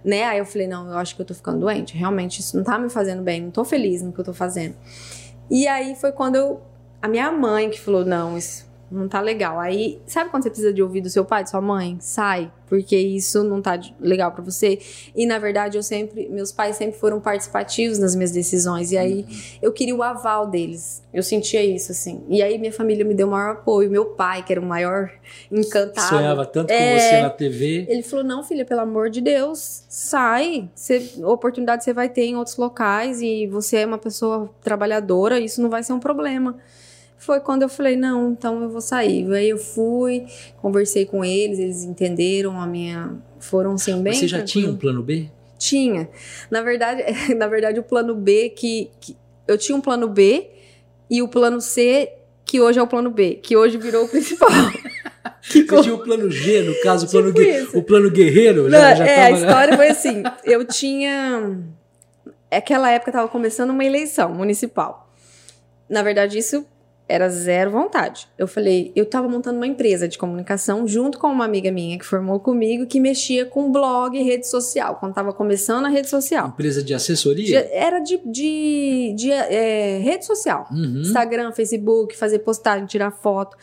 Né? 0.03 0.23
Aí 0.23 0.39
eu 0.39 0.45
falei, 0.45 0.67
não, 0.67 0.89
eu 0.89 0.97
acho 0.97 1.15
que 1.15 1.21
eu 1.21 1.25
tô 1.25 1.35
ficando 1.35 1.59
doente. 1.59 1.95
Realmente, 1.95 2.39
isso 2.39 2.57
não 2.57 2.63
tá 2.63 2.79
me 2.79 2.89
fazendo 2.89 3.21
bem, 3.21 3.41
não 3.41 3.51
tô 3.51 3.63
feliz 3.63 4.01
no 4.01 4.11
que 4.11 4.19
eu 4.19 4.25
tô 4.25 4.33
fazendo. 4.33 4.75
E 5.49 5.67
aí 5.67 5.95
foi 5.95 6.11
quando 6.11 6.35
eu. 6.35 6.61
A 7.01 7.07
minha 7.07 7.31
mãe 7.31 7.69
que 7.69 7.79
falou, 7.79 8.05
não, 8.05 8.37
isso 8.37 8.70
não 8.91 9.07
tá 9.07 9.21
legal. 9.21 9.59
Aí, 9.59 10.01
sabe 10.05 10.29
quando 10.29 10.43
você 10.43 10.49
precisa 10.49 10.73
de 10.73 10.83
ouvir 10.83 11.01
do 11.01 11.09
seu 11.09 11.23
pai, 11.23 11.43
de 11.43 11.49
sua 11.49 11.61
mãe? 11.61 11.97
Sai, 12.01 12.51
porque 12.67 12.97
isso 12.97 13.43
não 13.43 13.61
tá 13.61 13.79
legal 13.99 14.31
para 14.31 14.43
você. 14.43 14.79
E 15.15 15.25
na 15.25 15.39
verdade, 15.39 15.77
eu 15.77 15.83
sempre, 15.83 16.27
meus 16.29 16.51
pais 16.51 16.75
sempre 16.75 16.99
foram 16.99 17.19
participativos 17.19 17.97
nas 17.99 18.15
minhas 18.15 18.31
decisões 18.31 18.91
e 18.91 18.97
aí 18.97 19.25
uhum. 19.27 19.37
eu 19.61 19.71
queria 19.71 19.95
o 19.95 20.03
aval 20.03 20.47
deles. 20.47 21.01
Eu 21.13 21.23
sentia 21.23 21.63
isso 21.63 21.91
assim. 21.91 22.23
E 22.29 22.41
aí 22.41 22.57
minha 22.57 22.71
família 22.73 23.05
me 23.05 23.13
deu 23.13 23.27
o 23.27 23.31
maior 23.31 23.51
apoio, 23.51 23.89
meu 23.89 24.05
pai, 24.05 24.43
que 24.43 24.51
era 24.51 24.59
o 24.61 24.65
maior 24.65 25.09
encantado. 25.51 26.07
Sonhava 26.07 26.45
tanto 26.45 26.71
é, 26.71 26.77
com 26.77 26.99
você 26.99 27.21
na 27.21 27.29
TV. 27.29 27.85
Ele 27.89 28.03
falou: 28.03 28.25
"Não, 28.25 28.43
filha, 28.43 28.65
pelo 28.65 28.81
amor 28.81 29.09
de 29.09 29.21
Deus, 29.21 29.83
sai. 29.87 30.69
Você, 30.75 31.13
oportunidade 31.23 31.83
você 31.83 31.93
vai 31.93 32.09
ter 32.09 32.23
em 32.23 32.35
outros 32.35 32.57
locais 32.57 33.21
e 33.21 33.47
você 33.47 33.77
é 33.77 33.85
uma 33.85 33.97
pessoa 33.97 34.49
trabalhadora, 34.61 35.39
isso 35.39 35.61
não 35.61 35.69
vai 35.69 35.81
ser 35.83 35.93
um 35.93 35.99
problema." 35.99 36.57
Foi 37.21 37.39
quando 37.39 37.61
eu 37.61 37.69
falei, 37.69 37.95
não, 37.95 38.31
então 38.31 38.63
eu 38.63 38.69
vou 38.69 38.81
sair. 38.81 39.31
Aí 39.31 39.49
eu 39.49 39.57
fui, 39.57 40.25
conversei 40.59 41.05
com 41.05 41.23
eles, 41.23 41.59
eles 41.59 41.83
entenderam 41.83 42.59
a 42.59 42.65
minha. 42.65 43.15
Foram 43.39 43.73
assim, 43.73 44.01
bem. 44.01 44.13
Você 44.13 44.27
já 44.27 44.37
tranquilo. 44.37 44.65
tinha 44.65 44.73
um 44.73 44.77
plano 44.77 45.03
B? 45.03 45.29
Tinha. 45.57 46.09
Na 46.49 46.63
verdade, 46.63 47.03
na 47.37 47.47
verdade, 47.47 47.79
o 47.79 47.83
plano 47.83 48.15
B 48.15 48.49
que, 48.49 48.89
que. 48.99 49.15
Eu 49.47 49.55
tinha 49.55 49.75
um 49.75 49.81
plano 49.81 50.07
B 50.07 50.49
e 51.09 51.21
o 51.21 51.27
plano 51.27 51.61
C, 51.61 52.11
que 52.43 52.59
hoje 52.59 52.79
é 52.79 52.81
o 52.81 52.87
plano 52.87 53.11
B, 53.11 53.35
que 53.35 53.55
hoje 53.55 53.77
virou 53.77 54.05
o 54.05 54.09
principal. 54.09 54.49
que 55.47 55.63
Você 55.63 55.83
tinha 55.83 55.93
o 55.93 55.99
plano 55.99 56.29
G, 56.31 56.63
no 56.63 56.73
caso, 56.81 57.05
o 57.05 57.09
plano, 57.09 57.31
tipo 57.31 57.77
o 57.77 57.83
plano 57.83 58.09
guerreiro? 58.09 58.63
Não, 58.63 58.79
já, 58.79 58.95
já 58.95 59.05
é, 59.05 59.15
tava... 59.15 59.27
a 59.27 59.31
história 59.31 59.77
foi 59.77 59.87
assim. 59.93 60.23
Eu 60.43 60.65
tinha. 60.65 61.59
Aquela 62.49 62.89
época 62.89 63.11
estava 63.11 63.27
começando 63.27 63.69
uma 63.69 63.85
eleição 63.85 64.33
municipal. 64.33 65.07
Na 65.87 66.01
verdade, 66.01 66.37
isso 66.39 66.65
era 67.11 67.29
zero 67.29 67.71
vontade. 67.71 68.25
Eu 68.37 68.47
falei, 68.47 68.93
eu 68.95 69.05
tava 69.05 69.27
montando 69.27 69.57
uma 69.57 69.67
empresa 69.67 70.07
de 70.07 70.17
comunicação 70.17 70.87
junto 70.87 71.19
com 71.19 71.27
uma 71.27 71.43
amiga 71.43 71.69
minha 71.69 71.99
que 71.99 72.05
formou 72.05 72.39
comigo, 72.39 72.85
que 72.85 73.01
mexia 73.01 73.45
com 73.45 73.69
blog 73.69 74.17
e 74.17 74.23
rede 74.23 74.47
social, 74.47 74.95
quando 74.95 75.13
tava 75.13 75.33
começando 75.33 75.85
a 75.85 75.89
rede 75.89 76.07
social. 76.07 76.47
Empresa 76.47 76.81
de 76.81 76.93
assessoria? 76.93 77.63
De, 77.63 77.73
era 77.73 77.99
de, 77.99 78.17
de, 78.25 79.13
de 79.17 79.29
é, 79.29 79.97
rede 79.97 80.25
social. 80.25 80.67
Uhum. 80.71 81.01
Instagram, 81.01 81.51
Facebook, 81.51 82.15
fazer 82.15 82.39
postagem, 82.39 82.85
tirar 82.85 83.11
foto. 83.11 83.57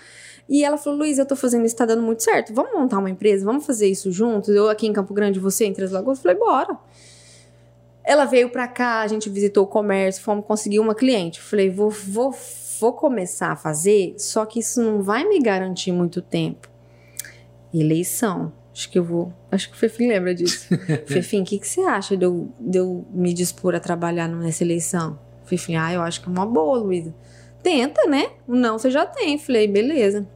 E 0.46 0.62
ela 0.62 0.76
falou, 0.76 0.98
Luiz, 0.98 1.18
eu 1.18 1.24
tô 1.24 1.34
fazendo 1.34 1.64
isso, 1.64 1.76
tá 1.76 1.86
dando 1.86 2.02
muito 2.02 2.22
certo. 2.22 2.52
Vamos 2.52 2.72
montar 2.72 2.98
uma 2.98 3.10
empresa, 3.10 3.46
vamos 3.46 3.64
fazer 3.64 3.86
isso 3.86 4.12
juntos? 4.12 4.50
Eu 4.50 4.68
aqui 4.68 4.86
em 4.86 4.92
Campo 4.92 5.14
Grande, 5.14 5.40
você 5.40 5.64
em 5.64 5.72
Três 5.72 5.90
Lagoas? 5.90 6.18
Eu 6.18 6.22
falei, 6.22 6.38
bora. 6.38 6.76
Ela 8.04 8.26
veio 8.26 8.50
pra 8.50 8.68
cá, 8.68 9.00
a 9.00 9.06
gente 9.06 9.28
visitou 9.30 9.64
o 9.64 9.66
comércio, 9.66 10.22
fomos 10.22 10.44
conseguir 10.44 10.80
uma 10.80 10.94
cliente. 10.94 11.38
Eu 11.38 11.44
falei, 11.44 11.70
vou, 11.70 11.90
vou 11.90 12.32
vou 12.78 12.92
começar 12.92 13.52
a 13.52 13.56
fazer, 13.56 14.14
só 14.18 14.44
que 14.44 14.60
isso 14.60 14.82
não 14.82 15.02
vai 15.02 15.24
me 15.26 15.40
garantir 15.40 15.92
muito 15.92 16.22
tempo. 16.22 16.68
Eleição. 17.72 18.52
Acho 18.72 18.90
que 18.90 18.98
eu 18.98 19.04
vou. 19.04 19.32
Acho 19.50 19.68
que 19.68 19.74
o 19.74 19.78
Fefim 19.78 20.06
lembra 20.06 20.34
disso. 20.34 20.68
Fefim, 21.06 21.42
o 21.42 21.44
que, 21.44 21.58
que 21.58 21.66
você 21.66 21.80
acha 21.80 22.16
de 22.16 22.24
eu, 22.24 22.48
de 22.60 22.78
eu 22.78 23.04
me 23.10 23.34
dispor 23.34 23.74
a 23.74 23.80
trabalhar 23.80 24.28
nessa 24.28 24.62
eleição? 24.62 25.18
Fefim, 25.44 25.74
ah, 25.76 25.92
eu 25.92 26.02
acho 26.02 26.20
que 26.20 26.28
é 26.28 26.30
uma 26.30 26.46
boa, 26.46 26.78
Luísa. 26.78 27.12
Tenta, 27.62 28.06
né? 28.06 28.30
Não, 28.46 28.78
você 28.78 28.90
já 28.90 29.04
tem. 29.04 29.36
Falei, 29.38 29.66
beleza. 29.66 30.28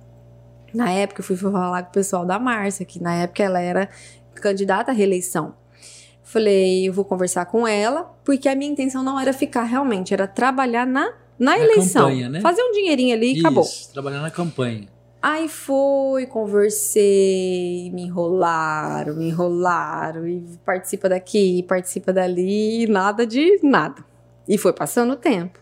Na 0.74 0.90
época 0.90 1.20
eu 1.20 1.24
fui 1.24 1.36
falar 1.36 1.82
com 1.84 1.90
o 1.90 1.92
pessoal 1.92 2.24
da 2.24 2.38
Márcia, 2.38 2.84
que 2.84 3.00
na 3.00 3.14
época 3.14 3.42
ela 3.42 3.60
era 3.60 3.88
candidata 4.34 4.90
à 4.90 4.94
reeleição. 4.94 5.54
Falei, 6.22 6.88
eu 6.88 6.92
vou 6.92 7.04
conversar 7.04 7.44
com 7.46 7.68
ela, 7.68 8.04
porque 8.24 8.48
a 8.48 8.56
minha 8.56 8.72
intenção 8.72 9.02
não 9.02 9.20
era 9.20 9.32
ficar 9.32 9.64
realmente, 9.64 10.14
era 10.14 10.26
trabalhar 10.26 10.86
na 10.86 11.12
na, 11.42 11.58
na 11.58 11.64
eleição. 11.64 12.02
Campanha, 12.02 12.28
né? 12.28 12.40
Fazer 12.40 12.62
um 12.62 12.70
dinheirinho 12.70 13.16
ali 13.16 13.36
e 13.36 13.40
acabou. 13.40 13.64
Trabalhar 13.92 14.20
na 14.20 14.30
campanha. 14.30 14.86
Aí 15.20 15.48
foi, 15.48 16.26
conversei, 16.26 17.90
me 17.92 18.02
enrolaram, 18.02 19.14
me 19.14 19.28
enrolaram, 19.28 20.26
e 20.26 20.44
participa 20.64 21.08
daqui, 21.08 21.62
participa 21.62 22.12
dali, 22.12 22.86
nada 22.88 23.26
de 23.26 23.60
nada. 23.62 24.04
E 24.48 24.58
foi 24.58 24.72
passando 24.72 25.12
o 25.12 25.16
tempo. 25.16 25.60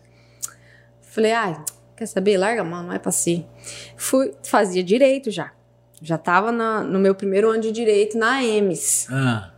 Falei, 1.02 1.32
ai, 1.32 1.62
quer 1.96 2.06
saber? 2.06 2.38
Larga 2.38 2.62
a 2.62 2.64
mão, 2.64 2.82
não 2.82 2.92
é 2.92 2.98
pra 2.98 3.12
si. 3.12 3.46
Fui, 3.96 4.32
fazia 4.42 4.82
direito 4.82 5.30
já. 5.30 5.52
Já 6.00 6.16
tava 6.16 6.50
na, 6.50 6.82
no 6.82 6.98
meu 6.98 7.14
primeiro 7.14 7.50
ano 7.50 7.60
de 7.60 7.70
direito 7.72 8.16
na 8.16 8.42
EMS. 8.42 9.08
Ah. 9.10 9.50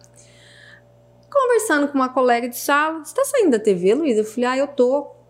Conversando 1.31 1.87
com 1.89 1.95
uma 1.95 2.09
colega 2.09 2.49
de 2.49 2.57
sala, 2.57 3.05
você 3.05 3.15
tá 3.15 3.25
saindo 3.25 3.53
da 3.53 3.59
TV, 3.61 3.95
Luísa? 3.95 4.21
Eu 4.21 4.25
falei, 4.25 4.51
ah, 4.51 4.57
eu 4.57 4.67
tô. 4.67 5.22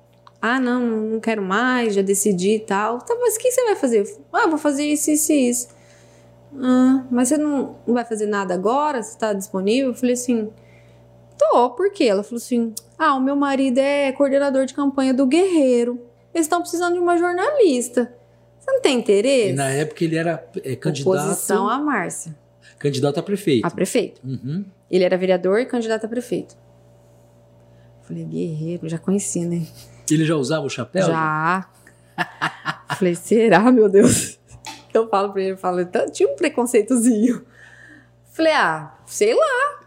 Ah, 0.45 0.59
não, 0.59 0.80
não 0.84 1.20
quero 1.20 1.40
mais, 1.40 1.95
já 1.95 2.03
decidi 2.03 2.57
e 2.57 2.59
tal. 2.59 2.99
Tá, 2.99 3.14
mas 3.20 3.36
o 3.36 3.38
que 3.38 3.49
você 3.49 3.64
vai 3.64 3.76
fazer? 3.76 4.05
Ah, 4.32 4.49
vou 4.49 4.59
fazer 4.59 4.82
isso, 4.82 5.09
isso 5.12 5.32
e 5.32 5.49
isso. 5.49 5.68
Ah, 6.61 7.05
mas 7.09 7.28
você 7.28 7.38
não, 7.38 7.76
não 7.86 7.95
vai 7.95 8.05
fazer 8.05 8.26
nada 8.26 8.53
agora? 8.53 9.01
Você 9.01 9.11
está 9.11 9.32
disponível? 9.32 9.90
Eu 9.90 9.95
falei 9.95 10.14
assim, 10.14 10.51
tô, 11.38 11.70
por 11.70 11.93
quê? 11.93 12.07
Ela 12.07 12.24
falou 12.24 12.38
assim, 12.38 12.74
ah, 12.99 13.14
o 13.14 13.20
meu 13.20 13.36
marido 13.36 13.78
é 13.78 14.11
coordenador 14.11 14.66
de 14.66 14.74
campanha 14.74 15.14
do 15.14 15.28
Guerreiro. 15.28 16.01
Eles 16.34 16.47
estão 16.47 16.61
precisando 16.61 16.95
de 16.95 16.99
uma 16.99 17.16
jornalista. 17.16 18.12
Você 18.59 18.72
não 18.72 18.80
tem 18.80 18.99
interesse? 18.99 19.51
E 19.51 19.53
na 19.53 19.70
época 19.70 20.03
ele 20.03 20.16
era 20.16 20.45
é, 20.64 20.74
candidato... 20.74 21.24
Oposição 21.24 21.68
a 21.68 21.78
Márcia. 21.78 22.36
Candidato 22.80 23.20
a 23.20 23.22
prefeito. 23.22 23.64
A 23.64 23.70
prefeito. 23.70 24.20
Uhum. 24.24 24.64
Ele 24.90 25.05
era 25.05 25.16
vereador 25.16 25.61
e 25.61 25.66
candidato 25.66 26.05
a 26.05 26.09
prefeito. 26.09 26.57
falei, 28.03 28.24
Guerreiro, 28.24 28.88
já 28.88 28.99
conhecia, 28.99 29.47
né? 29.47 29.62
Ele 30.11 30.24
já 30.24 30.36
usava 30.36 30.64
o 30.66 30.70
chapéu? 30.70 31.07
Já. 31.07 31.68
Falei, 32.96 33.14
será, 33.14 33.61
meu 33.70 33.88
Deus? 33.88 34.38
Eu 34.92 35.09
falo 35.09 35.32
pra 35.32 35.40
ele, 35.40 35.53
eu 35.53 35.57
falo, 35.57 35.78
tinha 36.12 36.28
um 36.28 36.36
preconceitozinho. 36.36 37.46
Falei, 38.30 38.53
ah, 38.53 38.94
sei 39.07 39.32
lá. 39.34 39.80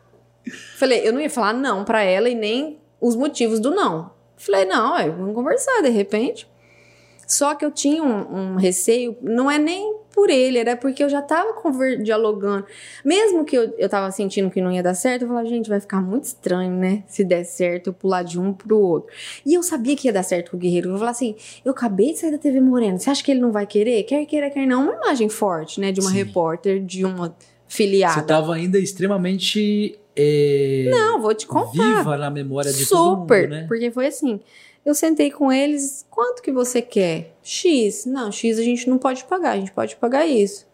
Falei, 0.77 1.07
eu 1.07 1.13
não 1.13 1.21
ia 1.21 1.29
falar 1.29 1.53
não 1.53 1.85
pra 1.85 2.01
ela 2.01 2.27
e 2.27 2.33
nem 2.33 2.79
os 2.99 3.15
motivos 3.15 3.59
do 3.59 3.69
não. 3.69 4.09
Falei, 4.35 4.65
não, 4.65 4.95
vamos 5.15 5.35
conversar 5.35 5.83
de 5.83 5.89
repente. 5.89 6.49
Só 7.27 7.55
que 7.55 7.65
eu 7.65 7.71
tinha 7.71 8.03
um, 8.03 8.53
um, 8.53 8.55
receio, 8.55 9.17
não 9.21 9.49
é 9.49 9.57
nem 9.57 9.95
por 10.13 10.29
ele, 10.29 10.57
era 10.57 10.77
porque 10.77 11.03
eu 11.03 11.09
já 11.09 11.21
tava 11.21 11.53
dialogando. 12.01 12.65
Mesmo 13.03 13.43
que 13.43 13.57
eu, 13.57 13.73
eu 13.77 13.89
tava 13.89 14.09
sentindo 14.11 14.49
que 14.49 14.61
não 14.61 14.71
ia 14.71 14.81
dar 14.81 14.93
certo, 14.93 15.23
eu 15.23 15.27
falava, 15.27 15.45
gente, 15.47 15.69
vai 15.69 15.79
ficar 15.79 16.01
muito 16.01 16.23
estranho, 16.23 16.71
né? 16.71 17.03
Se 17.07 17.23
der 17.23 17.43
certo, 17.43 17.87
eu 17.87 17.93
pular 17.93 18.23
de 18.23 18.39
um 18.39 18.53
pro 18.53 18.79
outro. 18.79 19.11
E 19.45 19.53
eu 19.53 19.61
sabia 19.61 19.95
que 19.95 20.07
ia 20.07 20.13
dar 20.13 20.23
certo 20.23 20.51
com 20.51 20.57
o 20.57 20.59
Guerreiro. 20.59 20.89
Eu 20.89 20.93
falava 20.93 21.11
assim, 21.11 21.35
eu 21.65 21.71
acabei 21.71 22.13
de 22.13 22.19
sair 22.19 22.31
da 22.31 22.37
TV 22.37 22.61
Morena, 22.61 22.97
você 22.97 23.09
acha 23.09 23.23
que 23.23 23.31
ele 23.31 23.41
não 23.41 23.51
vai 23.51 23.67
querer? 23.67 24.03
Quer 24.03 24.25
queira, 24.25 24.49
quer 24.49 24.65
não. 24.65 24.83
Uma 24.83 24.95
imagem 24.95 25.27
forte, 25.27 25.81
né? 25.81 25.91
De 25.91 25.99
uma 25.99 26.11
Sim. 26.11 26.15
repórter, 26.17 26.81
de 26.83 27.03
uma 27.03 27.35
filiada. 27.67 28.21
Você 28.21 28.25
tava 28.25 28.55
ainda 28.55 28.79
extremamente. 28.79 29.99
É... 30.15 30.87
Não, 30.89 31.21
vou 31.21 31.33
te 31.33 31.45
contar. 31.45 31.71
Viva 31.71 32.17
na 32.17 32.29
memória 32.29 32.71
de 32.71 32.85
Super, 32.85 32.95
todo 32.95 33.41
mundo, 33.41 33.49
né? 33.49 33.65
Porque 33.67 33.91
foi 33.91 34.07
assim. 34.07 34.39
Eu 34.85 34.93
sentei 34.93 35.31
com 35.31 35.51
eles, 35.51 36.05
quanto 36.11 36.43
que 36.43 36.51
você 36.51 36.79
quer? 36.79 37.35
X. 37.41 38.05
Não, 38.05 38.31
X 38.31 38.59
a 38.59 38.63
gente 38.63 38.87
não 38.87 38.99
pode 38.99 39.23
pagar, 39.23 39.51
a 39.51 39.57
gente 39.57 39.71
pode 39.71 39.95
pagar 39.95 40.27
isso. 40.27 40.67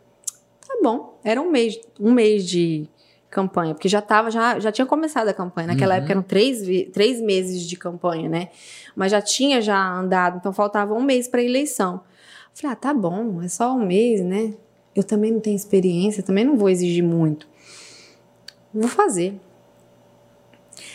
Tá 0.68 0.78
bom. 0.84 1.18
Era 1.24 1.42
um 1.42 1.50
mês, 1.50 1.80
um 1.98 2.12
mês 2.12 2.46
de 2.46 2.90
campanha, 3.30 3.74
porque 3.74 3.88
já 3.88 4.02
tava, 4.02 4.30
já, 4.30 4.60
já 4.60 4.70
tinha 4.70 4.86
começado 4.86 5.30
a 5.30 5.34
campanha. 5.34 5.68
Naquela 5.68 5.94
uhum. 5.94 5.98
época 6.00 6.12
eram 6.12 6.22
três, 6.22 6.62
três 6.92 7.22
meses 7.22 7.62
de 7.62 7.78
campanha, 7.78 8.28
né? 8.28 8.50
Mas 8.94 9.12
já 9.12 9.22
tinha 9.22 9.62
já 9.62 9.82
andado, 9.82 10.38
então 10.38 10.52
faltava 10.52 10.94
um 10.94 11.02
mês 11.02 11.30
para 11.30 11.42
eleição. 11.42 12.02
Falei, 12.54 12.74
ah, 12.74 12.76
tá 12.76 12.94
bom, 12.94 13.42
é 13.42 13.48
só 13.48 13.74
um 13.74 13.86
mês, 13.86 14.20
né? 14.22 14.54
Eu 14.94 15.06
também 15.06 15.32
não 15.32 15.40
tenho 15.40 15.56
experiência, 15.56 16.22
também 16.22 16.44
não 16.44 16.58
vou 16.58 16.70
exigir 16.70 17.02
muito. 17.04 17.48
Vou 18.74 18.90
fazer. 18.90 19.40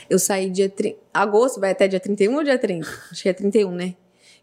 Eu 0.08 0.18
saí 0.18 0.50
dia. 0.50 0.68
Tri... 0.68 0.96
Agosto, 1.12 1.60
vai 1.60 1.70
até 1.72 1.88
dia 1.88 2.00
31 2.00 2.34
ou 2.34 2.44
dia 2.44 2.58
30? 2.58 2.88
Acho 3.10 3.22
que 3.22 3.28
é 3.28 3.32
31, 3.32 3.70
né? 3.72 3.94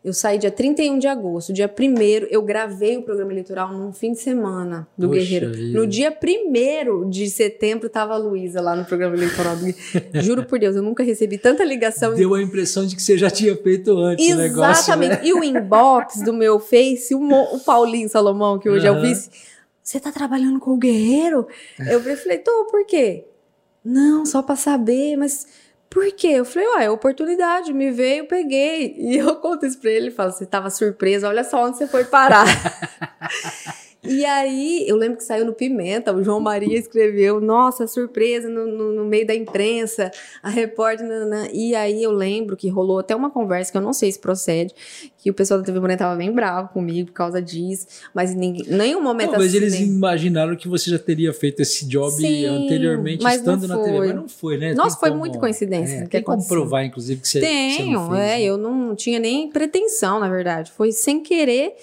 Eu 0.04 0.12
saí 0.12 0.38
dia 0.38 0.52
31 0.52 1.00
de 1.00 1.08
agosto. 1.08 1.54
Dia 1.54 1.74
1 1.74 2.28
eu 2.30 2.42
gravei 2.42 2.98
o 2.98 3.04
programa 3.04 3.32
eleitoral 3.32 3.72
num 3.72 3.94
fim 3.94 4.12
de 4.12 4.20
semana 4.20 4.86
do 4.98 5.08
Poxa 5.08 5.22
Guerreiro. 5.22 5.54
Vida. 5.54 5.80
No 5.80 5.88
dia 5.88 6.12
1 6.12 7.10
de 7.10 7.30
setembro 7.30 7.88
tava 7.88 8.14
a 8.14 8.18
Luísa 8.18 8.60
lá 8.60 8.76
no 8.76 8.84
programa 8.84 9.16
eleitoral 9.16 9.56
do 9.56 9.64
Guerreiro. 9.64 10.10
Juro 10.22 10.44
por 10.44 10.60
Deus, 10.60 10.76
eu 10.76 10.84
nunca 10.84 11.04
recebi 11.04 11.38
tanta 11.38 11.64
ligação. 11.64 12.14
Deu 12.16 12.34
a 12.34 12.42
impressão 12.42 12.86
de 12.86 12.98
que 12.98 13.02
você 13.02 13.18
já 13.18 13.30
tinha 13.30 13.56
feito 13.56 13.98
antes 13.98 14.26
Exatamente. 14.26 14.52
o 14.52 14.56
negócio. 14.56 14.82
Exatamente. 14.82 15.10
Né? 15.10 15.22
E 15.24 15.34
o 15.34 15.42
inbox 15.42 16.22
do 16.22 16.34
meu 16.34 16.60
Face, 16.60 17.16
o 17.16 17.60
Paulinho 17.66 18.10
Salomão, 18.10 18.60
que 18.60 18.70
hoje 18.70 18.90
uhum. 18.90 18.96
é 18.96 19.00
o 19.00 19.02
vice. 19.02 19.30
Você 19.82 20.02
tá 20.02 20.12
trabalhando 20.12 20.60
com 20.60 20.72
o 20.72 20.78
Guerreiro? 20.78 21.48
Eu 21.80 22.02
falei, 22.18 22.40
tô, 22.40 22.68
por 22.70 22.86
quê? 22.86 23.26
Não, 23.84 24.26
só 24.26 24.42
para 24.42 24.56
saber, 24.56 25.16
mas 25.18 25.46
Por 25.90 26.12
quê? 26.16 26.28
Eu 26.30 26.46
falei, 26.46 26.68
ué, 26.78 26.90
oportunidade, 26.90 27.74
me 27.74 27.92
veio, 27.92 28.28
peguei. 28.28 28.96
E 29.00 29.18
eu 29.18 29.36
conto 29.38 29.66
isso 29.66 29.80
pra 29.80 29.92
ele, 29.92 30.08
ele 30.08 30.12
fala, 30.16 30.32
você 30.32 30.46
tava 30.46 30.70
surpresa, 30.72 31.28
olha 31.30 31.44
só 31.44 31.64
onde 31.66 31.78
você 31.78 31.88
foi 31.88 32.06
parar. 32.06 32.46
E 34.06 34.26
aí, 34.26 34.86
eu 34.88 34.98
lembro 34.98 35.18
que 35.18 35.24
saiu 35.24 35.46
no 35.46 35.54
Pimenta, 35.54 36.14
o 36.14 36.22
João 36.22 36.40
Maria 36.40 36.78
escreveu, 36.78 37.40
nossa, 37.40 37.88
surpresa 37.88 38.50
no, 38.50 38.66
no, 38.66 38.92
no 38.92 39.06
meio 39.06 39.26
da 39.26 39.34
imprensa, 39.34 40.12
a 40.42 40.50
repórter, 40.50 41.08
nanana. 41.08 41.48
e 41.54 41.74
aí 41.74 42.04
eu 42.04 42.12
lembro 42.12 42.58
que 42.58 42.68
rolou 42.68 43.00
até 43.00 43.16
uma 43.16 43.30
conversa, 43.30 43.72
que 43.72 43.78
eu 43.78 43.82
não 43.82 43.94
sei 43.94 44.12
se 44.12 44.20
procede, 44.20 44.74
que 45.18 45.30
o 45.30 45.34
pessoal 45.34 45.60
da 45.60 45.66
TV 45.66 45.80
Morena 45.80 45.98
tava 45.98 46.18
bem 46.18 46.32
bravo 46.32 46.70
comigo 46.70 47.08
por 47.08 47.14
causa 47.14 47.42
disso, 47.42 47.88
mas 48.14 48.32
em 48.32 48.62
nenhum 48.68 49.02
momento 49.02 49.32
Talvez 49.32 49.56
assim, 49.56 49.64
eles 49.64 49.80
imaginaram 49.80 50.56
que 50.58 50.68
você 50.68 50.90
já 50.90 51.00
teria 51.00 51.32
feito 51.32 51.62
esse 51.62 51.88
job 51.88 52.12
Sim, 52.12 52.46
anteriormente, 52.46 53.26
estando 53.26 53.68
na 53.68 53.78
TV, 53.78 54.00
mas 54.00 54.16
não 54.16 54.28
foi, 54.28 54.58
né? 54.58 54.74
Nossa, 54.74 54.98
tem 54.98 55.00
foi 55.00 55.10
como, 55.12 55.20
muito 55.22 55.40
coincidência. 55.40 55.96
É, 55.96 56.08
tem 56.08 56.22
como 56.22 56.46
provar, 56.46 56.84
inclusive, 56.84 57.22
que 57.22 57.28
você 57.28 57.40
Tenho, 57.40 58.02
você 58.02 58.10
fez, 58.10 58.22
é, 58.22 58.38
né? 58.38 58.44
eu 58.44 58.58
não 58.58 58.96
tinha 58.96 59.20
nem 59.20 59.50
pretensão, 59.50 60.20
na 60.20 60.30
verdade, 60.30 60.72
foi 60.72 60.92
sem 60.92 61.22
querer, 61.22 61.74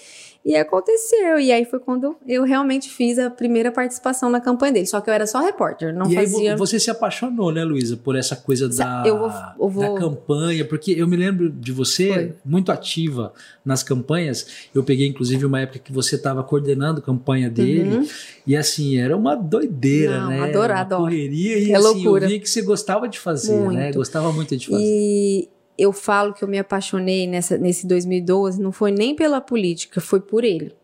e 0.45 0.57
aconteceu. 0.57 1.39
E 1.39 1.53
aí 1.53 1.65
foi 1.65 1.79
quando 1.79 2.17
eu 2.27 2.45
realmente 2.45 2.89
fiz 2.89 3.19
a 3.19 3.29
primeira 3.29 3.71
participação 3.71 4.31
na 4.31 4.41
campanha 4.41 4.73
dele. 4.73 4.87
Só 4.87 5.01
que 5.01 5.11
eu 5.11 5.15
era 5.15 5.27
só 5.27 5.41
repórter, 5.41 5.95
não 5.95 6.11
e 6.11 6.15
fazia. 6.15 6.53
Aí 6.53 6.59
você 6.59 6.81
se 6.81 6.91
apaixonou, 6.91 7.53
né, 7.53 7.63
Luísa, 7.63 7.97
por 7.97 8.17
essa 8.17 8.35
coisa 8.35 8.69
da, 8.69 9.03
eu 9.07 9.19
vou, 9.19 9.31
eu 9.61 9.69
vou... 9.69 9.95
da 9.95 10.01
campanha, 10.01 10.65
porque 10.65 10.93
eu 10.93 11.07
me 11.07 11.17
lembro 11.17 11.51
de 11.51 11.73
você 11.73 12.09
foi. 12.13 12.35
muito 12.45 12.73
ativa 12.73 13.33
nas 13.65 13.83
campanhas. 13.83 14.69
Eu 14.75 14.83
peguei, 14.83 15.07
inclusive, 15.07 15.45
uma 15.45 15.61
época 15.61 15.79
que 15.79 15.93
você 15.93 16.17
estava 16.17 16.43
coordenando 16.43 17.01
a 17.01 17.03
campanha 17.03 17.51
dele. 17.51 17.99
Uhum. 17.99 18.09
E 18.47 18.57
assim, 18.57 18.99
era 18.99 19.17
uma 19.17 19.35
doideira, 19.35 20.21
não, 20.21 20.29
né? 20.31 20.41
Adoro, 20.49 20.73
adoro. 20.73 21.03
Correria 21.03 21.59
e 21.59 21.73
é 21.73 21.77
assim, 21.77 21.85
loucura. 21.85 22.25
eu 22.25 22.29
via 22.31 22.41
que 22.41 22.49
você 22.49 22.63
gostava 22.63 23.09
de 23.09 23.19
fazer, 23.19 23.53
né? 23.53 23.65
muito. 23.65 23.79
né? 23.79 23.93
Gostava 23.93 24.33
muito 24.33 24.57
de 24.57 24.67
fazer. 24.69 24.83
E 24.83 25.49
eu 25.81 25.93
falo 25.93 26.35
que 26.35 26.45
eu 26.45 26.49
me 26.49 26.59
apaixonei 26.59 27.27
nessa, 27.27 27.57
nesse 27.57 27.87
2012 27.87 28.61
não 28.61 28.71
foi 28.71 28.91
nem 28.91 29.15
pela 29.15 29.41
política, 29.41 30.01
foi 30.01 30.21
por 30.21 30.45
ele. 30.45 30.75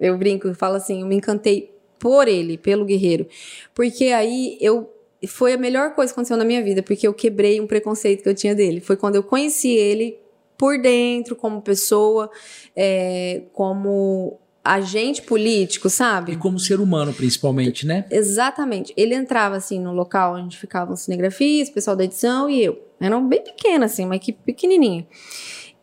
Eu 0.00 0.16
brinco, 0.16 0.48
eu 0.48 0.54
falo 0.54 0.76
assim, 0.76 1.02
eu 1.02 1.06
me 1.06 1.16
encantei 1.16 1.70
por 1.98 2.26
ele, 2.26 2.56
pelo 2.56 2.84
guerreiro. 2.84 3.26
Porque 3.74 4.06
aí 4.06 4.56
eu 4.60 4.90
foi 5.26 5.52
a 5.52 5.58
melhor 5.58 5.94
coisa 5.94 6.12
que 6.12 6.14
aconteceu 6.14 6.36
na 6.36 6.44
minha 6.44 6.62
vida, 6.62 6.82
porque 6.82 7.06
eu 7.06 7.12
quebrei 7.12 7.60
um 7.60 7.66
preconceito 7.66 8.22
que 8.22 8.28
eu 8.28 8.34
tinha 8.34 8.54
dele. 8.54 8.80
Foi 8.80 8.96
quando 8.96 9.16
eu 9.16 9.22
conheci 9.22 9.70
ele 9.70 10.16
por 10.56 10.80
dentro, 10.80 11.36
como 11.36 11.60
pessoa, 11.60 12.30
é, 12.74 13.42
como 13.52 14.38
agente 14.64 15.22
político, 15.22 15.88
sabe? 15.88 16.32
E 16.32 16.36
como 16.36 16.58
ser 16.58 16.80
humano, 16.80 17.12
principalmente, 17.12 17.86
né? 17.86 18.04
Exatamente. 18.10 18.92
Ele 18.96 19.14
entrava 19.14 19.56
assim 19.56 19.80
no 19.80 19.92
local 19.92 20.34
onde 20.34 20.58
ficavam 20.58 20.96
cinegrafistas, 20.96 21.74
pessoal 21.74 21.96
da 21.96 22.04
edição 22.04 22.50
e 22.50 22.62
eu. 22.62 22.78
Era 23.00 23.18
bem 23.20 23.42
pequena, 23.42 23.86
assim, 23.86 24.04
uma 24.04 24.16
equipe 24.16 24.38
pequenininha. 24.44 25.06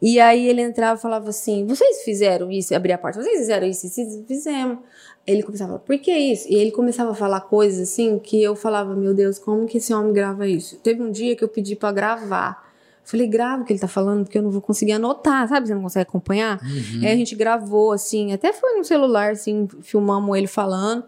E 0.01 0.19
aí 0.19 0.47
ele 0.47 0.61
entrava 0.61 0.99
e 0.99 1.01
falava 1.01 1.29
assim: 1.29 1.65
vocês 1.65 2.03
fizeram 2.03 2.51
isso? 2.51 2.75
Abria 2.75 2.95
a 2.95 2.97
porta, 2.97 3.21
vocês 3.21 3.39
fizeram 3.39 3.65
isso? 3.65 3.87
Vocês 3.87 4.23
fizemos. 4.27 4.79
Ele 5.25 5.41
começava 5.41 5.71
a 5.71 5.73
falar, 5.73 5.85
por 5.85 5.97
que 5.97 6.11
isso? 6.11 6.47
E 6.47 6.55
ele 6.55 6.71
começava 6.71 7.11
a 7.11 7.15
falar 7.15 7.41
coisas 7.41 7.89
assim 7.89 8.19
que 8.19 8.43
eu 8.43 8.55
falava, 8.55 8.95
meu 8.95 9.13
Deus, 9.13 9.39
como 9.39 9.65
que 9.65 9.77
esse 9.77 9.91
homem 9.91 10.13
grava 10.13 10.47
isso? 10.47 10.77
Teve 10.77 11.01
um 11.01 11.09
dia 11.09 11.35
que 11.35 11.43
eu 11.43 11.47
pedi 11.47 11.75
para 11.75 11.91
gravar. 11.91 12.64
Falei, 13.05 13.27
grava 13.27 13.61
o 13.61 13.65
que 13.65 13.71
ele 13.71 13.79
tá 13.79 13.87
falando, 13.87 14.23
porque 14.23 14.37
eu 14.37 14.41
não 14.41 14.49
vou 14.49 14.61
conseguir 14.61 14.93
anotar, 14.93 15.47
sabe? 15.47 15.67
Você 15.67 15.75
não 15.75 15.83
consegue 15.83 16.07
acompanhar. 16.07 16.59
Uhum. 16.61 17.01
Aí 17.03 17.11
a 17.11 17.15
gente 17.15 17.35
gravou, 17.35 17.91
assim, 17.91 18.33
até 18.33 18.51
foi 18.51 18.75
no 18.75 18.83
celular, 18.83 19.31
assim, 19.31 19.67
filmamos 19.83 20.35
ele 20.35 20.47
falando. 20.47 21.03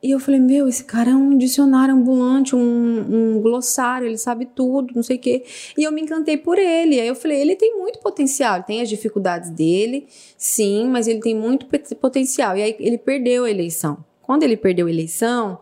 E 0.00 0.12
eu 0.12 0.20
falei, 0.20 0.38
meu, 0.38 0.68
esse 0.68 0.84
cara 0.84 1.10
é 1.10 1.14
um 1.14 1.36
dicionário 1.36 1.92
ambulante, 1.92 2.54
um, 2.54 2.58
um 2.58 3.40
glossário, 3.40 4.06
ele 4.06 4.18
sabe 4.18 4.46
tudo, 4.46 4.94
não 4.94 5.02
sei 5.02 5.16
o 5.16 5.18
quê. 5.18 5.44
E 5.76 5.82
eu 5.82 5.90
me 5.90 6.02
encantei 6.02 6.36
por 6.36 6.56
ele. 6.56 7.00
Aí 7.00 7.08
eu 7.08 7.16
falei, 7.16 7.40
ele 7.40 7.56
tem 7.56 7.76
muito 7.76 7.98
potencial, 7.98 8.62
tem 8.62 8.80
as 8.80 8.88
dificuldades 8.88 9.50
dele, 9.50 10.06
sim, 10.36 10.86
mas 10.88 11.08
ele 11.08 11.20
tem 11.20 11.34
muito 11.34 11.66
potencial. 12.00 12.56
E 12.56 12.62
aí 12.62 12.76
ele 12.78 12.98
perdeu 12.98 13.44
a 13.44 13.50
eleição. 13.50 14.04
Quando 14.22 14.44
ele 14.44 14.56
perdeu 14.56 14.86
a 14.86 14.90
eleição, 14.90 15.58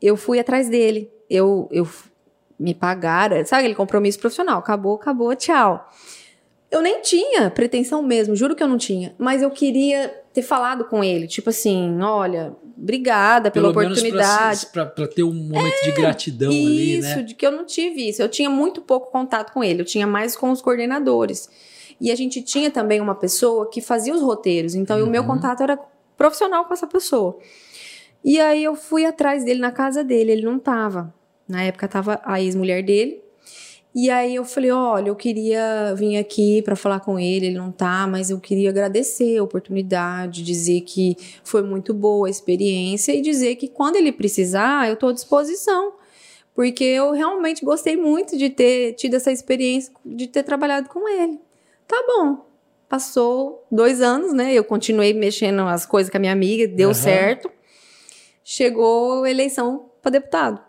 eu 0.00 0.16
fui 0.16 0.38
atrás 0.38 0.68
dele. 0.68 1.10
Eu, 1.28 1.68
eu 1.70 1.86
me 2.58 2.74
pagaram, 2.74 3.44
sabe 3.44 3.60
aquele 3.60 3.74
compromisso 3.74 4.18
profissional? 4.18 4.58
Acabou, 4.58 4.96
acabou, 4.96 5.34
tchau. 5.36 5.88
Eu 6.70 6.82
nem 6.82 7.00
tinha 7.00 7.50
pretensão 7.50 8.02
mesmo, 8.02 8.36
juro 8.36 8.54
que 8.54 8.62
eu 8.62 8.68
não 8.68 8.76
tinha. 8.76 9.14
Mas 9.16 9.40
eu 9.40 9.50
queria 9.50 10.14
ter 10.32 10.42
falado 10.42 10.84
com 10.84 11.02
ele, 11.02 11.26
tipo 11.26 11.48
assim, 11.50 11.98
olha, 12.00 12.54
obrigada 12.76 13.50
pela 13.50 13.72
Pelo 13.72 13.86
oportunidade. 13.86 14.66
Para 14.66 15.08
ter 15.08 15.22
um 15.22 15.32
momento 15.32 15.74
é, 15.82 15.84
de 15.84 15.92
gratidão 15.92 16.50
isso, 16.50 16.66
ali, 16.66 17.00
né? 17.00 17.10
Isso, 17.12 17.22
de 17.22 17.34
que 17.34 17.46
eu 17.46 17.52
não 17.52 17.64
tive 17.64 18.08
isso. 18.08 18.20
Eu 18.20 18.28
tinha 18.28 18.50
muito 18.50 18.82
pouco 18.82 19.10
contato 19.10 19.52
com 19.52 19.64
ele, 19.64 19.80
eu 19.80 19.86
tinha 19.86 20.06
mais 20.06 20.36
com 20.36 20.50
os 20.50 20.60
coordenadores. 20.60 21.48
E 22.00 22.10
a 22.10 22.14
gente 22.14 22.42
tinha 22.42 22.70
também 22.70 23.00
uma 23.00 23.14
pessoa 23.14 23.68
que 23.70 23.80
fazia 23.80 24.14
os 24.14 24.20
roteiros, 24.20 24.74
então 24.74 24.98
uhum. 24.98 25.06
o 25.06 25.10
meu 25.10 25.22
uhum. 25.22 25.28
contato 25.28 25.62
era 25.62 25.78
profissional 26.16 26.64
com 26.64 26.74
essa 26.74 26.86
pessoa. 26.86 27.38
E 28.24 28.38
aí 28.40 28.62
eu 28.62 28.74
fui 28.74 29.04
atrás 29.04 29.44
dele 29.44 29.60
na 29.60 29.72
casa 29.72 30.04
dele, 30.04 30.32
ele 30.32 30.42
não 30.42 30.58
tava. 30.58 31.14
Na 31.48 31.62
época 31.62 31.88
tava 31.88 32.20
a 32.24 32.40
ex-mulher 32.40 32.82
dele 32.82 33.22
e 33.94 34.10
aí 34.10 34.34
eu 34.34 34.44
falei, 34.44 34.70
olha, 34.70 35.08
eu 35.08 35.16
queria 35.16 35.94
vir 35.96 36.18
aqui 36.18 36.62
para 36.62 36.76
falar 36.76 37.00
com 37.00 37.18
ele, 37.18 37.46
ele 37.46 37.58
não 37.58 37.72
tá, 37.72 38.06
mas 38.06 38.30
eu 38.30 38.38
queria 38.38 38.68
agradecer 38.70 39.38
a 39.38 39.42
oportunidade, 39.42 40.44
dizer 40.44 40.82
que 40.82 41.16
foi 41.42 41.62
muito 41.62 41.94
boa 41.94 42.28
a 42.28 42.30
experiência 42.30 43.12
e 43.12 43.20
dizer 43.20 43.56
que 43.56 43.66
quando 43.66 43.96
ele 43.96 44.12
precisar, 44.12 44.86
eu 44.86 44.94
estou 44.94 45.08
à 45.08 45.12
disposição. 45.12 45.94
Porque 46.54 46.84
eu 46.84 47.12
realmente 47.12 47.64
gostei 47.64 47.96
muito 47.96 48.36
de 48.36 48.50
ter 48.50 48.92
tido 48.92 49.14
essa 49.14 49.32
experiência, 49.32 49.92
de 50.04 50.26
ter 50.26 50.42
trabalhado 50.42 50.88
com 50.88 51.08
ele. 51.08 51.40
Tá 51.86 51.96
bom. 52.06 52.46
Passou 52.88 53.64
dois 53.70 54.00
anos, 54.00 54.32
né? 54.32 54.52
Eu 54.52 54.64
continuei 54.64 55.12
mexendo 55.12 55.62
as 55.62 55.86
coisas 55.86 56.10
com 56.10 56.16
a 56.16 56.20
minha 56.20 56.32
amiga, 56.32 56.68
deu 56.68 56.88
uhum. 56.88 56.94
certo. 56.94 57.50
Chegou 58.44 59.24
a 59.24 59.30
eleição 59.30 59.90
para 60.02 60.12
deputado. 60.12 60.67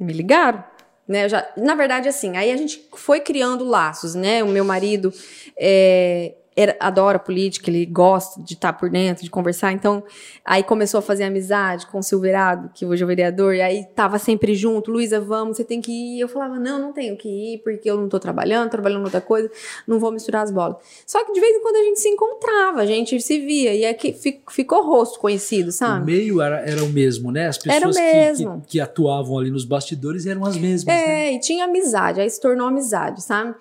Me 0.00 0.12
ligaram. 0.12 0.64
Né, 1.06 1.28
já, 1.28 1.44
na 1.56 1.74
verdade, 1.74 2.08
assim, 2.08 2.36
aí 2.36 2.52
a 2.52 2.56
gente 2.56 2.88
foi 2.94 3.18
criando 3.18 3.64
laços, 3.64 4.14
né? 4.14 4.44
O 4.44 4.48
meu 4.48 4.64
marido 4.64 5.12
é, 5.58 6.34
era, 6.60 6.76
adora 6.78 7.18
política, 7.18 7.70
ele 7.70 7.86
gosta 7.86 8.40
de 8.42 8.54
estar 8.54 8.72
por 8.74 8.90
dentro, 8.90 9.24
de 9.24 9.30
conversar. 9.30 9.72
Então, 9.72 10.02
aí 10.44 10.62
começou 10.62 10.98
a 10.98 11.02
fazer 11.02 11.24
amizade 11.24 11.86
com 11.86 11.98
o 11.98 12.02
Silverado, 12.02 12.70
que 12.74 12.84
hoje 12.84 13.02
é 13.02 13.04
o 13.04 13.08
vereador, 13.08 13.54
e 13.54 13.62
aí 13.62 13.84
tava 13.94 14.18
sempre 14.18 14.54
junto, 14.54 14.90
Luísa, 14.90 15.20
vamos, 15.20 15.56
você 15.56 15.64
tem 15.64 15.80
que 15.80 15.90
ir. 15.90 16.20
Eu 16.20 16.28
falava, 16.28 16.58
não, 16.58 16.78
não 16.78 16.92
tenho 16.92 17.16
que 17.16 17.28
ir, 17.28 17.58
porque 17.58 17.90
eu 17.90 17.96
não 17.96 18.08
tô 18.08 18.18
trabalhando, 18.18 18.70
trabalhando 18.70 19.04
outra 19.04 19.20
coisa, 19.20 19.50
não 19.86 19.98
vou 19.98 20.12
misturar 20.12 20.42
as 20.42 20.50
bolas. 20.50 20.76
Só 21.06 21.24
que 21.24 21.32
de 21.32 21.40
vez 21.40 21.56
em 21.56 21.60
quando 21.62 21.76
a 21.76 21.82
gente 21.84 22.00
se 22.00 22.08
encontrava, 22.08 22.80
a 22.80 22.86
gente 22.86 23.20
se 23.20 23.38
via, 23.38 23.74
e 23.74 23.86
aqui 23.86 24.14
ficou 24.50 24.82
rosto 24.84 25.18
conhecido, 25.18 25.72
sabe? 25.72 26.02
O 26.02 26.06
meio 26.06 26.40
era, 26.42 26.60
era 26.60 26.84
o 26.84 26.88
mesmo, 26.88 27.32
né? 27.32 27.46
As 27.46 27.58
pessoas 27.58 27.96
que, 27.96 28.34
que, 28.36 28.66
que, 28.66 28.80
atuavam 28.80 29.38
ali 29.38 29.50
nos 29.50 29.64
bastidores 29.64 30.26
eram 30.26 30.44
as 30.44 30.56
mesmas. 30.56 30.94
É, 30.94 31.06
né? 31.06 31.32
e 31.34 31.40
tinha 31.40 31.64
amizade, 31.64 32.20
aí 32.20 32.28
se 32.28 32.40
tornou 32.40 32.66
amizade, 32.66 33.22
sabe? 33.22 33.54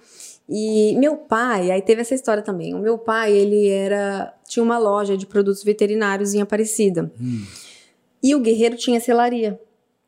E 0.50 0.96
meu 0.98 1.16
pai, 1.16 1.70
aí 1.70 1.82
teve 1.82 2.02
essa 2.02 2.16
história 2.16 2.42
também. 2.42 2.74
O 2.74 2.80
meu 2.80 2.98
pai, 2.98 3.32
ele 3.32 3.70
era 3.70 4.34
tinha 4.48 4.64
uma 4.64 4.80
loja 4.80 5.16
de 5.16 5.28
produtos 5.28 5.64
veterinários 5.64 6.34
em 6.34 6.42
Aparecida. 6.42 7.12
Hum. 7.22 7.46
E 8.24 8.34
o 8.34 8.40
Guerreiro 8.40 8.76
tinha 8.76 9.00
selaria. 9.00 9.60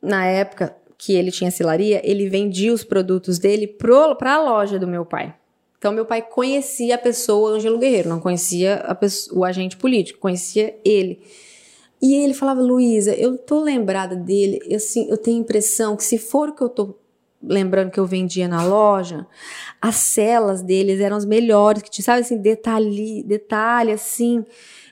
Na 0.02 0.26
época 0.26 0.76
que 0.98 1.14
ele 1.14 1.32
tinha 1.32 1.52
selaria, 1.52 2.02
ele 2.04 2.28
vendia 2.28 2.74
os 2.74 2.84
produtos 2.84 3.38
dele 3.38 3.68
para 3.68 4.34
a 4.34 4.42
loja 4.42 4.80
do 4.80 4.88
meu 4.88 5.06
pai. 5.06 5.36
Então 5.78 5.92
meu 5.92 6.06
pai 6.06 6.24
conhecia 6.24 6.96
a 6.96 6.98
pessoa 6.98 7.52
Ângelo 7.52 7.78
Guerreiro, 7.78 8.10
não 8.10 8.20
conhecia 8.20 8.78
pessoa, 9.00 9.40
o 9.40 9.46
agente 9.46 9.78
político, 9.78 10.20
conhecia 10.20 10.76
ele. 10.84 11.22
E 12.02 12.16
ele 12.16 12.34
falava, 12.34 12.62
Luísa, 12.62 13.14
eu 13.14 13.38
tô 13.38 13.62
lembrada 13.62 14.16
dele, 14.16 14.60
assim, 14.76 15.08
eu 15.08 15.18
tenho 15.18 15.38
a 15.38 15.42
impressão 15.42 15.96
que 15.96 16.04
se 16.04 16.18
for 16.18 16.50
o 16.50 16.56
que 16.56 16.64
eu 16.64 16.70
tô 16.70 16.96
lembrando 17.44 17.92
que 17.92 18.00
eu 18.00 18.06
vendia 18.06 18.48
na 18.48 18.64
loja, 18.64 19.26
as 19.82 19.96
celas 19.96 20.62
deles 20.62 21.00
eram 21.00 21.18
as 21.18 21.26
melhores, 21.26 21.82
que 21.82 21.90
tinha, 21.90 22.06
sabe 22.06 22.22
assim, 22.22 22.38
detalhe, 22.38 23.24
detalhe 23.24 23.92
assim. 23.92 24.46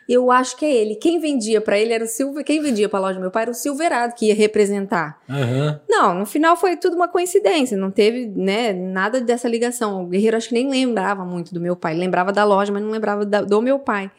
Eu 0.07 0.31
acho 0.31 0.57
que 0.57 0.65
é 0.65 0.75
ele. 0.75 0.95
Quem 0.95 1.19
vendia 1.19 1.61
para 1.61 1.77
ele 1.77 1.93
era 1.93 2.03
o 2.03 2.07
Silver, 2.07 2.43
quem 2.43 2.59
vendia 2.59 2.89
para 2.89 2.97
a 2.97 3.01
loja 3.03 3.13
do 3.15 3.21
meu 3.21 3.29
pai 3.29 3.43
era 3.43 3.51
o 3.51 3.53
Silverado 3.53 4.15
que 4.15 4.25
ia 4.25 4.33
representar. 4.33 5.21
Uhum. 5.29 5.79
Não, 5.87 6.15
no 6.15 6.25
final 6.25 6.57
foi 6.57 6.75
tudo 6.77 6.95
uma 6.95 7.07
coincidência, 7.07 7.77
não 7.77 7.91
teve, 7.91 8.25
né, 8.25 8.73
nada 8.73 9.21
dessa 9.21 9.47
ligação. 9.47 10.03
O 10.03 10.07
Guerreiro 10.07 10.35
acho 10.35 10.49
que 10.49 10.55
nem 10.55 10.67
lembrava 10.67 11.23
muito 11.23 11.53
do 11.53 11.61
meu 11.61 11.75
pai, 11.75 11.93
lembrava 11.93 12.31
da 12.31 12.43
loja, 12.43 12.73
mas 12.73 12.81
não 12.81 12.89
lembrava 12.89 13.23
da, 13.23 13.41
do 13.41 13.61
meu 13.61 13.77
pai. 13.77 14.11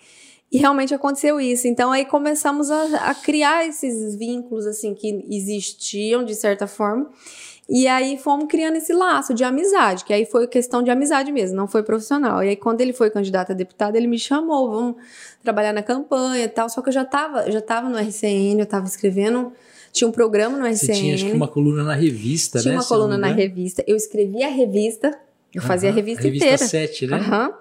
E 0.52 0.58
realmente 0.58 0.92
aconteceu 0.92 1.40
isso. 1.40 1.68
Então 1.68 1.92
aí 1.92 2.04
começamos 2.04 2.70
a, 2.70 3.10
a 3.10 3.14
criar 3.14 3.66
esses 3.66 4.16
vínculos 4.16 4.66
assim 4.66 4.94
que 4.94 5.24
existiam 5.28 6.24
de 6.24 6.34
certa 6.34 6.66
forma. 6.66 7.10
E 7.72 7.86
aí 7.86 8.18
fomos 8.18 8.46
criando 8.48 8.74
esse 8.76 8.92
laço 8.92 9.32
de 9.32 9.44
amizade, 9.44 10.04
que 10.04 10.12
aí 10.12 10.26
foi 10.26 10.48
questão 10.48 10.82
de 10.82 10.90
amizade 10.90 11.30
mesmo, 11.30 11.56
não 11.56 11.68
foi 11.68 11.84
profissional. 11.84 12.42
E 12.42 12.48
aí 12.48 12.56
quando 12.56 12.80
ele 12.80 12.92
foi 12.92 13.10
candidato 13.10 13.52
a 13.52 13.54
deputado, 13.54 13.94
ele 13.94 14.08
me 14.08 14.18
chamou, 14.18 14.68
vamos 14.68 14.96
trabalhar 15.40 15.72
na 15.72 15.80
campanha 15.80 16.44
e 16.44 16.48
tal. 16.48 16.68
Só 16.68 16.82
que 16.82 16.88
eu 16.88 16.92
já 16.92 17.02
estava 17.02 17.48
já 17.48 17.60
tava 17.60 17.88
no 17.88 17.96
RCN, 17.96 18.58
eu 18.58 18.64
estava 18.64 18.86
escrevendo 18.86 19.52
Tinha 19.92 20.08
um 20.08 20.10
programa 20.12 20.58
no 20.58 20.66
SN. 20.66 20.86
Você 20.86 20.92
tinha 20.94 21.14
acho 21.14 21.26
que 21.26 21.32
uma 21.32 21.46
coluna 21.46 21.84
na 21.84 21.94
revista, 21.94 22.58
tinha 22.58 22.74
né? 22.74 22.80
Tinha 22.80 22.94
uma 22.94 23.02
coluna 23.02 23.16
na 23.16 23.28
revista. 23.28 23.84
Eu 23.86 23.94
escrevia 23.94 24.48
a 24.48 24.50
revista, 24.50 25.16
eu 25.54 25.62
fazia 25.62 25.90
a 25.90 25.92
revista, 25.92 26.22
a 26.22 26.24
revista 26.24 26.46
inteira. 26.46 26.64
Revista 26.64 26.76
7, 26.76 27.06
né? 27.06 27.18
Uhum. 27.18 27.54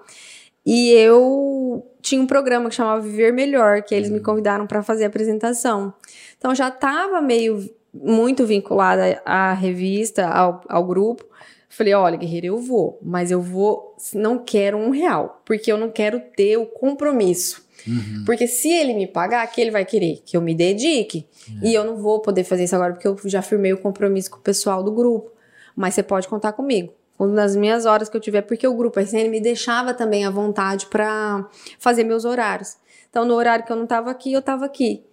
E 0.66 0.90
eu 0.90 1.86
tinha 2.02 2.20
um 2.20 2.26
programa 2.26 2.68
que 2.68 2.74
chamava 2.74 3.00
Viver 3.00 3.32
Melhor, 3.32 3.82
que 3.82 3.94
eles 3.94 4.10
me 4.10 4.18
hum. 4.18 4.22
convidaram 4.22 4.66
para 4.66 4.82
fazer 4.82 5.04
a 5.04 5.06
apresentação. 5.06 5.94
Então 6.36 6.54
já 6.54 6.68
estava 6.68 7.20
meio 7.20 7.70
muito 7.92 8.46
vinculada 8.46 9.20
à 9.24 9.52
revista, 9.52 10.26
ao, 10.26 10.62
ao 10.68 10.84
grupo. 10.84 11.24
Falei, 11.68 11.94
olha, 11.94 12.16
guerreiro, 12.16 12.46
eu 12.46 12.58
vou, 12.58 12.98
mas 13.00 13.30
eu 13.30 13.40
vou, 13.40 13.96
não 14.12 14.38
quero 14.38 14.76
um 14.76 14.90
real, 14.90 15.40
porque 15.44 15.70
eu 15.70 15.78
não 15.78 15.88
quero 15.88 16.20
ter 16.36 16.56
o 16.56 16.66
compromisso. 16.66 17.64
Uhum. 17.86 18.24
Porque 18.26 18.46
se 18.46 18.68
ele 18.68 18.92
me 18.92 19.06
pagar, 19.06 19.46
que 19.46 19.60
ele 19.60 19.70
vai 19.70 19.84
querer? 19.84 20.20
Que 20.24 20.36
eu 20.36 20.40
me 20.40 20.54
dedique. 20.54 21.26
Uhum. 21.48 21.60
E 21.62 21.74
eu 21.74 21.84
não 21.84 21.96
vou 21.96 22.20
poder 22.20 22.44
fazer 22.44 22.64
isso 22.64 22.74
agora, 22.74 22.92
porque 22.92 23.08
eu 23.08 23.16
já 23.24 23.40
firmei 23.40 23.72
o 23.72 23.78
compromisso 23.78 24.30
com 24.30 24.38
o 24.38 24.42
pessoal 24.42 24.82
do 24.82 24.92
grupo. 24.92 25.30
Mas 25.74 25.94
você 25.94 26.02
pode 26.02 26.28
contar 26.28 26.52
comigo. 26.52 26.92
Nas 27.18 27.54
minhas 27.54 27.84
horas 27.84 28.08
que 28.08 28.16
eu 28.16 28.20
tiver, 28.20 28.42
porque 28.42 28.66
o 28.66 28.74
grupo 28.74 28.98
SN 28.98 29.28
me 29.28 29.40
deixava 29.40 29.92
também 29.92 30.24
à 30.24 30.30
vontade 30.30 30.86
para 30.86 31.46
fazer 31.78 32.02
meus 32.02 32.24
horários. 32.24 32.76
Então, 33.10 33.24
no 33.24 33.34
horário 33.34 33.64
que 33.64 33.72
eu 33.72 33.76
não 33.76 33.84
estava 33.84 34.10
aqui, 34.10 34.32
eu 34.32 34.40
estava 34.40 34.64
aqui. 34.64 35.04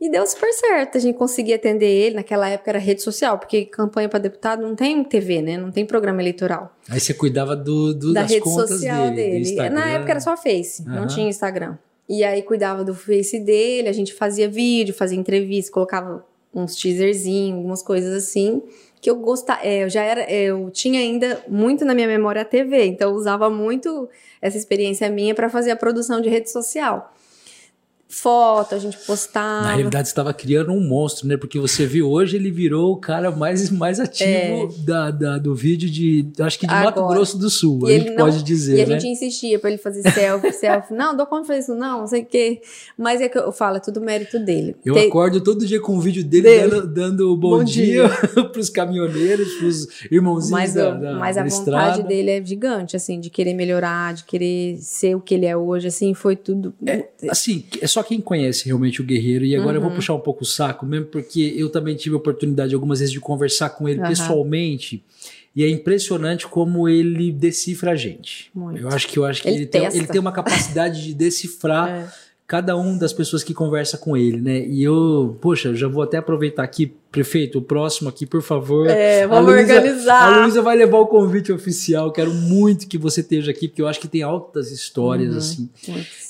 E 0.00 0.10
deu 0.10 0.26
super 0.26 0.52
certo, 0.52 0.98
a 0.98 1.00
gente 1.00 1.16
conseguia 1.16 1.56
atender 1.56 1.88
ele. 1.88 2.16
Naquela 2.16 2.48
época 2.48 2.70
era 2.70 2.78
rede 2.78 3.02
social, 3.02 3.38
porque 3.38 3.64
campanha 3.64 4.08
para 4.08 4.18
deputado 4.18 4.62
não 4.62 4.74
tem 4.74 5.02
TV, 5.02 5.40
né? 5.40 5.56
Não 5.56 5.70
tem 5.70 5.86
programa 5.86 6.20
eleitoral. 6.20 6.74
Aí 6.88 7.00
você 7.00 7.14
cuidava 7.14 7.56
do, 7.56 7.94
do 7.94 8.12
da 8.12 8.22
das 8.22 8.30
rede 8.30 8.42
contas 8.42 8.68
social 8.70 9.10
dele. 9.10 9.44
dele. 9.44 9.70
Na 9.70 9.88
época 9.88 10.10
era 10.10 10.20
só 10.20 10.36
Face, 10.36 10.82
uhum. 10.82 10.94
não 10.94 11.06
tinha 11.06 11.28
Instagram. 11.28 11.78
E 12.08 12.22
aí 12.22 12.42
cuidava 12.42 12.84
do 12.84 12.94
Face 12.94 13.40
dele, 13.40 13.88
a 13.88 13.92
gente 13.92 14.12
fazia 14.12 14.48
vídeo, 14.48 14.94
fazia 14.94 15.18
entrevista, 15.18 15.72
colocava 15.72 16.24
uns 16.54 16.76
teaserzinhos, 16.76 17.56
algumas 17.56 17.82
coisas 17.82 18.14
assim 18.14 18.62
que 19.00 19.10
eu 19.10 19.16
gostava, 19.16 19.60
é, 19.62 19.84
eu 19.84 19.90
já 19.90 20.02
era, 20.02 20.22
é, 20.22 20.44
eu 20.44 20.70
tinha 20.70 20.98
ainda 20.98 21.44
muito 21.46 21.84
na 21.84 21.94
minha 21.94 22.08
memória 22.08 22.42
a 22.42 22.44
TV, 22.44 22.86
então 22.86 23.10
eu 23.10 23.16
usava 23.16 23.50
muito 23.50 24.08
essa 24.40 24.56
experiência 24.56 25.08
minha 25.10 25.34
para 25.34 25.50
fazer 25.50 25.70
a 25.70 25.76
produção 25.76 26.20
de 26.20 26.28
rede 26.28 26.50
social 26.50 27.12
foto, 28.08 28.74
a 28.74 28.78
gente 28.78 28.96
postava. 28.98 29.62
Na 29.62 29.74
realidade, 29.74 30.08
estava 30.08 30.32
criando 30.32 30.72
um 30.72 30.80
monstro, 30.80 31.26
né? 31.26 31.36
Porque 31.36 31.58
você 31.58 31.86
viu 31.86 32.08
hoje, 32.08 32.36
ele 32.36 32.50
virou 32.50 32.92
o 32.92 32.96
cara 32.96 33.30
mais, 33.30 33.68
mais 33.70 33.98
ativo 33.98 34.28
é. 34.30 34.68
da, 34.84 35.10
da, 35.10 35.38
do 35.38 35.54
vídeo 35.54 35.90
de. 35.90 36.30
Acho 36.40 36.58
que 36.58 36.66
de 36.66 36.72
Agora. 36.72 36.86
Mato 36.86 37.06
Grosso 37.08 37.38
do 37.38 37.50
Sul, 37.50 37.88
e 37.88 37.94
a 37.94 37.98
gente 37.98 38.10
não, 38.10 38.16
pode 38.16 38.42
dizer. 38.42 38.78
E 38.78 38.82
a 38.82 38.86
né? 38.86 39.00
gente 39.00 39.10
insistia 39.12 39.58
para 39.58 39.70
ele 39.70 39.78
fazer 39.78 40.08
selfie, 40.10 40.52
selfie. 40.54 40.94
Não, 40.94 41.16
dou 41.16 41.26
conta 41.26 41.48
fazer 41.48 41.60
isso, 41.60 41.74
não, 41.74 42.00
não 42.00 42.06
sei 42.06 42.22
o 42.22 42.26
quê. 42.26 42.60
Mas 42.96 43.20
é 43.20 43.28
que 43.28 43.38
eu 43.38 43.50
falo, 43.50 43.78
é 43.78 43.80
tudo 43.80 44.00
mérito 44.00 44.38
dele. 44.38 44.76
Eu 44.84 44.94
Tem... 44.94 45.08
acordo 45.08 45.40
todo 45.40 45.66
dia 45.66 45.80
com 45.80 45.94
um 45.94 46.00
vídeo 46.00 46.24
dele, 46.24 46.44
dele. 46.44 46.70
Dando, 46.70 46.86
dando 46.86 47.36
bom, 47.36 47.58
bom 47.58 47.64
dia, 47.64 48.08
dia. 48.08 48.44
para 48.44 48.60
os 48.60 48.70
caminhoneiros, 48.70 49.54
para 49.54 49.66
os 49.66 49.88
irmãozinhos 50.10 50.50
mas, 50.50 50.74
da, 50.74 50.90
da, 50.92 51.14
Mas 51.14 51.36
a 51.36 51.42
vontade 51.42 51.58
estrada. 51.58 52.02
dele 52.02 52.30
é 52.30 52.44
gigante, 52.44 52.94
assim, 52.94 53.18
de 53.18 53.30
querer 53.30 53.54
melhorar, 53.54 54.14
de 54.14 54.24
querer 54.24 54.76
ser 54.78 55.16
o 55.16 55.20
que 55.20 55.34
ele 55.34 55.46
é 55.46 55.56
hoje, 55.56 55.88
assim, 55.88 56.14
foi 56.14 56.36
tudo. 56.36 56.72
É, 56.86 57.08
assim, 57.28 57.64
é 57.80 57.86
só 57.96 58.02
quem 58.02 58.20
conhece 58.20 58.66
realmente 58.66 59.00
o 59.00 59.04
guerreiro. 59.04 59.44
E 59.44 59.56
agora 59.56 59.70
uhum. 59.70 59.74
eu 59.76 59.80
vou 59.80 59.90
uhum. 59.90 59.96
puxar 59.96 60.12
um 60.12 60.20
pouco 60.20 60.42
o 60.42 60.46
saco, 60.46 60.84
mesmo 60.84 61.06
porque 61.06 61.54
eu 61.56 61.70
também 61.70 61.96
tive 61.96 62.14
a 62.14 62.18
oportunidade 62.18 62.74
algumas 62.74 62.98
vezes 62.98 63.12
de 63.12 63.20
conversar 63.20 63.70
com 63.70 63.88
ele 63.88 64.00
uhum. 64.00 64.08
pessoalmente. 64.08 65.02
E 65.54 65.64
é 65.64 65.70
impressionante 65.70 66.46
como 66.46 66.86
ele 66.86 67.32
decifra 67.32 67.92
a 67.92 67.96
gente. 67.96 68.50
Muito. 68.54 68.82
Eu 68.82 68.88
acho 68.88 69.08
que 69.08 69.18
eu 69.18 69.24
acho 69.24 69.40
que 69.40 69.48
ele, 69.48 69.56
ele, 69.56 69.66
tem, 69.66 69.86
ele 69.86 70.06
tem 70.06 70.20
uma 70.20 70.32
capacidade 70.32 71.02
de 71.02 71.14
decifrar 71.14 71.88
é. 71.88 72.08
Cada 72.46 72.76
um 72.76 72.96
das 72.96 73.12
pessoas 73.12 73.42
que 73.42 73.52
conversa 73.52 73.98
com 73.98 74.16
ele, 74.16 74.40
né? 74.40 74.64
E 74.66 74.82
eu, 74.82 75.36
poxa, 75.40 75.74
já 75.74 75.88
vou 75.88 76.02
até 76.02 76.18
aproveitar 76.18 76.62
aqui, 76.62 76.94
prefeito, 77.10 77.58
o 77.58 77.62
próximo 77.62 78.08
aqui, 78.08 78.24
por 78.24 78.40
favor. 78.40 78.86
É, 78.88 79.26
vamos 79.26 79.48
a 79.48 79.52
Luísa, 79.52 79.74
organizar. 79.74 80.22
A 80.22 80.40
Luísa 80.42 80.62
vai 80.62 80.76
levar 80.76 80.98
o 80.98 81.06
convite 81.06 81.52
oficial. 81.52 82.12
Quero 82.12 82.32
muito 82.32 82.86
que 82.86 82.96
você 82.96 83.20
esteja 83.20 83.50
aqui, 83.50 83.66
porque 83.66 83.82
eu 83.82 83.88
acho 83.88 83.98
que 83.98 84.06
tem 84.06 84.22
altas 84.22 84.70
histórias, 84.70 85.32
uhum. 85.32 85.38
assim. 85.38 85.70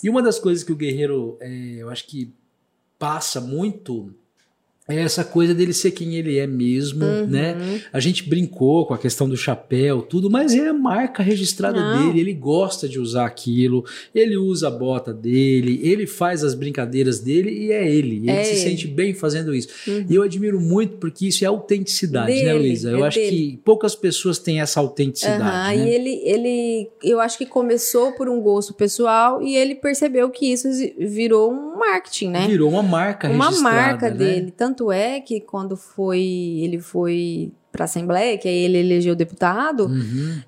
E 0.03 0.09
uma 0.09 0.23
das 0.23 0.39
coisas 0.39 0.65
que 0.65 0.73
o 0.73 0.77
Guerreiro, 0.77 1.37
é, 1.39 1.77
eu 1.79 1.91
acho 1.91 2.07
que 2.07 2.33
passa 2.99 3.39
muito 3.39 4.11
é 4.89 5.03
essa 5.03 5.25
coisa 5.25 5.53
dele 5.53 5.73
ser 5.73 5.91
quem 5.91 6.15
ele 6.15 6.39
é 6.39 6.47
mesmo, 6.47 7.05
uhum. 7.05 7.27
né? 7.27 7.81
A 7.93 7.99
gente 7.99 8.29
brincou 8.29 8.87
com 8.87 8.95
a 8.95 8.99
questão 8.99 9.29
do 9.29 9.37
chapéu, 9.37 10.01
tudo, 10.03 10.31
mas 10.31 10.55
é 10.55 10.69
a 10.69 10.73
marca 10.73 11.23
registrada 11.25 11.81
Não. 11.81 12.07
dele, 12.07 12.21
ele 12.21 12.33
gosta 12.33 12.89
de 12.89 13.01
usar 13.01 13.27
aquilo, 13.27 13.85
ele 14.15 14.37
usa 14.37 14.69
a 14.69 14.71
bota 14.71 15.13
dele, 15.13 15.81
ele 15.83 16.07
faz 16.07 16.45
as 16.45 16.55
brincadeiras 16.55 17.19
dele 17.19 17.51
e 17.51 17.73
é 17.73 17.91
ele. 17.91 18.17
Ele 18.17 18.31
é 18.31 18.45
se 18.45 18.51
ele. 18.53 18.61
sente 18.61 18.87
bem 18.87 19.13
fazendo 19.13 19.53
isso. 19.53 19.69
Uhum. 19.89 20.07
E 20.09 20.15
eu 20.15 20.23
admiro 20.23 20.61
muito 20.61 20.99
porque 20.99 21.27
isso 21.27 21.45
é 21.45 21.49
autenticidade, 21.49 22.31
né, 22.31 22.39
dele, 22.39 22.53
né, 22.53 22.55
Luísa? 22.55 22.91
Eu 22.91 23.05
é 23.05 23.09
acho 23.09 23.19
dele. 23.19 23.37
que 23.37 23.61
poucas 23.65 23.97
pessoas 23.97 24.39
têm 24.39 24.61
essa 24.61 24.79
autenticidade. 24.79 25.79
Uhum. 25.79 25.85
Né? 25.85 25.91
E 25.91 25.95
ele, 25.95 26.21
ele, 26.25 26.91
eu 27.03 27.19
acho 27.19 27.37
que 27.37 27.47
começou 27.47 28.13
por 28.13 28.29
um 28.29 28.41
gosto 28.41 28.73
pessoal 28.73 29.43
e 29.43 29.57
ele 29.57 29.75
percebeu 29.75 30.31
que 30.31 30.53
isso 30.53 30.69
virou 30.97 31.53
um 31.53 31.77
marketing, 31.77 32.29
né? 32.29 32.47
Virou 32.47 32.71
uma 32.71 32.83
marca 32.83 33.29
uma 33.29 33.47
registrada. 33.47 33.77
Uma 33.77 33.83
marca 33.83 34.11
né? 34.11 34.17
dele. 34.17 34.55
Tanto 34.57 34.76
tanto 34.77 34.93
é 34.93 35.21
que 35.21 35.41
quando 35.41 35.75
foi 35.75 36.21
ele 36.21 36.79
foi 36.79 37.51
para 37.73 37.85
a 37.85 37.87
Assembleia, 37.87 38.37
que 38.37 38.47
aí 38.47 38.59
ele 38.65 38.79
elegeu 38.79 39.17
deputado, 39.17 39.87
uhum. 39.87 40.43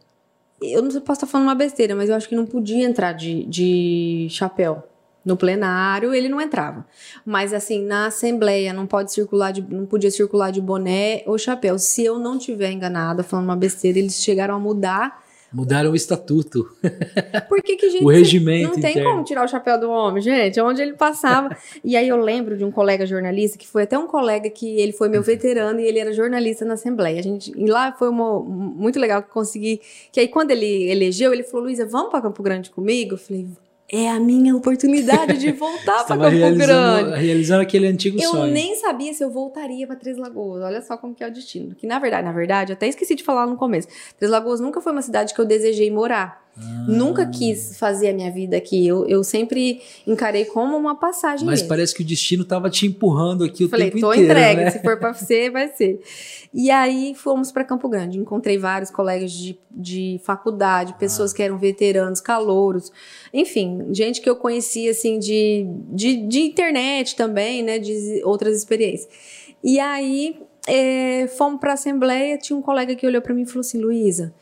eu 0.61 0.83
não 0.83 0.91
sei, 0.91 1.01
posso 1.01 1.19
estar 1.19 1.27
falando 1.27 1.47
uma 1.47 1.55
besteira, 1.55 1.97
mas 1.97 2.11
eu 2.11 2.15
acho 2.15 2.29
que 2.29 2.37
não 2.37 2.45
podia 2.45 2.85
entrar 2.87 3.13
de, 3.13 3.45
de 3.45 4.29
chapéu. 4.31 4.83
No 5.25 5.37
plenário 5.37 6.15
ele 6.15 6.29
não 6.29 6.41
entrava. 6.41 6.87
Mas 7.25 7.53
assim, 7.55 7.85
na 7.85 8.07
Assembleia 8.07 8.73
não 8.73 8.87
pode 8.87 9.13
circular 9.13 9.51
de, 9.51 9.63
não 9.63 9.87
podia 9.87 10.11
circular 10.11 10.51
de 10.51 10.61
boné 10.61 11.23
ou 11.27 11.39
chapéu. 11.39 11.79
Se 11.79 12.05
eu 12.05 12.19
não 12.19 12.39
tiver 12.39 12.71
enganada, 12.71 13.23
falando 13.23 13.47
uma 13.47 13.57
besteira, 13.57 13.99
eles 13.99 14.23
chegaram 14.23 14.55
a 14.55 14.59
mudar 14.59 15.23
Mudaram 15.53 15.93
o 15.93 15.97
estatuto. 15.97 16.69
Por 17.49 17.62
que, 17.62 17.77
que 17.77 17.89
gente, 17.91 18.05
o 18.05 18.09
regimento 18.09 18.75
não 18.75 18.81
tem 18.81 18.91
interno. 18.91 19.11
como 19.11 19.25
tirar 19.25 19.45
o 19.45 19.49
chapéu 19.49 19.81
do 19.81 19.91
homem, 19.91 20.23
gente? 20.23 20.61
Onde 20.61 20.83
ele 20.83 20.93
passava. 20.93 21.57
e 21.83 21.97
aí 21.97 22.09
eu 22.09 22.16
lembro 22.19 22.57
de 22.57 22.65
um 22.65 22.70
colega 22.70 23.07
jornalista, 23.07 23.57
que 23.57 23.66
foi 23.66 23.85
até 23.85 23.99
um 23.99 24.07
colega 24.07 24.51
que 24.51 24.79
ele 24.79 24.93
foi 24.93 25.09
meu 25.09 25.23
veterano 25.23 25.81
e 25.81 25.85
ele 25.85 25.99
era 25.99 26.12
jornalista 26.12 26.65
na 26.65 26.75
Assembleia. 26.75 27.19
A 27.19 27.23
gente, 27.23 27.53
e 27.57 27.66
lá 27.66 27.93
foi 27.93 28.09
uma, 28.09 28.41
muito 28.41 28.99
legal 28.99 29.23
que 29.23 29.31
consegui. 29.31 29.81
Que 30.12 30.20
aí 30.20 30.29
quando 30.29 30.51
ele 30.51 30.91
elegeu, 30.91 31.33
ele 31.33 31.43
falou: 31.43 31.65
Luísa, 31.65 31.87
vamos 31.87 32.11
para 32.11 32.23
Campo 32.23 32.43
Grande 32.43 32.70
comigo? 32.70 33.15
Eu 33.15 33.19
falei, 33.19 33.47
é 33.90 34.10
a 34.10 34.20
minha 34.20 34.55
oportunidade 34.55 35.39
de 35.39 35.51
voltar 35.52 36.05
para 36.06 36.16
Campo 36.16 36.28
realizando, 36.36 37.06
Grande. 37.06 37.24
Realizando 37.24 37.62
aquele 37.62 37.86
antigo 37.86 38.20
eu 38.20 38.31
sonho. 38.31 38.47
Eu 38.47 38.52
nem 38.52 38.77
sabia 38.77 39.15
se 39.15 39.24
eu 39.24 39.31
voltaria 39.31 39.86
para 39.86 39.97
Três 39.97 40.19
Lagoas. 40.19 40.62
Olha 40.62 40.82
só 40.82 40.97
como 40.97 41.15
que 41.15 41.24
é 41.24 41.28
o 41.28 41.32
destino. 41.32 41.74
Que 41.74 41.86
na 41.86 41.98
verdade, 41.98 42.24
na 42.24 42.32
verdade, 42.32 42.73
até 42.73 42.86
esqueci 42.86 43.15
de 43.15 43.24
falar 43.24 43.47
no 43.47 43.56
começo. 43.56 43.89
Três 44.19 44.31
Lagoas 44.31 44.60
nunca 44.60 44.81
foi 44.81 44.93
uma 44.93 45.02
cidade 45.02 45.32
que 45.32 45.40
eu 45.40 45.44
desejei 45.44 45.90
morar. 45.90 46.48
Ah. 46.61 46.85
Nunca 46.89 47.27
quis 47.27 47.79
fazer 47.79 48.09
a 48.09 48.13
minha 48.13 48.31
vida 48.31 48.57
aqui. 48.57 48.87
Eu, 48.87 49.07
eu 49.07 49.23
sempre 49.23 49.81
encarei 50.07 50.45
como 50.45 50.77
uma 50.77 50.97
passagem. 50.97 51.47
Mas 51.47 51.61
mesmo. 51.61 51.69
parece 51.69 51.95
que 51.95 52.03
o 52.03 52.05
destino 52.05 52.43
estava 52.43 52.69
te 52.69 52.87
empurrando 52.87 53.45
aqui 53.45 53.65
o 53.65 53.69
Falei, 53.69 53.91
tempo 53.91 54.01
tô 54.01 54.13
inteiro. 54.13 54.33
entregue. 54.33 54.65
Né? 54.65 54.71
Se 54.71 54.83
for 54.83 54.99
para 54.99 55.15
ser, 55.15 55.51
vai 55.51 55.69
ser. 55.69 56.01
E 56.53 56.71
aí 56.71 57.15
fomos 57.15 57.53
para 57.53 57.65
Campo 57.65 57.89
Grande. 57.89 58.19
Encontrei 58.19 58.59
vários 58.59 58.91
colegas 58.91 59.33
de, 59.33 59.59
de 59.71 60.21
faculdade, 60.25 60.95
pessoas 60.99 61.33
ah. 61.33 61.37
que 61.37 61.43
eram 61.43 61.59
veteranos, 61.59 62.21
calouros, 62.21 62.91
enfim, 63.33 63.89
gente 63.93 64.21
que 64.21 64.29
eu 64.29 64.37
conhecia 64.37 64.91
assim 64.91 65.19
de, 65.19 65.67
de, 65.91 66.17
de 66.27 66.41
internet 66.41 67.15
também, 67.15 67.63
né? 67.63 67.79
De 67.79 68.23
outras 68.25 68.57
experiências. 68.57 69.09
E 69.63 69.79
aí 69.79 70.41
é, 70.67 71.27
fomos 71.29 71.61
para 71.61 71.73
a 71.73 71.75
assembleia. 71.75 72.39
Tinha 72.39 72.57
um 72.57 72.63
colega 72.63 72.95
que 72.95 73.07
olhou 73.07 73.23
para 73.23 73.35
mim 73.35 73.43
e 73.43 73.47
falou 73.47 73.61
assim: 73.61 73.79
Luísa, 73.79 74.35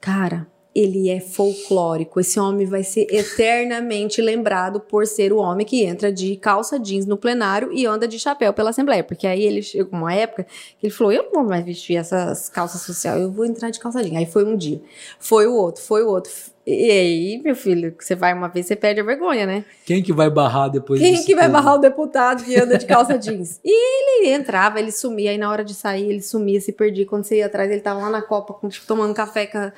cara 0.00 0.46
ele 0.76 1.08
é 1.08 1.20
folclórico. 1.20 2.20
Esse 2.20 2.38
homem 2.38 2.66
vai 2.66 2.84
ser 2.84 3.06
eternamente 3.10 4.20
lembrado 4.20 4.78
por 4.78 5.06
ser 5.06 5.32
o 5.32 5.38
homem 5.38 5.64
que 5.64 5.82
entra 5.82 6.12
de 6.12 6.36
calça 6.36 6.78
jeans 6.78 7.06
no 7.06 7.16
plenário 7.16 7.72
e 7.72 7.86
anda 7.86 8.06
de 8.06 8.18
chapéu 8.18 8.52
pela 8.52 8.68
Assembleia. 8.68 9.02
Porque 9.02 9.26
aí 9.26 9.42
ele 9.42 9.62
chegou 9.62 9.98
uma 9.98 10.12
época 10.12 10.44
que 10.78 10.86
ele 10.86 10.92
falou: 10.92 11.10
Eu 11.10 11.22
não 11.24 11.32
vou 11.32 11.44
mais 11.44 11.64
vestir 11.64 11.96
essas 11.96 12.50
calças 12.50 12.82
sociais, 12.82 13.22
eu 13.22 13.32
vou 13.32 13.46
entrar 13.46 13.70
de 13.70 13.80
calça 13.80 14.02
jeans. 14.04 14.16
Aí 14.16 14.26
foi 14.26 14.44
um 14.44 14.54
dia, 14.54 14.80
foi 15.18 15.46
o 15.46 15.54
outro, 15.54 15.82
foi 15.82 16.02
o 16.02 16.08
outro. 16.08 16.30
E 16.66 16.90
aí, 16.90 17.40
meu 17.44 17.54
filho, 17.54 17.94
você 17.96 18.16
vai 18.16 18.34
uma 18.34 18.48
vez, 18.48 18.66
você 18.66 18.74
perde 18.74 19.00
a 19.00 19.04
vergonha, 19.04 19.46
né? 19.46 19.64
Quem 19.84 20.02
que 20.02 20.12
vai 20.12 20.28
barrar 20.28 20.68
depois 20.68 21.00
Quem 21.00 21.22
que 21.24 21.32
vai 21.32 21.48
barrar 21.48 21.76
o 21.76 21.78
deputado 21.78 22.42
que 22.42 22.60
anda 22.60 22.76
de 22.76 22.84
calça 22.84 23.16
jeans? 23.16 23.60
E 23.64 23.70
ele 23.70 24.34
entrava, 24.34 24.80
ele 24.80 24.90
sumia, 24.90 25.30
aí 25.30 25.38
na 25.38 25.48
hora 25.48 25.64
de 25.64 25.72
sair, 25.72 26.10
ele 26.10 26.20
sumia, 26.20 26.60
se 26.60 26.72
perdia. 26.72 27.06
Quando 27.06 27.22
você 27.22 27.36
ia 27.36 27.46
atrás, 27.46 27.70
ele 27.70 27.80
tava 27.80 28.00
lá 28.00 28.10
na 28.10 28.20
Copa, 28.20 28.68
tipo, 28.68 28.84
tomando 28.84 29.14
café 29.14 29.46
com 29.46 29.58
a... 29.58 29.72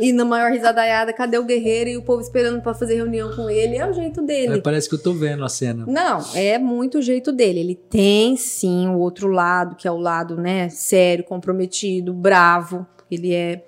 e 0.00 0.12
na 0.12 0.24
maior 0.24 0.50
risadaiada, 0.50 1.12
cadê 1.12 1.38
o 1.38 1.44
guerreiro? 1.44 1.90
E 1.90 1.96
o 1.96 2.02
povo 2.02 2.20
esperando 2.20 2.60
para 2.62 2.74
fazer 2.74 2.94
reunião 2.96 3.34
com 3.36 3.48
ele. 3.50 3.76
É 3.76 3.88
o 3.88 3.92
jeito 3.92 4.22
dele. 4.22 4.58
É, 4.58 4.60
parece 4.60 4.88
que 4.88 4.94
eu 4.94 5.02
tô 5.02 5.12
vendo 5.12 5.44
a 5.44 5.48
cena. 5.48 5.84
Não, 5.86 6.20
é 6.34 6.58
muito 6.58 6.98
o 6.98 7.02
jeito 7.02 7.30
dele. 7.32 7.60
Ele 7.60 7.74
tem, 7.74 8.36
sim, 8.36 8.88
o 8.88 8.98
outro 8.98 9.28
lado, 9.28 9.76
que 9.76 9.86
é 9.86 9.90
o 9.90 9.98
lado, 9.98 10.36
né, 10.36 10.68
sério, 10.68 11.24
comprometido, 11.24 12.12
bravo. 12.12 12.86
Ele 13.10 13.34
é 13.34 13.64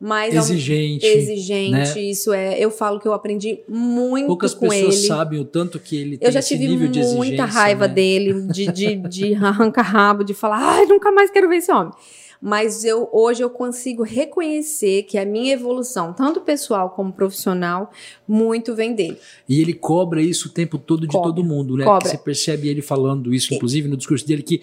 Mas 0.00 0.34
exigente. 0.34 1.06
Exigente, 1.06 1.70
né? 1.70 2.00
isso 2.00 2.32
é. 2.32 2.58
Eu 2.58 2.70
falo 2.70 2.98
que 2.98 3.06
eu 3.06 3.12
aprendi 3.12 3.60
muito 3.68 4.26
Poucas 4.26 4.54
com 4.54 4.68
pessoas 4.68 4.96
ele. 4.98 5.06
sabem 5.06 5.38
o 5.38 5.44
tanto 5.44 5.78
que 5.78 5.96
ele 5.96 6.16
tem 6.18 6.26
Eu 6.26 6.32
já 6.32 6.40
esse 6.40 6.48
tive 6.48 6.66
nível 6.68 6.88
de 6.88 7.00
exigência. 7.00 7.16
muita 7.16 7.44
raiva 7.44 7.86
né? 7.86 7.94
dele, 7.94 8.42
de, 8.48 8.66
de, 8.72 8.96
de 8.96 9.34
arrancar 9.42 9.82
rabo, 9.82 10.24
de 10.24 10.34
falar, 10.34 10.58
ai, 10.58 10.86
nunca 10.86 11.10
mais 11.12 11.30
quero 11.30 11.48
ver 11.48 11.56
esse 11.56 11.70
homem. 11.70 11.92
Mas 12.48 12.84
eu 12.84 13.08
hoje 13.12 13.42
eu 13.42 13.50
consigo 13.50 14.04
reconhecer 14.04 15.02
que 15.02 15.18
a 15.18 15.24
minha 15.26 15.52
evolução, 15.52 16.12
tanto 16.12 16.40
pessoal 16.42 16.90
como 16.90 17.12
profissional, 17.12 17.90
muito 18.26 18.72
vem 18.72 18.94
dele. 18.94 19.16
E 19.48 19.60
ele 19.60 19.72
cobra 19.72 20.22
isso 20.22 20.46
o 20.46 20.52
tempo 20.52 20.78
todo 20.78 21.00
de 21.08 21.12
Cobra, 21.12 21.30
todo 21.32 21.42
mundo, 21.42 21.76
né? 21.76 21.84
você 22.00 22.16
percebe 22.16 22.68
ele 22.68 22.82
falando 22.82 23.34
isso, 23.34 23.52
inclusive 23.52 23.88
no 23.88 23.96
discurso 23.96 24.24
dele, 24.24 24.44
que 24.44 24.62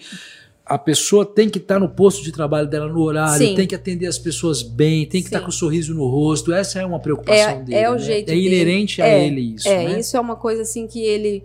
a 0.64 0.78
pessoa 0.78 1.26
tem 1.26 1.50
que 1.50 1.58
estar 1.58 1.78
no 1.78 1.90
posto 1.90 2.24
de 2.24 2.32
trabalho 2.32 2.66
dela 2.66 2.88
no 2.90 3.02
horário, 3.02 3.46
Sim. 3.46 3.54
tem 3.54 3.66
que 3.66 3.74
atender 3.74 4.06
as 4.06 4.18
pessoas 4.18 4.62
bem, 4.62 5.04
tem 5.04 5.20
que 5.20 5.28
estar 5.28 5.40
Sim. 5.40 5.44
com 5.44 5.50
um 5.50 5.52
sorriso 5.52 5.92
no 5.92 6.06
rosto. 6.06 6.54
Essa 6.54 6.78
é 6.80 6.86
uma 6.86 6.98
preocupação 7.00 7.50
É- 7.50 7.62
dele. 7.62 7.78
é 7.78 7.90
o 7.90 7.92
né? 7.92 7.98
jeito 7.98 8.30
É 8.30 8.34
dele. 8.34 8.46
inerente 8.46 9.02
a 9.02 9.06
É, 9.06 9.26
ele 9.26 9.40
isso, 9.56 9.68
é, 9.68 9.84
né? 9.90 10.00
isso 10.00 10.16
é 10.16 10.20
uma 10.20 10.36
coisa 10.36 10.62
assim 10.62 10.86
que 10.86 11.02
ele 11.02 11.44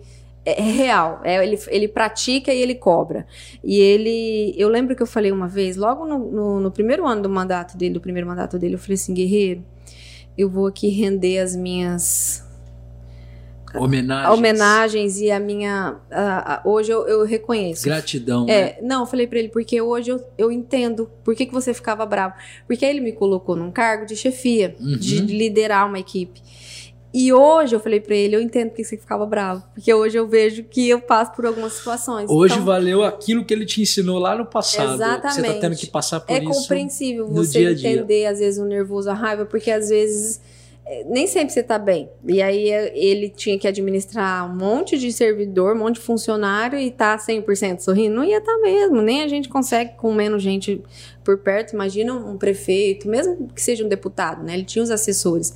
é 0.52 0.58
é 0.58 0.72
real. 0.72 1.20
É, 1.24 1.44
ele, 1.46 1.58
ele 1.68 1.88
pratica 1.88 2.52
e 2.52 2.60
ele 2.60 2.74
cobra. 2.74 3.26
E 3.62 3.78
ele. 3.78 4.54
Eu 4.56 4.68
lembro 4.68 4.94
que 4.96 5.02
eu 5.02 5.06
falei 5.06 5.30
uma 5.32 5.48
vez, 5.48 5.76
logo 5.76 6.04
no, 6.06 6.18
no, 6.18 6.60
no 6.60 6.70
primeiro 6.70 7.06
ano 7.06 7.22
do 7.22 7.28
mandato 7.28 7.76
dele, 7.76 7.94
do 7.94 8.00
primeiro 8.00 8.26
mandato 8.28 8.58
dele, 8.58 8.74
eu 8.74 8.78
falei 8.78 8.94
assim, 8.94 9.14
guerreiro, 9.14 9.64
eu 10.36 10.48
vou 10.48 10.66
aqui 10.66 10.88
render 10.88 11.38
as 11.38 11.54
minhas 11.56 12.44
Homenagens. 13.72 14.36
homenagens 14.36 15.20
e 15.20 15.30
a 15.30 15.38
minha. 15.38 15.96
a- 16.10 16.54
a- 16.56 16.62
hoje 16.64 16.90
eu, 16.90 17.06
eu 17.06 17.24
reconheço. 17.24 17.84
Gratidão. 17.84 18.44
né? 18.46 18.52
É, 18.52 18.78
não, 18.82 19.02
eu 19.02 19.06
falei 19.06 19.28
pra 19.28 19.38
ele, 19.38 19.48
porque 19.48 19.80
hoje 19.80 20.10
eu, 20.10 20.20
eu 20.36 20.50
entendo 20.50 21.08
por 21.22 21.36
que, 21.36 21.46
que 21.46 21.52
você 21.52 21.72
ficava 21.72 22.04
bravo. 22.04 22.34
Porque 22.66 22.84
aí 22.84 22.90
ele 22.90 23.00
me 23.00 23.12
colocou 23.12 23.54
num 23.54 23.70
cargo 23.70 24.06
de 24.06 24.16
chefia, 24.16 24.74
Uhum. 24.80 24.96
de 24.98 25.20
liderar 25.20 25.86
uma 25.86 26.00
equipe. 26.00 26.42
E 27.12 27.32
hoje 27.32 27.74
eu 27.74 27.80
falei 27.80 27.98
pra 28.00 28.14
ele, 28.14 28.36
eu 28.36 28.40
entendo 28.40 28.70
que 28.70 28.84
você 28.84 28.96
ficava 28.96 29.26
bravo. 29.26 29.64
Porque 29.74 29.92
hoje 29.92 30.16
eu 30.16 30.28
vejo 30.28 30.62
que 30.64 30.88
eu 30.88 31.00
passo 31.00 31.32
por 31.32 31.44
algumas 31.44 31.72
situações. 31.72 32.30
Hoje 32.30 32.54
Então, 32.54 32.64
valeu 32.64 33.02
aquilo 33.02 33.44
que 33.44 33.52
ele 33.52 33.66
te 33.66 33.82
ensinou 33.82 34.18
lá 34.18 34.36
no 34.36 34.46
passado. 34.46 34.92
Você 34.92 34.98
tá 34.98 35.28
Exatamente. 35.28 35.60
tendo 35.60 35.76
que 35.76 35.86
passar 35.88 36.20
por 36.20 36.32
é 36.32 36.38
isso. 36.38 36.52
compreensível 36.62 37.26
no 37.26 37.34
você 37.34 37.66
a 37.66 37.74
dia. 37.74 37.90
entender, 37.92 38.26
às 38.26 38.38
vezes, 38.38 38.60
o 38.60 38.64
nervoso, 38.64 39.10
a 39.10 39.14
raiva, 39.14 39.44
porque 39.44 39.72
às 39.72 39.88
vezes 39.88 40.40
eh, 40.86 41.04
nem 41.08 41.26
sempre 41.26 41.52
você 41.52 41.64
tá 41.64 41.78
bem. 41.80 42.08
E 42.28 42.40
aí 42.40 42.70
eh, 42.70 42.92
ele 42.94 43.28
tinha 43.28 43.58
que 43.58 43.66
administrar 43.66 44.48
um 44.48 44.56
monte 44.56 44.96
de 44.96 45.12
servidor, 45.12 45.74
um 45.74 45.80
monte 45.80 45.96
de 45.96 46.02
funcionário 46.02 46.78
e 46.78 46.92
tá 46.92 47.16
100% 47.18 47.80
sorrindo. 47.80 48.14
Não 48.14 48.24
ia 48.24 48.38
estar 48.38 48.56
mesmo, 48.58 49.02
nem 49.02 49.22
a 49.22 49.28
gente 49.28 49.48
consegue 49.48 49.94
com 49.96 50.14
menos 50.14 50.42
gente 50.42 50.80
por 51.24 51.38
perto. 51.38 51.72
Imagina 51.72 52.14
um 52.14 52.36
prefeito, 52.38 53.08
mesmo 53.08 53.48
que 53.52 53.60
seja 53.60 53.84
um 53.84 53.88
deputado, 53.88 54.44
né? 54.44 54.54
Ele 54.54 54.64
tinha 54.64 54.82
os 54.82 54.90
assessores. 54.92 55.52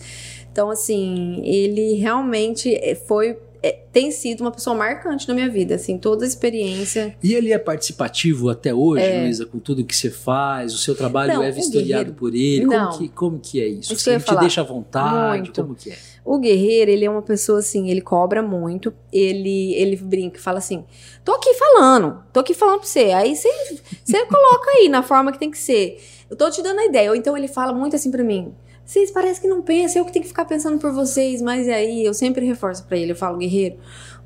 Então, 0.55 0.71
assim, 0.71 1.43
ele 1.45 1.95
realmente 1.95 2.73
eh, 2.77 2.95
foi. 2.95 3.37
eh, 3.61 3.77
Tem 3.93 4.13
sido 4.13 4.43
uma 4.43 4.53
pessoa 4.53 4.77
marcante 4.77 5.27
na 5.27 5.35
minha 5.35 5.49
vida, 5.49 5.75
assim, 5.75 5.99
toda 5.99 6.25
a 6.25 6.29
experiência. 6.29 7.17
E 7.21 7.35
ele 7.35 7.53
é 7.53 7.59
participativo 7.59 8.49
até 8.49 8.73
hoje, 8.73 9.03
É. 9.05 9.23
Luísa, 9.23 9.47
com 9.47 9.59
tudo 9.59 9.83
que 9.85 9.97
você 9.97 10.11
faz? 10.11 10.73
O 10.73 10.79
seu 10.79 10.95
trabalho 10.95 11.33
Não, 11.35 11.43
é 11.43 11.51
vistoriado 11.51 12.13
por 12.15 12.33
ele? 12.37 12.67
Não. 12.67 12.87
Como 12.91 12.99
que, 12.99 13.09
como 13.09 13.39
que 13.41 13.61
é 13.61 13.67
isso? 13.67 13.93
Isso 13.95 14.09
ia 14.09 14.15
ele 14.15 14.23
te 14.23 14.27
falar. 14.27 14.41
deixa 14.43 14.61
à 14.61 14.65
vontade? 14.65 15.39
Muito. 15.43 15.61
Como 15.61 15.75
que 15.75 15.91
é? 15.91 15.97
O 16.25 16.39
guerreiro, 16.39 16.89
ele 16.93 17.05
é 17.05 17.11
uma 17.11 17.21
pessoa 17.23 17.59
assim, 17.59 17.91
ele 17.91 18.01
cobra 18.01 18.41
muito, 18.43 18.95
ele 19.13 19.75
ele 19.75 19.97
brinca 19.97 20.39
e 20.39 20.41
fala 20.41 20.59
assim: 20.59 20.85
tô 21.25 21.33
aqui 21.33 21.53
falando, 21.55 22.23
tô 22.33 22.39
aqui 22.41 22.55
falando 22.55 22.79
pra 22.79 22.89
você. 22.89 23.11
Aí 23.13 23.35
você, 23.35 23.49
você 24.05 24.25
coloca 24.27 24.71
aí 24.71 24.89
na 24.89 25.03
forma 25.03 25.33
que 25.33 25.39
tem 25.39 25.51
que 25.51 25.59
ser. 25.59 25.99
Eu 26.31 26.37
tô 26.37 26.49
te 26.49 26.63
dando 26.63 26.79
a 26.79 26.85
ideia. 26.87 27.11
Ou 27.11 27.17
então 27.17 27.37
ele 27.37 27.49
fala 27.49 27.73
muito 27.73 27.95
assim 27.97 28.11
pra 28.11 28.23
mim: 28.25 28.55
vocês 28.85 29.11
parecem 29.11 29.43
que 29.43 29.49
não 29.49 29.63
pensam, 29.63 30.01
eu 30.03 30.07
que 30.07 30.13
tenho 30.13 30.23
que 30.23 30.29
ficar 30.29 30.45
pensando 30.45 30.79
por 30.79 30.93
vocês. 30.93 31.41
Mas 31.41 31.69
aí 31.69 32.05
eu 32.05 32.13
sempre 32.15 32.45
reforço 32.47 32.85
pra 32.85 32.97
ele: 32.97 33.13
eu 33.13 33.17
falo, 33.17 33.39
guerreiro, 33.39 33.77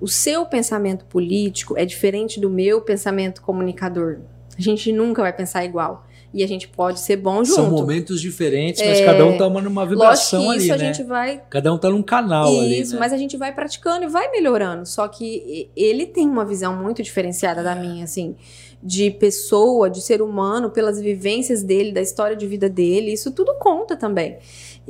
o 0.01 0.09
seu 0.09 0.45
pensamento 0.47 1.05
político 1.05 1.77
é 1.77 1.85
diferente 1.85 2.41
do 2.41 2.51
meu 2.51 2.81
pensamento 2.81 3.41
comunicador. 3.43 4.19
A 4.59 4.61
gente 4.61 4.91
nunca 4.93 5.23
vai 5.23 5.33
pensar 5.33 5.65
igual. 5.65 6.05
E 6.35 6.45
a 6.45 6.47
gente 6.47 6.69
pode 6.69 7.01
ser 7.01 7.17
bom 7.17 7.43
junto. 7.43 7.55
São 7.55 7.71
momentos 7.71 8.21
diferentes, 8.21 8.83
mas 8.87 8.99
É. 8.99 9.05
cada 9.07 9.25
um 9.25 9.39
tá 9.39 9.49
numa 9.49 9.63
Lógico 9.83 9.87
vibração 9.89 10.51
que 10.51 10.57
isso 10.59 10.73
ali, 10.73 10.83
a 10.83 10.85
né? 10.85 10.93
gente 10.93 11.07
vai 11.09 11.43
Cada 11.49 11.73
um 11.73 11.79
tá 11.79 11.89
num 11.89 12.03
canal 12.03 12.49
ali, 12.61 12.81
Isso, 12.81 12.93
né? 12.93 13.01
mas 13.01 13.15
a 13.15 13.17
gente 13.17 13.35
vai 13.39 13.51
praticando 13.51 14.05
e 14.05 14.09
vai 14.09 14.31
melhorando. 14.31 14.85
Só 14.85 15.09
que 15.09 15.71
ele 15.75 16.05
tem 16.05 16.29
uma 16.29 16.45
visão 16.45 16.77
muito 16.77 17.03
diferenciada 17.03 17.63
da 17.63 17.75
minha, 17.75 18.05
assim, 18.05 18.37
de 18.83 19.11
pessoa, 19.11 19.91
de 19.91 20.01
ser 20.01 20.23
humano, 20.23 20.71
pelas 20.71 21.01
vivências 21.01 21.63
dele, 21.63 21.93
da 21.93 22.01
história 22.01 22.37
de 22.37 22.47
vida 22.47 22.69
dele. 22.69 23.13
Isso 23.13 23.33
tudo 23.33 23.55
conta 23.59 23.97
também. 23.97 24.39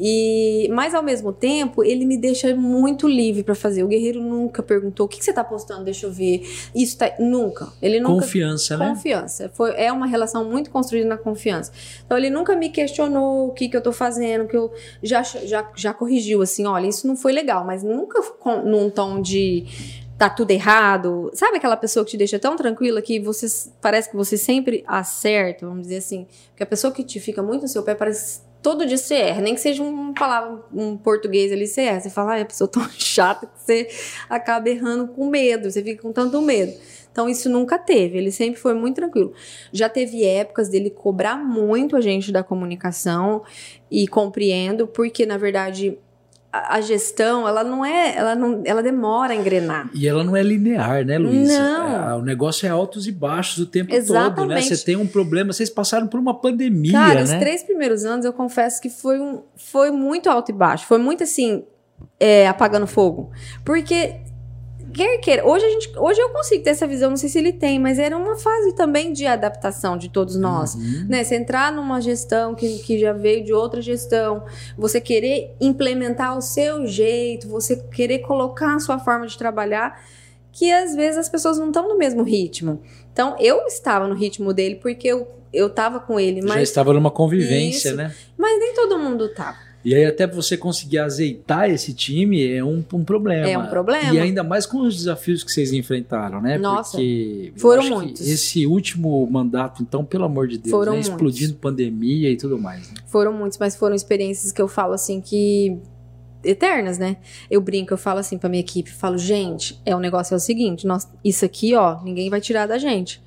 E, 0.01 0.69
mas 0.73 0.95
ao 0.95 1.03
mesmo 1.03 1.33
tempo, 1.33 1.83
ele 1.83 2.05
me 2.05 2.17
deixa 2.17 2.55
muito 2.55 3.09
livre 3.09 3.43
pra 3.43 3.55
fazer. 3.57 3.83
O 3.83 3.89
guerreiro 3.89 4.23
nunca 4.23 4.63
perguntou: 4.63 5.07
o 5.07 5.09
que, 5.09 5.19
que 5.19 5.25
você 5.25 5.33
tá 5.33 5.43
postando? 5.43 5.85
Deixa 5.85 6.07
eu 6.07 6.13
ver. 6.13 6.43
Isso 6.73 6.97
tá. 6.97 7.13
Nunca. 7.19 7.73
Ele 7.83 7.99
nunca. 7.99 8.23
Confiança, 8.23 8.77
né? 8.77 8.89
Confiança. 8.89 9.51
Foi, 9.53 9.73
é 9.77 9.91
uma 9.91 10.07
relação 10.07 10.45
muito 10.45 10.71
construída 10.71 11.09
na 11.09 11.19
confiança. 11.19 11.73
Então 12.07 12.17
ele 12.17 12.31
nunca 12.31 12.55
me 12.55 12.69
questionou 12.69 13.49
o 13.49 13.53
que, 13.53 13.69
que 13.69 13.77
eu 13.77 13.83
tô 13.83 13.91
fazendo, 13.91 14.47
que 14.47 14.57
eu 14.57 14.71
já, 15.03 15.23
já, 15.23 15.69
já 15.75 15.93
corrigiu, 15.93 16.43
assim, 16.43 16.65
olha, 16.65 16.87
isso 16.87 17.07
não 17.07 17.17
foi 17.17 17.33
legal, 17.33 17.65
mas 17.65 17.83
nunca 17.83 18.23
com, 18.23 18.63
num 18.63 18.91
tom 18.91 19.21
de 19.21 19.67
tá 20.19 20.29
tudo 20.29 20.51
errado. 20.51 21.31
Sabe 21.33 21.59
aquela 21.59 21.77
pessoa 21.77 22.05
que 22.05 22.11
te 22.11 22.17
deixa 22.17 22.39
tão 22.39 22.57
tranquila 22.57 23.01
que 23.01 23.21
você 23.21 23.47
parece 23.81 24.11
que 24.11 24.17
você 24.17 24.37
sempre 24.37 24.85
acerta, 24.87 25.65
vamos 25.65 25.83
dizer 25.83 25.99
assim. 25.99 26.27
Porque 26.49 26.65
a 26.65 26.67
pessoa 26.67 26.93
que 26.93 27.05
te 27.05 27.21
fica 27.21 27.41
muito 27.41 27.63
no 27.63 27.69
seu 27.69 27.85
pé 27.85 27.95
parece 27.95 28.41
todo 28.61 28.85
dia 28.85 28.99
você 28.99 29.15
erra, 29.15 29.41
nem 29.41 29.55
que 29.55 29.61
seja 29.61 29.81
uma 29.81 30.13
palavra, 30.13 30.61
um 30.75 30.97
português 30.97 31.53
ali, 31.53 31.69
você 31.69 31.83
erra. 31.83 32.01
Você 32.01 32.11
fala, 32.11 32.37
ah, 32.37 32.41
a 32.41 32.45
pessoa 32.45 32.67
tão 32.69 32.83
chata 32.99 33.47
que 33.47 33.63
você 33.63 33.89
acaba 34.29 34.69
errando 34.69 35.07
com 35.09 35.31
medo, 35.31 35.71
você 35.71 35.83
fica 35.83 36.03
com 36.03 36.13
tanto 36.13 36.43
medo. 36.43 36.73
Então 37.13 37.29
isso 37.29 37.49
nunca 37.49 37.79
teve, 37.79 38.19
ele 38.19 38.31
sempre 38.31 38.61
foi 38.61 38.75
muito 38.75 38.97
tranquilo. 38.97 39.33
Já 39.73 39.89
teve 39.89 40.25
épocas 40.25 40.69
dele 40.69 40.91
cobrar 40.91 41.37
muito 41.37 41.97
a 41.97 42.01
gente 42.01 42.31
da 42.31 42.43
comunicação 42.43 43.43
e 43.91 44.07
compreendo, 44.07 44.87
porque 44.87 45.27
na 45.27 45.37
verdade 45.37 45.99
a, 46.53 46.81
gestão, 46.81 47.47
ela 47.47 47.63
não 47.63 47.85
é, 47.85 48.17
ela 48.17 48.35
não, 48.35 48.63
ela 48.65 48.83
demora 48.83 49.33
a 49.33 49.37
engrenar. 49.37 49.91
E 49.93 50.09
ela 50.09 50.25
não 50.25 50.35
é 50.35 50.43
linear, 50.43 51.05
né, 51.05 51.19
Luísa? 51.19 51.59
Não. 51.59 52.11
É, 52.11 52.15
o 52.15 52.23
negócio 52.23 52.67
é 52.67 52.71
altos 52.71 53.07
e 53.07 53.13
baixos 53.13 53.59
o 53.59 53.67
tempo 53.67 53.91
todo, 53.91 53.99
né? 53.99 53.99
Exatamente. 53.99 54.77
Você 54.77 54.85
tem 54.85 54.97
um 54.97 55.07
problema, 55.07 55.53
vocês 55.53 55.69
passaram 55.69 56.07
por 56.07 56.19
uma 56.19 56.35
pandemia, 56.35 56.93
Cara, 56.93 57.23
os 57.23 57.31
né? 57.31 57.39
três 57.39 57.63
primeiros 57.63 58.05
anos 58.05 58.25
eu 58.25 58.33
confesso 58.33 58.81
que 58.81 58.89
foi, 58.89 59.21
um, 59.21 59.43
foi 59.57 59.91
muito 59.91 60.31
alto 60.31 60.51
e 60.51 60.55
baixo. 60.55 60.87
Foi 60.87 60.99
muito 60.99 61.23
assim, 61.23 61.65
é, 62.19 62.49
apagando 62.49 62.87
fogo. 62.87 63.31
Porque, 63.65 64.17
quer 64.99 65.19
queira, 65.19 65.47
hoje, 65.47 65.65
a 65.65 65.71
gente, 65.71 65.93
hoje 65.97 66.21
eu 66.21 66.29
consigo 66.31 66.65
ter 66.65 66.71
essa 66.71 66.87
visão, 66.87 67.11
não 67.11 67.17
sei 67.17 67.29
se 67.29 67.39
ele 67.39 67.53
tem, 67.53 67.79
mas 67.79 67.99
era 67.99 68.17
uma 68.17 68.37
fase 68.37 68.75
também 68.75 69.13
de 69.13 69.27
adaptação 69.27 69.97
de 69.97 70.09
todos 70.09 70.37
nós. 70.37 70.75
Uhum. 70.75 71.07
Né, 71.09 71.23
você 71.23 71.37
entrar 71.37 71.73
numa 71.73 72.01
gestão 72.01 72.55
que, 72.55 72.79
que 72.81 72.99
já 72.99 73.13
veio 73.13 73.45
de 73.45 73.53
outra 73.53 73.81
gestão, 73.81 74.45
você 74.77 75.01
querer 75.01 75.55
implementar 75.61 76.37
o 76.37 76.43
seu 76.43 76.87
jeito, 76.87 77.49
você 77.49 77.77
querer 77.77 78.19
colocar 78.21 78.75
a 78.75 78.81
sua 78.81 78.99
forma 78.99 79.27
de 79.27 79.39
trabalhar, 79.39 80.03
que 80.51 80.73
às 80.73 80.97
vezes 80.97 81.19
as 81.19 81.29
pessoas 81.29 81.59
não 81.59 81.69
estão 81.69 81.89
no 81.89 81.97
mesmo 81.97 82.25
ritmo. 82.25 82.83
Então, 83.13 83.37
eu 83.39 83.67
estava 83.67 84.09
no 84.09 84.15
ritmo 84.15 84.53
dele 84.53 84.77
porque 84.77 85.07
eu, 85.07 85.29
eu 85.53 85.71
tava 85.71 86.01
com 86.01 86.19
ele, 86.19 86.43
Já 86.43 86.49
mas, 86.49 86.69
estava 86.69 86.93
numa 86.93 87.11
convivência, 87.11 87.91
Isso. 87.91 87.97
né? 87.97 88.13
mas 88.37 88.59
nem 88.59 88.75
todo 88.75 88.99
mundo 88.99 89.29
tá. 89.29 89.68
E 89.85 89.95
aí 89.95 90.05
até 90.05 90.27
você 90.27 90.57
conseguir 90.57 90.99
azeitar 90.99 91.71
esse 91.71 91.95
time 91.95 92.47
é 92.47 92.63
um, 92.65 92.85
um 92.93 93.05
problema. 93.05 93.49
É 93.49 93.57
um 93.57 93.69
problema. 93.69 94.13
E 94.13 94.19
ainda 94.19 94.43
mais 94.43 94.67
com 94.67 94.81
os 94.81 94.97
desafios 94.97 95.45
que 95.45 95.53
vocês 95.53 95.73
enfrentaram, 95.73 96.41
né? 96.41 96.59
Nossa, 96.59 96.93
Porque 96.93 97.53
foram 97.57 97.89
muitos. 97.89 98.27
Esse 98.27 98.67
último 98.67 99.27
mandato, 99.31 99.83
então, 99.83 100.05
pelo 100.05 100.25
amor 100.25 100.49
de 100.49 100.59
Deus, 100.59 100.71
Foram 100.71 100.93
né? 100.93 100.99
muitos. 100.99 101.11
explodindo 101.11 101.55
pandemia 101.55 102.31
e 102.31 102.37
tudo 102.37 102.59
mais. 102.59 102.89
Né? 102.89 102.95
Foram 103.07 103.33
muitos, 103.33 103.59
mas 103.59 103.77
foram 103.77 103.95
experiências 103.95 104.53
que 104.53 104.61
eu 104.61 104.69
falo 104.69 104.95
assim 104.95 105.21
que 105.21 105.79
eternas, 106.45 106.99
né? 106.99 107.17
Eu 107.51 107.61
brinco, 107.61 107.93
eu 107.93 107.99
falo 107.99 108.21
assim 108.21 108.39
pra 108.39 108.49
minha 108.49 108.61
equipe, 108.61 108.91
falo, 108.91 109.19
gente, 109.19 109.81
é 109.85 109.95
o 109.95 110.01
negócio 110.01 110.35
é 110.35 110.37
o 110.37 110.41
seguinte, 110.41 110.87
nós, 110.87 111.09
isso 111.25 111.45
aqui, 111.45 111.75
ó, 111.75 112.03
ninguém 112.03 112.31
vai 112.31 112.41
tirar 112.41 112.67
da 112.67 112.79
gente. 112.79 113.21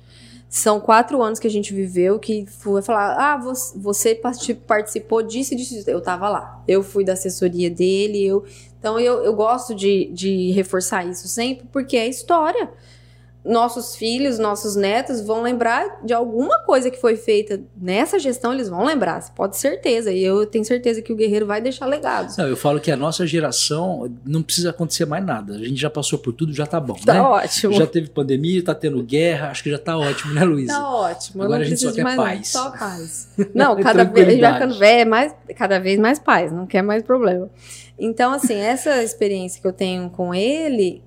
São 0.54 0.78
quatro 0.78 1.22
anos 1.22 1.38
que 1.38 1.46
a 1.46 1.50
gente 1.50 1.72
viveu 1.72 2.18
que 2.18 2.44
foi 2.46 2.82
falar, 2.82 3.14
ah, 3.16 3.38
você, 3.38 3.78
você 3.78 4.14
parti- 4.14 4.52
participou 4.52 5.22
disso 5.22 5.54
e 5.54 5.56
disso. 5.56 5.82
Eu 5.88 5.98
tava 5.98 6.28
lá. 6.28 6.62
Eu 6.68 6.82
fui 6.82 7.04
da 7.04 7.14
assessoria 7.14 7.70
dele, 7.70 8.22
eu. 8.22 8.44
Então 8.78 9.00
eu, 9.00 9.24
eu 9.24 9.32
gosto 9.32 9.74
de, 9.74 10.10
de 10.12 10.50
reforçar 10.50 11.06
isso 11.08 11.26
sempre, 11.26 11.66
porque 11.72 11.96
é 11.96 12.06
história. 12.06 12.68
Nossos 13.44 13.96
filhos, 13.96 14.38
nossos 14.38 14.76
netos 14.76 15.20
vão 15.20 15.42
lembrar 15.42 16.00
de 16.04 16.12
alguma 16.12 16.60
coisa 16.60 16.90
que 16.90 17.00
foi 17.00 17.16
feita 17.16 17.60
nessa 17.76 18.18
gestão, 18.18 18.52
eles 18.52 18.68
vão 18.68 18.84
lembrar, 18.84 19.20
pode 19.34 19.56
certeza. 19.56 20.12
E 20.12 20.22
eu 20.22 20.46
tenho 20.46 20.64
certeza 20.64 21.02
que 21.02 21.12
o 21.12 21.16
Guerreiro 21.16 21.44
vai 21.44 21.60
deixar 21.60 21.86
legados. 21.86 22.36
Não, 22.36 22.46
eu 22.46 22.56
falo 22.56 22.80
que 22.80 22.90
a 22.90 22.96
nossa 22.96 23.26
geração 23.26 24.12
não 24.24 24.42
precisa 24.42 24.70
acontecer 24.70 25.06
mais 25.06 25.24
nada. 25.24 25.54
A 25.54 25.58
gente 25.58 25.80
já 25.80 25.90
passou 25.90 26.18
por 26.18 26.32
tudo, 26.32 26.52
já 26.52 26.66
tá 26.66 26.78
bom. 26.78 26.94
Tá 26.94 27.14
né? 27.14 27.20
ótimo. 27.20 27.72
Já 27.74 27.86
teve 27.86 28.10
pandemia, 28.10 28.62
tá 28.62 28.74
tendo 28.74 29.02
guerra, 29.02 29.50
acho 29.50 29.64
que 29.64 29.70
já 29.70 29.78
tá 29.78 29.98
ótimo, 29.98 30.32
né, 30.34 30.44
Luísa? 30.44 30.74
Tá 30.74 30.88
ótimo. 30.88 31.42
Agora 31.42 31.62
a 31.62 31.64
gente 31.64 31.80
só 31.80 31.92
quer 31.92 32.04
mais 32.04 32.16
paz. 32.16 32.48
Só 32.48 32.70
paz. 32.70 33.28
Não, 33.52 33.76
cada 33.82 34.04
vez 34.04 34.38
já 34.38 34.54
ficando 34.54 34.78
velho, 34.78 35.00
é 35.00 35.04
mais, 35.04 35.34
cada 35.56 35.80
vez 35.80 35.98
mais 35.98 36.18
paz, 36.18 36.52
não 36.52 36.66
quer 36.66 36.82
mais 36.82 37.02
problema. 37.02 37.50
Então, 37.98 38.32
assim, 38.32 38.54
essa 38.54 39.02
experiência 39.02 39.60
que 39.60 39.66
eu 39.66 39.72
tenho 39.72 40.10
com 40.10 40.34
ele 40.34 41.02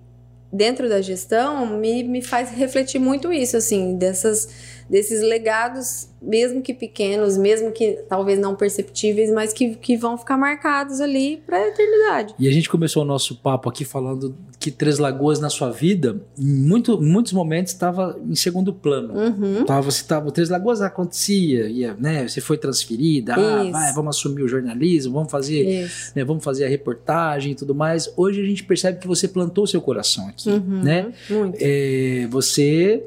dentro 0.55 0.87
da 0.89 1.01
gestão 1.01 1.65
me, 1.77 2.03
me 2.03 2.21
faz 2.21 2.49
refletir 2.51 2.99
muito 2.99 3.31
isso, 3.31 3.57
assim, 3.57 3.95
dessas, 3.95 4.47
desses 4.89 5.21
legados, 5.21 6.09
mesmo 6.21 6.61
que 6.61 6.73
pequenos, 6.73 7.37
mesmo 7.37 7.71
que 7.71 7.99
talvez 8.07 8.37
não 8.39 8.55
perceptíveis, 8.55 9.31
mas 9.31 9.51
que, 9.51 9.75
que 9.75 9.97
vão 9.97 10.17
ficar 10.17 10.37
marcados 10.37 11.01
ali 11.01 11.41
para 11.45 11.57
a 11.57 11.67
eternidade. 11.67 12.35
E 12.37 12.47
a 12.47 12.51
gente 12.51 12.69
começou 12.69 13.03
o 13.03 13.05
nosso 13.05 13.35
papo 13.35 13.67
aqui 13.67 13.83
falando 13.83 14.35
que 14.59 14.71
Três 14.71 14.97
Lagoas 14.97 15.39
na 15.39 15.49
sua 15.49 15.71
vida, 15.71 16.21
em 16.37 16.43
muito, 16.43 16.99
muitos 17.01 17.33
momentos 17.33 17.73
estava 17.73 18.19
em 18.27 18.35
segundo 18.35 18.73
plano. 18.73 19.13
Uhum. 19.13 19.65
Tava, 19.65 19.91
você 19.91 20.03
tava, 20.03 20.31
Três 20.31 20.49
Lagoas 20.49 20.81
acontecia, 20.81 21.67
ia, 21.67 21.95
né? 21.99 22.27
Você 22.27 22.41
foi 22.41 22.57
transferida, 22.57 23.35
ah, 23.35 23.69
vai, 23.71 23.93
vamos 23.93 24.17
assumir 24.17 24.43
o 24.43 24.47
jornalismo, 24.47 25.13
vamos 25.13 25.31
fazer, 25.31 25.89
né, 26.15 26.23
vamos 26.23 26.43
fazer 26.43 26.65
a 26.65 26.69
reportagem 26.69 27.51
e 27.51 27.55
tudo 27.55 27.75
mais. 27.75 28.11
Hoje 28.15 28.41
a 28.41 28.45
gente 28.45 28.63
percebe 28.63 28.99
que 28.99 29.07
você 29.07 29.27
plantou 29.27 29.67
seu 29.67 29.81
coração 29.81 30.27
aqui, 30.27 30.49
uhum. 30.49 30.83
né? 30.83 31.11
Muito. 31.29 31.57
É, 31.59 32.27
você 32.29 33.03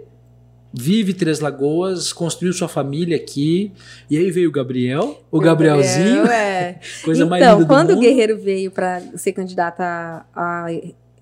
vive 0.72 1.14
Três 1.14 1.40
Lagoas, 1.40 2.12
construiu 2.12 2.52
sua 2.52 2.68
família 2.68 3.16
aqui, 3.16 3.72
e 4.10 4.18
aí 4.18 4.30
veio 4.30 4.48
o 4.48 4.52
Gabriel, 4.52 5.22
o, 5.30 5.40
Gabrielzinho, 5.40 6.22
Gabriel, 6.22 6.32
é. 6.32 6.80
coisa 7.04 7.20
então, 7.20 7.30
mais 7.30 7.44
linda 7.44 7.56
do 7.56 7.66
quando 7.66 7.90
mundo. 7.90 7.98
o 7.98 8.00
Guerreiro 8.00 8.38
veio 8.38 8.70
para 8.70 9.00
ser 9.16 9.32
candidato 9.32 9.80
a, 9.80 10.26
a, 10.34 10.66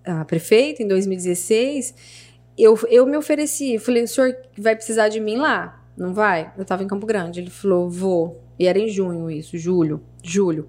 a, 0.04 0.24
prefeito 0.24 0.82
em 0.82 0.88
2016, 0.88 1.94
eu, 2.58 2.78
eu 2.88 3.06
me 3.06 3.16
ofereci, 3.16 3.78
falei, 3.78 4.02
o 4.02 4.08
senhor 4.08 4.34
vai 4.56 4.74
precisar 4.74 5.08
de 5.08 5.20
mim 5.20 5.36
lá? 5.36 5.82
Não 5.96 6.12
vai? 6.12 6.52
Eu 6.56 6.62
estava 6.62 6.82
em 6.82 6.86
Campo 6.86 7.06
Grande. 7.06 7.40
Ele 7.40 7.50
falou, 7.50 7.88
vou. 7.88 8.42
E 8.58 8.66
era 8.66 8.78
em 8.78 8.88
junho 8.88 9.30
isso, 9.30 9.56
julho, 9.56 10.02
julho. 10.22 10.68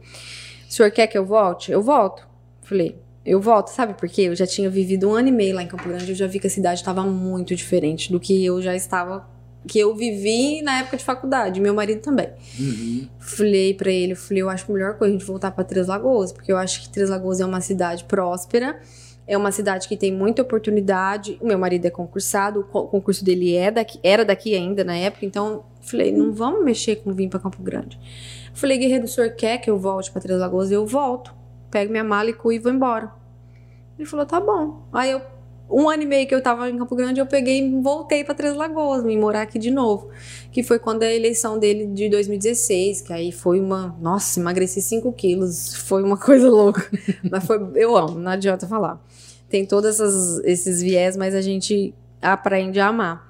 O 0.67 0.71
senhor 0.71 0.89
quer 0.91 1.07
que 1.07 1.17
eu 1.17 1.25
volte? 1.25 1.71
Eu 1.71 1.81
volto. 1.81 2.27
Falei, 2.61 2.97
eu 3.27 3.41
volto, 3.41 3.67
sabe 3.67 3.93
por 3.93 4.07
quê? 4.07 4.21
Eu 4.21 4.35
já 4.35 4.47
tinha 4.47 4.69
vivido 4.69 5.09
um 5.09 5.13
ano 5.13 5.27
e 5.27 5.31
meio 5.33 5.53
lá 5.53 5.61
em 5.61 5.67
Campo 5.67 5.85
Grande, 5.85 6.09
eu 6.09 6.15
já 6.15 6.25
vi 6.25 6.39
que 6.39 6.47
a 6.47 6.49
cidade 6.49 6.79
estava 6.79 7.03
muito 7.03 7.53
diferente 7.53 8.09
do 8.09 8.21
que 8.21 8.45
eu 8.45 8.61
já 8.61 8.73
estava, 8.73 9.27
que 9.67 9.77
eu 9.77 9.93
vivi 9.93 10.61
na 10.61 10.79
época 10.79 10.95
de 10.95 11.03
faculdade, 11.03 11.59
meu 11.59 11.73
marido 11.73 11.99
também. 11.99 12.29
Uhum. 12.57 13.05
Falei 13.19 13.73
para 13.73 13.91
ele, 13.91 14.13
eu 14.13 14.15
falei, 14.15 14.41
eu 14.41 14.49
acho 14.49 14.71
a 14.71 14.73
melhor 14.73 14.93
coisa 14.97 15.13
a 15.13 15.17
gente 15.17 15.27
voltar 15.27 15.51
para 15.51 15.65
Três 15.65 15.87
Lagoas, 15.87 16.31
porque 16.31 16.49
eu 16.49 16.55
acho 16.55 16.83
que 16.83 16.89
Três 16.89 17.09
Lagoas 17.09 17.41
é 17.41 17.45
uma 17.45 17.59
cidade 17.59 18.05
próspera, 18.05 18.79
é 19.27 19.37
uma 19.37 19.51
cidade 19.51 19.89
que 19.89 19.97
tem 19.97 20.09
muita 20.09 20.41
oportunidade. 20.41 21.37
O 21.41 21.47
meu 21.47 21.59
marido 21.59 21.85
é 21.85 21.89
concursado, 21.89 22.61
o 22.61 22.87
concurso 22.87 23.25
dele 23.25 23.57
é 23.57 23.69
daqui, 23.69 23.99
era 24.01 24.23
daqui 24.23 24.55
ainda 24.55 24.85
na 24.85 24.95
época, 24.95 25.25
então 25.25 25.65
falei, 25.81 26.13
não 26.13 26.31
vamos 26.31 26.63
mexer 26.63 26.95
com 26.97 27.11
vir 27.11 27.27
para 27.27 27.41
Campo 27.41 27.61
Grande. 27.61 27.99
Falei, 28.53 28.77
guerreiro, 28.77 29.03
o 29.03 29.07
senhor 29.07 29.31
quer 29.31 29.57
que 29.57 29.69
eu 29.69 29.77
volte 29.77 30.09
para 30.11 30.21
Três 30.21 30.39
Lagoas? 30.39 30.71
Eu 30.71 30.85
volto 30.85 31.35
pego 31.69 31.91
minha 31.91 32.03
mala 32.03 32.29
e 32.29 32.33
cu 32.33 32.51
e 32.51 32.59
vou 32.59 32.71
embora. 32.71 33.11
Ele 33.97 34.07
falou, 34.07 34.25
tá 34.25 34.39
bom. 34.39 34.83
Aí 34.93 35.11
eu, 35.11 35.21
um 35.69 35.89
ano 35.89 36.03
e 36.03 36.05
meio 36.05 36.27
que 36.27 36.33
eu 36.33 36.41
tava 36.41 36.69
em 36.69 36.77
Campo 36.77 36.95
Grande, 36.95 37.19
eu 37.19 37.25
peguei 37.25 37.59
e 37.59 37.81
voltei 37.81 38.23
para 38.23 38.33
Três 38.33 38.55
Lagoas, 38.55 39.03
me 39.03 39.17
morar 39.17 39.41
aqui 39.41 39.59
de 39.59 39.71
novo. 39.71 40.09
Que 40.51 40.63
foi 40.63 40.79
quando 40.79 41.03
a 41.03 41.13
eleição 41.13 41.59
dele 41.59 41.87
de 41.87 42.09
2016, 42.09 43.01
que 43.01 43.11
aí 43.11 43.31
foi 43.31 43.59
uma. 43.59 43.95
Nossa, 43.99 44.39
emagreci 44.39 44.81
5 44.81 45.11
quilos, 45.13 45.75
foi 45.75 46.03
uma 46.03 46.17
coisa 46.19 46.49
louca. 46.49 46.89
mas 47.29 47.45
foi. 47.45 47.59
Eu 47.75 47.97
amo, 47.97 48.19
não 48.19 48.31
adianta 48.31 48.67
falar. 48.67 49.01
Tem 49.49 49.65
todos 49.65 49.99
esses 50.43 50.81
viés, 50.81 51.15
mas 51.15 51.33
a 51.33 51.41
gente 51.41 51.93
aprende 52.21 52.79
a 52.79 52.87
amar. 52.87 53.26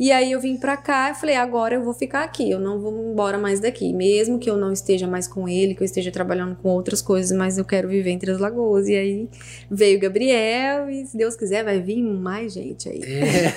E 0.00 0.10
aí 0.10 0.32
eu 0.32 0.40
vim 0.40 0.56
pra 0.56 0.78
cá 0.78 1.10
e 1.10 1.14
falei, 1.14 1.36
agora 1.36 1.74
eu 1.74 1.84
vou 1.84 1.92
ficar 1.92 2.24
aqui, 2.24 2.50
eu 2.50 2.58
não 2.58 2.80
vou 2.80 3.12
embora 3.12 3.36
mais 3.36 3.60
daqui. 3.60 3.92
Mesmo 3.92 4.38
que 4.38 4.48
eu 4.48 4.56
não 4.56 4.72
esteja 4.72 5.06
mais 5.06 5.28
com 5.28 5.46
ele, 5.46 5.74
que 5.74 5.82
eu 5.82 5.84
esteja 5.84 6.10
trabalhando 6.10 6.56
com 6.56 6.70
outras 6.70 7.02
coisas, 7.02 7.36
mas 7.36 7.58
eu 7.58 7.66
quero 7.66 7.86
viver 7.86 8.08
entre 8.08 8.30
as 8.30 8.38
lagoas. 8.38 8.88
E 8.88 8.94
aí 8.94 9.28
veio 9.70 9.98
o 9.98 10.00
Gabriel 10.00 10.88
e, 10.88 11.04
se 11.04 11.18
Deus 11.18 11.36
quiser, 11.36 11.62
vai 11.62 11.82
vir 11.82 12.02
mais 12.02 12.54
gente 12.54 12.88
aí. 12.88 13.02
É. 13.02 13.52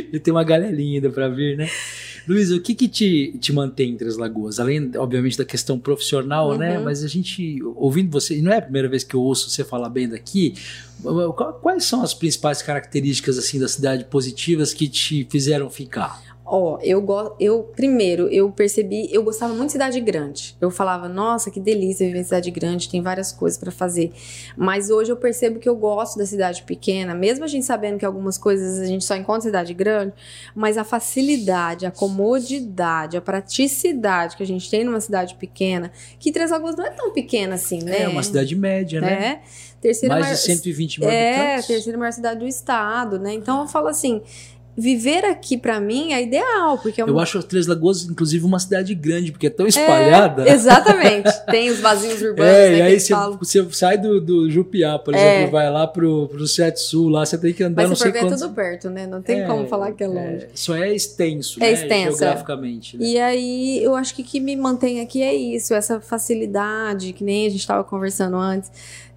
e 0.10 0.18
tem 0.18 0.32
uma 0.32 0.42
galerinha 0.42 0.96
ainda 0.96 1.10
pra 1.10 1.28
vir, 1.28 1.58
né? 1.58 1.68
Luiz, 2.26 2.50
o 2.50 2.60
que 2.60 2.74
que 2.74 2.88
te, 2.88 3.36
te 3.40 3.52
mantém 3.52 3.92
entre 3.92 4.08
as 4.08 4.16
lagoas? 4.16 4.58
Além, 4.58 4.90
obviamente, 4.96 5.38
da 5.38 5.44
questão 5.44 5.78
profissional, 5.78 6.50
Uhum. 6.50 6.58
né? 6.58 6.78
Mas 6.78 7.04
a 7.04 7.08
gente, 7.08 7.58
ouvindo 7.76 8.10
você, 8.10 8.36
e 8.38 8.42
não 8.42 8.52
é 8.52 8.58
a 8.58 8.62
primeira 8.62 8.88
vez 8.88 9.04
que 9.04 9.14
eu 9.14 9.20
ouço 9.20 9.48
você 9.48 9.62
falar 9.62 9.88
bem 9.88 10.08
daqui, 10.08 10.54
quais 11.62 11.84
são 11.84 12.02
as 12.02 12.12
principais 12.14 12.62
características, 12.62 13.38
assim, 13.38 13.58
da 13.58 13.68
cidade 13.68 14.04
positivas 14.06 14.72
que 14.74 14.88
te 14.88 15.26
fizeram 15.30 15.70
ficar? 15.70 16.20
Ó, 16.48 16.78
eu 16.80 17.02
gosto. 17.02 17.34
Eu, 17.40 17.64
primeiro, 17.74 18.28
eu 18.28 18.48
percebi, 18.52 19.08
eu 19.12 19.24
gostava 19.24 19.52
muito 19.52 19.66
de 19.66 19.72
cidade 19.72 20.00
grande. 20.00 20.56
Eu 20.60 20.70
falava, 20.70 21.08
nossa, 21.08 21.50
que 21.50 21.58
delícia 21.58 22.06
viver 22.06 22.20
em 22.20 22.24
cidade 22.24 22.50
grande, 22.52 22.88
tem 22.88 23.02
várias 23.02 23.32
coisas 23.32 23.58
para 23.58 23.72
fazer. 23.72 24.12
Mas 24.56 24.88
hoje 24.88 25.10
eu 25.10 25.16
percebo 25.16 25.58
que 25.58 25.68
eu 25.68 25.74
gosto 25.74 26.16
da 26.16 26.24
cidade 26.24 26.62
pequena, 26.62 27.16
mesmo 27.16 27.44
a 27.44 27.48
gente 27.48 27.66
sabendo 27.66 27.98
que 27.98 28.04
algumas 28.04 28.38
coisas 28.38 28.78
a 28.78 28.84
gente 28.84 29.04
só 29.04 29.16
encontra 29.16 29.40
em 29.40 29.50
cidade 29.50 29.74
grande, 29.74 30.12
mas 30.54 30.78
a 30.78 30.84
facilidade, 30.84 31.84
a 31.84 31.90
comodidade, 31.90 33.16
a 33.16 33.20
praticidade 33.20 34.36
que 34.36 34.42
a 34.42 34.46
gente 34.46 34.70
tem 34.70 34.84
numa 34.84 35.00
cidade 35.00 35.34
pequena, 35.34 35.90
que 36.18 36.30
Três 36.30 36.50
Lagoas 36.52 36.76
não 36.76 36.86
é 36.86 36.90
tão 36.90 37.12
pequena 37.12 37.56
assim, 37.56 37.82
né? 37.82 38.02
É 38.02 38.08
uma 38.08 38.22
cidade 38.22 38.54
média, 38.54 39.00
né? 39.00 39.40
É. 39.42 39.66
Terceira 39.80 40.14
Mais 40.14 40.26
maior- 40.26 40.36
de 40.36 40.42
120 40.42 41.00
mil 41.00 41.08
é, 41.10 41.34
habitantes. 41.44 41.66
terceira 41.66 41.98
maior 41.98 42.12
cidade 42.12 42.40
do 42.40 42.46
estado, 42.46 43.18
né? 43.18 43.34
Então 43.34 43.60
eu 43.62 43.68
falo 43.68 43.88
assim, 43.88 44.22
viver 44.76 45.24
aqui 45.24 45.56
pra 45.56 45.80
mim 45.80 46.12
é 46.12 46.22
ideal, 46.22 46.76
porque 46.78 47.00
é 47.00 47.04
Eu 47.04 47.18
acho 47.18 47.42
Três 47.42 47.66
Lagoas, 47.66 48.04
inclusive, 48.04 48.44
uma 48.44 48.58
cidade 48.58 48.94
grande, 48.94 49.32
porque 49.32 49.46
é 49.46 49.50
tão 49.50 49.66
espalhada. 49.66 50.46
É, 50.46 50.52
exatamente. 50.52 51.30
Tem 51.50 51.70
os 51.70 51.80
vazios 51.80 52.20
urbanos, 52.20 52.52
É, 52.52 52.70
né, 52.70 52.78
e 52.78 52.82
aí 52.82 53.00
você, 53.00 53.66
sai 53.72 53.96
do, 53.96 54.20
do 54.20 54.50
Jupiá, 54.50 54.98
por 54.98 55.14
É. 55.14 55.18
exemplo, 55.18 55.52
vai 55.52 55.70
lá 55.70 55.86
pro, 55.86 56.28
pro 56.28 56.46
Sete 56.46 56.80
Sul, 56.80 57.08
lá 57.08 57.24
você 57.24 57.38
tem 57.38 57.54
que 57.54 57.62
andar 57.62 57.82
Mas 57.82 57.88
não 57.90 57.96
sei 57.96 58.12
ver, 58.12 58.18
é 58.18 58.20
quantos... 58.22 58.40
tudo 58.42 58.54
perto, 58.54 58.90
né? 58.90 59.06
Não 59.06 59.22
tem 59.22 59.40
É, 59.40 59.46
como 59.46 59.66
falar 59.66 59.92
que 59.92 60.04
é 60.04 60.06
longe. 60.08 60.44
É, 60.44 60.48
só 60.54 60.74
é 60.76 60.94
extenso, 60.94 61.58
É 61.62 61.66
né, 61.66 61.72
extenso, 61.72 62.18
geograficamente. 62.18 62.96
né? 62.98 63.06
E 63.06 63.18
aí, 63.18 63.82
eu 63.82 63.94
acho 63.94 64.14
que 64.14 64.22
o 64.22 64.24
que 64.24 64.40
me 64.40 64.54
mantém 64.56 65.00
aqui 65.00 65.22
é 65.22 65.34
isso, 65.34 65.72
essa 65.72 66.00
facilidade, 66.00 67.12
que 67.12 67.24
nem 67.24 67.46
a 67.46 67.50
gente 67.50 67.60
estava 67.60 67.82
conversando 67.82 68.36
antes. 68.36 68.70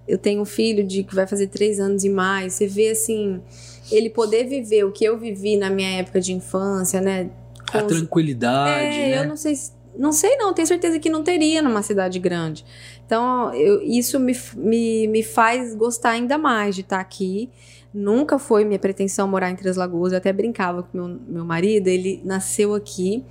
Eu 0.08 0.18
tenho 0.18 0.40
um 0.40 0.44
filho 0.46 0.82
de 0.84 1.02
que 1.04 1.14
vai 1.14 1.26
fazer 1.26 1.48
três 1.48 1.78
anos 1.78 2.02
e 2.02 2.08
mais. 2.08 2.54
Você 2.54 2.66
vê 2.66 2.90
assim, 2.90 3.40
ele 3.90 4.10
poder 4.10 4.44
viver 4.44 4.84
o 4.84 4.92
que 4.92 5.04
eu 5.04 5.18
vivi 5.18 5.56
na 5.56 5.70
minha 5.70 5.90
época 5.98 6.20
de 6.20 6.32
infância, 6.32 7.00
né? 7.00 7.30
A 7.72 7.80
com 7.80 7.86
os- 7.86 7.92
tranquilidade, 7.92 8.98
É, 8.98 9.10
né? 9.10 9.18
eu 9.24 9.28
não 9.28 9.36
sei 9.36 9.54
se- 9.56 9.72
Não 9.98 10.12
sei, 10.12 10.36
não, 10.36 10.54
tenho 10.54 10.68
certeza 10.68 11.00
que 11.00 11.10
não 11.10 11.22
teria 11.24 11.60
numa 11.60 11.82
cidade 11.82 12.18
grande. 12.20 12.64
Então, 13.04 13.52
eu- 13.52 13.82
isso 13.82 14.20
me, 14.20 14.34
me, 14.56 15.08
me 15.08 15.22
faz 15.22 15.74
gostar 15.74 16.10
ainda 16.10 16.38
mais 16.38 16.76
de 16.76 16.82
estar 16.82 17.00
aqui. 17.00 17.50
Nunca 17.92 18.38
foi 18.38 18.64
minha 18.64 18.78
pretensão 18.78 19.26
morar 19.26 19.50
em 19.50 19.56
Três 19.56 19.76
Lagoas. 19.76 20.12
Eu 20.12 20.18
até 20.18 20.32
brincava 20.32 20.84
com 20.84 20.96
meu, 20.96 21.18
meu 21.28 21.44
marido, 21.44 21.88
ele 21.88 22.22
nasceu 22.24 22.72
aqui. 22.72 23.24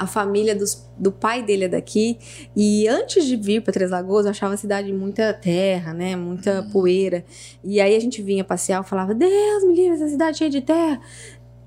A 0.00 0.06
família 0.06 0.54
dos- 0.54 0.88
do 0.96 1.12
pai 1.12 1.42
dele 1.42 1.64
é 1.64 1.68
daqui. 1.68 2.18
E 2.56 2.88
antes 2.88 3.24
de 3.26 3.36
vir 3.36 3.60
para 3.62 3.72
Três 3.72 3.90
Lagoas, 3.90 4.24
eu 4.24 4.30
achava 4.30 4.54
a 4.54 4.56
cidade 4.56 4.90
muita 4.92 5.32
terra, 5.34 5.92
né? 5.92 6.16
Muita 6.16 6.66
poeira. 6.72 7.22
E 7.62 7.80
aí 7.80 7.94
a 7.94 8.00
gente 8.00 8.22
vinha 8.22 8.42
passear, 8.42 8.78
eu 8.80 8.84
falava: 8.84 9.14
Deus 9.14 9.62
me 9.64 9.74
livre, 9.74 9.94
essa 9.96 10.08
cidade 10.08 10.38
cheia 10.38 10.48
de 10.50 10.62
terra. 10.62 11.00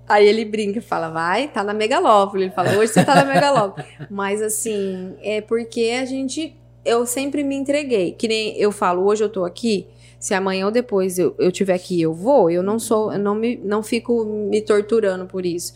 Aí 0.07 0.27
ele 0.27 0.43
brinca 0.43 0.79
e 0.79 0.81
fala, 0.81 1.09
vai, 1.09 1.47
tá 1.47 1.63
na 1.63 1.73
megalópole. 1.73 2.43
Ele 2.45 2.51
fala, 2.51 2.71
hoje 2.77 2.91
você 2.91 3.05
tá 3.05 3.15
na 3.15 3.23
megalópole. 3.33 3.85
Mas 4.11 4.41
assim, 4.41 5.13
é 5.21 5.39
porque 5.39 5.91
a 6.01 6.05
gente. 6.05 6.55
Eu 6.83 7.05
sempre 7.05 7.43
me 7.43 7.55
entreguei. 7.55 8.11
Que 8.11 8.27
nem 8.27 8.57
eu 8.57 8.71
falo, 8.71 9.05
hoje 9.05 9.23
eu 9.23 9.29
tô 9.29 9.45
aqui. 9.45 9.87
Se 10.19 10.33
amanhã 10.33 10.65
ou 10.65 10.71
depois 10.71 11.17
eu, 11.19 11.33
eu 11.39 11.51
tiver 11.51 11.73
aqui, 11.73 12.01
eu 12.01 12.13
vou. 12.13 12.49
Eu 12.49 12.61
não 12.63 12.79
sou, 12.79 13.13
eu 13.13 13.19
não 13.19 13.35
me, 13.35 13.57
não 13.57 13.81
fico 13.83 14.25
me 14.25 14.61
torturando 14.61 15.25
por 15.25 15.45
isso. 15.45 15.73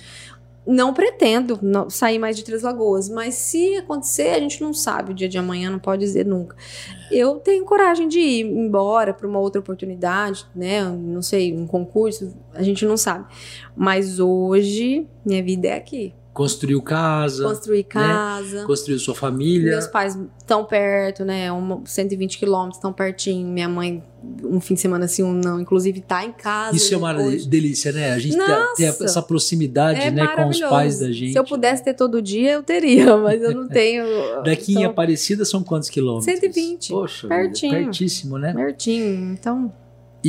Não 0.67 0.93
pretendo 0.93 1.57
não- 1.61 1.89
sair 1.89 2.19
mais 2.19 2.35
de 2.35 2.43
Três 2.43 2.61
Lagoas, 2.61 3.07
mas 3.07 3.35
se 3.35 3.77
acontecer, 3.77 4.29
a 4.35 4.39
gente 4.39 4.61
não 4.61 4.73
sabe. 4.73 5.11
O 5.11 5.15
dia 5.15 5.29
de 5.29 5.37
amanhã 5.37 5.71
não 5.71 5.79
pode 5.79 6.01
dizer 6.01 6.25
nunca. 6.25 6.55
Eu 7.09 7.35
tenho 7.35 7.63
coragem 7.63 8.07
de 8.07 8.19
ir 8.19 8.41
embora 8.45 9.13
para 9.13 9.25
uma 9.27 9.39
outra 9.39 9.61
oportunidade, 9.61 10.45
né? 10.53 10.83
Não 10.83 11.21
sei, 11.21 11.55
um 11.55 11.65
concurso, 11.65 12.35
a 12.53 12.61
gente 12.61 12.85
não 12.85 12.97
sabe. 12.97 13.25
Mas 13.75 14.19
hoje, 14.19 15.07
minha 15.25 15.41
vida 15.41 15.69
é 15.69 15.73
aqui. 15.75 16.13
Construiu 16.37 16.79
casa. 16.83 17.43
Construir 17.43 17.83
casa. 17.85 18.59
Né? 18.59 18.63
Construiu 18.67 18.99
sua 18.99 19.15
família. 19.15 19.71
Meus 19.71 19.87
pais 19.87 20.15
estão 20.37 20.63
perto, 20.63 21.25
né? 21.25 21.51
Um, 21.51 21.83
120 21.83 22.37
quilômetros, 22.37 22.79
tão 22.79 22.93
pertinho. 22.93 23.47
Minha 23.47 23.67
mãe, 23.67 24.03
um 24.43 24.59
fim 24.61 24.75
de 24.75 24.81
semana 24.81 25.05
assim, 25.05 25.23
um 25.23 25.33
não. 25.33 25.59
Inclusive, 25.59 25.99
tá 25.99 26.23
em 26.23 26.31
casa. 26.31 26.77
Isso 26.77 26.93
é 26.93 26.97
uma 26.97 27.11
hoje. 27.19 27.47
delícia, 27.47 27.91
né? 27.91 28.11
A 28.11 28.19
gente 28.19 28.37
Nossa, 28.37 28.75
tem 28.75 28.85
essa 28.85 29.19
proximidade, 29.19 29.99
É 29.99 30.11
né, 30.11 30.27
com 30.27 30.47
os 30.49 30.59
pais 30.59 30.99
da 30.99 31.11
gente. 31.11 31.31
Se 31.31 31.39
eu 31.39 31.43
pudesse 31.43 31.83
ter 31.83 31.95
todo 31.95 32.21
dia, 32.21 32.51
eu 32.51 32.61
teria, 32.61 33.17
mas 33.17 33.41
eu 33.41 33.55
não 33.55 33.65
tenho. 33.67 34.05
Daqui 34.43 34.73
em 34.73 34.77
então, 34.81 34.91
Aparecida 34.91 35.43
são 35.43 35.63
quantos 35.63 35.89
quilômetros? 35.89 36.25
120. 36.25 36.89
Poxa, 36.89 37.27
Pertinho. 37.27 37.73
pertíssimo, 37.73 38.37
né? 38.37 38.53
Pertinho. 38.53 39.33
Então, 39.33 39.73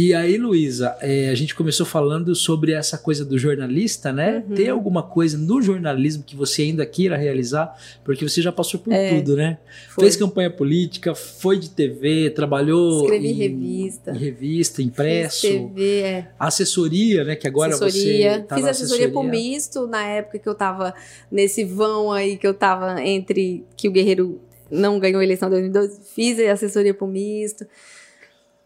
E 0.00 0.14
aí, 0.14 0.38
Luísa, 0.38 0.96
é, 1.00 1.28
a 1.28 1.34
gente 1.34 1.56
começou 1.56 1.84
falando 1.84 2.32
sobre 2.32 2.70
essa 2.70 2.96
coisa 2.96 3.24
do 3.24 3.36
jornalista, 3.36 4.12
né? 4.12 4.44
Uhum. 4.48 4.54
Tem 4.54 4.68
alguma 4.68 5.02
coisa 5.02 5.36
no 5.36 5.60
jornalismo 5.60 6.22
que 6.22 6.36
você 6.36 6.62
ainda 6.62 6.86
queira 6.86 7.16
realizar? 7.16 7.76
Porque 8.04 8.22
você 8.22 8.40
já 8.40 8.52
passou 8.52 8.78
por 8.78 8.92
É, 8.92 9.18
tudo, 9.18 9.34
né? 9.34 9.58
foi. 9.88 10.04
Fez 10.04 10.14
campanha 10.14 10.50
política, 10.50 11.16
foi 11.16 11.58
de 11.58 11.70
TV, 11.70 12.30
trabalhou 12.30 13.02
Escrevi 13.02 13.26
em 13.26 13.32
revista. 13.32 14.12
em 14.12 14.18
revista, 14.18 14.76
Fiz 14.76 14.86
impresso, 14.86 15.40
TV, 15.40 16.00
é. 16.02 16.28
assessoria, 16.38 17.24
né? 17.24 17.34
Que 17.34 17.48
agora 17.48 17.74
assessoria. 17.74 18.34
você 18.34 18.42
tá 18.44 18.54
Fiz 18.54 18.66
assessoria 18.66 19.10
pro 19.10 19.24
misto 19.24 19.88
na 19.88 20.04
época 20.04 20.38
que 20.38 20.48
eu 20.48 20.54
tava 20.54 20.94
nesse 21.28 21.64
vão 21.64 22.12
aí, 22.12 22.36
que 22.36 22.46
eu 22.46 22.54
tava 22.54 23.02
entre 23.02 23.64
que 23.76 23.88
o 23.88 23.90
Guerreiro 23.90 24.40
não 24.70 25.00
ganhou 25.00 25.18
a 25.18 25.24
eleição 25.24 25.48
em 25.48 25.50
2012. 25.50 26.02
Fiz 26.14 26.38
a 26.38 26.52
assessoria 26.52 26.94
pro 26.94 27.08
misto. 27.08 27.66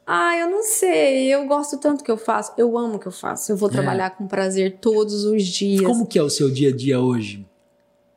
Ah, 0.06 0.36
eu 0.36 0.50
não 0.50 0.62
sei. 0.62 1.32
Eu 1.32 1.46
gosto 1.46 1.78
tanto 1.78 2.02
que 2.02 2.10
eu 2.10 2.16
faço. 2.16 2.52
Eu 2.58 2.76
amo 2.76 2.96
o 2.96 2.98
que 2.98 3.06
eu 3.06 3.12
faço. 3.12 3.52
Eu 3.52 3.56
vou 3.56 3.68
É. 3.68 3.72
trabalhar 3.72 4.10
com 4.10 4.26
prazer 4.26 4.78
todos 4.80 5.24
os 5.24 5.44
dias. 5.44 5.82
Como 5.86 6.06
que 6.06 6.18
é 6.18 6.22
o 6.22 6.30
seu 6.30 6.50
dia 6.50 6.70
a 6.70 6.76
dia 6.76 7.00
hoje? 7.00 7.46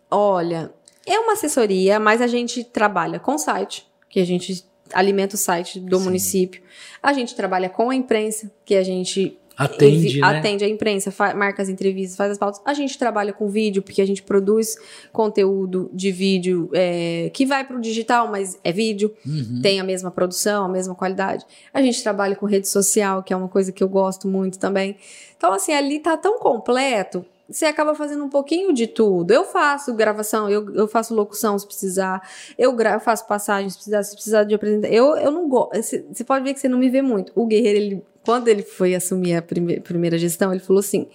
Olha, 0.09 0.73
é 1.05 1.19
uma 1.19 1.33
assessoria, 1.33 1.99
mas 1.99 2.21
a 2.21 2.27
gente 2.27 2.63
trabalha 2.63 3.19
com 3.19 3.37
site, 3.37 3.87
que 4.09 4.19
a 4.19 4.25
gente 4.25 4.65
alimenta 4.93 5.35
o 5.35 5.37
site 5.37 5.79
do 5.79 5.97
Sim. 5.97 6.03
município. 6.05 6.61
A 7.01 7.11
gente 7.13 7.35
trabalha 7.35 7.69
com 7.69 7.89
a 7.89 7.95
imprensa, 7.95 8.51
que 8.63 8.75
a 8.75 8.83
gente 8.83 9.37
Atende, 9.57 10.19
né? 10.19 10.27
atende 10.27 10.63
a 10.65 10.67
imprensa, 10.67 11.13
marca 11.33 11.61
as 11.61 11.69
entrevistas, 11.69 12.17
faz 12.17 12.31
as 12.31 12.37
pautas. 12.37 12.61
A 12.65 12.73
gente 12.73 12.97
trabalha 12.97 13.31
com 13.31 13.47
vídeo, 13.47 13.81
porque 13.81 14.01
a 14.01 14.05
gente 14.07 14.21
produz 14.21 14.75
conteúdo 15.13 15.89
de 15.93 16.11
vídeo 16.11 16.69
é, 16.73 17.29
que 17.33 17.45
vai 17.45 17.65
para 17.65 17.77
o 17.77 17.81
digital, 17.81 18.29
mas 18.29 18.59
é 18.63 18.71
vídeo, 18.71 19.13
Uhum. 19.25 19.61
tem 19.61 19.79
a 19.79 19.83
mesma 19.83 20.11
produção, 20.11 20.65
a 20.65 20.69
mesma 20.69 20.93
qualidade. 20.93 21.45
A 21.73 21.81
gente 21.81 22.01
trabalha 22.03 22.35
com 22.35 22.45
rede 22.45 22.67
social, 22.67 23.23
que 23.23 23.33
é 23.33 23.35
uma 23.37 23.47
coisa 23.47 23.71
que 23.71 23.83
eu 23.83 23.87
gosto 23.89 24.27
muito 24.27 24.59
também. 24.59 24.97
Então, 25.37 25.53
assim, 25.53 25.73
ali 25.73 25.99
tá 25.99 26.17
tão 26.17 26.37
completo. 26.39 27.25
Você 27.47 27.65
acaba 27.65 27.93
fazendo 27.93 28.23
um 28.23 28.29
pouquinho 28.29 28.73
de 28.73 28.87
tudo. 28.87 29.31
Eu 29.31 29.43
faço 29.45 29.93
gravação, 29.93 30.49
eu, 30.49 30.73
eu 30.73 30.87
faço 30.87 31.13
locução 31.13 31.57
se 31.59 31.65
precisar, 31.65 32.27
eu 32.57 32.73
gra 32.73 32.99
faço 32.99 33.27
passagem 33.27 33.69
se 33.69 33.75
precisar, 33.75 34.01
se 34.03 34.15
precisar 34.15 34.43
de 34.45 34.55
apresentar. 34.55 34.87
Eu, 34.87 35.15
eu 35.15 35.29
não 35.31 35.47
gosto. 35.47 35.75
Você 36.11 36.23
pode 36.23 36.43
ver 36.43 36.53
que 36.55 36.59
você 36.59 36.67
não 36.67 36.79
me 36.79 36.89
vê 36.89 37.03
muito. 37.03 37.31
O 37.35 37.45
Guerreiro, 37.45 37.77
ele, 37.77 38.03
quando 38.25 38.47
ele 38.47 38.63
foi 38.63 38.95
assumir 38.95 39.35
a 39.35 39.41
prime 39.41 39.79
primeira 39.79 40.17
gestão, 40.17 40.51
ele 40.51 40.59
falou 40.59 40.79
assim: 40.79 41.07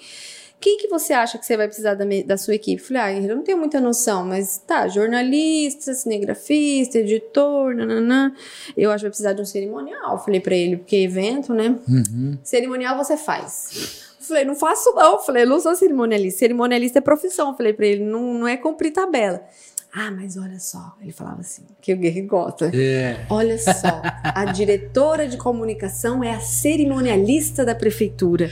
quem 0.61 0.77
que 0.77 0.89
você 0.89 1.15
acha 1.15 1.39
que 1.39 1.47
você 1.47 1.57
vai 1.57 1.67
precisar 1.67 1.95
da, 1.95 2.05
da 2.27 2.37
sua 2.37 2.55
equipe? 2.55 2.81
Eu 2.81 2.87
falei, 2.87 3.03
ah, 3.03 3.13
eu 3.27 3.35
não 3.35 3.43
tenho 3.43 3.57
muita 3.57 3.81
noção, 3.81 4.27
mas 4.27 4.59
tá, 4.59 4.87
jornalista, 4.89 5.95
cinegrafista, 5.95 6.99
editor, 6.99 7.75
nananã. 7.75 8.33
Eu 8.77 8.91
acho 8.91 8.99
que 8.99 9.05
vai 9.05 9.11
precisar 9.11 9.33
de 9.33 9.41
um 9.41 9.47
cerimonial. 9.47 10.23
Falei 10.23 10.39
pra 10.39 10.55
ele, 10.55 10.77
porque 10.77 10.97
evento, 10.97 11.55
né? 11.55 11.79
Uhum. 11.89 12.39
Cerimonial 12.43 12.97
você 12.97 13.17
faz. 13.17 14.05
Eu 14.21 14.27
Falei, 14.27 14.45
não 14.45 14.55
faço 14.55 14.93
não. 14.95 15.15
Eu 15.15 15.19
Falei, 15.21 15.45
eu 15.45 15.49
não 15.49 15.59
sou 15.59 15.75
cerimonialista. 15.75 16.41
Cerimonialista 16.41 16.99
é 16.99 17.03
profissão. 17.03 17.49
Eu 17.49 17.57
Falei 17.57 17.73
pra 17.73 17.87
ele, 17.87 18.05
não, 18.05 18.35
não 18.35 18.47
é 18.47 18.57
cumprir 18.57 18.93
tabela. 18.93 19.43
Ah, 19.93 20.11
mas 20.11 20.37
olha 20.37 20.59
só. 20.61 20.95
Ele 21.03 21.11
falava 21.11 21.41
assim, 21.41 21.65
que 21.81 21.93
o 21.93 21.97
Guerreiro 21.97 22.29
gosta. 22.29 22.71
É. 22.73 23.27
Olha 23.29 23.59
só, 23.59 24.01
a 24.23 24.45
diretora 24.47 25.27
de 25.27 25.37
comunicação 25.37 26.23
é 26.23 26.33
a 26.33 26.39
cerimonialista 26.41 27.65
da 27.65 27.75
prefeitura. 27.75 28.49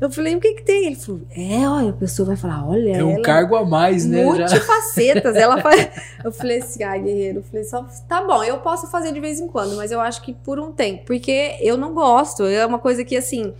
Eu 0.00 0.10
falei, 0.10 0.36
o 0.36 0.40
que 0.40 0.54
que 0.54 0.62
tem? 0.62 0.86
Ele 0.86 0.94
falou, 0.94 1.22
é, 1.36 1.68
olha, 1.68 1.90
a 1.90 1.92
pessoa 1.94 2.26
vai 2.26 2.36
falar, 2.36 2.68
olha, 2.68 2.98
É 2.98 3.02
um 3.04 3.14
ela 3.14 3.22
cargo 3.22 3.56
a 3.56 3.64
mais, 3.64 4.04
né? 4.04 4.18
Já. 4.18 4.24
multifacetas. 4.24 5.34
Ela 5.34 5.58
faz. 5.62 5.88
Eu 6.24 6.30
falei 6.30 6.58
assim, 6.58 6.84
ai, 6.84 7.00
guerreiro. 7.02 7.38
Eu 7.38 7.42
falei, 7.42 7.64
só, 7.64 7.84
tá 8.08 8.22
bom, 8.22 8.44
eu 8.44 8.58
posso 8.58 8.86
fazer 8.88 9.12
de 9.12 9.18
vez 9.18 9.40
em 9.40 9.48
quando, 9.48 9.74
mas 9.76 9.90
eu 9.90 10.00
acho 10.00 10.22
que 10.22 10.32
por 10.32 10.60
um 10.60 10.70
tempo, 10.70 11.04
porque 11.06 11.56
eu 11.60 11.76
não 11.76 11.94
gosto. 11.94 12.44
É 12.44 12.64
uma 12.64 12.78
coisa 12.78 13.04
que, 13.04 13.16
assim, 13.16 13.52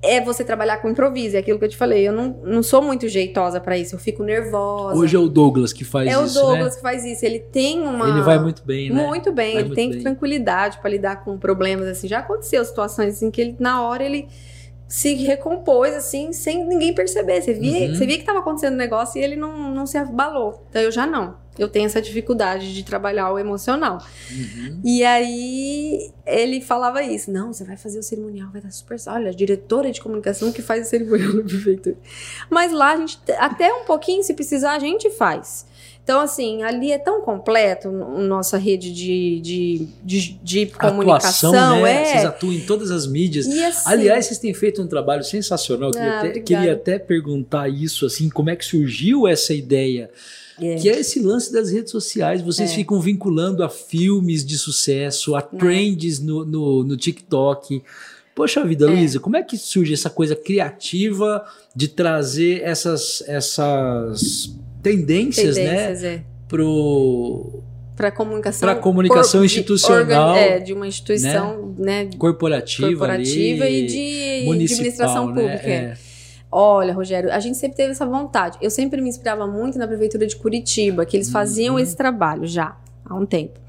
é 0.00 0.20
você 0.20 0.44
trabalhar 0.44 0.76
com 0.78 0.88
improviso, 0.88 1.36
é 1.36 1.40
aquilo 1.40 1.58
que 1.58 1.64
eu 1.64 1.68
te 1.68 1.76
falei. 1.76 2.06
Eu 2.06 2.12
não, 2.12 2.40
não 2.44 2.62
sou 2.62 2.80
muito 2.80 3.08
jeitosa 3.08 3.60
pra 3.60 3.76
isso, 3.76 3.94
eu 3.94 3.98
fico 3.98 4.22
nervosa. 4.22 4.96
Hoje 4.98 5.16
é 5.16 5.18
o 5.18 5.28
Douglas 5.28 5.72
que 5.72 5.84
faz 5.84 6.08
é 6.08 6.16
o 6.18 6.24
isso, 6.24 6.34
Douglas 6.40 6.70
né? 6.70 6.76
que 6.76 6.80
faz 6.82 7.04
isso. 7.04 7.24
Ele 7.24 7.40
tem 7.40 7.80
uma. 7.82 8.08
Ele 8.08 8.20
vai 8.22 8.38
muito 8.38 8.62
bem, 8.64 8.90
né? 8.90 9.06
Muito 9.06 9.32
bem, 9.32 9.54
Vai 9.54 9.62
ele 9.62 9.68
muito 9.70 9.76
tem 9.76 9.90
bem. 9.90 10.00
tranquilidade 10.02 10.78
pra 10.78 10.88
lidar 10.88 11.24
com 11.24 11.36
problemas 11.36 11.86
assim. 11.88 12.06
Já 12.06 12.20
aconteceu 12.20 12.64
situações 12.64 13.14
assim 13.14 13.30
que 13.30 13.40
ele 13.40 13.56
na 13.58 13.82
hora 13.82 14.04
ele 14.04 14.28
se 14.86 15.14
recompôs 15.16 15.92
assim 15.94 16.32
sem 16.32 16.64
ninguém 16.64 16.94
perceber. 16.94 17.42
Você 17.42 17.52
via, 17.52 17.88
Uhum. 17.88 17.94
você 17.94 18.06
via 18.06 18.18
que 18.18 18.24
tava 18.24 18.38
acontecendo 18.38 18.74
um 18.74 18.78
negócio 18.78 19.20
e 19.20 19.24
ele 19.24 19.36
não, 19.36 19.70
não 19.74 19.84
se 19.84 19.98
abalou. 19.98 20.64
Então 20.70 20.80
eu 20.80 20.90
já 20.92 21.06
não. 21.06 21.34
Eu 21.58 21.68
tenho 21.68 21.86
essa 21.86 22.00
dificuldade 22.00 22.72
de 22.72 22.82
trabalhar 22.84 23.32
o 23.32 23.38
emocional. 23.38 23.98
Uhum. 24.30 24.80
E 24.84 25.02
aí 25.04 26.10
ele 26.26 26.60
falava 26.60 27.02
isso: 27.02 27.30
não, 27.30 27.52
você 27.52 27.64
vai 27.64 27.76
fazer 27.76 27.98
o 27.98 28.02
cerimonial, 28.02 28.50
vai 28.52 28.60
dar 28.60 28.70
super. 28.70 28.96
Olha, 29.08 29.30
a 29.30 29.34
diretora 29.34 29.90
de 29.90 30.00
comunicação 30.00 30.52
que 30.52 30.62
faz 30.62 30.86
o 30.86 30.90
cerimonial 30.90 31.32
na 31.34 31.42
prefeitura. 31.42 31.96
Mas 32.50 32.72
lá 32.72 32.92
a 32.92 32.96
gente, 32.96 33.18
até 33.38 33.72
um 33.72 33.84
pouquinho, 33.84 34.22
se 34.22 34.34
precisar, 34.34 34.72
a 34.74 34.78
gente 34.78 35.10
faz. 35.10 35.66
Então, 36.02 36.20
assim, 36.20 36.62
ali 36.62 36.90
é 36.90 36.96
tão 36.96 37.20
completo 37.20 37.88
n- 37.88 38.26
nossa 38.26 38.56
rede 38.56 38.90
de, 38.94 39.40
de, 39.40 39.88
de, 40.02 40.40
de 40.42 40.66
comunicação. 40.66 41.50
Atuação, 41.50 41.82
né? 41.82 42.00
é. 42.00 42.04
Vocês 42.06 42.24
atuam 42.24 42.52
em 42.54 42.60
todas 42.60 42.90
as 42.90 43.06
mídias. 43.06 43.46
Assim, 43.46 43.82
Aliás, 43.84 44.24
vocês 44.24 44.38
têm 44.38 44.54
feito 44.54 44.80
um 44.80 44.86
trabalho 44.86 45.22
sensacional. 45.22 45.90
Eu 45.90 45.92
queria, 45.92 46.10
Ah, 46.10 46.20
até, 46.20 46.40
queria 46.40 46.72
até 46.72 46.98
perguntar 46.98 47.68
isso, 47.68 48.06
assim, 48.06 48.30
como 48.30 48.48
é 48.48 48.56
que 48.56 48.64
surgiu 48.64 49.28
essa 49.28 49.52
ideia? 49.52 50.10
É. 50.60 50.74
Que 50.76 50.88
é 50.88 50.98
esse 51.00 51.20
lance 51.20 51.52
das 51.52 51.70
redes 51.70 51.90
sociais. 51.90 52.42
Vocês 52.42 52.70
É. 52.70 52.74
ficam 52.74 53.00
vinculando 53.00 53.62
a 53.62 53.68
filmes 53.68 54.44
de 54.44 54.56
sucesso, 54.58 55.34
a 55.34 55.42
trends 55.42 56.18
no, 56.20 56.44
no, 56.44 56.84
no 56.84 56.96
TikTok. 56.96 57.82
Poxa 58.34 58.64
vida, 58.64 58.86
É. 58.86 58.88
Luísa, 58.90 59.18
como 59.18 59.36
é 59.36 59.42
que 59.42 59.56
surge 59.58 59.92
essa 59.92 60.08
coisa 60.08 60.36
criativa 60.36 61.44
de 61.74 61.88
trazer 61.88 62.62
essas, 62.62 63.22
essas 63.26 64.54
tendências, 64.82 65.56
né, 65.56 65.64
tendências, 65.64 66.04
é. 66.04 66.22
pro 66.46 67.62
Para 67.96 68.12
comunicação. 68.12 68.60
Pra 68.60 68.76
comunicação 68.76 69.40
de 69.40 69.46
institucional, 69.46 70.28
organ- 70.30 70.36
é, 70.38 70.58
de 70.60 70.72
uma 70.72 70.86
instituição, 70.86 71.74
né? 71.76 72.08
corporativa, 72.16 72.86
corporativa 72.88 73.64
ali, 73.64 73.82
e 73.82 73.86
de 73.86 74.46
municipal, 74.46 74.78
administração 74.78 75.26
né? 75.26 75.34
pública. 75.34 75.68
É. 75.68 75.96
Olha, 76.50 76.94
Rogério, 76.94 77.30
a 77.32 77.38
gente 77.40 77.58
sempre 77.58 77.76
teve 77.76 77.92
essa 77.92 78.06
vontade. 78.06 78.58
Eu 78.62 78.70
sempre 78.70 79.00
me 79.02 79.08
inspirava 79.08 79.46
muito 79.46 79.78
na 79.78 79.86
prefeitura 79.86 80.26
de 80.26 80.36
Curitiba, 80.36 81.04
que 81.04 81.16
eles 81.16 81.30
faziam 81.30 81.74
Uhum. 81.74 81.78
esse 81.80 81.94
trabalho 81.96 82.46
já 82.46 82.76
há 83.04 83.14
um 83.14 83.26
tempo. 83.26 83.60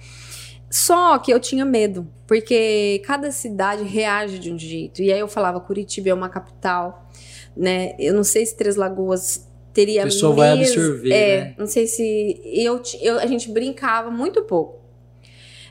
Só 0.69 1.17
que 1.17 1.31
eu 1.33 1.39
tinha 1.39 1.65
medo, 1.65 2.07
porque 2.27 3.01
cada 3.05 3.31
cidade 3.31 3.83
reage 3.83 4.39
de 4.39 4.51
um 4.53 4.57
jeito. 4.57 5.01
E 5.01 5.11
aí 5.11 5.19
eu 5.19 5.27
falava, 5.27 5.59
Curitiba 5.59 6.09
é 6.09 6.13
uma 6.13 6.29
capital, 6.29 7.09
né? 7.57 7.95
Eu 7.99 8.13
não 8.13 8.23
sei 8.23 8.45
se 8.45 8.55
Três 8.55 8.75
Lagoas 8.75 9.47
teria 9.73 10.01
O 10.01 10.05
pessoal 10.05 10.33
vai 10.35 10.51
absorver, 10.53 11.11
é, 11.11 11.41
né? 11.41 11.55
não 11.57 11.65
sei 11.67 11.87
se 11.87 12.39
eu, 12.45 12.81
eu 13.01 13.19
a 13.19 13.25
gente 13.25 13.51
brincava 13.51 14.09
muito 14.11 14.43
pouco. 14.43 14.79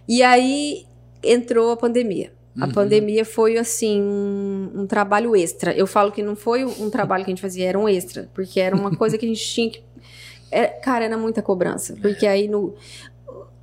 E 0.07 0.23
aí 0.23 0.87
entrou 1.23 1.71
a 1.73 1.77
pandemia. 1.77 2.33
A 2.61 2.67
Uhum. 2.67 2.73
pandemia 2.73 3.25
foi 3.25 3.57
assim 3.57 4.03
um, 4.03 4.71
um 4.75 4.87
trabalho 4.87 5.37
extra. 5.37 5.73
Eu 5.73 5.87
falo 5.87 6.11
que 6.11 6.23
não 6.23 6.35
foi 6.35 6.65
um 6.65 6.91
trabalho 6.91 7.25
que 7.25 7.31
a 7.31 7.35
gente 7.35 7.43
fazia, 7.43 7.69
era 7.69 7.79
um 7.79 7.89
extra, 7.89 8.29
porque 8.35 8.59
era 8.61 8.75
uma 8.75 8.95
coisa 8.97 9.17
que 9.17 9.25
a 9.25 9.29
gente 9.29 9.45
tinha 9.45 9.71
que 9.71 9.83
é, 10.51 10.67
cara, 10.67 11.05
era 11.05 11.17
muita 11.19 11.43
cobrança, 11.43 11.95
porque 12.01 12.27
aí 12.27 12.49
no 12.49 12.75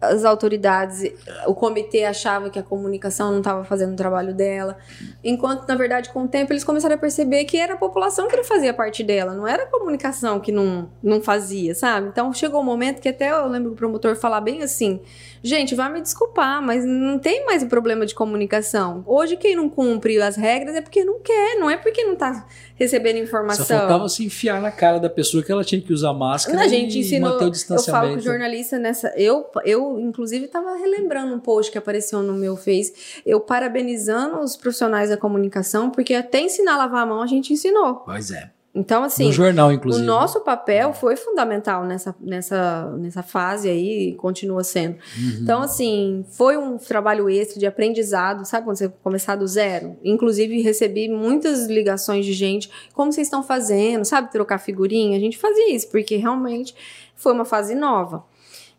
as 0.10 0.26
autoridades, 0.26 1.12
o 1.46 1.54
comitê 1.54 2.04
achava 2.04 2.50
que 2.50 2.60
a 2.60 2.64
comunicação 2.64 3.32
não 3.32 3.40
estava 3.40 3.64
fazendo 3.64 3.94
o 3.94 3.96
trabalho 3.96 4.34
dela, 4.34 4.78
enquanto 5.24 5.68
na 5.68 5.76
verdade 5.76 6.10
com 6.10 6.24
o 6.24 6.28
tempo 6.28 6.52
eles 6.54 6.64
começaram 6.64 6.96
a 6.96 6.98
perceber 6.98 7.46
que 7.46 7.58
era 7.58 7.74
a 7.74 7.78
população 7.78 8.28
que 8.28 8.36
não 8.36 8.44
fazia 8.44 8.74
parte 8.74 9.04
dela, 9.04 9.34
não 9.34 9.48
era 9.48 9.64
a 9.64 9.68
comunicação 9.68 10.40
que 10.40 10.52
não, 10.52 10.90
não 11.02 11.22
fazia, 11.22 11.76
sabe? 11.76 12.08
Então 12.08 12.34
chegou 12.34 12.62
um 12.62 12.66
momento 12.66 13.02
que 13.02 13.10
até 13.10 13.32
eu 13.32 13.48
lembro 13.48 13.72
o 13.72 13.76
promotor 13.76 14.16
falar 14.16 14.42
bem 14.42 14.64
assim: 14.64 15.00
gente, 15.44 15.76
vai 15.76 15.92
me 15.92 16.02
desculpar, 16.02 16.62
mas 16.62 16.86
não 16.86 17.20
tem 17.20 17.46
mais 17.46 17.64
o 17.64 17.68
problema 17.68 18.06
de 18.06 18.16
comunicação. 18.16 19.04
Hoje 19.06 19.38
quem 19.38 19.56
não 19.56 19.70
cumpre 19.70 20.22
as 20.22 20.36
regras 20.36 20.76
é 20.76 20.82
porque 20.82 21.04
não 21.04 21.20
quer, 21.20 21.56
não 21.56 21.70
é 21.70 21.78
porque 21.78 22.04
não 22.04 22.16
tá 22.16 22.46
recebendo 22.76 23.18
informação. 23.18 23.66
Só 23.66 23.78
faltava 23.80 24.08
se 24.10 24.26
enfiar 24.26 24.62
na 24.62 24.72
cara 24.72 25.00
da 25.00 25.10
pessoa 25.10 25.42
que 25.44 25.52
ela 25.52 25.64
tinha 25.64 25.82
que 25.82 25.92
usar 25.94 26.14
máscara 26.14 26.62
A 26.62 26.68
gente 26.68 26.98
e 26.98 27.02
ensinou. 27.02 27.32
manter 27.32 27.46
o 27.46 27.48
Eu 27.48 27.52
distanciamento. 27.52 28.06
falo 28.06 28.14
com 28.14 28.20
o 28.20 28.24
jornalista 28.24 28.78
nessa. 28.78 29.14
Eu, 29.18 29.46
eu 29.64 30.00
inclusive, 30.00 30.46
estava 30.46 30.76
relembrando 30.78 31.34
um 31.34 31.40
post 31.40 31.72
que 31.72 31.78
apareceu 31.78 32.22
no 32.22 32.34
meu 32.34 32.56
Face. 32.56 33.22
Eu 33.26 33.40
parabenizando 33.40 34.40
os 34.40 34.56
profissionais 34.56 35.10
da 35.10 35.18
comunicação, 35.18 35.90
porque 35.90 36.14
até 36.14 36.42
ensinar 36.42 36.74
a 36.76 36.78
lavar 36.78 37.04
a 37.04 37.06
mão 37.06 37.22
a 37.22 37.28
gente 37.28 37.52
ensinou. 37.54 37.96
Pois 37.98 38.32
é. 38.32 38.52
Então, 38.76 39.04
assim. 39.04 39.28
No 39.28 39.32
jornal, 39.32 39.72
inclusive. 39.72 40.04
O 40.04 40.06
nosso 40.06 40.42
papel 40.42 40.92
foi 40.92 41.16
fundamental 41.16 41.86
nessa, 41.86 42.14
nessa, 42.20 42.92
nessa 42.98 43.24
fase 43.24 43.70
aí, 43.70 44.10
e 44.10 44.16
continua 44.16 44.66
sendo. 44.66 44.98
Uhum. 45.18 45.40
Então, 45.42 45.62
assim, 45.62 46.26
foi 46.32 46.58
um 46.58 46.78
trabalho 46.78 47.30
extra 47.30 47.58
de 47.58 47.66
aprendizado, 47.66 48.44
sabe 48.44 48.66
quando 48.66 48.76
você 48.78 48.90
começar 49.02 49.38
do 49.38 49.48
zero? 49.48 49.96
Inclusive, 50.04 50.62
recebi 50.62 51.08
muitas 51.08 51.68
ligações 51.68 52.26
de 52.26 52.34
gente, 52.34 52.70
como 52.94 53.14
vocês 53.14 53.28
estão 53.28 53.42
fazendo, 53.42 54.04
sabe, 54.04 54.30
trocar 54.30 54.58
figurinha? 54.58 55.16
A 55.16 55.22
gente 55.22 55.38
fazia 55.38 55.74
isso, 55.74 55.90
porque 55.90 56.18
realmente 56.18 56.76
foi 57.16 57.32
uma 57.32 57.46
fase 57.46 57.74
nova. 57.76 58.26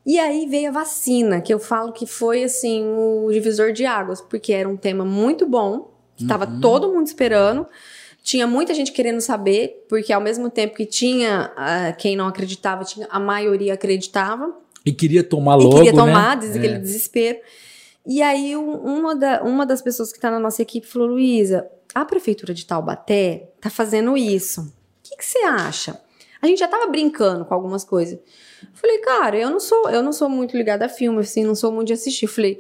E 0.05 0.19
aí 0.19 0.47
veio 0.47 0.69
a 0.69 0.73
vacina, 0.73 1.41
que 1.41 1.53
eu 1.53 1.59
falo 1.59 1.91
que 1.93 2.07
foi, 2.07 2.45
assim, 2.45 2.85
o 2.87 3.29
divisor 3.33 3.73
de 3.73 3.87
águas, 3.87 4.21
porque 4.21 4.53
era 4.53 4.69
um 4.69 4.77
tema 4.77 5.07
muito 5.07 5.47
bom, 5.47 5.91
que 6.15 6.23
estava 6.23 6.45
Uhum. 6.47 6.61
todo 6.61 6.93
mundo 6.93 7.07
esperando. 7.07 7.67
Tinha 8.27 8.45
muita 8.45 8.75
gente 8.75 8.91
querendo 8.91 9.21
saber, 9.21 9.87
porque 9.89 10.13
ao 10.13 10.21
mesmo 10.21 10.51
tempo 10.51 10.75
que 10.75 10.85
tinha 10.85 11.53
ah, 11.57 11.93
quem 11.93 12.17
não 12.17 12.27
acreditava, 12.27 12.83
tinha, 12.83 13.07
a 13.09 13.21
maioria 13.21 13.75
acreditava 13.75 14.53
E 14.85 14.93
queria 14.93 15.23
tomar 15.23 15.57
e 15.61 15.63
logo, 15.63 15.77
queria 15.77 15.93
tomar, 15.95 16.35
né? 16.37 16.43
diz 16.43 16.57
É. 16.57 16.59
aquele 16.59 16.79
desespero. 16.79 17.39
E 18.05 18.21
aí 18.21 18.57
um- 18.57 18.73
uma, 18.79 19.15
da- 19.15 19.43
uma 19.45 19.65
das 19.65 19.81
pessoas 19.81 20.11
que 20.11 20.19
está 20.19 20.29
na 20.29 20.41
nossa 20.41 20.61
equipe 20.61 20.85
falou, 20.89 21.07
Luísa, 21.07 21.69
a 21.95 22.05
prefeitura 22.05 22.53
de 22.53 22.67
Taubaté 22.67 23.49
tá 23.61 23.71
fazendo 23.71 24.17
isso. 24.17 24.61
O 24.63 24.73
que, 25.09 25.17
que 25.19 25.25
você 25.25 25.39
acha? 25.45 26.01
A 26.43 26.49
gente 26.49 26.59
já 26.59 26.67
tava 26.67 26.87
brincando 26.89 27.45
com 27.45 27.55
algumas 27.55 27.85
coisas. 27.85 28.19
Falei, 28.75 28.99
cara, 28.99 29.39
eu 29.39 29.51
não 29.51 29.61
sou, 29.61 29.89
eu 29.89 30.03
não 30.03 30.13
sou 30.13 30.29
muito 30.29 30.57
ligada 30.57 30.87
a 30.87 30.89
filme, 30.89 31.21
assim, 31.21 31.45
não 31.45 31.55
sou 31.55 31.71
muito 31.71 31.87
de 31.87 31.93
assistir. 31.93 32.27
Falei, 32.27 32.59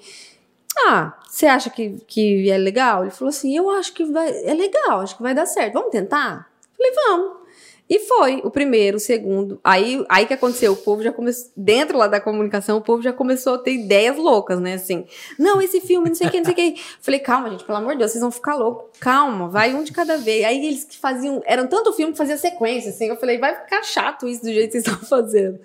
ah, 0.78 1.18
você 1.28 1.46
acha 1.46 1.70
que, 1.70 1.96
que 2.06 2.50
é 2.50 2.58
legal? 2.58 3.02
Ele 3.02 3.10
falou 3.10 3.30
assim, 3.30 3.56
eu 3.56 3.70
acho 3.70 3.92
que 3.92 4.04
vai, 4.04 4.28
é 4.44 4.54
legal, 4.54 5.00
acho 5.00 5.16
que 5.16 5.22
vai 5.22 5.34
dar 5.34 5.46
certo. 5.46 5.74
Vamos 5.74 5.90
tentar? 5.90 6.50
Falei, 6.76 6.92
vamos. 6.92 7.46
E 7.88 8.00
foi 8.00 8.40
o 8.44 8.50
primeiro, 8.50 8.96
o 8.96 9.00
segundo. 9.00 9.60
Aí, 9.62 10.04
aí 10.08 10.26
que 10.26 10.34
aconteceu, 10.34 10.72
o 10.72 10.76
povo 10.76 11.04
já 11.04 11.12
começou, 11.12 11.52
dentro 11.56 11.96
lá 11.96 12.08
da 12.08 12.20
comunicação, 12.20 12.78
o 12.78 12.80
povo 12.80 13.00
já 13.00 13.12
começou 13.12 13.54
a 13.54 13.58
ter 13.58 13.74
ideias 13.74 14.16
loucas, 14.16 14.60
né? 14.60 14.74
Assim, 14.74 15.04
não, 15.38 15.62
esse 15.62 15.80
filme, 15.80 16.08
não 16.08 16.14
sei 16.14 16.26
o 16.26 16.30
que, 16.30 16.38
não 16.38 16.44
sei 16.44 16.52
o 16.52 16.56
que. 16.56 16.82
Falei, 17.00 17.20
calma, 17.20 17.48
gente, 17.48 17.64
pelo 17.64 17.78
amor 17.78 17.92
de 17.92 17.98
Deus, 17.98 18.10
vocês 18.10 18.22
vão 18.22 18.32
ficar 18.32 18.56
loucos. 18.56 18.98
Calma, 18.98 19.48
vai 19.48 19.72
um 19.72 19.84
de 19.84 19.92
cada 19.92 20.16
vez. 20.18 20.44
Aí 20.44 20.66
eles 20.66 20.82
que 20.82 20.98
faziam, 20.98 21.40
eram 21.46 21.68
tanto 21.68 21.92
filme 21.92 22.10
que 22.10 22.18
fazia 22.18 22.36
sequência, 22.36 22.90
assim. 22.90 23.06
Eu 23.06 23.16
falei, 23.16 23.38
vai 23.38 23.54
ficar 23.54 23.84
chato 23.84 24.26
isso 24.26 24.42
do 24.42 24.52
jeito 24.52 24.72
que 24.72 24.80
vocês 24.80 24.86
estão 24.86 25.08
fazendo. 25.08 25.60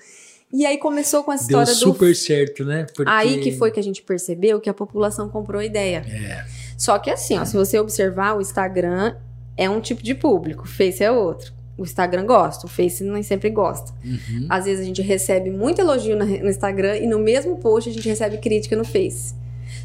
E 0.53 0.65
aí 0.65 0.78
começou 0.78 1.23
com 1.23 1.32
essa 1.32 1.48
Deu 1.48 1.61
história 1.61 1.73
do 1.73 1.94
super 1.94 2.15
certo, 2.15 2.65
né? 2.65 2.86
Porque... 2.95 3.10
Aí 3.10 3.40
que 3.40 3.52
foi 3.53 3.72
que 3.72 3.80
a 3.80 3.84
gente 3.84 4.02
percebeu 4.02 4.60
que 4.60 4.69
a 4.69 4.73
população 4.73 5.30
comprou 5.30 5.61
a 5.61 5.65
ideia. 5.65 6.06
É. 6.07 6.45
Só 6.78 6.98
que 6.99 7.10
assim, 7.10 7.38
ó, 7.38 7.45
se 7.45 7.56
você 7.56 7.80
observar, 7.80 8.36
o 8.36 8.41
Instagram 8.41 9.15
é 9.56 9.69
um 9.69 9.80
tipo 9.80 10.03
de 10.03 10.14
público, 10.14 10.64
o 10.64 10.68
Face 10.68 11.03
é 11.03 11.11
outro. 11.11 11.53
O 11.78 11.84
Instagram 11.84 12.26
gosta, 12.26 12.65
o 12.65 12.69
Face 12.69 13.03
nem 13.03 13.23
sempre 13.23 13.49
gosta. 13.49 13.94
Uhum. 14.03 14.45
Às 14.49 14.65
vezes 14.65 14.82
a 14.82 14.86
gente 14.86 15.02
recebe 15.02 15.49
muito 15.49 15.80
elogio 15.80 16.18
no 16.18 16.26
no 16.26 16.49
Instagram 16.49 16.98
e 16.98 17.07
no 17.07 17.18
mesmo 17.18 17.57
post 17.57 17.90
a 17.90 17.94
gente 17.94 18.07
recebe 18.07 18.38
crítica 18.38 18.76
no 18.76 18.84
Face. 18.84 19.34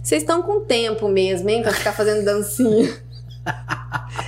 Vocês 0.02 0.22
estão 0.22 0.42
com 0.42 0.60
tempo 0.60 1.08
mesmo, 1.08 1.48
hein, 1.48 1.62
pra 1.62 1.72
ficar 1.72 1.92
fazendo 1.92 2.24
dancinha. 2.24 2.88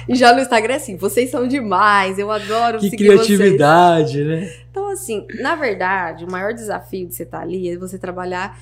E 0.08 0.14
já 0.14 0.32
no 0.32 0.40
Instagram 0.40 0.74
é 0.74 0.76
assim, 0.76 0.96
vocês 0.96 1.30
são 1.30 1.46
demais, 1.46 2.18
eu 2.18 2.30
adoro 2.30 2.78
Que 2.78 2.90
seguir 2.90 3.06
vocês. 3.08 3.26
criatividade, 3.38 4.24
né? 4.24 4.52
Então, 4.70 4.90
assim, 4.90 5.26
na 5.40 5.54
verdade, 5.54 6.24
o 6.24 6.30
maior 6.30 6.52
desafio 6.54 7.06
de 7.06 7.14
você 7.14 7.22
estar 7.24 7.40
ali 7.40 7.68
é 7.70 7.76
você 7.76 7.98
trabalhar 7.98 8.58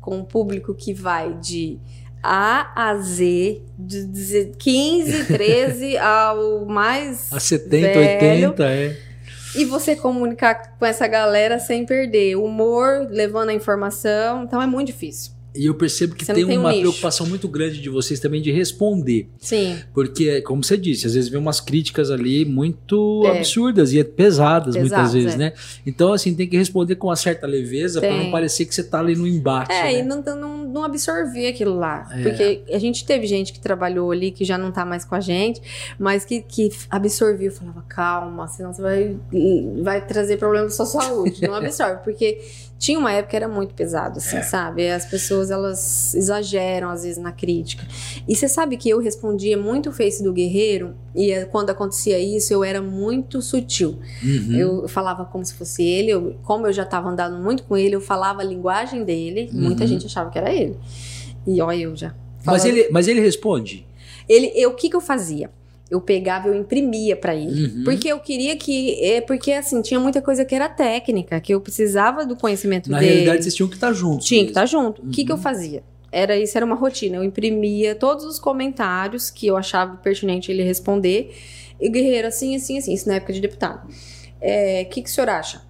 com 0.00 0.16
um 0.18 0.24
público 0.24 0.74
que 0.74 0.92
vai 0.94 1.34
de 1.34 1.78
A 2.22 2.72
a 2.74 2.96
Z, 2.96 3.62
de 3.78 4.04
deze- 4.04 4.52
15, 4.58 5.24
13 5.26 5.96
ao 5.98 6.64
mais. 6.66 7.32
A 7.32 7.38
70, 7.38 7.86
velho, 7.86 8.48
80, 8.50 8.64
é. 8.66 8.96
E 9.54 9.64
você 9.64 9.96
comunicar 9.96 10.74
com 10.78 10.84
essa 10.84 11.06
galera 11.06 11.58
sem 11.58 11.86
perder 11.86 12.36
humor, 12.36 13.06
levando 13.08 13.48
a 13.50 13.54
informação. 13.54 14.44
Então 14.44 14.60
é 14.60 14.66
muito 14.66 14.88
difícil. 14.88 15.32
E 15.54 15.66
eu 15.66 15.74
percebo 15.74 16.14
que 16.14 16.24
tem, 16.24 16.46
tem 16.46 16.58
um 16.58 16.60
uma 16.60 16.70
nicho. 16.70 16.82
preocupação 16.82 17.26
muito 17.26 17.48
grande 17.48 17.80
de 17.80 17.88
vocês 17.88 18.20
também 18.20 18.40
de 18.40 18.52
responder. 18.52 19.28
Sim. 19.38 19.78
Porque, 19.94 20.40
como 20.42 20.62
você 20.62 20.76
disse, 20.76 21.06
às 21.06 21.14
vezes 21.14 21.28
vem 21.30 21.40
umas 21.40 21.60
críticas 21.60 22.10
ali 22.10 22.44
muito 22.44 23.22
É. 23.26 23.38
absurdas 23.38 23.92
e 23.92 24.04
pesadas, 24.04 24.74
muitas 24.76 24.90
Pesadas, 24.92 25.12
vezes, 25.14 25.34
é. 25.34 25.36
né? 25.38 25.52
Então, 25.86 26.12
assim, 26.12 26.34
tem 26.34 26.46
que 26.46 26.56
responder 26.56 26.96
com 26.96 27.08
uma 27.08 27.16
certa 27.16 27.46
leveza 27.46 28.00
para 28.00 28.14
não 28.16 28.30
parecer 28.30 28.66
que 28.66 28.74
você 28.74 28.84
tá 28.84 29.00
ali 29.00 29.16
no 29.16 29.26
embate. 29.26 29.72
É, 29.72 29.82
né? 29.84 29.98
e 29.98 30.02
não, 30.02 30.22
não, 30.22 30.64
não 30.68 30.84
absorver 30.84 31.48
aquilo 31.48 31.76
lá. 31.76 32.06
É. 32.12 32.22
Porque 32.22 32.60
a 32.70 32.78
gente 32.78 33.04
teve 33.04 33.26
gente 33.26 33.52
que 33.52 33.58
trabalhou 33.58 34.10
ali, 34.10 34.30
que 34.30 34.44
já 34.44 34.58
não 34.58 34.70
tá 34.70 34.84
mais 34.84 35.04
com 35.04 35.14
a 35.14 35.20
gente, 35.20 35.60
mas 35.98 36.24
que, 36.24 36.42
que 36.42 36.70
absorvia. 36.90 37.48
Eu 37.48 37.52
falava, 37.52 37.82
calma, 37.88 38.46
senão 38.48 38.72
você 38.72 38.82
vai, 38.82 39.16
vai 39.82 40.06
trazer 40.06 40.36
problema 40.36 40.66
pra 40.66 40.74
sua 40.74 40.86
saúde. 40.86 41.42
Não 41.42 41.54
absorve, 41.56 42.02
porque 42.04 42.38
tinha 42.78 42.98
uma 42.98 43.12
época 43.12 43.30
que 43.30 43.36
era 43.36 43.48
muito 43.48 43.74
pesado, 43.74 44.18
assim, 44.18 44.40
sabe? 44.42 44.88
As 44.88 45.04
pessoas, 45.04 45.50
elas 45.50 46.14
exageram, 46.14 46.90
às 46.90 47.02
vezes, 47.02 47.18
na 47.18 47.32
crítica. 47.32 47.84
E 48.28 48.36
você 48.36 48.48
sabe 48.48 48.76
que 48.76 48.88
eu 48.88 49.00
respondia 49.00 49.58
muito 49.58 49.90
o 49.90 49.92
Face 49.92 50.22
do 50.22 50.32
Guerreiro, 50.32 50.94
e 51.14 51.32
eh, 51.32 51.44
quando 51.44 51.70
acontecia 51.70 52.18
isso, 52.20 52.52
eu 52.52 52.62
era 52.62 52.80
muito 52.80 53.42
sutil. 53.42 53.98
Uhum. 54.22 54.54
Eu 54.56 54.88
falava 54.88 55.24
como 55.24 55.44
se 55.44 55.54
fosse 55.54 55.82
ele, 55.82 56.10
eu- 56.12 56.36
como 56.44 56.66
eu 56.68 56.72
já 56.72 56.84
estava 56.84 57.08
andando 57.08 57.36
muito 57.42 57.64
com 57.64 57.76
ele, 57.76 57.96
eu 57.96 58.00
falava 58.00 58.42
a 58.42 58.44
linguagem 58.44 59.02
dele, 59.04 59.50
muita 59.52 59.82
Uhum. 59.82 59.88
gente 59.88 60.06
achava 60.06 60.30
que 60.30 60.38
era 60.38 60.54
ele. 60.54 60.76
E 61.46 61.60
olha 61.60 61.76
eu 61.82 61.96
já. 61.96 62.14
mas, 62.44 62.62
falando- 62.62 62.78
ele, 62.78 62.88
mas 62.92 63.08
ele 63.08 63.20
responde? 63.20 63.84
ele, 64.28 64.52
eu, 64.54 64.70
o 64.70 64.74
que 64.74 64.88
que 64.88 64.94
eu 64.96 65.00
fazia? 65.00 65.50
Eu 65.90 66.00
pegava, 66.00 66.48
eu 66.48 66.54
imprimia 66.54 67.16
para 67.16 67.34
ele. 67.34 67.64
Uhum. 67.78 67.84
Porque 67.84 68.08
eu 68.08 68.18
queria 68.20 68.54
que. 68.56 69.02
É, 69.02 69.20
porque 69.22 69.52
assim, 69.52 69.80
tinha 69.80 69.98
muita 69.98 70.20
coisa 70.20 70.44
que 70.44 70.54
era 70.54 70.68
técnica, 70.68 71.40
que 71.40 71.54
eu 71.54 71.60
precisava 71.60 72.26
do 72.26 72.36
conhecimento 72.36 72.90
Na 72.90 72.98
dele. 72.98 73.10
realidade, 73.12 73.42
vocês 73.42 73.54
tinham 73.54 73.68
que 73.68 73.74
estar 73.76 73.92
juntos. 73.92 74.26
Tinha 74.26 74.44
que 74.44 74.50
estar 74.50 74.66
junto. 74.66 75.00
O 75.02 75.08
que, 75.10 75.24
que 75.24 75.32
eu 75.32 75.36
Uhum. 75.36 75.42
fazia? 75.42 75.82
Era 76.12 76.36
isso, 76.38 76.56
era 76.56 76.64
uma 76.66 76.74
rotina. 76.76 77.16
Eu 77.16 77.24
imprimia 77.24 77.94
todos 77.94 78.24
os 78.24 78.38
comentários 78.38 79.30
que 79.30 79.46
eu 79.46 79.56
achava 79.56 79.96
pertinente 79.96 80.50
ele 80.52 80.62
responder. 80.62 81.34
E 81.80 81.88
Guerreiro, 81.88 82.28
assim, 82.28 82.54
assim, 82.56 82.76
assim, 82.78 82.92
isso 82.92 83.08
na 83.08 83.14
época 83.16 83.32
de 83.32 83.40
deputado. 83.40 83.88
É, 84.40 84.82
O 84.86 84.90
que, 84.90 85.02
que 85.02 85.08
o 85.08 85.12
senhor 85.12 85.28
acha? 85.30 85.62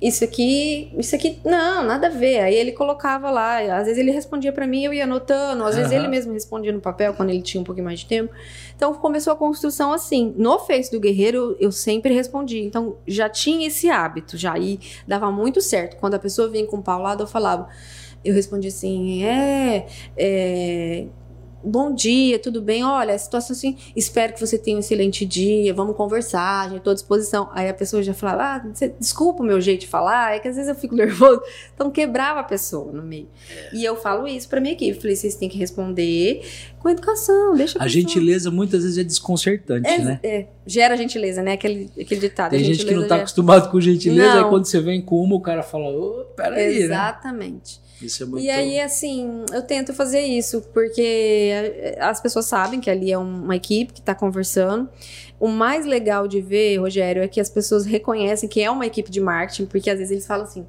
Isso 0.00 0.22
aqui, 0.22 0.92
isso 0.96 1.16
aqui, 1.16 1.40
não, 1.44 1.82
nada 1.82 2.06
a 2.06 2.10
ver. 2.10 2.38
Aí 2.40 2.54
ele 2.54 2.70
colocava 2.70 3.30
lá, 3.30 3.58
às 3.76 3.86
vezes 3.86 3.98
ele 3.98 4.12
respondia 4.12 4.52
pra 4.52 4.64
mim, 4.64 4.84
eu 4.84 4.94
ia 4.94 5.02
anotando, 5.02 5.64
às 5.64 5.74
vezes 5.74 5.90
ele 5.90 6.06
mesmo 6.06 6.32
respondia 6.32 6.72
no 6.72 6.80
papel 6.80 7.14
quando 7.14 7.30
ele 7.30 7.42
tinha 7.42 7.60
um 7.60 7.64
pouquinho 7.64 7.84
mais 7.84 8.00
de 8.00 8.06
tempo. 8.06 8.32
Então 8.76 8.94
começou 8.94 9.32
a 9.32 9.36
construção 9.36 9.92
assim. 9.92 10.32
No 10.36 10.60
Face 10.60 10.88
do 10.92 11.00
Guerreiro, 11.00 11.56
eu 11.58 11.72
sempre 11.72 12.14
respondia. 12.14 12.62
Então 12.62 12.96
já 13.08 13.28
tinha 13.28 13.66
esse 13.66 13.90
hábito, 13.90 14.36
já 14.36 14.52
aí 14.52 14.78
dava 15.06 15.32
muito 15.32 15.60
certo. 15.60 15.96
Quando 15.96 16.14
a 16.14 16.18
pessoa 16.20 16.48
vinha 16.48 16.64
com 16.64 16.76
um 16.76 16.82
paulado, 16.82 17.24
eu 17.24 17.26
falava, 17.26 17.68
eu 18.24 18.32
respondia 18.34 18.68
assim: 18.68 19.24
é, 19.24 19.86
é, 20.16 21.06
Bom 21.62 21.92
dia, 21.92 22.38
tudo 22.38 22.62
bem? 22.62 22.84
Olha, 22.84 23.12
a 23.14 23.18
situação 23.18 23.54
assim, 23.54 23.76
espero 23.96 24.32
que 24.32 24.40
você 24.40 24.56
tenha 24.56 24.76
um 24.76 24.80
excelente 24.80 25.26
dia, 25.26 25.74
vamos 25.74 25.96
conversar, 25.96 26.72
estou 26.74 26.92
à 26.92 26.94
disposição. 26.94 27.48
Aí 27.52 27.68
a 27.68 27.74
pessoa 27.74 28.00
já 28.00 28.14
falava, 28.14 28.42
ah, 28.44 28.70
você- 28.72 28.94
desculpa 28.98 29.42
o 29.42 29.46
meu 29.46 29.60
jeito 29.60 29.80
de 29.80 29.88
falar, 29.88 30.36
é 30.36 30.38
que 30.38 30.46
às 30.46 30.54
vezes 30.54 30.68
eu 30.68 30.76
fico 30.76 30.94
nervoso. 30.96 31.42
Então 31.74 31.90
quebrava 31.90 32.40
a 32.40 32.44
pessoa 32.44 32.92
no 32.92 33.02
meio. 33.02 33.26
E 33.72 33.84
eu 33.84 33.96
falo 33.96 34.28
isso 34.28 34.48
pra 34.48 34.60
minha 34.60 34.72
equipe, 34.72 35.00
falei, 35.00 35.16
vocês 35.16 35.34
têm 35.34 35.48
que 35.48 35.58
responder 35.58 36.42
com 36.78 36.88
educação, 36.88 37.56
deixa 37.56 37.76
a, 37.80 37.84
A 37.84 37.88
gentileza 37.88 38.52
muitas 38.52 38.84
vezes 38.84 38.96
é 38.96 39.02
desconcertante, 39.04 39.88
é, 39.88 39.98
né? 39.98 40.20
é, 40.22 40.46
gera 40.64 40.96
gentileza, 40.96 41.42
né? 41.42 41.54
Aquele, 41.54 41.90
aquele 42.00 42.20
ditado. 42.20 42.50
Tem 42.52 42.62
gente 42.62 42.84
que 42.86 42.94
não 42.94 43.02
tá 43.02 43.08
gera- 43.08 43.20
acostumado 43.22 43.68
com 43.68 43.80
gentileza, 43.80 44.32
aí 44.34 44.40
Não. 44.42 44.48
quando 44.48 44.64
você 44.66 44.80
vem 44.80 45.02
com 45.02 45.16
uma, 45.20 45.34
o 45.34 45.40
cara 45.40 45.64
fala, 45.64 45.88
ô, 45.90 46.24
peraí, 46.36 46.86
né? 46.86 46.94
Isso 48.00 48.22
é 48.22 48.26
muito... 48.26 48.44
E 48.44 48.50
aí, 48.50 48.80
assim, 48.80 49.44
eu 49.52 49.62
tento 49.62 49.92
fazer 49.92 50.20
isso, 50.20 50.62
porque 50.72 51.50
eh, 51.52 51.98
as 52.00 52.20
pessoas 52.20 52.46
sabem 52.46 52.80
que 52.80 52.88
ali 52.88 53.12
é 53.12 53.18
uma 53.18 53.56
equipe 53.56 53.92
que 53.92 54.00
está 54.00 54.14
conversando. 54.14 54.88
O 55.40 55.48
mais 55.48 55.84
legal 55.84 56.28
de 56.28 56.40
ver, 56.40 56.78
Rogério, 56.78 57.22
é 57.22 57.28
que 57.28 57.40
as 57.40 57.50
pessoas 57.50 57.84
reconhecem 57.86 58.48
que 58.48 58.62
é 58.62 58.70
uma 58.70 58.86
equipe 58.86 59.10
de 59.10 59.20
marketing, 59.20 59.66
porque 59.66 59.90
às 59.90 59.98
vezes 59.98 60.12
eles 60.12 60.26
falam 60.26 60.44
assim. 60.44 60.66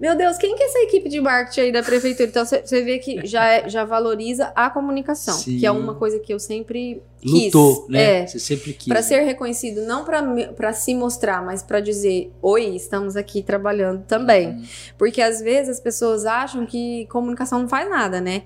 Meu 0.00 0.16
Deus, 0.16 0.38
quem 0.38 0.56
que 0.56 0.62
é 0.62 0.66
essa 0.66 0.78
equipe 0.78 1.08
de 1.10 1.20
marketing 1.20 1.60
aí 1.60 1.72
da 1.72 1.82
prefeitura? 1.82 2.26
Então 2.28 2.44
você 2.44 2.82
vê 2.82 2.98
que 2.98 3.26
já, 3.26 3.46
é- 3.46 3.68
já 3.68 3.84
valoriza 3.84 4.50
a 4.56 4.70
comunicação, 4.70 5.34
Sim. 5.34 5.58
que 5.58 5.66
é 5.66 5.70
uma 5.70 5.94
coisa 5.94 6.18
que 6.18 6.32
eu 6.32 6.38
sempre 6.40 7.02
quis. 7.20 7.30
Lutou, 7.52 7.84
né? 7.86 8.22
É, 8.22 8.26
Você 8.26 8.38
sempre 8.38 8.72
quis. 8.72 8.88
para 8.88 9.02
ser 9.02 9.20
reconhecido, 9.20 9.82
não 9.82 10.02
para 10.04 10.72
se 10.72 10.94
mostrar, 10.94 11.44
mas 11.44 11.62
para 11.62 11.80
dizer: 11.80 12.32
oi, 12.40 12.74
estamos 12.74 13.14
aqui 13.14 13.42
trabalhando 13.42 14.02
também. 14.06 14.48
Uhum. 14.48 14.62
Porque 14.96 15.20
às 15.20 15.42
vezes 15.42 15.68
as 15.76 15.80
pessoas 15.80 16.24
acham 16.24 16.64
que 16.64 17.04
comunicação 17.10 17.60
não 17.60 17.68
faz 17.68 17.88
nada, 17.90 18.22
né? 18.22 18.44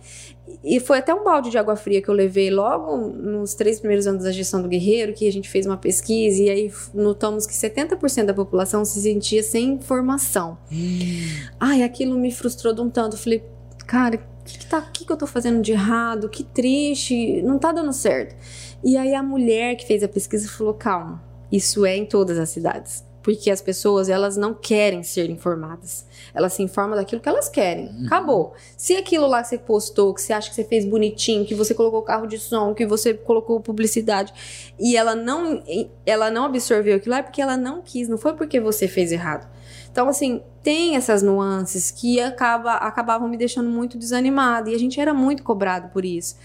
E 0.62 0.80
foi 0.80 0.98
até 0.98 1.14
um 1.14 1.24
balde 1.24 1.50
de 1.50 1.58
água 1.58 1.76
fria 1.76 2.00
que 2.00 2.08
eu 2.08 2.14
levei 2.14 2.50
logo 2.50 3.08
nos 3.08 3.54
três 3.54 3.78
primeiros 3.78 4.06
anos 4.06 4.24
da 4.24 4.32
gestão 4.32 4.60
do 4.62 4.68
Guerreiro, 4.68 5.12
que 5.12 5.26
a 5.26 5.32
gente 5.32 5.48
fez 5.48 5.66
uma 5.66 5.76
pesquisa 5.76 6.42
e 6.42 6.50
aí 6.50 6.72
notamos 6.92 7.46
que 7.46 7.52
70% 7.52 8.24
da 8.24 8.34
população 8.34 8.84
se 8.84 9.00
sentia 9.00 9.42
sem 9.42 9.72
informação. 9.72 10.58
Hum. 10.72 11.28
Ai, 11.60 11.82
aquilo 11.82 12.18
me 12.18 12.32
frustrou 12.32 12.74
de 12.74 12.80
um 12.80 12.90
tanto. 12.90 13.16
Falei, 13.16 13.42
cara, 13.86 14.16
o 14.16 14.44
que, 14.44 14.58
que, 14.58 14.66
tá, 14.66 14.80
que, 14.80 15.04
que 15.04 15.12
eu 15.12 15.16
tô 15.16 15.26
fazendo 15.26 15.60
de 15.62 15.72
errado? 15.72 16.28
Que 16.28 16.42
triste, 16.42 17.42
não 17.42 17.58
tá 17.58 17.72
dando 17.72 17.92
certo. 17.92 18.34
E 18.82 18.96
aí 18.96 19.14
a 19.14 19.22
mulher 19.22 19.76
que 19.76 19.86
fez 19.86 20.02
a 20.02 20.08
pesquisa 20.08 20.48
falou: 20.48 20.74
calma, 20.74 21.22
Isso 21.52 21.84
é 21.84 21.96
em 21.96 22.06
todas 22.06 22.38
as 22.38 22.48
cidades. 22.48 23.03
Porque 23.24 23.50
as 23.50 23.62
pessoas, 23.62 24.10
elas 24.10 24.36
não 24.36 24.52
querem 24.52 25.02
ser 25.02 25.30
informadas. 25.30 26.06
Elas 26.34 26.52
se 26.52 26.62
informam 26.62 26.94
daquilo 26.94 27.22
que 27.22 27.28
elas 27.28 27.48
querem. 27.48 27.88
Uhum. 27.88 28.06
Acabou. 28.06 28.52
Se 28.76 28.94
aquilo 28.94 29.26
lá 29.26 29.42
que 29.42 29.48
você 29.48 29.56
postou, 29.56 30.12
que 30.12 30.20
você 30.20 30.34
acha 30.34 30.50
que 30.50 30.54
você 30.54 30.62
fez 30.62 30.84
bonitinho, 30.84 31.46
que 31.46 31.54
você 31.54 31.72
colocou 31.72 32.02
carro 32.02 32.26
de 32.26 32.38
som, 32.38 32.74
que 32.74 32.84
você 32.84 33.14
colocou 33.14 33.58
publicidade, 33.60 34.30
e 34.78 34.94
ela 34.94 35.14
não, 35.14 35.64
ela 36.04 36.30
não 36.30 36.44
absorveu 36.44 36.96
aquilo 36.96 37.12
lá, 37.12 37.20
é 37.20 37.22
porque 37.22 37.40
ela 37.40 37.56
não 37.56 37.80
quis, 37.80 38.08
não 38.10 38.18
foi 38.18 38.34
porque 38.34 38.60
você 38.60 38.86
fez 38.86 39.10
errado. 39.10 39.48
Então, 39.90 40.06
assim, 40.06 40.42
tem 40.62 40.94
essas 40.94 41.22
nuances 41.22 41.90
que 41.90 42.20
acaba, 42.20 42.74
acabavam 42.74 43.26
me 43.26 43.38
deixando 43.38 43.70
muito 43.70 43.96
desanimada. 43.96 44.68
E 44.68 44.74
a 44.74 44.78
gente 44.78 45.00
era 45.00 45.14
muito 45.14 45.42
cobrado 45.42 45.88
por 45.88 46.04
isso. 46.04 46.36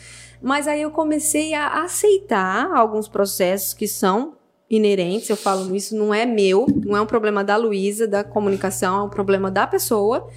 Mas 0.42 0.66
aí 0.66 0.82
eu 0.82 0.92
comecei 0.92 1.54
a 1.54 1.84
aceitar 1.84 2.72
alguns 2.74 3.10
processos 3.10 3.74
que 3.74 3.86
são 3.86 4.39
inerentes, 4.70 5.30
eu 5.30 5.38
falo 5.38 5.76
isso 5.76 5.96
não 5.96 6.14
é 6.14 6.26
meu, 6.26 6.68
não 6.86 6.96
é 6.96 7.02
um 7.02 7.06
problema 7.06 7.44
da 7.44 7.56
Luísa, 7.56 8.08
da 8.08 8.24
comunicação, 8.24 9.00
é 9.00 9.04
um 9.04 9.10
problema 9.10 9.50
da 9.50 9.66
pessoa, 9.66 10.28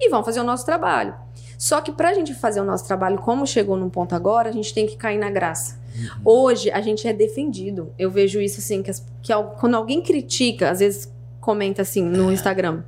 e 0.00 0.08
vão 0.08 0.24
fazer 0.24 0.40
o 0.40 0.44
nosso 0.44 0.64
trabalho. 0.64 1.14
Só 1.58 1.80
que 1.80 1.92
para 1.92 2.10
a 2.10 2.14
gente 2.14 2.34
fazer 2.34 2.60
o 2.60 2.64
nosso 2.64 2.86
trabalho 2.86 3.18
como 3.18 3.46
chegou 3.46 3.76
num 3.76 3.88
ponto 3.88 4.14
agora, 4.14 4.48
a 4.48 4.52
gente 4.52 4.74
tem 4.74 4.86
que 4.86 4.96
cair 4.96 5.18
na 5.18 5.30
graça. 5.30 5.78
Uhum. 5.94 6.20
Hoje 6.24 6.70
a 6.70 6.80
gente 6.80 7.06
é 7.06 7.12
defendido. 7.12 7.92
Eu 7.98 8.10
vejo 8.10 8.40
isso 8.40 8.60
assim, 8.60 8.82
que, 8.82 8.90
as, 8.90 9.04
que 9.22 9.32
quando 9.58 9.74
alguém 9.74 10.02
critica, 10.02 10.70
às 10.70 10.80
vezes 10.80 11.12
comenta 11.40 11.82
assim 11.82 12.02
no 12.02 12.32
Instagram. 12.32 12.82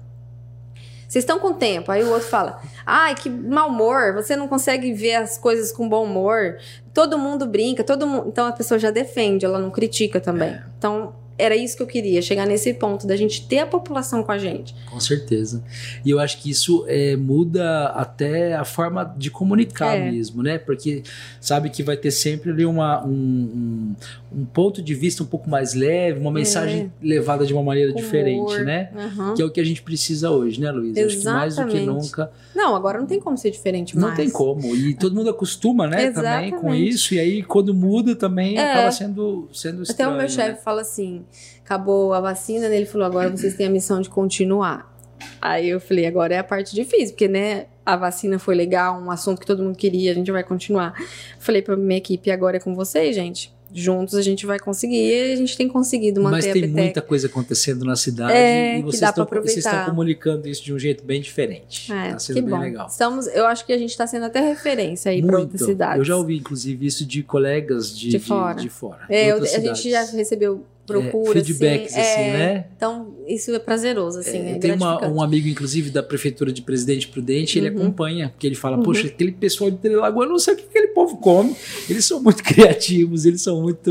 Vocês 1.09 1.23
estão 1.23 1.39
com 1.39 1.53
tempo. 1.53 1.93
Aí 1.93 2.03
o 2.03 2.11
outro 2.11 2.29
fala: 2.29 2.61
Ai, 2.87 3.17
que 3.17 3.29
mau 3.29 3.69
humor, 3.69 4.15
você 4.15 4.37
não 4.37 4.47
consegue 4.47 4.93
ver 4.93 5.17
as 5.17 5.37
coisas 5.37 5.73
com 5.73 5.89
bom 5.89 6.05
humor. 6.05 6.57
Todo 6.95 7.19
mundo 7.19 7.45
brinca, 7.45 7.83
todo 7.83 8.07
mundo. 8.07 8.29
Então 8.29 8.47
a 8.47 8.53
pessoa 8.53 8.79
já 8.79 8.93
defende, 8.93 9.45
ela 9.45 9.59
não 9.59 9.71
critica 9.71 10.21
também. 10.21 10.51
É. 10.51 10.63
Então 10.79 11.13
era 11.39 11.55
isso 11.55 11.77
que 11.77 11.83
eu 11.83 11.87
queria, 11.87 12.23
chegar 12.23 12.47
nesse 12.47 12.73
ponto 12.73 13.07
da 13.07 13.15
gente 13.15 13.47
ter 13.47 13.59
a 13.59 13.67
população 13.67 14.23
com 14.23 14.33
a 14.33 14.39
gente. 14.39 14.75
Com 14.91 14.99
certeza. 14.99 15.63
E 16.05 16.11
eu 16.11 16.19
acho 16.19 16.41
que 16.41 16.51
isso 16.51 16.85
é, 16.89 17.15
muda 17.15 17.89
até 17.89 18.55
a 18.55 18.65
forma 18.65 19.05
de 19.17 19.31
comunicar 19.31 19.97
é. 19.97 20.11
mesmo, 20.11 20.43
né? 20.43 20.57
Porque 20.57 21.03
sabe 21.41 21.69
que 21.69 21.83
vai 21.83 21.97
ter 21.97 22.11
sempre 22.11 22.51
ali 22.51 22.65
uma, 22.65 23.05
um, 23.05 23.11
um, 23.11 23.95
um 24.41 24.45
ponto 24.47 24.81
de 24.81 24.95
vista 24.95 25.23
um 25.23 25.27
pouco 25.27 25.51
mais 25.51 25.75
leve, 25.75 26.19
uma 26.19 26.31
mensagem 26.31 26.91
é. 27.03 27.07
levada 27.07 27.45
de 27.45 27.53
uma 27.53 27.63
maneira 27.63 27.91
Humor. 27.91 28.03
diferente, 28.03 28.59
né? 28.61 28.91
Uhum. 28.95 29.35
Que 29.35 29.43
é 29.43 29.45
o 29.45 29.51
que 29.51 29.61
a 29.61 29.65
gente 29.65 29.83
precisa 29.83 30.31
hoje, 30.31 30.59
né, 30.59 30.71
Luiz? 30.71 30.97
Acho 30.97 31.19
que 31.19 31.25
mais 31.25 31.57
do 31.57 31.67
que 31.67 31.81
nunca. 31.81 32.31
Não, 32.55 32.75
agora 32.75 32.99
não 32.99 33.07
tem 33.07 33.21
como 33.21 33.37
ser 33.37 33.51
diferente 33.51 33.95
mais. 33.95 34.09
Não 34.09 34.17
tem 34.17 34.31
como. 34.31 34.75
E 34.75 34.95
todo 34.95 35.15
mundo 35.15 35.29
acostuma, 35.29 35.87
né, 35.87 36.11
também 36.11 36.51
com 36.53 36.75
isso. 36.75 37.15
E 37.15 37.21
aí, 37.21 37.43
quando 37.43 37.75
muda, 37.75 38.17
também 38.17 38.57
é. 38.57 38.73
acaba 38.73 38.91
sendo, 38.91 39.49
sendo 39.53 39.83
estranho. 39.83 40.11
Até 40.11 40.17
o 40.17 40.19
meu 40.19 40.29
chefe 40.31 40.51
né? 40.53 40.57
fala 40.65 40.81
assim 40.81 41.26
acabou 41.65 42.13
a 42.13 42.21
vacina, 42.21 42.69
né? 42.69 42.77
ele 42.77 42.87
falou: 42.87 43.07
agora 43.07 43.31
vocês 43.31 43.55
têm 43.55 43.67
a 43.67 43.71
missão 43.71 44.01
de 44.01 44.09
continuar. 44.09 44.95
Aí 45.41 45.69
eu 45.69 45.81
falei: 45.81 46.07
agora 46.07 46.35
é 46.35 46.39
a 46.39 46.45
parte 46.45 46.75
difícil, 46.75 47.11
porque, 47.11 47.29
né? 47.29 47.67
A 47.85 47.97
vacina 47.97 48.37
foi 48.39 48.57
legal, 48.57 49.01
um 49.01 49.11
assunto 49.13 49.41
que 49.41 49.47
todo 49.47 49.63
mundo 49.63 49.77
queria, 49.77 50.11
a 50.11 50.15
gente 50.15 50.33
vai 50.33 50.43
continuar. 50.43 50.95
Falei 51.39 51.63
pra 51.63 51.77
minha 51.77 51.99
equipe: 51.99 52.31
agora 52.31 52.57
é 52.57 52.61
com 52.61 52.75
vocês, 52.75 53.15
gente 53.15 53.55
juntos 53.73 54.15
a 54.15 54.23
gente 54.23 54.47
vai 54.47 54.59
conseguir 54.59 54.97
e 54.97 55.33
a 55.33 55.37
gente 55.37 55.57
tem 55.57 55.69
conseguido 55.69 56.23
manter 56.23 56.49
Mas 56.49 56.53
tem 56.53 56.65
a 56.65 56.69
muita 56.69 57.03
coisa 57.03 57.27
acontecendo 57.27 57.85
na 57.85 57.97
cidade 57.97 58.33
é, 58.33 58.79
e 58.79 58.83
vocês 58.83 59.03
estão, 59.03 59.27
vocês 59.27 59.59
estão 59.59 59.85
comunicando 59.85 60.49
isso 60.49 60.65
de 60.65 60.73
um 60.73 60.79
jeito 60.79 61.05
bem 61.05 61.21
diferente. 61.21 61.93
É, 61.93 62.13
tá 62.13 62.19
sendo 62.19 62.43
bem 62.43 62.51
bom. 62.51 62.59
legal. 62.59 62.87
Estamos, 62.87 63.27
eu 63.27 63.47
acho 63.47 63.67
que 63.67 63.73
a 63.73 63.79
gente 63.79 63.91
está 63.91 64.07
sendo 64.07 64.27
até 64.27 64.41
referência 64.41 65.11
aí 65.11 65.23
para 65.23 65.41
outras 65.41 65.61
cidades. 65.63 65.99
Eu 65.99 66.05
já 66.05 66.17
ouvi, 66.17 66.37
inclusive, 66.37 66.87
isso 66.87 67.05
de 67.05 67.23
colegas 67.23 67.97
de, 67.97 68.11
de, 68.11 68.11
de 68.13 68.19
fora. 68.19 68.55
De, 68.55 68.63
de 68.63 68.69
fora 68.69 69.01
é, 69.09 69.33
eu, 69.33 69.43
a 69.43 69.47
gente 69.47 69.91
já 69.91 70.05
recebeu 70.05 70.65
procura, 70.87 71.39
é, 71.39 71.45
feedbacks, 71.45 71.93
assim, 71.93 72.01
assim 72.01 72.21
é, 72.21 72.33
né? 72.33 72.67
Então, 72.77 73.15
isso 73.27 73.55
é 73.55 73.59
prazeroso, 73.59 74.21
assim, 74.21 74.39
é, 74.39 74.53
é 74.53 74.59
Tem 74.59 74.73
uma, 74.73 75.07
um 75.07 75.23
amigo, 75.23 75.49
inclusive, 75.49 75.91
da 75.91 76.03
prefeitura 76.03 76.53
de 76.53 76.63
Presidente 76.63 77.09
Prudente, 77.09 77.59
ele 77.59 77.71
uhum. 77.71 77.83
acompanha, 77.83 78.29
porque 78.31 78.47
ele 78.47 78.55
fala, 78.55 78.83
poxa, 78.83 79.03
uhum. 79.03 79.09
aquele 79.09 79.33
pessoal 79.33 79.71
de 79.71 79.89
Lagoa, 79.89 80.25
eu 80.25 80.31
não 80.31 80.39
sei 80.39 80.55
o 80.55 80.57
que 80.57 80.65
aquele 80.65 80.89
povo 80.89 81.19
come, 81.19 81.55
eles 81.91 82.05
são 82.05 82.23
muito 82.23 82.43
criativos, 82.45 83.25
eles 83.25 83.43
são 83.43 83.61
muito... 83.61 83.91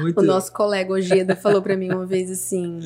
muito... 0.00 0.18
O 0.18 0.22
nosso 0.22 0.52
colega 0.52 0.92
Ojeda 0.92 1.36
falou 1.36 1.62
para 1.62 1.76
mim 1.76 1.90
uma 1.90 2.06
vez 2.06 2.30
assim... 2.30 2.80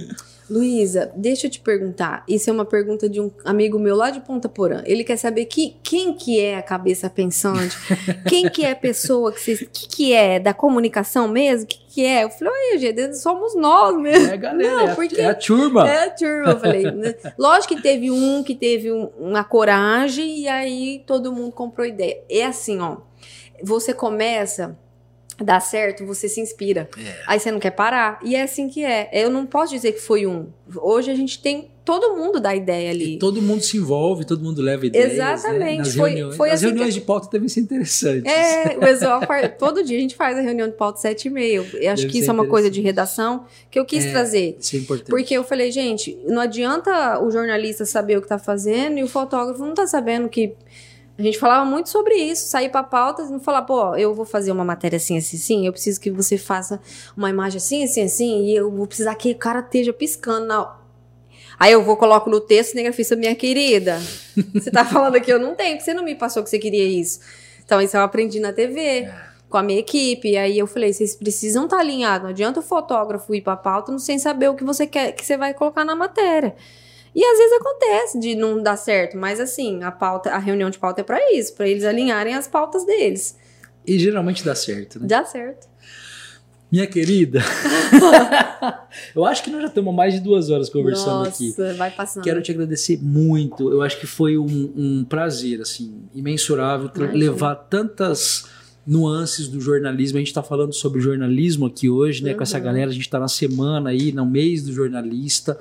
Luísa, 0.49 1.11
deixa 1.17 1.47
eu 1.47 1.51
te 1.51 1.61
perguntar. 1.61 2.23
Isso 2.29 2.51
é 2.51 2.53
uma 2.53 2.65
pergunta 2.65 3.09
de 3.09 3.21
um 3.21 3.31
amigo 3.45 3.79
meu 3.79 3.97
lá 3.97 4.11
de 4.11 4.21
Ponta 4.21 4.49
Porã. 4.49 4.83
Ele 4.85 5.03
quer 5.03 5.17
saber 5.17 5.47
que, 5.47 5.77
quem 5.83 6.13
que 6.13 6.39
é 6.39 6.57
a 6.57 6.63
cabeça 6.63 7.09
pensante, 7.09 7.77
quem 8.29 8.49
que 8.49 8.65
é 8.65 8.73
a 8.73 8.77
pessoa 8.77 9.33
que 9.33 9.41
vocês, 9.41 9.61
que 9.61 9.89
que 9.89 10.13
é 10.13 10.39
da 10.39 10.53
comunicação 10.53 11.29
mesmo, 11.29 11.67
que 11.67 11.79
que 11.95 12.05
é? 12.05 12.25
Eu 12.25 12.31
falei, 12.31 12.53
oi, 12.73 12.79
gente, 12.79 13.15
somos 13.15 13.55
nós 13.55 13.97
mesmo. 13.97 14.33
É, 14.33 14.37
galera, 14.37 14.89
Não, 14.89 14.95
porque 14.95 15.21
é 15.21 15.27
a 15.27 15.35
turma. 15.35 15.89
É 15.89 16.07
a 16.07 16.11
turma, 16.11 16.51
eu 16.51 16.59
falei. 16.59 16.91
Né? 16.91 17.15
Lógico 17.39 17.77
que 17.77 17.83
teve 17.83 18.11
um 18.11 18.43
que 18.43 18.55
teve 18.55 18.91
um, 18.91 19.11
uma 19.19 19.45
coragem 19.45 20.41
e 20.41 20.49
aí 20.49 21.05
todo 21.07 21.33
mundo 21.33 21.53
comprou 21.53 21.87
ideia. 21.87 22.21
É 22.29 22.45
assim, 22.45 22.81
ó. 22.81 22.99
Você 23.63 23.95
começa 23.95 24.77
dá 25.39 25.61
certo, 25.61 26.05
você 26.07 26.29
se 26.29 26.41
inspira. 26.41 26.89
É. 26.99 27.23
Aí 27.27 27.41
você 27.41 27.51
não 27.51 27.59
quer 27.59 27.73
parar. 27.73 28.19
E 28.23 28.37
é 28.37 28.43
assim 28.43 28.69
que 28.69 28.85
é. 28.85 29.11
Eu 29.13 29.31
não 29.31 29.47
posso 29.47 29.73
dizer 29.73 29.93
que 29.93 30.01
foi 30.01 30.27
um. 30.27 30.47
Hoje 30.77 31.11
a 31.11 31.15
gente 31.15 31.41
tem 31.41 31.71
todo 31.85 32.17
mundo 32.17 32.41
dá 32.41 32.55
ideia 32.55 32.91
ali. 32.91 33.17
E 33.17 33.19
todo 33.19 33.43
mundo 33.43 33.63
se 33.63 33.77
envolve, 33.77 34.25
todo 34.25 34.43
mundo 34.43 34.63
leva 34.63 34.87
ideias. 34.87 35.09
Né? 35.09 35.15
Exatamente. 35.15 35.89
Né? 35.91 35.95
Foi, 35.95 36.11
reuniões, 36.11 36.37
foi 36.37 36.49
As 36.49 36.55
assim 36.55 36.67
reuniões 36.67 36.95
que... 36.95 37.01
de 37.01 37.07
pauta 37.07 37.29
devem 37.31 37.49
ser 37.49 37.61
interessantes. 37.61 38.33
É, 38.33 38.77
o 38.77 38.81
pessoal 38.81 39.21
todo 39.59 39.85
dia 39.85 39.99
a 39.99 40.01
gente 40.01 40.17
faz 40.17 40.39
a 40.39 40.41
reunião 40.41 40.67
de 40.67 40.75
pauta 40.75 40.99
sete 41.01 41.29
e 41.29 41.31
meia. 41.31 41.57
Eu 41.57 41.93
acho 41.93 42.03
Deve 42.03 42.07
que 42.13 42.19
isso 42.21 42.31
é 42.31 42.33
uma 42.33 42.47
coisa 42.47 42.71
de 42.71 42.81
redação 42.81 43.45
que 43.71 43.79
eu 43.79 43.85
quis 43.85 44.07
é, 44.07 44.11
trazer. 44.11 44.57
Isso 44.59 44.77
é 44.77 44.79
importante. 44.79 45.11
Porque 45.11 45.35
eu 45.35 45.45
falei, 45.45 45.71
gente, 45.71 46.19
não 46.27 46.41
adianta 46.41 47.23
o 47.23 47.31
jornalista 47.31 47.85
saber 47.85 48.17
o 48.17 48.21
que 48.21 48.27
está 48.27 48.39
fazendo 48.39 48.99
e 48.99 49.03
o 49.03 49.09
fotógrafo 49.09 49.61
não 49.61 49.71
está 49.71 49.87
sabendo 49.87 50.29
que 50.29 50.55
a 51.17 51.23
gente 51.23 51.39
falava 51.39 51.65
muito 51.65 51.89
sobre 51.89 52.15
isso, 52.15 52.49
sair 52.49 52.69
para 52.69 52.83
pauta 52.83 53.23
e 53.23 53.41
falar, 53.41 53.63
pô, 53.63 53.95
eu 53.95 54.13
vou 54.13 54.25
fazer 54.25 54.51
uma 54.51 54.65
matéria 54.65 54.97
assim, 54.97 55.17
assim, 55.17 55.37
assim, 55.37 55.67
eu 55.67 55.73
preciso 55.73 56.01
que 56.01 56.11
você 56.11 56.37
faça 56.37 56.81
uma 57.17 57.31
imagem 57.31 57.59
assim, 57.59 57.85
assim, 57.85 58.03
assim, 58.03 58.47
e 58.47 58.57
eu 58.57 58.71
vou 58.71 58.87
precisar 58.87 59.15
que 59.15 59.31
o 59.31 59.39
cara 59.39 59.61
esteja 59.61 59.93
piscando 59.93 60.47
na. 60.47 60.77
Aí 61.57 61.73
eu 61.73 61.85
vou, 61.85 61.97
coloco 61.97 62.29
no 62.29 62.41
texto, 62.41 62.71
cinegrafista, 62.71 63.15
minha 63.15 63.35
querida, 63.37 64.01
você 64.53 64.73
tá 64.73 64.85
falando 64.85 65.15
aqui, 65.15 65.31
eu 65.31 65.39
não 65.39 65.55
tenho, 65.55 65.77
porque 65.77 65.85
você 65.85 65.95
não 65.95 66.03
me 66.03 66.17
passou 66.17 66.43
que 66.43 66.51
você 66.51 66.59
queria 66.59 66.85
isso. 66.85 67.21
Então, 67.65 67.81
isso 67.81 67.97
eu 67.97 68.03
aprendi 68.03 68.41
na 68.41 68.53
TV, 68.53 69.09
com 69.49 69.57
a 69.57 69.63
minha 69.63 69.79
equipe, 69.79 70.31
e 70.31 70.37
aí 70.37 70.59
eu 70.59 70.67
falei, 70.67 70.93
vocês 70.93 71.15
precisam 71.15 71.65
estar 71.65 71.77
tá 71.77 71.83
alinhados, 71.83 72.25
não 72.25 72.31
adianta 72.31 72.59
o 72.59 72.63
fotógrafo 72.63 73.33
ir 73.37 73.41
pra 73.41 73.57
pauta 73.57 73.97
sem 74.01 74.19
saber 74.19 74.49
o 74.49 74.57
que 74.57 74.65
você 74.65 74.85
quer, 74.85 75.13
que 75.13 75.25
você 75.25 75.37
vai 75.37 75.55
colocar 75.55 75.85
na 75.85 75.95
matéria. 75.95 76.57
E 77.15 77.25
às 77.25 77.39
vezes 77.39 77.53
acontece 77.53 78.19
de 78.19 78.35
não 78.35 78.61
dar 78.63 78.77
certo, 78.77 79.17
mas 79.17 79.39
assim, 79.39 79.83
a 79.83 79.93
pauta, 79.93 80.31
a 80.31 80.39
reunião 80.39 80.69
de 80.69 80.79
pauta 80.79 81.01
é 81.01 81.05
para 81.05 81.33
isso, 81.33 81.55
para 81.55 81.69
eles 81.69 81.85
alinharem 81.85 82.35
as 82.35 82.49
pautas 82.49 82.85
deles. 82.85 83.37
E 83.87 83.99
geralmente 83.99 84.45
dá 84.45 84.55
certo, 84.55 84.99
né? 84.99 85.07
Dá 85.07 85.25
certo. 85.25 85.69
Minha 86.73 86.89
querida, 86.89 87.41
eu 89.15 89.25
acho 89.25 89.45
que 89.45 89.51
nós 89.51 89.63
já 89.63 89.69
estamos 89.69 89.95
mais 89.95 90.13
de 90.13 90.19
duas 90.19 90.51
horas 90.51 90.69
conversando 90.69 91.25
Nossa, 91.25 91.29
aqui. 91.31 91.55
vai 91.77 91.89
passando. 91.89 92.25
Quero 92.25 92.43
te 92.43 92.51
agradecer 92.51 92.99
muito. 93.01 93.71
Eu 93.71 93.81
acho 93.81 94.01
que 94.01 94.09
foi 94.09 94.37
um, 94.37 94.73
um 94.75 95.05
prazer, 95.05 95.61
assim, 95.61 96.03
imensurável 96.13 96.91
levar 97.13 97.55
tantas 97.55 98.47
nuances 98.85 99.47
do 99.47 99.61
jornalismo. 99.61 100.19
A 100.19 100.21
gente 100.21 100.29
está 100.29 100.43
falando 100.43 100.73
sobre 100.73 101.01
jornalismo 101.01 101.67
aqui 101.67 101.89
hoje, 101.89 102.25
né? 102.25 102.33
Uhum. 102.33 102.39
Com 102.39 102.43
essa 102.43 102.59
uhum. 102.59 102.65
galera, 102.65 102.91
a 102.91 102.93
gente 102.93 103.03
está 103.03 103.21
na 103.21 103.29
semana 103.29 103.91
aí, 103.91 104.11
no 104.11 104.27
mês 104.27 104.65
do 104.65 104.73
jornalista. 104.73 105.57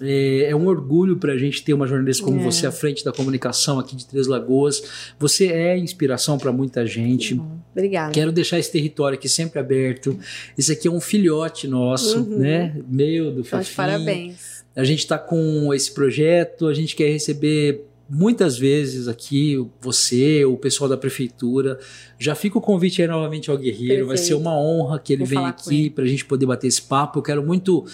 É, 0.00 0.50
é 0.50 0.56
um 0.56 0.66
orgulho 0.66 1.16
para 1.16 1.32
a 1.32 1.38
gente 1.38 1.62
ter 1.62 1.74
uma 1.74 1.86
jornalista 1.86 2.24
como 2.24 2.40
é. 2.40 2.42
você 2.42 2.66
à 2.66 2.72
frente 2.72 3.04
da 3.04 3.12
comunicação 3.12 3.78
aqui 3.78 3.94
de 3.94 4.06
Três 4.06 4.26
Lagoas. 4.26 5.12
Você 5.18 5.48
é 5.48 5.76
inspiração 5.76 6.38
para 6.38 6.50
muita 6.52 6.86
gente. 6.86 7.40
Obrigada. 7.72 8.12
Quero 8.12 8.32
deixar 8.32 8.58
esse 8.58 8.72
território 8.72 9.18
aqui 9.18 9.28
sempre 9.28 9.58
aberto. 9.58 10.18
Esse 10.56 10.72
aqui 10.72 10.88
é 10.88 10.90
um 10.90 11.00
filhote 11.00 11.68
nosso, 11.68 12.20
uhum. 12.20 12.38
né? 12.38 12.76
Meu 12.88 13.30
do 13.30 13.40
Então, 13.40 13.60
parabéns. 13.76 14.64
A 14.74 14.84
gente 14.84 15.00
está 15.00 15.18
com 15.18 15.74
esse 15.74 15.92
projeto, 15.92 16.66
a 16.66 16.74
gente 16.74 16.94
quer 16.94 17.10
receber 17.10 17.84
muitas 18.10 18.58
vezes 18.58 19.06
aqui, 19.06 19.64
você, 19.80 20.44
o 20.44 20.56
pessoal 20.56 20.90
da 20.90 20.96
prefeitura. 20.96 21.78
Já 22.18 22.34
fica 22.34 22.58
o 22.58 22.60
convite 22.60 23.00
aí 23.00 23.06
novamente 23.06 23.50
ao 23.50 23.56
Guerreiro. 23.56 23.86
Perfeito. 23.86 24.06
Vai 24.08 24.16
ser 24.16 24.34
uma 24.34 24.58
honra 24.58 24.98
que 24.98 25.12
ele 25.12 25.24
venha 25.24 25.46
aqui 25.46 25.88
para 25.88 26.02
a 26.02 26.06
gente 26.06 26.24
poder 26.24 26.44
bater 26.44 26.66
esse 26.66 26.82
papo. 26.82 27.20
Eu 27.20 27.22
quero 27.22 27.46
muito 27.46 27.86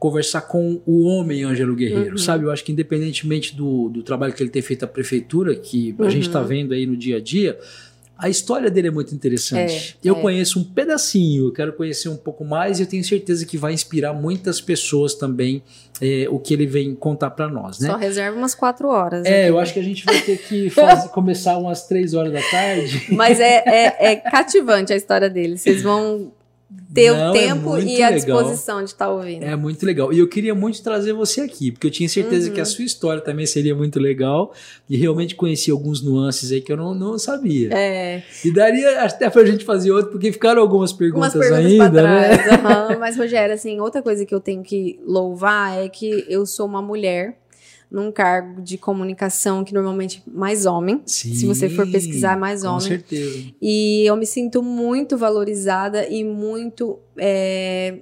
conversar 0.00 0.40
com 0.40 0.80
o 0.86 1.02
homem 1.02 1.44
Ângelo 1.44 1.76
Guerreiro, 1.76 2.12
uhum. 2.12 2.18
sabe? 2.18 2.44
Eu 2.44 2.50
acho 2.50 2.64
que 2.64 2.72
independentemente 2.72 3.54
do, 3.54 3.90
do 3.90 4.02
trabalho 4.02 4.32
que 4.32 4.42
ele 4.42 4.48
tem 4.48 4.62
feito 4.62 4.82
à 4.82 4.88
prefeitura, 4.88 5.54
que 5.54 5.94
a 5.98 6.08
gente 6.08 6.26
está 6.26 6.40
uhum. 6.40 6.46
vendo 6.46 6.72
aí 6.72 6.86
no 6.86 6.96
dia 6.96 7.18
a 7.18 7.20
dia, 7.20 7.58
a 8.16 8.30
história 8.30 8.70
dele 8.70 8.88
é 8.88 8.90
muito 8.90 9.14
interessante. 9.14 9.98
É, 10.02 10.08
eu 10.08 10.16
é. 10.16 10.20
conheço 10.22 10.58
um 10.58 10.64
pedacinho, 10.64 11.48
eu 11.48 11.52
quero 11.52 11.74
conhecer 11.74 12.08
um 12.08 12.16
pouco 12.16 12.46
mais 12.46 12.78
e 12.78 12.82
eu 12.82 12.86
tenho 12.86 13.04
certeza 13.04 13.44
que 13.44 13.58
vai 13.58 13.74
inspirar 13.74 14.14
muitas 14.14 14.58
pessoas 14.58 15.14
também 15.14 15.62
é, 16.00 16.26
o 16.30 16.38
que 16.38 16.54
ele 16.54 16.66
vem 16.66 16.94
contar 16.94 17.30
para 17.30 17.46
nós, 17.46 17.78
né? 17.78 17.88
Só 17.88 17.96
reserva 17.96 18.38
umas 18.38 18.54
quatro 18.54 18.88
horas. 18.88 19.26
É, 19.26 19.50
eu 19.50 19.58
acho 19.58 19.74
que 19.74 19.80
a 19.80 19.84
gente 19.84 20.06
vai 20.06 20.18
ter 20.22 20.38
que 20.38 20.70
fazer, 20.70 21.08
começar 21.12 21.58
umas 21.58 21.86
três 21.86 22.14
horas 22.14 22.32
da 22.32 22.42
tarde. 22.50 23.06
Mas 23.12 23.38
é, 23.38 23.62
é, 23.66 24.12
é 24.12 24.16
cativante 24.16 24.94
a 24.94 24.96
história 24.96 25.28
dele. 25.28 25.58
Vocês 25.58 25.82
vão 25.82 26.32
ter 26.94 27.12
Não, 27.12 27.32
o 27.32 27.36
é 27.36 27.40
tempo 27.40 27.70
muito 27.70 27.86
e 27.88 28.02
a 28.02 28.10
legal. 28.10 28.38
disposição 28.42 28.78
de 28.82 28.90
estar 28.90 29.10
ouvindo. 29.10 29.42
É 29.44 29.54
muito 29.56 29.84
legal. 29.84 30.12
E 30.12 30.18
eu 30.18 30.28
queria 30.28 30.54
muito 30.54 30.82
trazer 30.82 31.12
você 31.12 31.40
aqui, 31.42 31.70
porque 31.72 31.86
eu 31.86 31.90
tinha 31.90 32.08
certeza 32.08 32.48
Uhum. 32.48 32.54
que 32.54 32.60
a 32.60 32.64
sua 32.64 32.84
história 32.84 33.20
também 33.22 33.46
seria 33.46 33.74
muito 33.74 33.98
legal 34.00 34.52
e 34.88 34.96
realmente 34.96 35.34
conheci 35.34 35.70
alguns 35.70 36.02
nuances 36.02 36.50
aí 36.52 36.60
que 36.60 36.72
eu 36.72 36.76
não, 36.76 36.94
não 36.94 37.18
sabia. 37.18 37.70
É, 37.72 38.22
E 38.44 38.52
daria 38.52 39.02
até 39.02 39.28
pra 39.30 39.44
gente 39.44 39.64
fazer 39.64 39.90
outro, 39.90 40.10
porque 40.12 40.30
ficaram 40.32 40.60
algumas 40.62 40.92
perguntas, 40.92 41.34
umas 41.34 41.48
perguntas 41.48 41.72
ainda, 41.72 42.02
né? 42.02 42.34
aham. 42.52 42.98
Mas, 43.00 43.16
Rogério, 43.16 43.54
assim, 43.54 43.80
outra 43.80 44.02
coisa 44.02 44.24
que 44.26 44.34
eu 44.34 44.40
tenho 44.40 44.62
que 44.62 44.98
louvar 45.06 45.78
é 45.78 45.88
que 45.88 46.24
eu 46.28 46.44
sou 46.46 46.66
uma 46.66 46.82
mulher 46.82 47.36
num 47.90 48.12
cargo 48.12 48.62
de 48.62 48.78
comunicação 48.78 49.64
que 49.64 49.74
normalmente 49.74 50.22
é 50.26 50.30
mais 50.30 50.64
homem. 50.64 51.02
Sim, 51.04 51.34
Se 51.34 51.46
você 51.46 51.68
for 51.68 51.90
pesquisar, 51.90 52.34
é 52.34 52.36
mais 52.36 52.62
Com 52.62 52.68
homem. 52.68 52.80
certeza. 52.86 53.44
E 53.60 54.04
eu 54.06 54.16
me 54.16 54.26
sinto 54.26 54.62
muito 54.62 55.16
valorizada 55.18 56.06
e 56.08 56.22
muito. 56.22 56.98
é, 57.18 57.98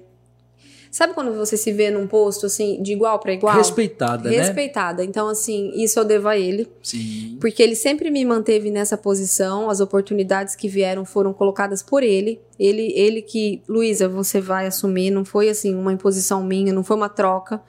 Sabe 0.91 1.13
quando 1.13 1.31
você 1.35 1.55
se 1.55 1.71
vê 1.71 1.91
num 1.91 2.07
posto 2.07 2.47
assim, 2.47 2.81
de 2.81 2.93
igual 2.93 3.19
para 3.19 3.31
igual? 3.31 3.55
Respeitada, 3.55 4.27
né? 4.29 4.37
Respeitada. 4.37 5.03
Então, 5.03 5.27
assim, 5.27 5.71
isso 5.75 5.99
eu 5.99 6.03
devo 6.03 6.27
a 6.27 6.35
ele. 6.37 6.67
Sim. 6.81 7.37
Porque 7.39 7.61
ele 7.61 7.75
sempre 7.75 8.09
me 8.09 8.25
manteve 8.25 8.71
nessa 8.71 8.97
posição, 8.97 9.69
as 9.69 9.79
oportunidades 9.81 10.55
que 10.55 10.67
vieram 10.67 11.05
foram 11.05 11.31
colocadas 11.31 11.83
por 11.83 12.01
ele. 12.01 12.41
Ele, 12.57 12.91
ele 12.95 13.21
que, 13.21 13.61
Luísa, 13.69 14.09
você 14.09 14.41
vai 14.41 14.65
assumir, 14.65 15.11
não 15.11 15.23
foi 15.23 15.49
assim 15.49 15.75
uma 15.75 15.93
imposição 15.93 16.43
minha, 16.43 16.73
não 16.73 16.83
foi 16.83 16.95
uma 16.97 17.09
troca. 17.09 17.61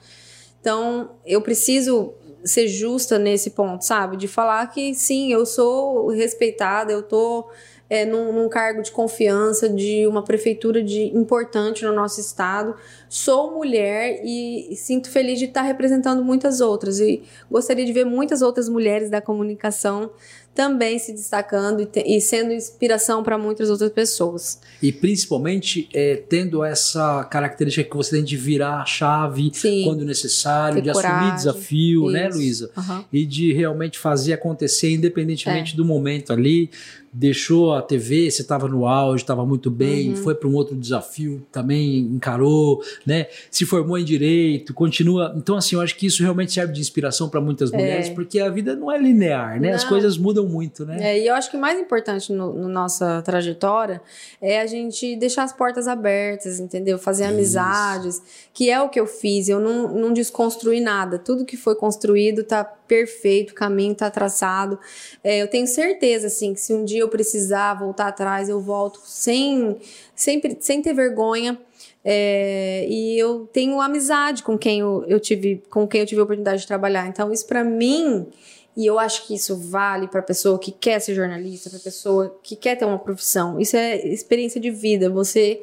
Então, 0.61 1.11
eu 1.25 1.41
preciso 1.41 2.13
ser 2.43 2.67
justa 2.67 3.19
nesse 3.19 3.51
ponto, 3.51 3.83
sabe? 3.83 4.15
De 4.15 4.27
falar 4.27 4.65
que 4.67 4.93
sim, 4.95 5.33
eu 5.33 5.45
sou 5.45 6.07
respeitada, 6.09 6.91
eu 6.91 7.03
tô 7.03 7.49
é, 7.89 8.05
num, 8.05 8.31
num 8.31 8.47
cargo 8.47 8.81
de 8.81 8.89
confiança 8.89 9.67
de 9.67 10.07
uma 10.07 10.23
prefeitura 10.23 10.81
de 10.81 11.15
importante 11.15 11.83
no 11.83 11.91
nosso 11.91 12.21
estado. 12.21 12.75
Sou 13.09 13.51
mulher 13.51 14.21
e 14.23 14.73
sinto 14.77 15.09
feliz 15.09 15.37
de 15.37 15.45
estar 15.45 15.61
representando 15.61 16.23
muitas 16.23 16.61
outras. 16.61 16.99
E 16.99 17.23
gostaria 17.49 17.85
de 17.85 17.91
ver 17.91 18.05
muitas 18.05 18.41
outras 18.41 18.69
mulheres 18.69 19.09
da 19.09 19.19
comunicação 19.19 20.09
também 20.53 20.99
se 20.99 21.13
destacando 21.13 21.81
e, 21.81 21.85
te- 21.85 22.03
e 22.05 22.19
sendo 22.19 22.51
inspiração 22.51 23.23
para 23.23 23.37
muitas 23.37 23.69
outras 23.69 23.89
pessoas. 23.91 24.59
E 24.83 24.91
principalmente 24.91 25.87
é, 25.93 26.15
tendo 26.27 26.63
essa 26.63 27.23
característica 27.23 27.89
que 27.89 27.95
você 27.95 28.11
tem 28.17 28.23
de 28.23 28.35
virar 28.35 28.81
a 28.81 28.85
chave 28.85 29.49
Sim. 29.53 29.83
quando 29.85 30.03
necessário, 30.03 30.75
Ter 30.75 30.81
de 30.81 30.89
assumir 30.89 31.07
coragem. 31.07 31.35
desafio, 31.35 32.09
né, 32.09 32.27
Isso. 32.27 32.37
Luísa? 32.37 32.71
Aham. 32.77 33.05
E 33.13 33.25
de 33.25 33.53
realmente 33.53 33.97
fazer 33.97 34.33
acontecer, 34.33 34.87
É. 34.87 34.91
independentemente 34.91 35.75
do 35.75 35.85
momento 35.85 36.33
ali. 36.33 36.69
Deixou 37.13 37.73
a 37.73 37.81
TV, 37.81 38.31
você 38.31 38.41
estava 38.41 38.67
no 38.69 38.87
auge, 38.87 39.23
estava 39.23 39.45
muito 39.45 39.69
bem, 39.69 40.09
Uhum. 40.11 40.15
foi 40.17 40.33
para 40.33 40.47
um 40.47 40.53
outro 40.55 40.75
desafio, 40.75 41.45
também 41.51 41.99
encarou, 41.99 42.81
né? 43.05 43.27
Se 43.49 43.65
formou 43.65 43.97
em 43.97 44.05
direito, 44.05 44.73
continua. 44.73 45.33
Então, 45.35 45.57
assim, 45.57 45.75
eu 45.75 45.81
acho 45.81 45.95
que 45.97 46.05
isso 46.05 46.23
realmente 46.23 46.53
serve 46.53 46.71
de 46.73 46.79
inspiração 46.79 47.27
para 47.27 47.41
muitas 47.41 47.69
mulheres, 47.71 48.07
porque 48.09 48.39
a 48.39 48.49
vida 48.49 48.75
não 48.75 48.89
é 48.91 48.97
linear, 48.97 49.59
né? 49.59 49.73
As 49.73 49.83
Não. 49.83 49.89
coisas 49.89 50.17
mudam 50.17 50.45
muito, 50.47 50.85
né? 50.85 50.97
É, 51.01 51.19
e 51.21 51.27
eu 51.27 51.33
acho 51.35 51.51
que 51.51 51.57
o 51.57 51.59
mais 51.59 51.77
importante 51.79 52.31
no, 52.31 52.53
no 52.53 52.69
nossa 52.69 53.21
trajetória 53.23 54.01
é 54.41 54.61
a 54.61 54.65
gente 54.65 55.15
deixar 55.17 55.43
as 55.43 55.51
portas 55.51 55.87
abertas, 55.87 56.59
entendeu? 56.59 56.97
Fazer 56.97 57.25
Isso. 57.25 57.33
amizades, 57.33 58.21
que 58.53 58.69
é 58.69 58.81
o 58.81 58.87
que 58.89 58.99
eu 58.99 59.05
fiz. 59.05 59.49
Eu 59.49 59.59
não, 59.59 59.93
não 59.93 60.13
desconstruí 60.13 60.79
nada. 60.79 61.19
Tudo 61.19 61.43
que 61.45 61.57
foi 61.57 61.75
construído 61.75 62.43
tá 62.43 62.63
perfeito, 62.91 63.51
o 63.51 63.53
caminho 63.53 63.95
tá 63.95 64.11
traçado. 64.11 64.77
É, 65.23 65.41
eu 65.41 65.47
tenho 65.47 65.65
certeza, 65.65 66.27
assim, 66.27 66.53
que 66.53 66.59
se 66.59 66.73
um 66.73 66.83
dia 66.83 66.99
eu 66.99 67.07
precisar 67.07 67.73
voltar 67.75 68.07
atrás, 68.07 68.49
eu 68.49 68.59
volto 68.59 68.99
sem, 69.05 69.77
sempre, 70.13 70.57
sem 70.59 70.81
ter 70.81 70.93
vergonha. 70.93 71.57
É, 72.03 72.85
e 72.89 73.17
eu 73.17 73.47
tenho 73.53 73.79
amizade 73.79 74.43
com 74.43 74.57
quem 74.57 74.81
eu, 74.81 75.05
eu 75.07 75.21
tive, 75.21 75.63
com 75.69 75.87
quem 75.87 76.01
eu 76.01 76.05
tive 76.05 76.19
a 76.19 76.25
oportunidade 76.25 76.63
de 76.63 76.67
trabalhar. 76.67 77.07
Então, 77.07 77.31
isso 77.31 77.47
para 77.47 77.63
mim 77.63 78.27
e 78.75 78.85
eu 78.85 78.99
acho 78.99 79.25
que 79.25 79.35
isso 79.35 79.55
vale 79.55 80.09
para 80.09 80.21
pessoa 80.21 80.59
que 80.59 80.71
quer 80.71 80.99
ser 80.99 81.15
jornalista, 81.15 81.69
para 81.69 81.79
pessoa 81.79 82.37
que 82.43 82.57
quer 82.57 82.75
ter 82.75 82.83
uma 82.83 82.99
profissão. 82.99 83.57
Isso 83.57 83.77
é 83.77 84.05
experiência 84.07 84.59
de 84.59 84.69
vida. 84.69 85.09
Você 85.09 85.61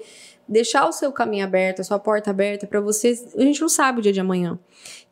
deixar 0.49 0.89
o 0.89 0.93
seu 0.93 1.13
caminho 1.13 1.45
aberto, 1.45 1.81
a 1.81 1.85
sua 1.85 1.99
porta 1.99 2.31
aberta 2.31 2.67
para 2.67 2.81
você. 2.81 3.19
A 3.37 3.43
gente 3.43 3.61
não 3.61 3.69
sabe 3.69 3.99
o 3.99 4.03
dia 4.03 4.13
de 4.13 4.21
amanhã. 4.21 4.59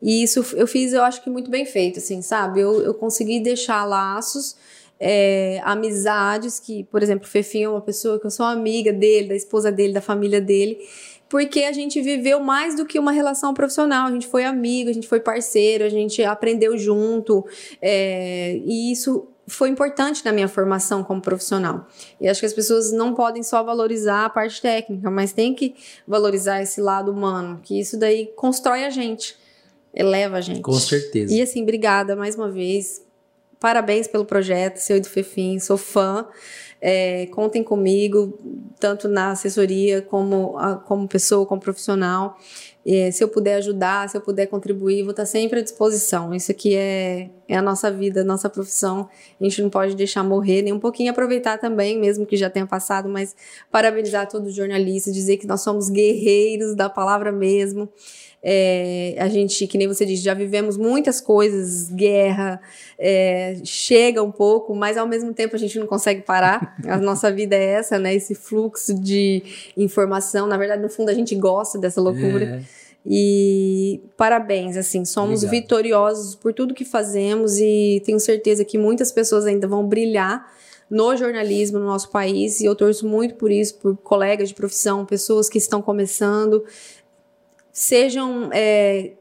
E 0.01 0.23
isso 0.23 0.43
eu 0.55 0.67
fiz, 0.67 0.93
eu 0.93 1.03
acho 1.03 1.23
que 1.23 1.29
muito 1.29 1.49
bem 1.51 1.65
feito, 1.65 1.99
assim, 1.99 2.21
sabe? 2.21 2.59
Eu, 2.61 2.81
eu 2.81 2.93
consegui 2.93 3.39
deixar 3.39 3.85
laços. 3.85 4.55
é, 4.99 5.61
amizades 5.63 6.59
que, 6.59 6.83
por 6.85 7.03
exemplo, 7.03 7.25
o 7.25 7.29
Fefinho 7.29 7.67
é 7.67 7.69
uma 7.69 7.81
pessoa 7.81 8.19
que 8.19 8.25
eu 8.25 8.31
sou 8.31 8.45
amiga 8.45 8.91
dele, 8.91 9.29
da 9.29 9.35
esposa 9.35 9.71
dele, 9.71 9.93
da 9.93 10.01
família 10.01 10.41
dele, 10.41 10.79
porque 11.29 11.63
a 11.63 11.71
gente 11.71 12.01
viveu 12.01 12.39
mais 12.39 12.75
do 12.75 12.85
que 12.85 12.97
uma 12.97 13.11
relação 13.11 13.53
profissional. 13.53 14.07
A 14.07 14.11
gente 14.11 14.27
foi 14.27 14.45
amigo, 14.45 14.89
a 14.89 14.93
gente 14.93 15.07
foi 15.07 15.19
parceiro, 15.19 15.83
a 15.83 15.89
gente 15.89 16.23
aprendeu 16.23 16.77
junto. 16.77 17.45
é, 17.81 18.59
e 18.65 18.91
isso 18.91 19.27
foi 19.47 19.69
importante 19.69 20.23
na 20.25 20.31
minha 20.33 20.47
formação 20.47 21.03
como 21.03 21.21
profissional. 21.21 21.87
E 22.19 22.27
acho 22.27 22.39
que 22.41 22.45
as 22.45 22.53
pessoas 22.53 22.91
não 22.91 23.13
podem 23.13 23.41
só 23.43 23.63
valorizar 23.63 24.25
a 24.25 24.29
parte 24.29 24.61
técnica, 24.61 25.09
mas 25.09 25.31
tem 25.31 25.53
que 25.55 25.73
valorizar 26.07 26.61
esse 26.61 26.81
lado 26.81 27.11
humano, 27.11 27.59
que 27.63 27.79
isso 27.79 27.97
daí 27.97 28.27
constrói 28.35 28.83
a 28.85 28.89
gente, 28.89 29.37
eleva 29.93 30.37
a 30.37 30.41
gente. 30.41 30.61
Com 30.61 30.73
certeza. 30.73 31.33
E 31.33 31.41
assim, 31.41 31.63
obrigada 31.63 32.15
mais 32.15 32.35
uma 32.35 32.49
vez. 32.51 33.01
Parabéns 33.59 34.07
pelo 34.07 34.23
projeto, 34.25 34.77
seu 34.77 34.97
e 34.97 34.99
do 34.99 35.07
Fefim, 35.09 35.57
sou 35.59 35.77
fã. 35.77 36.27
É, 36.79 37.25
contem 37.31 37.63
comigo, 37.63 38.37
tanto 38.79 39.07
na 39.07 39.31
assessoria 39.31 39.99
como, 39.99 40.55
a- 40.59 40.75
como 40.75 41.07
pessoa, 41.07 41.43
como 41.43 41.59
profissional. 41.59 42.37
É, 42.89 43.11
se 43.11 43.21
eu 43.21 43.27
puder 43.27 43.55
ajudar, 43.55 44.07
se 44.07 44.15
eu 44.15 44.21
puder 44.21 44.45
contribuir, 44.45 45.03
vou 45.03 45.11
estar 45.11 45.25
sempre 45.25 45.59
à 45.59 45.61
disposição. 45.61 46.33
Isso 46.33 46.49
aqui 46.51 46.73
é, 46.73 47.29
é 47.45 47.57
a 47.57 47.61
nossa 47.61 47.91
vida, 47.91 48.21
a 48.21 48.23
nossa 48.23 48.49
profissão. 48.49 49.09
A 49.41 49.43
gente 49.43 49.61
não 49.61 49.69
pode 49.69 49.93
deixar 49.93 50.23
morrer, 50.23 50.61
nem 50.61 50.71
um 50.71 50.79
pouquinho 50.79 51.11
aproveitar 51.11 51.57
também, 51.57 51.99
mesmo 51.99 52.25
que 52.25 52.37
já 52.37 52.49
tenha 52.49 52.65
passado, 52.65 53.09
mas 53.09 53.35
parabenizar 53.69 54.29
todos 54.29 54.51
os 54.51 54.55
jornalistas, 54.55 55.13
dizer 55.13 55.35
que 55.35 55.45
nós 55.45 55.61
somos 55.61 55.89
guerreiros 55.89 56.75
da 56.75 56.89
palavra 56.89 57.29
mesmo. 57.29 57.89
É, 58.41 59.15
a 59.19 59.27
gente, 59.27 59.65
que 59.67 59.77
nem 59.77 59.87
você 59.87 60.05
disse, 60.05 60.23
já 60.23 60.33
vivemos 60.33 60.77
muitas 60.77 61.19
coisas, 61.19 61.89
guerra, 61.89 62.61
é, 62.97 63.59
chega 63.63 64.21
um 64.21 64.31
pouco, 64.31 64.75
mas 64.75 64.95
ao 64.95 65.07
mesmo 65.07 65.33
tempo 65.33 65.55
a 65.55 65.59
gente 65.59 65.77
não 65.79 65.87
consegue 65.87 66.21
parar. 66.21 66.77
A 66.87 66.97
nossa 66.97 67.31
vida 67.31 67.55
é 67.55 67.73
essa, 67.73 67.97
né? 67.99 68.13
Esse 68.13 68.35
fluxo 68.35 68.93
de 68.93 69.43
informação. 69.75 70.47
Na 70.47 70.57
verdade, 70.57 70.81
no 70.81 70.89
fundo, 70.89 71.09
a 71.09 71.13
gente 71.13 71.35
gosta 71.35 71.77
dessa 71.77 71.99
loucura. 71.99 72.63
É. 72.63 72.87
E 73.09 74.01
parabéns, 74.17 74.75
assim, 74.75 75.05
somos 75.05 75.43
Obrigado. 75.43 75.61
vitoriosos 75.61 76.35
por 76.35 76.53
tudo 76.53 76.73
que 76.73 76.83
fazemos 76.83 77.57
e 77.57 78.01
tenho 78.05 78.19
certeza 78.19 78.65
que 78.65 78.77
muitas 78.77 79.13
pessoas 79.13 79.45
ainda 79.45 79.65
vão 79.65 79.87
brilhar 79.87 80.45
no 80.89 81.15
jornalismo 81.15 81.79
no 81.79 81.85
nosso 81.85 82.09
país 82.09 82.61
e 82.61 82.65
eu 82.65 82.75
torço 82.75 83.07
muito 83.07 83.35
por 83.35 83.51
isso, 83.51 83.75
por 83.75 83.95
colegas 83.97 84.49
de 84.49 84.55
profissão, 84.55 85.05
pessoas 85.05 85.49
que 85.49 85.57
estão 85.57 85.81
começando, 85.81 86.63
sejam 87.79 88.49
é, 88.51 89.11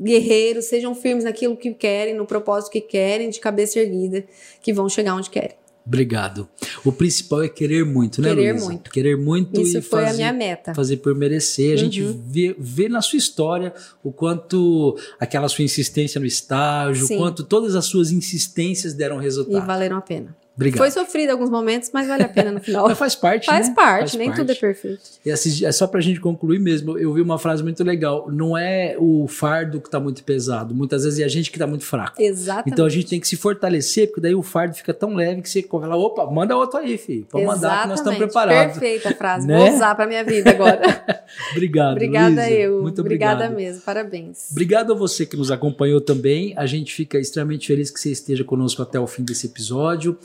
guerreiros, 0.00 0.64
sejam 0.64 0.92
firmes 0.92 1.22
naquilo 1.24 1.56
que 1.56 1.72
querem, 1.72 2.14
no 2.16 2.26
propósito 2.26 2.72
que 2.72 2.80
querem, 2.80 3.30
de 3.30 3.38
cabeça 3.38 3.78
erguida, 3.78 4.24
que 4.60 4.72
vão 4.72 4.88
chegar 4.88 5.14
onde 5.14 5.30
querem. 5.30 5.56
Obrigado. 5.86 6.48
O 6.84 6.90
principal 6.92 7.42
é 7.42 7.48
querer 7.48 7.84
muito, 7.84 8.20
né, 8.20 8.28
Querer 8.30 8.52
Luísa? 8.52 8.66
muito. 8.66 8.90
Querer 8.90 9.16
muito 9.16 9.60
Isso 9.60 9.78
e 9.78 9.82
foi 9.82 10.00
fazer, 10.02 10.10
a 10.10 10.16
minha 10.16 10.32
meta. 10.32 10.74
fazer 10.74 10.96
por 10.98 11.14
merecer. 11.14 11.74
A 11.74 11.76
gente 11.76 12.02
Uhum. 12.02 12.22
vê, 12.26 12.54
vê 12.58 12.88
na 12.88 13.00
sua 13.02 13.16
história 13.16 13.72
o 14.02 14.12
quanto 14.12 14.96
aquela 15.18 15.48
sua 15.48 15.64
insistência 15.64 16.20
no 16.20 16.26
estágio, 16.26 17.06
o 17.06 17.16
quanto 17.16 17.42
todas 17.44 17.74
as 17.76 17.84
suas 17.86 18.10
insistências 18.12 18.94
deram 18.94 19.20
E 19.20 19.22
resultado. 19.24 19.64
valeram 19.66 19.96
a 19.96 20.00
pena. 20.00 20.36
Obrigado. 20.54 20.78
Foi 20.78 20.90
sofrido 20.90 21.30
em 21.30 21.32
alguns 21.32 21.48
momentos, 21.48 21.90
mas 21.92 22.06
vale 22.06 22.22
a 22.22 22.28
pena 22.28 22.50
no 22.52 22.60
final. 22.60 22.86
Mas 22.92 22.98
faz 22.98 23.14
parte, 23.14 23.46
Faz 23.46 23.68
né? 23.68 23.74
parte, 23.74 24.00
Faz 24.00 24.14
nem 24.14 24.28
parte. 24.28 24.40
tudo 24.40 24.52
é 24.52 24.54
perfeito. 24.54 25.00
E 25.24 25.30
assim, 25.30 25.64
é 25.64 25.72
só 25.72 25.86
pra 25.86 26.00
gente 26.00 26.20
concluir 26.20 26.58
mesmo, 26.58 26.98
eu 26.98 27.12
vi 27.14 27.22
uma 27.22 27.38
frase 27.38 27.62
muito 27.62 27.82
legal. 27.82 28.30
Não 28.30 28.56
é 28.56 28.94
o 28.98 29.26
fardo 29.26 29.80
que 29.80 29.88
tá 29.90 29.98
muito 29.98 30.22
pesado, 30.24 30.74
muitas 30.74 31.04
vezes 31.04 31.20
é 31.20 31.24
a 31.24 31.28
gente 31.28 31.50
que 31.50 31.58
tá 31.58 31.66
muito 31.66 31.84
fraco. 31.84 32.20
Exatamente. 32.20 32.70
Então 32.72 32.84
a 32.84 32.88
gente 32.90 33.06
tem 33.06 33.18
que 33.18 33.26
se 33.26 33.36
fortalecer, 33.36 34.08
porque 34.08 34.20
daí 34.20 34.34
o 34.34 34.42
fardo 34.42 34.74
fica 34.74 34.92
tão 34.92 35.14
leve 35.14 35.40
que 35.42 35.48
você 35.48 35.62
fala, 35.62 35.96
opa, 35.96 36.26
manda 36.30 36.56
outro 36.56 36.78
aí, 36.78 36.98
filho. 36.98 37.26
Pode 37.30 37.46
mandar 37.46 37.82
que 37.82 37.88
nós 37.88 37.98
estamos 38.00 38.18
preparados. 38.18 38.78
Perfeita 38.78 39.08
a 39.08 39.14
frase. 39.14 39.46
Né? 39.46 39.56
Vou 39.56 39.74
usar 39.74 39.94
pra 39.94 40.06
minha 40.06 40.22
vida 40.24 40.50
agora. 40.50 40.82
Obrigado, 41.52 41.92
Obrigada 41.92 42.28
Luísa. 42.42 42.50
eu. 42.50 42.82
Muito 42.82 43.00
Obrigada 43.00 43.44
obrigado. 43.46 43.56
mesmo. 43.56 43.80
Parabéns. 43.82 44.50
Obrigado 44.50 44.92
a 44.92 44.96
você 44.96 45.24
que 45.24 45.36
nos 45.36 45.50
acompanhou 45.50 46.00
também. 46.00 46.52
A 46.58 46.66
gente 46.66 46.92
fica 46.92 47.18
extremamente 47.18 47.66
feliz 47.66 47.90
que 47.90 47.98
você 47.98 48.10
esteja 48.10 48.44
conosco 48.44 48.82
até 48.82 49.00
o 49.00 49.06
fim 49.06 49.22
desse 49.24 49.46
episódio. 49.46 50.18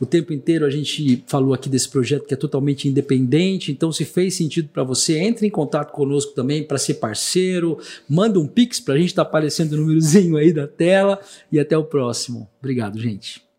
O 0.00 0.06
tempo 0.06 0.32
inteiro 0.32 0.64
a 0.64 0.70
gente 0.70 1.22
falou 1.26 1.52
aqui 1.52 1.68
desse 1.68 1.86
projeto 1.88 2.26
que 2.26 2.32
é 2.32 2.36
totalmente 2.36 2.88
independente, 2.88 3.70
então 3.70 3.92
se 3.92 4.06
fez 4.06 4.34
sentido 4.34 4.70
para 4.72 4.82
você, 4.82 5.18
entre 5.18 5.46
em 5.46 5.50
contato 5.50 5.92
conosco 5.92 6.32
também 6.32 6.64
para 6.64 6.78
ser 6.78 6.94
parceiro, 6.94 7.78
manda 8.08 8.40
um 8.40 8.46
pix 8.46 8.80
para 8.80 8.94
a 8.94 8.98
gente, 8.98 9.14
tá 9.14 9.20
aparecendo 9.20 9.74
o 9.74 9.76
númerozinho 9.76 10.38
aí 10.38 10.54
da 10.54 10.66
tela 10.66 11.20
e 11.52 11.60
até 11.60 11.76
o 11.76 11.84
próximo. 11.84 12.48
Obrigado, 12.58 12.98
gente. 12.98 13.49